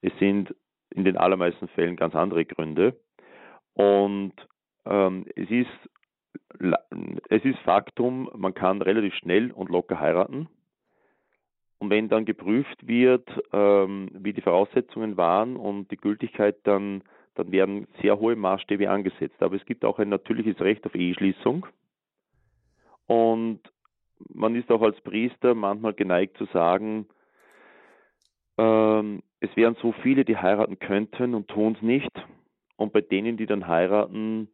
Es 0.00 0.16
sind 0.20 0.54
in 0.90 1.04
den 1.04 1.16
allermeisten 1.16 1.66
Fällen 1.68 1.96
ganz 1.96 2.14
andere 2.14 2.44
Gründe. 2.44 2.94
Und 3.74 4.34
ähm, 4.84 5.26
es 5.34 5.50
ist 5.50 5.90
es 7.28 7.44
ist 7.44 7.58
Faktum, 7.60 8.30
man 8.34 8.54
kann 8.54 8.82
relativ 8.82 9.14
schnell 9.14 9.52
und 9.52 9.70
locker 9.70 10.00
heiraten. 10.00 10.48
Und 11.78 11.90
wenn 11.90 12.08
dann 12.08 12.24
geprüft 12.24 12.86
wird, 12.86 13.28
ähm, 13.52 14.08
wie 14.12 14.32
die 14.32 14.40
Voraussetzungen 14.40 15.16
waren 15.16 15.56
und 15.56 15.90
die 15.90 15.98
Gültigkeit, 15.98 16.56
dann, 16.64 17.02
dann 17.34 17.52
werden 17.52 17.86
sehr 18.00 18.18
hohe 18.18 18.34
Maßstäbe 18.34 18.88
angesetzt. 18.88 19.42
Aber 19.42 19.56
es 19.56 19.64
gibt 19.66 19.84
auch 19.84 19.98
ein 19.98 20.08
natürliches 20.08 20.58
Recht 20.60 20.86
auf 20.86 20.94
Eheschließung. 20.94 21.66
Und 23.06 23.60
man 24.32 24.54
ist 24.54 24.70
auch 24.70 24.80
als 24.82 24.98
Priester 25.02 25.54
manchmal 25.54 25.92
geneigt 25.92 26.38
zu 26.38 26.46
sagen, 26.46 27.06
ähm, 28.58 29.22
es 29.40 29.54
wären 29.54 29.76
so 29.82 29.92
viele, 30.02 30.24
die 30.24 30.38
heiraten 30.38 30.78
könnten 30.78 31.34
und 31.34 31.48
tun 31.48 31.74
es 31.76 31.82
nicht. 31.82 32.10
Und 32.76 32.92
bei 32.92 33.02
denen, 33.02 33.36
die 33.36 33.46
dann 33.46 33.68
heiraten, 33.68 34.48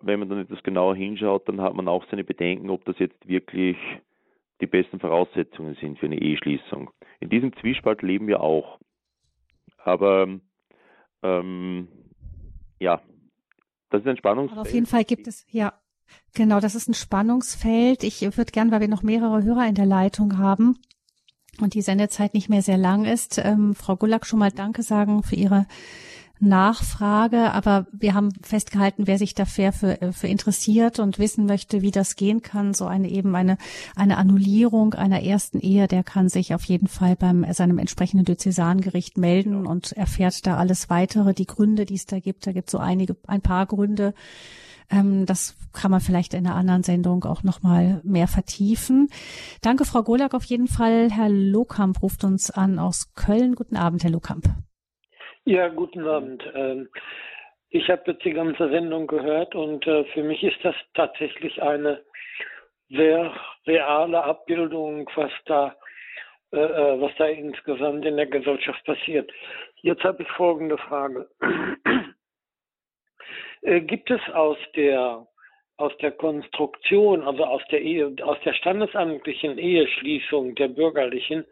wenn 0.00 0.18
man 0.18 0.28
dann 0.28 0.40
etwas 0.40 0.62
genauer 0.62 0.96
hinschaut, 0.96 1.48
dann 1.48 1.60
hat 1.60 1.74
man 1.74 1.88
auch 1.88 2.04
seine 2.10 2.24
Bedenken, 2.24 2.70
ob 2.70 2.84
das 2.84 2.98
jetzt 2.98 3.26
wirklich 3.26 3.76
die 4.60 4.66
besten 4.66 5.00
Voraussetzungen 5.00 5.76
sind 5.80 5.98
für 5.98 6.06
eine 6.06 6.20
Eheschließung. 6.20 6.90
In 7.20 7.28
diesem 7.28 7.54
Zwiespalt 7.56 8.02
leben 8.02 8.26
wir 8.26 8.40
auch. 8.40 8.78
Aber 9.78 10.28
ähm, 11.22 11.88
ja, 12.78 13.02
das 13.90 14.02
ist 14.02 14.08
ein 14.08 14.16
Spannungsfeld. 14.16 14.58
Aber 14.58 14.68
auf 14.68 14.74
jeden 14.74 14.86
Fall 14.86 15.04
gibt 15.04 15.26
es, 15.26 15.46
ja, 15.50 15.74
genau, 16.34 16.60
das 16.60 16.74
ist 16.74 16.88
ein 16.88 16.94
Spannungsfeld. 16.94 18.04
Ich 18.04 18.22
würde 18.22 18.52
gern, 18.52 18.70
weil 18.70 18.80
wir 18.80 18.88
noch 18.88 19.02
mehrere 19.02 19.42
Hörer 19.42 19.66
in 19.66 19.74
der 19.74 19.86
Leitung 19.86 20.38
haben 20.38 20.78
und 21.60 21.74
die 21.74 21.82
Sendezeit 21.82 22.34
nicht 22.34 22.48
mehr 22.48 22.62
sehr 22.62 22.78
lang 22.78 23.04
ist, 23.04 23.38
ähm, 23.38 23.74
Frau 23.74 23.96
Gullack 23.96 24.26
schon 24.26 24.38
mal 24.38 24.50
Danke 24.50 24.82
sagen 24.82 25.22
für 25.22 25.36
Ihre 25.36 25.66
Nachfrage, 26.44 27.52
aber 27.52 27.86
wir 27.92 28.14
haben 28.14 28.30
festgehalten, 28.42 29.06
wer 29.06 29.18
sich 29.18 29.34
dafür 29.34 29.72
für, 29.72 30.00
äh, 30.00 30.12
für 30.12 30.28
interessiert 30.28 30.98
und 30.98 31.18
wissen 31.18 31.46
möchte, 31.46 31.82
wie 31.82 31.90
das 31.90 32.16
gehen 32.16 32.42
kann, 32.42 32.74
so 32.74 32.86
eine 32.86 33.08
eben 33.08 33.34
eine, 33.34 33.58
eine 33.96 34.16
Annullierung 34.16 34.94
einer 34.94 35.22
ersten 35.22 35.58
Ehe, 35.58 35.88
der 35.88 36.04
kann 36.04 36.28
sich 36.28 36.54
auf 36.54 36.64
jeden 36.64 36.88
Fall 36.88 37.16
beim 37.16 37.44
seinem 37.52 37.78
entsprechenden 37.78 38.24
Diözesangericht 38.24 39.18
melden 39.18 39.66
und 39.66 39.92
erfährt 39.92 40.46
da 40.46 40.56
alles 40.56 40.90
weitere, 40.90 41.34
die 41.34 41.46
Gründe, 41.46 41.84
die 41.84 41.94
es 41.94 42.06
da 42.06 42.20
gibt. 42.20 42.46
Da 42.46 42.52
gibt 42.52 42.68
es 42.68 42.72
so 42.72 42.78
einige, 42.78 43.16
ein 43.26 43.40
paar 43.40 43.66
Gründe. 43.66 44.14
Ähm, 44.90 45.26
das 45.26 45.54
kann 45.72 45.90
man 45.90 46.00
vielleicht 46.00 46.34
in 46.34 46.46
einer 46.46 46.56
anderen 46.56 46.82
Sendung 46.82 47.24
auch 47.24 47.42
nochmal 47.42 48.00
mehr 48.04 48.28
vertiefen. 48.28 49.08
Danke, 49.60 49.84
Frau 49.84 50.02
Golak, 50.02 50.34
auf 50.34 50.44
jeden 50.44 50.68
Fall. 50.68 51.10
Herr 51.10 51.28
Lokamp 51.28 52.02
ruft 52.02 52.24
uns 52.24 52.50
an 52.50 52.78
aus 52.78 53.14
Köln. 53.14 53.54
Guten 53.54 53.76
Abend, 53.76 54.04
Herr 54.04 54.10
Lokamp. 54.10 54.54
Ja, 55.46 55.68
guten 55.68 56.06
Abend. 56.08 56.42
Ähm, 56.54 56.88
ich 57.68 57.90
habe 57.90 58.12
jetzt 58.12 58.24
die 58.24 58.32
ganze 58.32 58.70
Sendung 58.70 59.06
gehört 59.06 59.54
und 59.54 59.86
äh, 59.86 60.04
für 60.06 60.22
mich 60.22 60.42
ist 60.42 60.56
das 60.62 60.74
tatsächlich 60.94 61.60
eine 61.62 62.02
sehr 62.88 63.30
reale 63.66 64.24
Abbildung, 64.24 65.10
was 65.14 65.30
da, 65.44 65.76
äh, 66.50 66.56
äh, 66.56 66.98
was 66.98 67.12
da 67.18 67.26
insgesamt 67.26 68.06
in 68.06 68.16
der 68.16 68.26
Gesellschaft 68.26 68.82
passiert. 68.86 69.30
Jetzt 69.82 70.02
habe 70.02 70.22
ich 70.22 70.28
folgende 70.30 70.78
Frage. 70.78 71.28
Gibt 73.62 74.10
es 74.10 74.20
aus 74.32 74.58
der 74.76 75.26
aus 75.76 75.92
der 75.98 76.12
Konstruktion, 76.12 77.22
also 77.22 77.44
aus 77.44 77.62
der 77.70 77.82
Ehe, 77.82 78.14
aus 78.22 78.38
der 78.44 78.54
standesamtlichen 78.54 79.58
Eheschließung 79.58 80.54
der 80.54 80.68
bürgerlichen, 80.68 81.44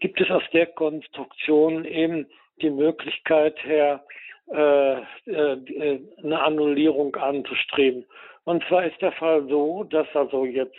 gibt 0.00 0.20
es 0.22 0.30
aus 0.30 0.42
der 0.54 0.66
Konstruktion 0.66 1.84
eben 1.84 2.26
die 2.62 2.70
Möglichkeit 2.70 3.56
her, 3.64 4.02
äh, 4.50 5.00
äh, 5.26 6.00
eine 6.22 6.40
Annullierung 6.40 7.14
anzustreben. 7.16 8.06
Und 8.44 8.64
zwar 8.66 8.86
ist 8.86 9.00
der 9.02 9.12
Fall 9.12 9.46
so, 9.46 9.84
dass 9.84 10.06
also 10.14 10.46
jetzt 10.46 10.78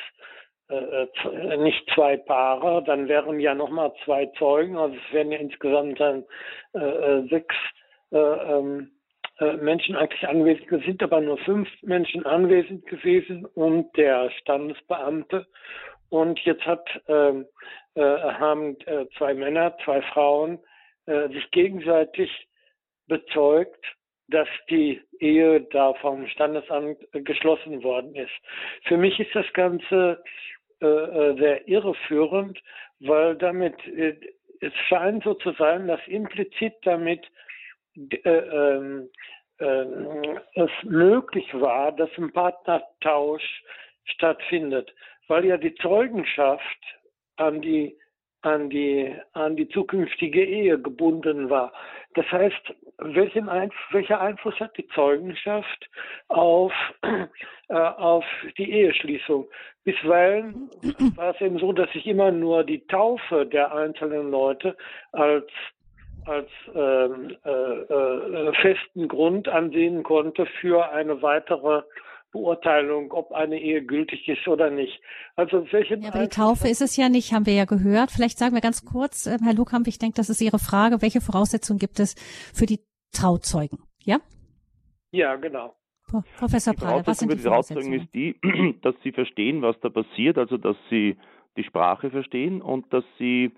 äh, 0.70 1.04
äh 1.04 1.58
nicht 1.58 1.88
zwei 1.94 2.18
Paare, 2.18 2.84
dann 2.84 3.08
wären 3.08 3.40
ja 3.40 3.54
nochmal 3.54 3.94
zwei 4.06 4.26
Zeugen, 4.40 4.76
also 4.76 4.96
es 4.96 5.14
wären 5.14 5.32
ja 5.32 5.38
insgesamt 5.38 6.00
dann 6.00 6.26
äh, 6.74 6.80
äh 6.80 7.28
sechs 7.30 7.56
ähm, 8.12 8.90
Menschen 9.62 9.96
eigentlich 9.96 10.28
anwesend, 10.28 10.72
es 10.72 10.84
sind 10.84 11.04
aber 11.04 11.22
nur 11.22 11.38
fünf 11.38 11.70
Menschen 11.84 12.26
anwesend 12.26 12.88
gewesen 12.88 13.46
und 13.46 13.96
der 13.96 14.32
Standesbeamte. 14.32 15.46
Und 16.10 16.40
jetzt 16.40 16.66
hat, 16.66 16.90
ähm, 17.08 17.46
haben 17.96 18.76
zwei 19.18 19.34
Männer, 19.36 19.78
zwei 19.86 20.02
Frauen 20.02 20.60
äh, 21.10 21.28
sich 21.30 21.50
gegenseitig 21.52 22.30
bezeugt, 23.08 23.84
dass 24.28 24.48
die 24.70 25.02
Ehe 25.20 25.62
da 25.72 25.94
vom 25.96 26.28
Standesamt 26.28 27.00
geschlossen 27.12 27.84
worden 27.84 28.14
ist. 28.16 28.32
Für 28.84 28.98
mich 28.98 29.20
ist 29.20 29.34
das 29.34 29.52
Ganze 29.54 30.24
äh, 30.82 30.86
äh 30.86 31.36
sehr 31.38 31.68
irreführend, 31.68 32.60
weil 33.00 33.36
damit 33.36 33.76
äh, 33.88 34.16
es 34.62 34.74
scheint 34.88 35.24
so 35.24 35.34
zu 35.36 35.52
sein, 35.54 35.88
dass 35.88 36.00
implizit 36.08 36.74
damit 36.84 37.26
äh, 37.96 38.30
ähm, 38.30 39.10
äh, 39.58 39.86
es 40.56 40.72
möglich 40.84 41.48
war, 41.54 41.92
dass 41.92 42.10
ein 42.18 42.32
Partnertausch 42.32 43.64
stattfindet, 44.06 44.94
weil 45.28 45.46
ja 45.46 45.58
die 45.58 45.76
Zeugenschaft 45.76 46.80
an 47.38 47.62
die 47.62 47.98
an 48.42 48.70
die, 48.70 49.14
an 49.34 49.56
die 49.56 49.68
zukünftige 49.70 50.44
Ehe 50.44 50.80
gebunden 50.80 51.50
war. 51.50 51.74
Das 52.16 52.26
heißt, 52.32 52.74
welchen 52.98 53.50
Einf 53.50 53.74
welcher 53.92 54.20
Einfluss 54.20 54.60
hat 54.60 54.76
die 54.78 54.88
Zeugenschaft 54.90 55.90
auf, 56.28 56.74
äh, 57.70 57.74
auf 57.74 58.26
die 58.58 58.72
Eheschließung? 58.72 59.48
Bisweilen 59.84 60.70
war 61.16 61.34
es 61.34 61.42
eben 61.42 61.60
so, 61.60 61.72
dass 61.72 61.90
ich 61.94 62.06
immer 62.08 62.32
nur 62.32 62.64
die 62.64 62.86
Taufe 62.88 63.46
der 63.46 63.74
einzelnen 63.74 64.32
Leute 64.32 64.76
als 65.12 65.48
als 66.26 66.50
ähm, 66.76 67.36
äh, 67.44 67.50
äh, 67.50 68.54
festen 68.62 69.08
Grund 69.08 69.48
ansehen 69.48 70.04
konnte 70.04 70.46
für 70.60 70.92
eine 70.92 71.22
weitere 71.22 71.82
Beurteilung, 72.32 73.12
ob 73.12 73.32
eine 73.32 73.60
Ehe 73.60 73.84
gültig 73.84 74.28
ist 74.28 74.48
oder 74.48 74.70
nicht. 74.70 75.02
Also 75.36 75.66
welche 75.72 75.96
ja, 75.96 76.10
aber 76.10 76.24
die 76.24 76.30
Taufe 76.30 76.68
ist 76.68 76.82
es 76.82 76.96
ja 76.96 77.10
nicht, 77.10 77.34
haben 77.34 77.46
wir 77.46 77.54
ja 77.54 77.66
gehört. 77.66 78.12
Vielleicht 78.12 78.38
sagen 78.38 78.54
wir 78.54 78.62
ganz 78.62 78.86
kurz, 78.86 79.26
äh, 79.26 79.38
Herr 79.44 79.54
Lukamp, 79.54 79.88
ich 79.88 79.98
denke, 79.98 80.16
das 80.16 80.30
ist 80.30 80.42
Ihre 80.42 80.60
Frage. 80.60 81.02
Welche 81.02 81.22
Voraussetzungen 81.22 81.80
gibt 81.80 82.00
es 82.00 82.16
für 82.54 82.66
die 82.66 82.80
Trauzeugen? 83.12 83.80
Ja? 84.04 84.20
Ja, 85.12 85.36
genau. 85.38 85.76
Professor 86.38 86.74
Prahl, 86.74 87.06
was 87.06 87.20
sind 87.20 87.32
die, 87.32 87.38
die 87.38 87.44
Trauzeugen 87.44 87.94
ist 87.94 88.14
die, 88.14 88.36
dass 88.82 88.96
sie 89.04 89.12
verstehen, 89.12 89.62
was 89.62 89.80
da 89.82 89.90
passiert, 89.90 90.38
also 90.38 90.58
dass 90.58 90.76
sie 90.90 91.18
die 91.56 91.64
Sprache 91.64 92.10
verstehen 92.10 92.62
und 92.62 92.92
dass 92.92 93.04
sie 93.20 93.52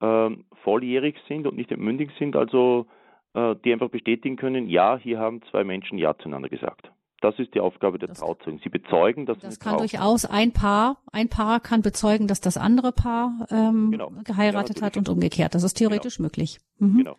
äh, 0.00 0.30
volljährig 0.62 1.16
sind 1.28 1.46
und 1.46 1.56
nicht 1.56 1.70
entmündig 1.70 2.10
sind, 2.18 2.36
also 2.36 2.86
äh, 3.34 3.54
die 3.64 3.72
einfach 3.72 3.90
bestätigen 3.90 4.36
können, 4.36 4.68
ja, 4.68 4.96
hier 4.96 5.18
haben 5.18 5.42
zwei 5.50 5.64
Menschen 5.64 5.98
Ja 5.98 6.16
zueinander 6.16 6.48
gesagt. 6.48 6.90
Das 7.20 7.38
ist 7.38 7.54
die 7.54 7.60
Aufgabe 7.60 7.98
der 7.98 8.08
das, 8.08 8.20
Trauzeugen. 8.20 8.60
Sie 8.62 8.70
bezeugen, 8.70 9.26
dass 9.26 9.38
das 9.38 9.58
kann 9.58 9.76
durchaus 9.76 10.24
ein 10.24 10.52
Paar, 10.52 10.98
ein 11.12 11.28
Paar 11.28 11.60
kann 11.60 11.82
bezeugen, 11.82 12.26
dass 12.26 12.40
das 12.40 12.56
andere 12.56 12.92
Paar 12.92 13.46
ähm, 13.50 13.90
genau. 13.90 14.10
geheiratet 14.24 14.80
ja, 14.80 14.86
hat 14.86 14.96
und 14.96 15.08
umgekehrt. 15.08 15.54
Das 15.54 15.62
ist 15.62 15.74
theoretisch 15.74 16.16
genau. 16.16 16.26
möglich. 16.26 16.58
Mhm. 16.78 16.98
Genau. 16.98 17.16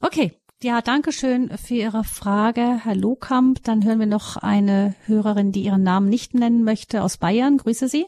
Okay. 0.00 0.32
Ja, 0.62 0.80
danke 0.80 1.12
schön 1.12 1.50
für 1.58 1.74
Ihre 1.74 2.04
Frage, 2.04 2.80
Herr 2.84 2.94
Lohkamp. 2.94 3.62
Dann 3.64 3.84
hören 3.84 3.98
wir 3.98 4.06
noch 4.06 4.36
eine 4.36 4.94
Hörerin, 5.04 5.52
die 5.52 5.64
ihren 5.64 5.82
Namen 5.82 6.08
nicht 6.08 6.32
nennen 6.32 6.62
möchte, 6.62 7.02
aus 7.02 7.18
Bayern. 7.18 7.58
Grüße 7.58 7.88
Sie. 7.88 8.06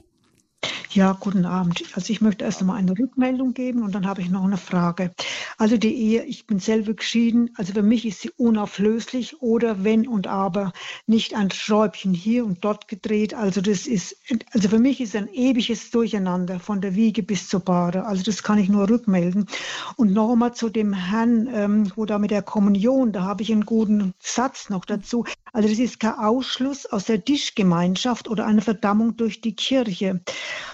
Ja, 0.97 1.13
guten 1.13 1.45
Abend. 1.45 1.85
Also 1.93 2.11
ich 2.11 2.23
möchte 2.23 2.47
erst 2.47 2.63
einmal 2.63 2.79
eine 2.79 2.99
Rückmeldung 2.99 3.53
geben 3.53 3.83
und 3.83 3.95
dann 3.95 4.07
habe 4.07 4.23
ich 4.23 4.31
noch 4.31 4.45
eine 4.45 4.57
Frage. 4.57 5.13
Also 5.59 5.77
die 5.77 5.95
Ehe, 5.95 6.25
ich 6.25 6.47
bin 6.47 6.59
selber 6.59 6.95
geschieden, 6.95 7.51
also 7.57 7.75
für 7.75 7.83
mich 7.83 8.07
ist 8.07 8.23
sie 8.23 8.31
unauflöslich 8.31 9.43
oder 9.43 9.85
wenn 9.85 10.09
und 10.09 10.27
aber 10.27 10.73
nicht 11.07 11.35
ein 11.35 11.51
Schräubchen 11.51 12.15
hier 12.15 12.47
und 12.47 12.65
dort 12.65 12.89
gedreht. 12.89 13.35
Also 13.35 13.61
das 13.61 13.87
ist, 13.87 14.17
also 14.53 14.71
für 14.71 14.79
mich 14.79 15.03
ist 15.03 15.15
ein 15.15 15.29
ewiges 15.29 15.91
Durcheinander 15.91 16.61
von 16.61 16.81
der 16.81 16.95
Wiege 16.95 17.23
bis 17.23 17.47
zur 17.47 17.61
Bade. 17.61 18.07
Also 18.07 18.23
das 18.23 18.43
kann 18.43 18.57
ich 18.57 18.71
nur 18.71 18.89
rückmelden. 18.89 19.49
Und 19.97 20.15
noch 20.15 20.33
einmal 20.33 20.55
zu 20.55 20.71
dem 20.71 20.95
Herrn, 20.95 21.47
ähm, 21.53 21.93
wo 21.95 22.07
da 22.07 22.19
mit 22.19 22.31
der 22.31 22.41
Kommunion, 22.41 23.13
da 23.13 23.21
habe 23.25 23.43
ich 23.43 23.53
einen 23.53 23.67
guten 23.67 24.15
Satz 24.19 24.71
noch 24.71 24.87
dazu. 24.87 25.27
Also 25.57 25.71
das 25.71 25.79
ist 25.79 26.01
kein 26.01 26.19
Ausschluss 26.19 26.85
aus 26.85 27.07
der 27.07 27.25
Tischgemeinschaft 27.25 28.29
oder 28.29 28.45
eine 28.45 28.61
Verdammung 28.61 29.17
durch 29.17 29.41
die 29.41 29.57
Kirche 29.57 30.21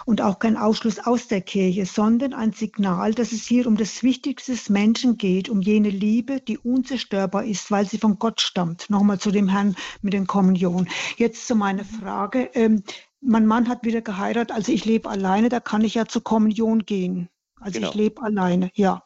und 0.07 0.21
auch 0.21 0.41
kein 0.41 0.57
Ausschluss 0.57 0.99
aus 0.99 1.29
der 1.29 1.41
Kirche, 1.41 1.87
sondern 1.87 2.35
ein 2.35 2.51
Signal, 2.51 3.15
dass 3.15 3.31
es 3.31 3.47
hier 3.47 3.69
um 3.69 3.77
das 3.77 4.03
Wichtigste 4.03 4.51
des 4.51 4.71
Menschen 4.71 5.19
geht, 5.19 5.49
um 5.49 5.63
jene 5.63 5.89
Liebe, 5.89 6.41
die 6.41 6.59
unzerstörbar 6.59 7.45
ist, 7.45 7.71
weil 7.71 7.87
sie 7.87 7.99
von 7.99 8.19
Gott 8.19 8.41
stammt. 8.41 8.91
Nochmal 8.91 9.21
zu 9.21 9.31
dem 9.31 9.47
Herrn 9.47 9.77
mit 10.01 10.15
den 10.15 10.27
Kommunion. 10.27 10.89
Jetzt 11.17 11.47
zu 11.47 11.55
meiner 11.55 11.85
Frage. 11.85 12.51
Ähm, 12.55 12.83
mein 13.21 13.47
Mann 13.47 13.69
hat 13.69 13.85
wieder 13.85 14.01
geheiratet, 14.01 14.51
also 14.51 14.73
ich 14.73 14.85
lebe 14.85 15.09
alleine, 15.09 15.49
da 15.49 15.61
kann 15.61 15.85
ich 15.85 15.95
ja 15.95 16.07
zur 16.07 16.25
Kommunion 16.25 16.81
gehen. 16.87 17.29
Also 17.61 17.79
genau. 17.79 17.91
ich 17.91 17.95
lebe 17.95 18.21
alleine, 18.21 18.73
ja. 18.75 19.05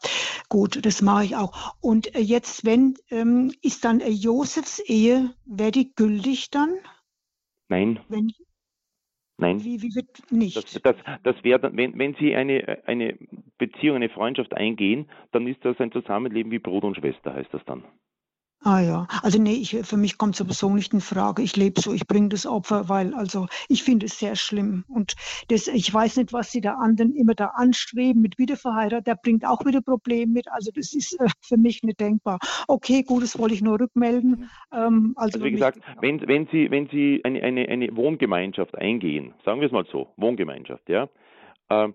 Gut, 0.48 0.84
das 0.84 1.02
mache 1.02 1.24
ich 1.24 1.36
auch. 1.36 1.74
Und 1.80 2.14
äh, 2.14 2.20
jetzt, 2.20 2.64
wenn, 2.64 2.94
ähm, 3.10 3.52
ist 3.62 3.84
dann 3.84 4.00
äh, 4.00 4.08
Josefs 4.08 4.78
Ehe, 4.78 5.34
wäre 5.44 5.72
die 5.72 5.92
gültig 5.94 6.50
dann? 6.50 6.74
Nein. 7.68 8.00
Wenn, 8.08 8.30
Nein. 9.38 9.62
Wie, 9.62 9.82
wie 9.82 9.94
wird 9.94 10.32
nicht? 10.32 10.56
Das, 10.56 10.80
das, 10.82 10.96
das 11.22 11.44
wäre 11.44 11.60
dann, 11.60 11.76
wenn, 11.76 11.98
wenn 11.98 12.14
Sie 12.14 12.34
eine, 12.34 12.82
eine 12.86 13.18
Beziehung, 13.58 13.96
eine 13.96 14.08
Freundschaft 14.08 14.54
eingehen, 14.54 15.10
dann 15.32 15.46
ist 15.46 15.62
das 15.64 15.78
ein 15.78 15.92
Zusammenleben 15.92 16.50
wie 16.50 16.58
Bruder 16.58 16.86
und 16.86 16.96
Schwester, 16.96 17.34
heißt 17.34 17.52
das 17.52 17.64
dann. 17.66 17.84
Ah 18.62 18.80
ja, 18.80 19.06
also 19.22 19.40
nee, 19.40 19.54
ich, 19.54 19.76
für 19.82 19.96
mich 19.96 20.18
kommt 20.18 20.34
sowieso 20.34 20.70
nicht 20.70 20.92
in 20.92 21.00
Frage. 21.00 21.42
Ich 21.42 21.56
lebe 21.56 21.80
so, 21.80 21.92
ich 21.92 22.06
bringe 22.06 22.30
das 22.30 22.46
Opfer, 22.46 22.88
weil 22.88 23.14
also 23.14 23.46
ich 23.68 23.84
finde 23.84 24.06
es 24.06 24.18
sehr 24.18 24.34
schlimm. 24.34 24.84
Und 24.88 25.14
das, 25.48 25.68
ich 25.68 25.92
weiß 25.92 26.16
nicht, 26.16 26.32
was 26.32 26.50
sie 26.50 26.60
da 26.60 26.74
anderen 26.74 27.14
immer 27.14 27.34
da 27.34 27.52
anstreben 27.54 28.22
mit 28.22 28.38
Wiederverheirat, 28.38 29.06
der 29.06 29.14
bringt 29.14 29.46
auch 29.46 29.64
wieder 29.64 29.82
Probleme 29.82 30.32
mit. 30.32 30.50
Also 30.50 30.70
das 30.74 30.94
ist 30.94 31.20
äh, 31.20 31.28
für 31.40 31.56
mich 31.56 31.82
nicht 31.82 32.00
denkbar. 32.00 32.38
Okay, 32.66 33.02
gut, 33.02 33.22
das 33.22 33.38
wollte 33.38 33.54
ich 33.54 33.62
nur 33.62 33.78
rückmelden. 33.78 34.50
Ähm, 34.72 35.12
also, 35.16 35.38
also 35.38 35.44
wie 35.44 35.52
gesagt, 35.52 35.78
wenn, 36.00 36.26
wenn 36.26 36.48
Sie, 36.50 36.70
wenn 36.70 36.88
Sie 36.88 37.20
eine, 37.24 37.42
eine, 37.42 37.68
eine 37.68 37.94
Wohngemeinschaft 37.94 38.76
eingehen, 38.76 39.32
sagen 39.44 39.60
wir 39.60 39.66
es 39.66 39.72
mal 39.72 39.86
so, 39.92 40.08
Wohngemeinschaft, 40.16 40.88
ja, 40.88 41.08
äh, 41.68 41.88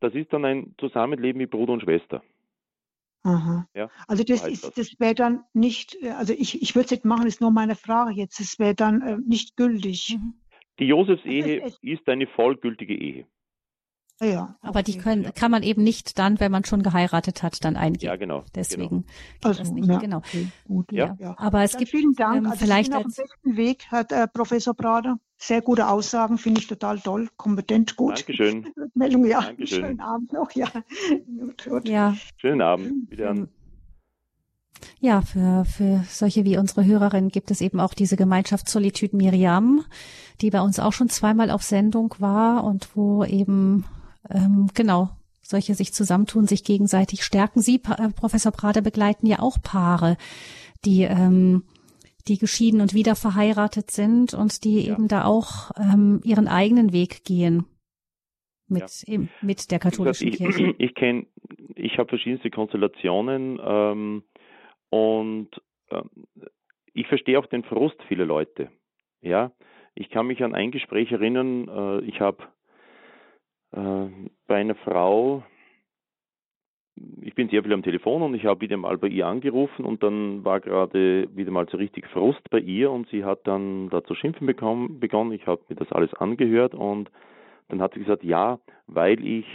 das 0.00 0.14
ist 0.14 0.32
dann 0.32 0.44
ein 0.44 0.74
Zusammenleben 0.78 1.38
mit 1.38 1.50
Bruder 1.50 1.72
und 1.74 1.82
Schwester. 1.82 2.22
Aha. 3.24 3.68
Ja, 3.74 3.90
also 4.06 4.22
das 4.24 4.46
ist, 4.46 4.64
das, 4.64 4.74
das 4.74 5.00
wäre 5.00 5.14
dann 5.14 5.44
nicht, 5.52 5.96
äh, 6.02 6.10
also 6.10 6.32
ich, 6.32 6.62
ich 6.62 6.74
würde 6.74 6.86
es 6.86 6.90
nicht 6.92 7.04
machen, 7.04 7.26
ist 7.26 7.40
nur 7.40 7.50
meine 7.50 7.74
Frage 7.74 8.12
jetzt, 8.12 8.40
das 8.40 8.58
wäre 8.58 8.74
dann 8.74 9.02
äh, 9.02 9.18
nicht 9.26 9.56
gültig. 9.56 10.16
Mhm. 10.16 10.34
Die 10.78 10.86
Josefsehe 10.86 11.64
ist, 11.64 11.82
ist 11.82 12.08
eine 12.08 12.26
vollgültige 12.28 12.94
Ehe. 12.94 13.26
Ja, 14.20 14.56
aber 14.62 14.82
die 14.82 14.98
können, 14.98 15.32
kann 15.34 15.50
man 15.50 15.62
eben 15.62 15.84
nicht 15.84 16.18
dann, 16.18 16.40
wenn 16.40 16.50
man 16.50 16.64
schon 16.64 16.82
geheiratet 16.82 17.44
hat, 17.44 17.64
dann 17.64 17.76
eingehen. 17.76 18.08
Ja, 18.08 18.16
genau. 18.16 18.44
Deswegen 18.54 19.04
genau. 19.40 19.58
also, 19.58 19.72
nicht. 19.72 19.88
Ja, 19.88 19.98
genau. 19.98 20.16
Okay, 20.18 20.48
gut, 20.66 20.90
ja. 20.90 21.16
ja. 21.20 21.36
Aber 21.38 21.62
es 21.62 21.72
dann 21.72 21.78
gibt 21.80 21.92
vielen 21.92 22.14
Dank. 22.14 22.38
Ähm, 22.38 22.46
also 22.46 22.58
vielleicht 22.58 22.94
auf 22.94 23.02
dem 23.02 23.12
besten 23.12 23.56
Weg 23.56 23.86
hat 23.92 24.10
äh, 24.10 24.26
Professor 24.26 24.74
Brader 24.74 25.18
sehr 25.36 25.62
gute 25.62 25.88
Aussagen, 25.88 26.36
finde 26.36 26.60
ich 26.60 26.66
total 26.66 26.98
toll, 26.98 27.28
kompetent, 27.36 27.94
gut. 27.94 28.18
Dankeschön. 28.18 28.66
Meldung, 28.94 29.24
ja. 29.24 29.40
Dankeschön. 29.40 29.84
Schönen 29.84 30.00
Abend 30.00 30.32
noch, 30.32 30.50
ja. 30.50 30.68
ja. 31.84 32.16
Schönen 32.36 32.60
Abend. 32.60 33.10
Wieder 33.10 33.30
an. 33.30 33.48
Ja, 35.00 35.22
für, 35.22 35.64
für 35.64 36.04
solche 36.08 36.44
wie 36.44 36.56
unsere 36.56 36.84
Hörerin 36.84 37.28
gibt 37.28 37.50
es 37.50 37.60
eben 37.60 37.80
auch 37.80 37.94
diese 37.94 38.16
Gemeinschaft 38.16 38.68
Solitude 38.68 39.16
Miriam, 39.16 39.84
die 40.40 40.50
bei 40.50 40.60
uns 40.60 40.78
auch 40.78 40.92
schon 40.92 41.08
zweimal 41.08 41.50
auf 41.50 41.62
Sendung 41.62 42.14
war 42.18 42.64
und 42.64 42.96
wo 42.96 43.24
eben 43.24 43.84
ähm, 44.30 44.68
genau 44.74 45.10
solche 45.42 45.74
sich 45.74 45.94
zusammentun, 45.94 46.46
sich 46.46 46.62
gegenseitig 46.62 47.24
stärken. 47.24 47.60
Sie, 47.60 47.76
äh, 47.76 48.10
Professor 48.10 48.52
Prade, 48.52 48.82
begleiten 48.82 49.26
ja 49.26 49.38
auch 49.38 49.56
Paare, 49.62 50.16
die 50.84 51.02
ähm, 51.02 51.64
die 52.28 52.38
geschieden 52.38 52.80
und 52.80 52.94
wieder 52.94 53.16
verheiratet 53.16 53.90
sind 53.90 54.34
und 54.34 54.64
die 54.64 54.86
ja. 54.86 54.92
eben 54.92 55.08
da 55.08 55.24
auch 55.24 55.70
ähm, 55.78 56.20
ihren 56.24 56.46
eigenen 56.46 56.92
Weg 56.92 57.24
gehen 57.24 57.64
mit 58.68 59.04
ja. 59.06 59.14
eben, 59.14 59.30
mit 59.40 59.70
der 59.70 59.78
katholischen 59.78 60.28
ich, 60.28 60.36
Kirche. 60.36 60.74
Ich 60.78 60.94
kenne, 60.94 61.26
ich 61.74 61.98
habe 61.98 62.08
verschiedenste 62.08 62.50
Konstellationen 62.50 63.58
ähm, 63.64 64.22
und 64.90 65.48
ähm, 65.90 66.10
ich 66.92 67.06
verstehe 67.06 67.38
auch 67.38 67.46
den 67.46 67.64
Frust 67.64 67.96
vieler 68.08 68.26
Leute. 68.26 68.70
Ja, 69.20 69.52
ich 69.94 70.10
kann 70.10 70.26
mich 70.26 70.42
an 70.44 70.54
ein 70.54 70.70
Gespräch 70.70 71.10
erinnern. 71.10 71.68
Äh, 71.68 72.04
ich 72.04 72.20
habe 72.20 72.44
bei 73.70 74.56
einer 74.56 74.74
Frau, 74.76 75.42
ich 77.22 77.34
bin 77.34 77.48
sehr 77.48 77.62
viel 77.62 77.72
am 77.72 77.82
Telefon 77.82 78.22
und 78.22 78.34
ich 78.34 78.46
habe 78.46 78.60
wieder 78.60 78.76
mal 78.76 78.98
bei 78.98 79.08
ihr 79.08 79.26
angerufen 79.26 79.84
und 79.84 80.02
dann 80.02 80.44
war 80.44 80.60
gerade 80.60 81.28
wieder 81.34 81.50
mal 81.50 81.68
so 81.68 81.76
richtig 81.76 82.06
Frust 82.08 82.48
bei 82.50 82.58
ihr 82.58 82.90
und 82.90 83.08
sie 83.08 83.24
hat 83.24 83.46
dann 83.46 83.88
da 83.90 84.02
zu 84.04 84.14
schimpfen 84.14 84.46
bekommen, 84.46 85.00
begonnen. 85.00 85.32
Ich 85.32 85.46
habe 85.46 85.62
mir 85.68 85.76
das 85.76 85.92
alles 85.92 86.12
angehört 86.14 86.74
und 86.74 87.10
dann 87.68 87.80
hat 87.80 87.94
sie 87.94 88.00
gesagt, 88.00 88.24
ja, 88.24 88.58
weil 88.86 89.24
ich 89.24 89.46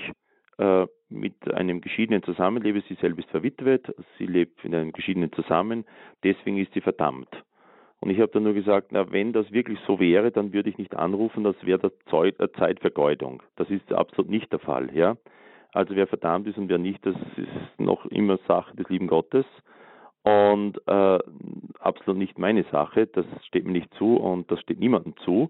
äh, 0.58 0.86
mit 1.10 1.52
einem 1.54 1.82
Geschiedenen 1.82 2.24
zusammenlebe, 2.24 2.84
sie 2.88 2.96
selbst 2.96 3.20
ist 3.20 3.30
verwitwet, 3.30 3.94
sie 4.18 4.26
lebt 4.26 4.64
mit 4.64 4.74
einem 4.74 4.92
Geschiedenen 4.92 5.32
zusammen, 5.34 5.86
deswegen 6.24 6.58
ist 6.58 6.74
sie 6.74 6.82
verdammt. 6.82 7.30
Und 8.04 8.10
ich 8.10 8.20
habe 8.20 8.34
dann 8.34 8.44
nur 8.44 8.54
gesagt, 8.54 8.88
na, 8.92 9.10
wenn 9.14 9.32
das 9.32 9.50
wirklich 9.54 9.80
so 9.88 9.98
wäre, 9.98 10.30
dann 10.30 10.52
würde 10.52 10.70
ich 10.70 10.78
nicht 10.78 10.94
anrufen, 10.94 11.46
das 11.46 11.56
wäre 11.62 11.88
äh, 11.88 12.50
Zeitvergeudung. 12.60 13.42
Das 13.56 13.70
ist 13.70 13.94
absolut 13.94 14.30
nicht 14.30 14.52
der 14.52 14.60
Fall, 14.60 14.94
ja. 14.94 15.16
Also 15.72 15.96
wer 15.96 16.06
verdammt 16.06 16.46
ist 16.46 16.58
und 16.58 16.68
wer 16.68 16.80
nicht, 16.80 17.06
das 17.06 17.16
ist 17.38 17.80
noch 17.80 18.06
immer 18.08 18.40
Sache 18.46 18.76
des 18.76 18.90
lieben 18.90 19.08
Gottes 19.08 19.46
und 20.24 20.86
äh, 20.86 21.20
absolut 21.80 22.18
nicht 22.18 22.38
meine 22.38 22.66
Sache. 22.74 23.08
Das 23.08 23.26
steht 23.46 23.66
mir 23.66 23.72
nicht 23.72 23.94
zu 23.94 24.18
und 24.18 24.52
das 24.52 24.60
steht 24.60 24.82
niemandem 24.82 25.16
zu. 25.24 25.50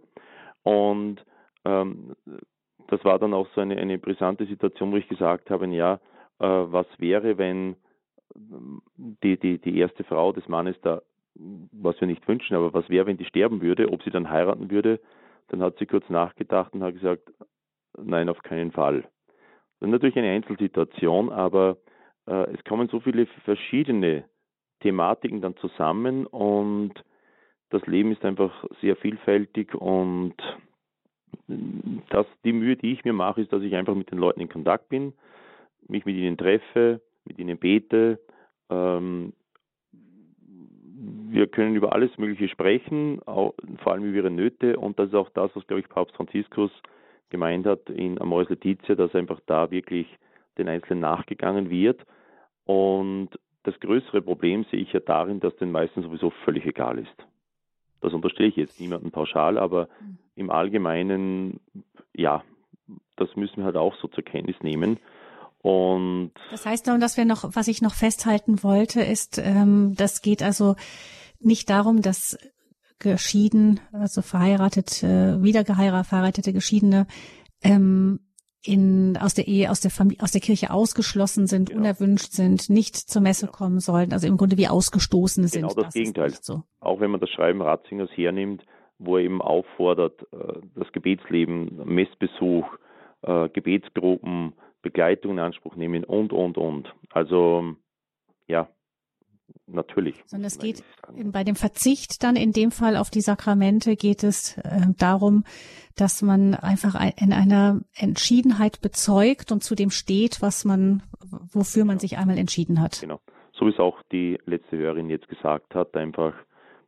Und 0.62 1.26
ähm, 1.66 2.16
das 2.86 3.04
war 3.04 3.18
dann 3.18 3.34
auch 3.34 3.48
so 3.56 3.62
eine, 3.62 3.78
eine 3.78 3.98
brisante 3.98 4.46
Situation, 4.46 4.92
wo 4.92 4.98
ich 4.98 5.08
gesagt 5.08 5.50
habe, 5.50 5.66
ja, 5.70 5.96
äh, 6.38 6.46
was 6.46 6.86
wäre, 7.00 7.40
wenn 7.40 7.78
die, 9.24 9.40
die, 9.40 9.58
die 9.58 9.80
erste 9.80 10.04
Frau 10.04 10.32
des 10.32 10.48
Mannes 10.48 10.76
da 10.84 11.02
was 11.36 12.00
wir 12.00 12.08
nicht 12.08 12.28
wünschen, 12.28 12.56
aber 12.56 12.74
was 12.74 12.90
wäre, 12.90 13.06
wenn 13.06 13.18
die 13.18 13.26
sterben 13.26 13.62
würde, 13.62 13.92
ob 13.92 14.04
sie 14.04 14.12
dann 14.12 14.30
heiraten 14.30 14.70
würde, 14.70 15.00
dann 15.50 15.62
hat 15.62 15.78
sie 15.78 15.86
kurz 15.86 16.08
nachgedacht 16.10 16.74
und 16.74 16.84
hat 16.84 16.94
gesagt, 16.94 17.32
nein, 17.98 18.30
auf 18.30 18.42
keinen 18.44 18.72
Fall. 18.72 19.02
Das 19.80 19.88
ist 19.88 19.92
natürlich 19.92 20.18
eine 20.18 20.32
Einzelsituation, 20.32 21.32
aber 21.32 21.78
äh, 22.28 22.52
es 22.54 22.64
kommen 22.64 22.88
so 22.90 23.00
viele 23.00 23.26
verschiedene 23.46 24.26
Thematiken 24.82 25.42
dann 25.42 25.58
zusammen 25.58 26.26
und 26.28 26.94
das 27.70 27.86
Leben 27.88 28.12
ist 28.12 28.24
einfach 28.24 28.66
sehr 28.82 28.96
vielfältig 28.96 29.74
und 29.74 30.36
das, 32.10 32.28
die 32.46 32.54
Mühe, 32.54 32.76
die 32.76 32.94
ich 32.94 33.04
mir 33.04 33.14
mache, 33.14 33.42
ist, 33.42 33.52
dass 33.52 33.64
ich 33.64 33.76
einfach 33.76 33.96
mit 33.96 34.12
den 34.12 34.20
Leuten 34.20 34.42
in 34.42 34.50
Kontakt 34.50 34.90
bin, 34.90 35.14
mich 35.88 36.06
mit 36.06 36.16
ihnen 36.16 36.38
treffe, 36.38 37.02
mit 37.26 37.40
ihnen 37.40 37.58
bete, 37.58 38.20
ähm, 38.70 39.34
wir 41.30 41.48
können 41.48 41.76
über 41.76 41.94
alles 41.94 42.18
Mögliche 42.18 42.48
sprechen, 42.48 43.22
auch, 43.26 43.54
vor 43.82 43.94
allem 43.94 44.04
über 44.04 44.18
ihre 44.18 44.32
Nöte. 44.32 44.78
Und 44.78 45.00
das 45.00 45.10
ist 45.10 45.16
auch 45.16 45.30
das, 45.30 45.52
was, 45.56 45.66
glaube 45.68 45.82
ich, 45.82 45.90
Papst 45.90 46.16
Franziskus 46.16 46.72
gemeint 47.30 47.66
hat 47.66 47.90
in 47.90 48.22
Amoris 48.22 48.50
Laetitia, 48.50 48.96
dass 48.96 49.16
einfach 49.16 49.40
da 49.46 49.72
wirklich 49.72 50.08
den 50.58 50.70
Einzelnen 50.70 51.02
nachgegangen 51.02 51.70
wird. 51.70 52.02
Und 52.66 53.30
das 53.64 53.80
größere 53.80 54.22
Problem 54.22 54.66
sehe 54.70 54.80
ich 54.80 54.94
ja 54.94 55.00
darin, 55.00 55.40
dass 55.40 55.56
den 55.58 55.72
meisten 55.72 56.04
sowieso 56.04 56.30
völlig 56.46 56.66
egal 56.66 57.00
ist. 57.00 57.28
Das 58.02 58.14
unterstelle 58.14 58.50
ich 58.50 58.56
jetzt 58.56 58.80
niemandem 58.80 59.12
pauschal, 59.12 59.58
aber 59.58 59.88
mhm. 60.00 60.18
im 60.36 60.50
Allgemeinen, 60.50 61.60
ja, 62.14 62.44
das 63.16 63.36
müssen 63.36 63.58
wir 63.58 63.66
halt 63.66 63.78
auch 63.78 63.96
so 63.96 64.08
zur 64.10 64.24
Kenntnis 64.24 64.62
nehmen. 64.62 65.00
Und 65.64 66.32
das 66.52 66.66
heißt, 66.66 66.88
dass 66.88 67.16
wir 67.16 67.24
noch, 67.24 67.56
was 67.56 67.70
ich 67.70 67.82
noch 67.82 67.94
festhalten 67.94 68.64
wollte, 68.64 69.02
ist, 69.02 69.38
ähm, 69.38 69.96
das 69.96 70.22
geht 70.22 70.44
also 70.44 70.76
nicht 71.40 71.70
darum, 71.70 72.02
dass 72.02 72.38
geschieden, 73.00 73.80
also 73.94 74.22
verheiratet, 74.22 75.04
äh, 75.04 75.42
wieder 75.42 75.64
geheiratet, 75.64 76.10
verheiratete 76.10 76.52
Geschiedene 76.52 77.08
ähm, 77.64 78.20
in, 78.66 79.18
aus 79.18 79.36
der 79.36 79.48
Ehe, 79.48 79.72
aus 79.72 79.80
der 79.80 79.92
Familie, 79.92 80.22
aus 80.22 80.32
der 80.32 80.42
Kirche 80.42 80.70
ausgeschlossen 80.70 81.48
sind, 81.48 81.70
ja. 81.70 81.78
unerwünscht 81.78 82.34
sind, 82.34 82.70
nicht 82.70 82.98
zur 82.98 83.22
Messe 83.22 83.46
ja. 83.46 83.52
kommen 83.54 83.80
sollten, 83.80 84.12
also 84.12 84.28
im 84.28 84.36
Grunde 84.36 84.58
wie 84.58 84.68
Ausgestoßene 84.68 85.48
genau 85.48 85.70
sind. 85.70 85.76
Genau 85.76 85.82
das, 85.82 85.86
das 85.86 85.94
Gegenteil. 85.94 86.34
So. 86.42 86.64
Auch 86.82 87.00
wenn 87.00 87.12
man 87.12 87.22
das 87.22 87.30
Schreiben 87.30 87.62
Ratzingers 87.62 88.10
hernimmt, 88.12 88.66
wo 89.00 89.16
er 89.16 89.24
eben 89.24 89.42
auffordert, 89.42 90.28
äh, 90.34 90.60
das 90.76 90.92
Gebetsleben, 90.92 91.82
Messbesuch, 91.86 92.66
äh, 93.22 93.48
Gebetsgruppen, 93.48 94.54
Begleitung 94.84 95.32
in 95.32 95.40
Anspruch 95.40 95.76
nehmen 95.76 96.04
und, 96.04 96.32
und, 96.32 96.58
und. 96.58 96.94
Also, 97.10 97.76
ja, 98.48 98.70
natürlich. 99.66 100.22
Sondern 100.28 100.48
es 100.48 100.60
geht 100.60 100.84
bei 101.32 101.44
dem 101.44 101.56
Verzicht 101.56 102.24
dann 102.24 102.36
in 102.36 102.52
dem 102.52 102.70
Fall 102.70 102.98
auf 102.98 103.10
die 103.10 103.22
Sakramente 103.22 103.96
geht 103.96 104.24
es 104.24 104.58
äh, 104.58 104.82
darum, 104.98 105.44
dass 105.96 106.22
man 106.22 106.54
einfach 106.54 106.96
in 107.20 107.34
einer 107.34 107.82
Entschiedenheit 107.96 108.82
bezeugt 108.82 109.52
und 109.52 109.64
zu 109.64 109.74
dem 109.76 109.90
steht, 109.90 110.42
was 110.42 110.66
man, 110.66 111.02
wofür 111.52 111.86
man 111.86 111.98
genau. 111.98 112.02
sich 112.02 112.18
einmal 112.18 112.38
entschieden 112.38 112.82
hat. 112.82 113.00
Genau. 113.02 113.20
So 113.54 113.66
wie 113.66 113.72
es 113.72 113.80
auch 113.80 114.02
die 114.12 114.38
letzte 114.46 114.78
Hörerin 114.78 115.10
jetzt 115.10 115.28
gesagt 115.28 115.76
hat, 115.76 115.96
einfach 115.96 116.34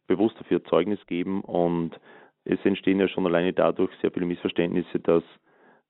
bewusst 0.08 0.36
dafür 0.40 0.64
Zeugnis 0.66 1.00
geben 1.08 1.42
und 1.42 1.92
es 2.44 2.60
entstehen 2.64 3.00
ja 3.00 3.08
schon 3.08 3.26
alleine 3.26 3.54
dadurch 3.54 3.92
sehr 4.02 4.12
viele 4.12 4.26
Missverständnisse, 4.26 5.00
dass 5.00 5.24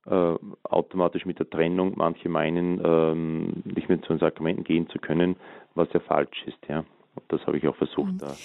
äh, 0.06 0.36
automatisch 0.64 1.26
mit 1.26 1.40
der 1.40 1.49
Trennung 1.49 1.94
manche 1.95 2.30
meinen, 2.30 2.82
ähm, 2.84 3.64
nicht 3.64 3.90
mehr 3.90 4.02
zu 4.02 4.14
den 4.14 4.19
Sakramenten 4.19 4.64
gehen 4.64 4.88
zu 4.90 4.99
können, 4.99 5.36
was 5.73 5.88
ja 5.94 5.99
falsch 5.99 6.44
ist, 6.45 6.60
ja. 6.68 6.80
Und 7.15 7.23
das 7.30 7.45
habe 7.48 7.57
ich 7.57 7.68
auch 7.68 7.76
versucht 7.76 8.14
mhm. 8.14 8.18
da. 8.19 8.36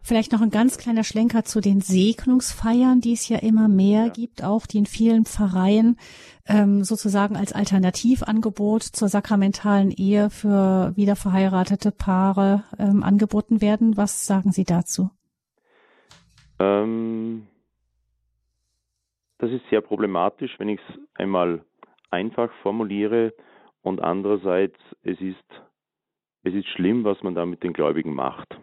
Vielleicht 0.00 0.32
noch 0.32 0.40
ein 0.40 0.50
ganz 0.50 0.78
kleiner 0.78 1.04
Schlenker 1.04 1.44
zu 1.44 1.60
den 1.60 1.82
Segnungsfeiern, 1.82 3.00
die 3.02 3.12
es 3.12 3.28
ja 3.28 3.38
immer 3.38 3.68
mehr 3.68 4.06
ja. 4.06 4.08
gibt, 4.08 4.42
auch 4.42 4.66
die 4.66 4.78
in 4.78 4.86
vielen 4.86 5.26
Pfarreien 5.26 5.98
ähm, 6.46 6.82
sozusagen 6.82 7.36
als 7.36 7.52
Alternativangebot 7.52 8.82
zur 8.82 9.08
sakramentalen 9.08 9.90
Ehe 9.90 10.30
für 10.30 10.96
wiederverheiratete 10.96 11.92
Paare 11.92 12.64
ähm, 12.78 13.02
angeboten 13.02 13.60
werden. 13.60 13.98
Was 13.98 14.24
sagen 14.24 14.50
Sie 14.50 14.64
dazu? 14.64 15.10
Ähm, 16.58 17.46
das 19.38 19.50
ist 19.50 19.62
sehr 19.70 19.80
problematisch, 19.80 20.58
wenn 20.58 20.68
ich 20.68 20.80
es 20.88 20.98
einmal 21.14 21.64
einfach 22.10 22.50
formuliere 22.62 23.32
und 23.82 24.00
andererseits 24.00 24.78
es 25.02 25.20
ist 25.20 25.36
es 26.44 26.54
ist 26.54 26.68
schlimm, 26.68 27.04
was 27.04 27.22
man 27.22 27.34
da 27.34 27.44
mit 27.44 27.62
den 27.62 27.72
Gläubigen 27.72 28.14
macht, 28.14 28.58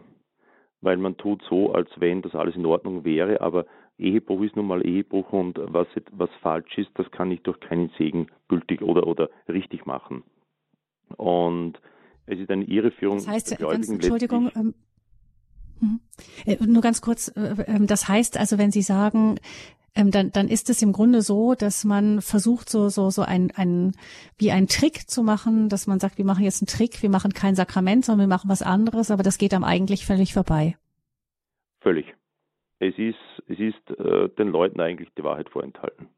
weil 0.80 0.96
man 0.96 1.16
tut 1.16 1.42
so, 1.48 1.72
als 1.72 1.88
wenn 1.96 2.22
das 2.22 2.34
alles 2.34 2.56
in 2.56 2.66
Ordnung 2.66 3.04
wäre, 3.04 3.40
aber 3.40 3.66
Ehebruch 3.98 4.42
ist 4.42 4.56
nun 4.56 4.66
mal 4.66 4.84
Ehebruch 4.86 5.32
und 5.32 5.58
was 5.62 5.86
was 6.12 6.30
falsch 6.40 6.76
ist, 6.78 6.90
das 6.94 7.10
kann 7.10 7.30
ich 7.30 7.42
durch 7.42 7.60
keinen 7.60 7.90
Segen 7.96 8.28
gültig 8.48 8.82
oder 8.82 9.06
oder 9.06 9.30
richtig 9.48 9.86
machen. 9.86 10.22
Und 11.16 11.80
es 12.26 12.38
ist 12.38 12.50
eine 12.50 12.64
Irreführung. 12.64 13.18
Das 13.18 13.28
heißt, 13.28 13.58
ganz, 13.58 13.88
Entschuldigung, 13.88 14.50
ähm, 14.56 14.74
hm. 15.80 16.00
Äh, 16.46 16.56
nur 16.66 16.82
ganz 16.82 17.00
kurz, 17.00 17.28
äh, 17.28 17.64
ähm, 17.66 17.86
das 17.86 18.08
heißt 18.08 18.38
also, 18.38 18.58
wenn 18.58 18.70
Sie 18.70 18.82
sagen, 18.82 19.38
ähm, 19.96 20.10
dann, 20.10 20.30
dann 20.30 20.48
ist 20.48 20.68
es 20.68 20.82
im 20.82 20.92
Grunde 20.92 21.22
so, 21.22 21.54
dass 21.54 21.84
man 21.84 22.20
versucht, 22.20 22.68
so, 22.68 22.88
so, 22.88 23.10
so 23.10 23.22
ein, 23.22 23.50
ein, 23.56 23.92
wie 24.38 24.50
ein 24.50 24.66
Trick 24.66 25.08
zu 25.08 25.22
machen, 25.22 25.68
dass 25.68 25.86
man 25.86 25.98
sagt, 25.98 26.18
wir 26.18 26.24
machen 26.24 26.44
jetzt 26.44 26.62
einen 26.62 26.68
Trick, 26.68 27.02
wir 27.02 27.10
machen 27.10 27.32
kein 27.32 27.54
Sakrament, 27.54 28.04
sondern 28.04 28.28
wir 28.28 28.34
machen 28.34 28.50
was 28.50 28.62
anderes, 28.62 29.10
aber 29.10 29.22
das 29.22 29.38
geht 29.38 29.54
am 29.54 29.64
eigentlich 29.64 30.04
völlig 30.04 30.34
vorbei. 30.34 30.76
Völlig. 31.80 32.14
Es 32.78 32.96
ist, 32.98 33.16
es 33.48 33.58
ist 33.58 33.98
äh, 33.98 34.28
den 34.28 34.48
Leuten 34.48 34.80
eigentlich 34.80 35.08
die 35.16 35.24
Wahrheit 35.24 35.48
vorenthalten. 35.48 36.08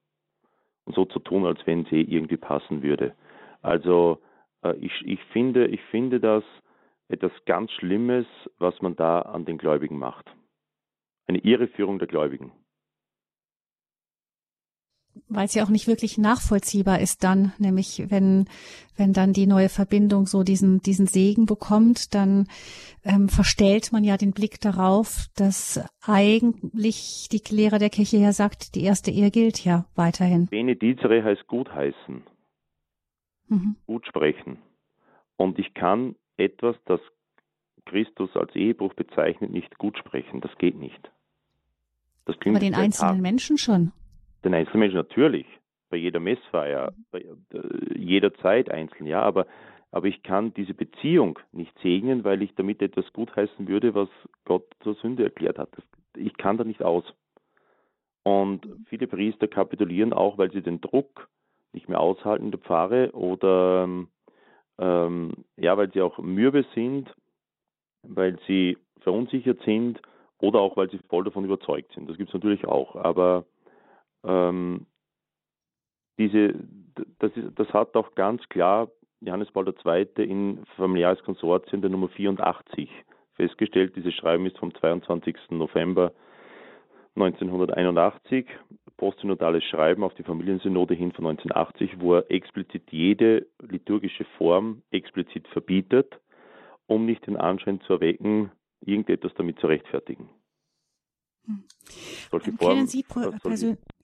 Und 0.85 0.97
so 0.97 1.05
zu 1.05 1.21
tun, 1.21 1.47
als 1.47 1.61
wenn 1.67 1.85
sie 1.85 2.01
irgendwie 2.01 2.37
passen 2.37 2.83
würde. 2.83 3.15
Also 3.63 4.21
äh, 4.63 4.75
ich, 4.79 4.93
ich, 5.05 5.21
finde, 5.33 5.69
ich 5.69 5.81
finde 5.91 6.19
das 6.19 6.43
etwas 7.09 7.33
ganz 7.47 7.71
Schlimmes, 7.73 8.27
was 8.59 8.81
man 8.83 8.97
da 8.97 9.21
an 9.21 9.45
den 9.45 9.57
Gläubigen 9.57 9.99
macht. 9.99 10.27
Eine 11.29 11.39
Irreführung 11.39 11.99
der 11.99 12.09
Gläubigen 12.09 12.53
weil 15.29 15.47
es 15.47 15.55
ja 15.55 15.65
auch 15.65 15.69
nicht 15.69 15.87
wirklich 15.87 16.19
nachvollziehbar 16.19 17.01
ist 17.01 17.25
dann, 17.25 17.53
nämlich 17.59 18.05
wenn, 18.09 18.47
wenn 18.97 19.13
dann 19.13 19.33
die 19.33 19.47
neue 19.47 19.69
Verbindung 19.69 20.27
so 20.27 20.43
diesen, 20.43 20.81
diesen 20.81 21.07
Segen 21.07 21.47
bekommt, 21.47 22.15
dann 22.15 22.47
ähm, 23.05 23.29
verstellt 23.29 23.93
man 23.93 24.05
ja 24.05 24.17
den 24.17 24.33
Blick 24.33 24.61
darauf, 24.61 25.27
dass 25.37 25.81
eigentlich 26.03 27.29
die 27.31 27.43
Lehre 27.55 27.79
der 27.79 27.91
Kirche 27.91 28.19
ja 28.19 28.33
sagt, 28.33 28.75
die 28.75 28.85
erste 28.85 29.11
Ehe 29.11 29.31
gilt 29.31 29.65
ja 29.65 29.87
weiterhin. 29.95 30.47
Benedizere 30.47 31.23
heißt 31.23 31.47
gut 31.47 31.73
heißen, 31.73 32.23
mhm. 33.49 33.77
gut 33.87 34.07
sprechen. 34.07 34.59
Und 35.37 35.59
ich 35.59 35.75
kann 35.75 36.17
etwas, 36.37 36.77
das 36.87 37.01
Christus 37.87 38.31
als 38.35 38.55
Ehebruch 38.55 38.95
bezeichnet, 38.95 39.51
nicht 39.51 39.79
gut 39.79 39.97
sprechen. 39.99 40.41
Das 40.41 40.57
geht 40.59 40.79
nicht. 40.79 41.11
Das 42.27 42.39
klingt 42.39 42.57
Aber 42.57 42.65
den 42.65 42.75
einzelnen 42.75 43.13
hart. 43.13 43.23
Menschen 43.23 43.57
schon 43.57 43.93
den 44.45 44.55
Einzelmenschen 44.55 44.99
natürlich, 44.99 45.47
bei 45.91 45.97
jeder 45.97 46.21
Messfeier, 46.21 46.93
bei 47.11 47.21
äh, 47.21 47.99
jeder 47.99 48.35
Zeit 48.35 48.71
einzeln, 48.71 49.07
ja, 49.07 49.23
aber, 49.23 49.47
aber 49.91 50.07
ich 50.07 50.23
kann 50.23 50.55
diese 50.55 50.75
Beziehung 50.75 51.39
nicht 51.53 51.77
segnen, 51.81 52.25
weil 52.25 52.43
ich 52.43 52.55
damit 52.55 52.83
etwas 52.83 53.11
gutheißen 53.13 53.69
würde, 53.69 53.95
was 53.95 54.09
Gott 54.45 54.67
zur 54.83 54.95
Sünde 54.97 55.25
erklärt 55.25 55.59
hat. 55.59 55.71
ich 56.17 56.37
kann 56.37 56.57
da 56.57 56.65
nicht 56.65 56.83
aus. 56.83 57.05
Und 58.23 58.67
viele 58.89 59.07
Priester 59.07 59.49
kapitulieren 59.49 60.13
auch, 60.13 60.37
weil 60.37 60.51
sie 60.53 60.61
den 60.61 60.81
Druck 60.83 61.29
nicht 61.73 61.89
mehr 61.89 62.01
aushalten 62.01 62.51
der 62.51 62.61
Pfarre 62.61 63.11
oder 63.13 63.89
ähm, 64.79 65.33
ja, 65.57 65.77
weil 65.77 65.91
sie 65.93 66.03
auch 66.03 66.19
mürbe 66.19 66.65
sind, 66.75 67.13
weil 68.03 68.39
sie 68.47 68.77
verunsichert 69.01 69.61
sind 69.65 70.01
oder 70.41 70.61
auch 70.61 70.77
weil 70.77 70.91
sie 70.91 70.99
voll 71.09 71.25
davon 71.25 71.45
überzeugt 71.45 71.93
sind. 71.95 72.09
Das 72.09 72.17
gibt 72.17 72.31
es 72.31 72.35
natürlich 72.35 72.67
auch. 72.67 72.97
Aber 72.97 73.45
ähm, 74.25 74.87
diese, 76.19 76.55
das, 77.19 77.33
ist, 77.37 77.59
das 77.59 77.69
hat 77.73 77.95
auch 77.97 78.15
ganz 78.15 78.47
klar 78.49 78.89
Johannes 79.21 79.51
Paul 79.51 79.67
II. 79.69 80.25
in 80.25 80.65
Familiares 80.77 81.23
Konsortium 81.23 81.81
der 81.81 81.91
Nummer 81.91 82.09
84 82.09 82.91
festgestellt. 83.35 83.97
Dieses 83.97 84.15
Schreiben 84.15 84.47
ist 84.47 84.59
vom 84.59 84.75
22. 84.75 85.37
November 85.51 86.13
1981, 87.17 88.47
postsynodales 88.97 89.65
Schreiben 89.65 90.05
auf 90.05 90.15
die 90.15 90.23
Familiensynode 90.23 90.95
hin 90.95 91.13
von 91.13 91.27
1980, 91.27 92.01
wo 92.01 92.15
er 92.15 92.31
explizit 92.31 92.85
jede 92.91 93.47
liturgische 93.61 94.25
Form 94.37 94.83
explizit 94.91 95.49
verbietet, 95.49 96.21
um 96.87 97.07
nicht 97.07 97.27
den 97.27 97.37
Anschein 97.37 97.81
zu 97.81 97.95
erwecken, 97.95 98.53
irgendetwas 98.81 99.35
damit 99.35 99.59
zu 99.59 99.67
rechtfertigen. 99.67 100.29
Hm. 101.49 101.65
Solche 102.31 102.51
ähm, 102.51 102.59
Formen 102.59 102.87
Sie 102.87 103.05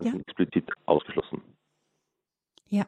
ja? 0.01 0.15
explizit 0.15 0.69
ausgeschlossen. 0.87 1.43
Ja. 2.69 2.87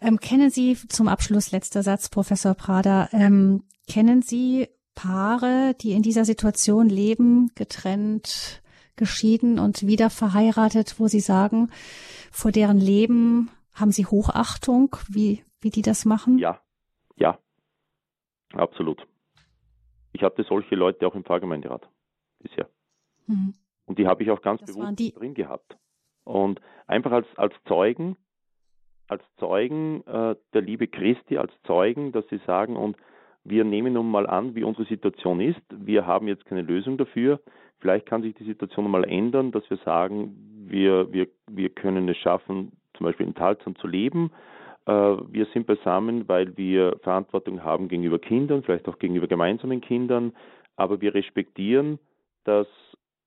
Ähm, 0.00 0.18
kennen 0.18 0.50
Sie 0.50 0.76
zum 0.88 1.08
Abschluss 1.08 1.52
letzter 1.52 1.82
Satz, 1.82 2.08
Professor 2.08 2.54
Prada, 2.54 3.08
ähm, 3.12 3.64
kennen 3.88 4.22
Sie 4.22 4.68
Paare, 4.94 5.74
die 5.80 5.92
in 5.92 6.02
dieser 6.02 6.24
Situation 6.24 6.88
leben, 6.88 7.50
getrennt, 7.54 8.62
geschieden 8.96 9.58
und 9.58 9.86
wieder 9.86 10.10
verheiratet, 10.10 10.98
wo 10.98 11.06
Sie 11.06 11.20
sagen, 11.20 11.70
vor 12.30 12.50
deren 12.50 12.78
Leben 12.78 13.50
haben 13.72 13.92
Sie 13.92 14.06
Hochachtung, 14.06 14.96
wie, 15.08 15.44
wie 15.60 15.70
die 15.70 15.82
das 15.82 16.04
machen? 16.04 16.38
Ja, 16.38 16.60
ja, 17.16 17.38
absolut. 18.54 19.06
Ich 20.12 20.22
hatte 20.22 20.44
solche 20.48 20.74
Leute 20.74 21.06
auch 21.06 21.14
im 21.14 21.24
Pfarrgemeinderat 21.24 21.88
bisher. 22.38 22.70
Mhm. 23.26 23.54
Und 23.86 23.98
die 23.98 24.06
habe 24.06 24.22
ich 24.22 24.30
auch 24.30 24.42
ganz 24.42 24.60
das 24.60 24.74
bewusst 24.74 25.18
drin 25.18 25.34
gehabt. 25.34 25.76
Und 26.24 26.60
einfach 26.86 27.12
als, 27.12 27.26
als 27.36 27.54
Zeugen, 27.66 28.16
als 29.08 29.22
Zeugen 29.38 30.04
äh, 30.06 30.34
der 30.52 30.62
Liebe 30.62 30.88
Christi, 30.88 31.38
als 31.38 31.52
Zeugen, 31.64 32.12
dass 32.12 32.26
sie 32.28 32.40
sagen, 32.46 32.76
und 32.76 32.96
wir 33.44 33.64
nehmen 33.64 33.92
nun 33.92 34.10
mal 34.10 34.26
an, 34.26 34.56
wie 34.56 34.64
unsere 34.64 34.86
Situation 34.86 35.40
ist. 35.40 35.60
Wir 35.70 36.06
haben 36.06 36.26
jetzt 36.26 36.44
keine 36.46 36.62
Lösung 36.62 36.98
dafür. 36.98 37.40
Vielleicht 37.78 38.06
kann 38.06 38.22
sich 38.22 38.34
die 38.34 38.44
Situation 38.44 38.90
mal 38.90 39.04
ändern, 39.04 39.52
dass 39.52 39.68
wir 39.70 39.76
sagen, 39.78 40.34
wir, 40.66 41.12
wir, 41.12 41.28
wir 41.48 41.68
können 41.68 42.08
es 42.08 42.16
schaffen, 42.16 42.72
zum 42.94 43.04
Beispiel 43.04 43.26
in 43.26 43.34
Talzern 43.34 43.76
zu 43.76 43.86
leben. 43.86 44.32
Äh, 44.86 44.92
wir 44.92 45.46
sind 45.52 45.66
beisammen, 45.66 46.26
weil 46.28 46.56
wir 46.56 46.98
Verantwortung 47.02 47.62
haben 47.62 47.88
gegenüber 47.88 48.18
Kindern, 48.18 48.64
vielleicht 48.64 48.88
auch 48.88 48.98
gegenüber 48.98 49.28
gemeinsamen 49.28 49.80
Kindern. 49.80 50.32
Aber 50.76 51.00
wir 51.00 51.14
respektieren, 51.14 52.00
dass 52.44 52.66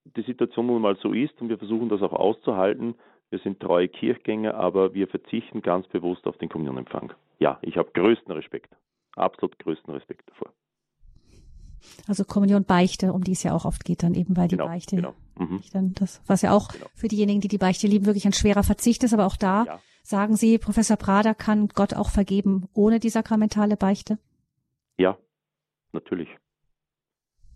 die 0.06 0.22
Situation 0.24 0.68
nun 0.68 0.82
mal 0.82 0.98
so 1.02 1.14
ist 1.14 1.40
und 1.42 1.50
wir 1.50 1.58
versuchen 1.58 1.90
das 1.90 2.02
auch 2.02 2.14
auszuhalten. 2.14 2.96
Wir 3.30 3.40
sind 3.40 3.60
treue 3.60 3.88
Kirchgänger, 3.88 4.56
aber 4.56 4.94
wir 4.94 5.08
verzichten 5.08 5.62
ganz 5.62 5.88
bewusst 5.88 6.26
auf 6.26 6.38
den 6.38 6.50
Kommunionempfang. 6.50 7.14
Ja, 7.40 7.60
ich 7.62 7.78
habe 7.78 7.92
größten 7.92 8.32
Respekt, 8.34 8.76
absolut 9.16 9.58
größten 9.60 9.94
Respekt 9.94 10.30
davor. 10.30 10.52
Also 12.08 12.26
Kommunion 12.26 12.66
Beichte, 12.66 13.14
um 13.14 13.24
die 13.24 13.32
es 13.34 13.44
ja 13.44 13.54
auch 13.54 13.66
oft 13.66 13.86
geht, 13.86 14.04
dann 14.04 14.14
eben, 14.14 14.36
weil 14.36 14.48
die 14.48 14.58
genau, 14.58 14.68
Beichte, 14.68 14.96
genau. 14.98 15.14
Mhm. 15.38 15.62
dann 15.72 15.94
das, 15.94 16.22
was 16.28 16.42
ja 16.42 16.52
auch 16.52 16.70
genau. 16.70 16.88
für 16.94 17.08
diejenigen, 17.08 17.40
die 17.40 17.48
die 17.48 17.58
Beichte 17.58 17.88
lieben, 17.88 18.06
wirklich 18.06 18.26
ein 18.26 18.34
schwerer 18.34 18.64
Verzicht 18.64 19.04
ist, 19.04 19.14
aber 19.14 19.26
auch 19.26 19.38
da 19.38 19.66
ja. 19.66 19.80
sagen 20.04 20.36
Sie, 20.36 20.58
Professor 20.58 20.98
Prader, 20.98 21.36
kann 21.36 21.70
Gott 21.70 21.94
auch 21.94 22.10
vergeben 22.10 22.68
ohne 22.74 23.00
die 23.00 23.10
sakramentale 23.10 23.78
Beichte? 23.78 24.18
Ja, 24.98 25.18
natürlich. 25.94 26.30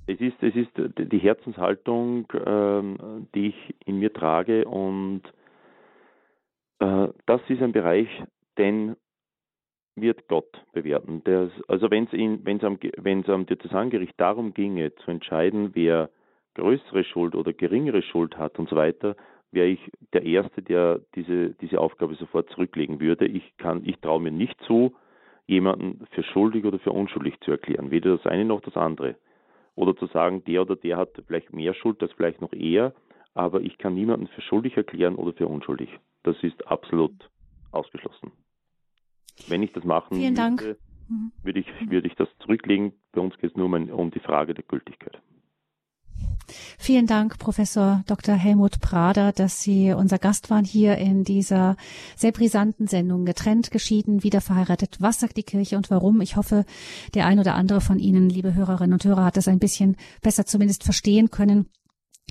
Es 0.06 0.20
ist, 0.20 0.42
es 0.42 0.56
ist 0.56 0.72
die 0.76 1.20
Herzenshaltung, 1.20 2.28
ähm, 2.46 3.28
die 3.34 3.48
ich 3.50 3.76
in 3.86 4.00
mir 4.00 4.12
trage 4.12 4.66
und 4.66 5.22
äh, 6.80 7.08
das 7.26 7.42
ist 7.48 7.62
ein 7.62 7.72
Bereich, 7.72 8.10
den 8.58 8.96
wird 9.96 10.28
Gott 10.28 10.62
bewerten. 10.74 11.24
Der, 11.24 11.50
also 11.68 11.90
wenn 11.90 12.06
es 12.06 12.64
am, 12.64 12.80
wenn's 12.98 13.30
am 13.30 13.46
Diözesangericht 13.46 14.20
darum 14.20 14.54
ginge, 14.54 14.94
zu 14.96 15.12
entscheiden, 15.12 15.72
wer 15.74 16.10
größere 16.56 17.04
Schuld 17.04 17.36
oder 17.36 17.54
geringere 17.54 18.02
Schuld 18.02 18.38
hat 18.38 18.60
und 18.60 18.70
so 18.70 18.76
weiter, 18.76 19.16
wäre 19.52 19.68
ich 19.68 19.80
der 20.14 20.24
Erste, 20.24 20.62
der 20.62 21.00
diese, 21.16 21.52
diese 21.62 21.80
Aufgabe 21.80 22.16
sofort 22.16 22.50
zurücklegen 22.50 23.00
würde. 23.00 23.26
Ich 23.26 23.54
ich 23.84 24.00
traue 24.00 24.22
mir 24.22 24.32
nicht 24.32 24.60
zu, 24.64 24.96
jemanden 25.46 26.06
für 26.12 26.24
schuldig 26.24 26.66
oder 26.66 26.80
für 26.80 26.92
unschuldig 26.92 27.40
zu 27.42 27.52
erklären, 27.52 27.92
weder 27.92 28.18
das 28.18 28.26
eine 28.26 28.46
noch 28.46 28.62
das 28.62 28.76
andere. 28.76 29.16
Oder 29.76 29.96
zu 29.96 30.08
sagen, 30.08 30.44
der 30.46 30.62
oder 30.62 30.76
der 30.76 30.98
hat 30.98 31.12
vielleicht 31.28 31.54
mehr 31.54 31.74
Schuld 31.74 32.02
als 32.02 32.12
vielleicht 32.14 32.42
noch 32.42 32.54
er, 32.54 32.94
aber 33.34 33.62
ich 33.62 33.78
kann 33.78 33.96
niemanden 33.96 34.28
für 34.28 34.42
schuldig 34.42 34.78
erklären 34.78 35.16
oder 35.16 35.34
für 35.34 35.48
unschuldig. 35.48 35.90
Das 36.24 36.36
ist 36.44 36.68
absolut 36.68 37.14
ausgeschlossen. 37.72 38.32
Wenn 39.48 39.64
ich 39.64 39.72
das 39.74 39.84
machen 39.84 40.18
Vielen 40.18 40.34
müsste, 40.34 40.78
mhm. 41.10 41.32
würde 41.42 41.60
ich, 41.60 41.68
würde 41.90 42.08
ich 42.08 42.16
das 42.16 42.30
zurücklegen. 42.40 42.94
Bei 43.12 43.22
uns 43.22 43.36
geht 43.38 43.52
es 43.52 43.58
nur 43.58 43.66
um 43.66 44.12
die 44.12 44.20
Frage 44.20 44.54
der 44.54 44.64
Gültigkeit. 44.64 45.20
Vielen 46.78 47.08
Dank, 47.08 47.38
Professor 47.40 48.04
Dr. 48.08 48.36
Helmut 48.36 48.80
Prader, 48.80 49.32
dass 49.32 49.62
Sie 49.62 49.94
unser 49.94 50.18
Gast 50.18 50.50
waren 50.50 50.66
hier 50.66 50.98
in 50.98 51.24
dieser 51.24 51.78
sehr 52.16 52.32
brisanten 52.32 52.88
Sendung. 52.88 53.26
Getrennt, 53.26 53.72
geschieden, 53.72 54.24
wieder 54.24 54.42
verheiratet. 54.42 54.98
Was 55.00 55.20
sagt 55.20 55.38
die 55.38 55.44
Kirche 55.44 55.78
und 55.78 55.90
warum? 55.90 56.22
Ich 56.22 56.36
hoffe, 56.36 56.66
der 57.14 57.26
ein 57.26 57.40
oder 57.40 57.56
andere 57.56 57.82
von 57.82 58.00
Ihnen, 58.00 58.30
liebe 58.30 58.54
Hörerinnen 58.54 58.94
und 58.94 59.06
Hörer, 59.06 59.26
hat 59.26 59.38
das 59.38 59.48
ein 59.48 59.60
bisschen 59.60 59.96
besser 60.22 60.46
zumindest 60.46 60.84
verstehen 60.84 61.32
können 61.32 61.68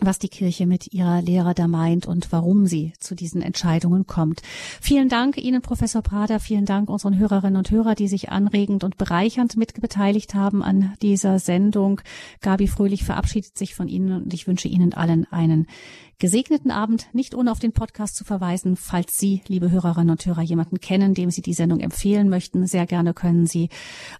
was 0.06 0.18
die 0.18 0.28
Kirche 0.28 0.66
mit 0.66 0.92
ihrer 0.92 1.22
Lehre 1.22 1.54
da 1.54 1.68
meint 1.68 2.06
und 2.06 2.32
warum 2.32 2.66
sie 2.66 2.92
zu 2.98 3.14
diesen 3.14 3.42
Entscheidungen 3.42 4.06
kommt. 4.06 4.42
Vielen 4.80 5.08
Dank 5.08 5.36
Ihnen, 5.36 5.62
Professor 5.62 6.02
Prader. 6.02 6.40
Vielen 6.40 6.64
Dank 6.64 6.90
unseren 6.90 7.18
Hörerinnen 7.18 7.56
und 7.56 7.70
Hörern, 7.70 7.94
die 7.94 8.08
sich 8.08 8.30
anregend 8.30 8.84
und 8.84 8.96
bereichernd 8.96 9.56
mitbeteiligt 9.56 10.34
haben 10.34 10.62
an 10.62 10.94
dieser 11.02 11.38
Sendung. 11.38 12.00
Gabi 12.40 12.68
Fröhlich 12.68 13.04
verabschiedet 13.04 13.56
sich 13.56 13.74
von 13.74 13.88
Ihnen 13.88 14.22
und 14.22 14.34
ich 14.34 14.46
wünsche 14.46 14.68
Ihnen 14.68 14.94
allen 14.94 15.26
einen 15.30 15.66
gesegneten 16.22 16.70
Abend, 16.70 17.08
nicht 17.12 17.34
ohne 17.34 17.50
auf 17.50 17.58
den 17.58 17.72
Podcast 17.72 18.14
zu 18.14 18.22
verweisen. 18.22 18.76
Falls 18.76 19.18
Sie, 19.18 19.42
liebe 19.48 19.72
Hörerinnen 19.72 20.10
und 20.10 20.24
Hörer, 20.24 20.42
jemanden 20.42 20.78
kennen, 20.78 21.14
dem 21.14 21.32
Sie 21.32 21.42
die 21.42 21.52
Sendung 21.52 21.80
empfehlen 21.80 22.28
möchten, 22.28 22.64
sehr 22.68 22.86
gerne 22.86 23.12
können 23.12 23.46
Sie 23.46 23.70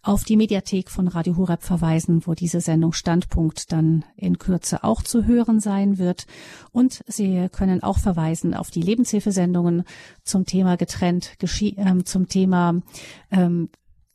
auf 0.02 0.24
die 0.24 0.36
Mediathek 0.36 0.90
von 0.90 1.06
Radio 1.06 1.36
Horeb 1.36 1.62
verweisen, 1.62 2.26
wo 2.26 2.34
diese 2.34 2.60
Sendung 2.60 2.92
Standpunkt 2.92 3.70
dann 3.70 4.04
in 4.16 4.38
Kürze 4.38 4.82
auch 4.82 5.02
zu 5.02 5.26
hören 5.26 5.60
sein 5.60 5.96
wird. 5.98 6.26
Und 6.72 7.04
Sie 7.06 7.48
können 7.52 7.84
auch 7.84 7.98
verweisen 8.00 8.52
auf 8.54 8.72
die 8.72 8.82
Lebenshilfesendungen 8.82 9.84
zum 10.24 10.44
Thema 10.44 10.76
getrennt, 10.76 11.36
äh, 11.40 12.04
zum 12.04 12.26
Thema 12.26 12.82
ähm, 13.30 13.68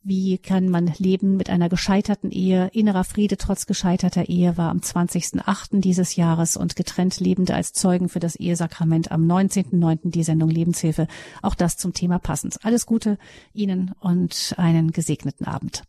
wie 0.07 0.37
kann 0.37 0.69
man 0.69 0.93
leben 0.99 1.35
mit 1.35 1.49
einer 1.49 1.67
gescheiterten 1.67 2.31
Ehe? 2.31 2.69
Innerer 2.71 3.03
Friede 3.03 3.35
trotz 3.35 3.65
gescheiterter 3.65 4.29
Ehe 4.29 4.57
war 4.57 4.71
am 4.71 4.77
20.08. 4.77 5.81
dieses 5.81 6.15
Jahres 6.15 6.55
und 6.55 6.77
getrennt 6.77 7.19
Lebende 7.19 7.53
als 7.53 7.73
Zeugen 7.73 8.07
für 8.07 8.19
das 8.19 8.37
Ehesakrament 8.37 9.11
am 9.11 9.27
19.09. 9.27 10.11
die 10.11 10.23
Sendung 10.23 10.49
Lebenshilfe. 10.49 11.07
Auch 11.41 11.55
das 11.55 11.75
zum 11.75 11.93
Thema 11.93 12.19
passend. 12.19 12.57
Alles 12.63 12.85
Gute 12.85 13.17
Ihnen 13.53 13.91
und 13.99 14.55
einen 14.57 14.91
gesegneten 14.91 15.45
Abend. 15.45 15.83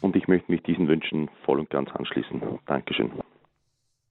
Und 0.00 0.16
ich 0.16 0.26
möchte 0.26 0.50
mich 0.50 0.62
diesen 0.62 0.88
Wünschen 0.88 1.28
voll 1.44 1.60
und 1.60 1.68
ganz 1.68 1.90
anschließen. 1.90 2.40
Dankeschön. 2.64 3.10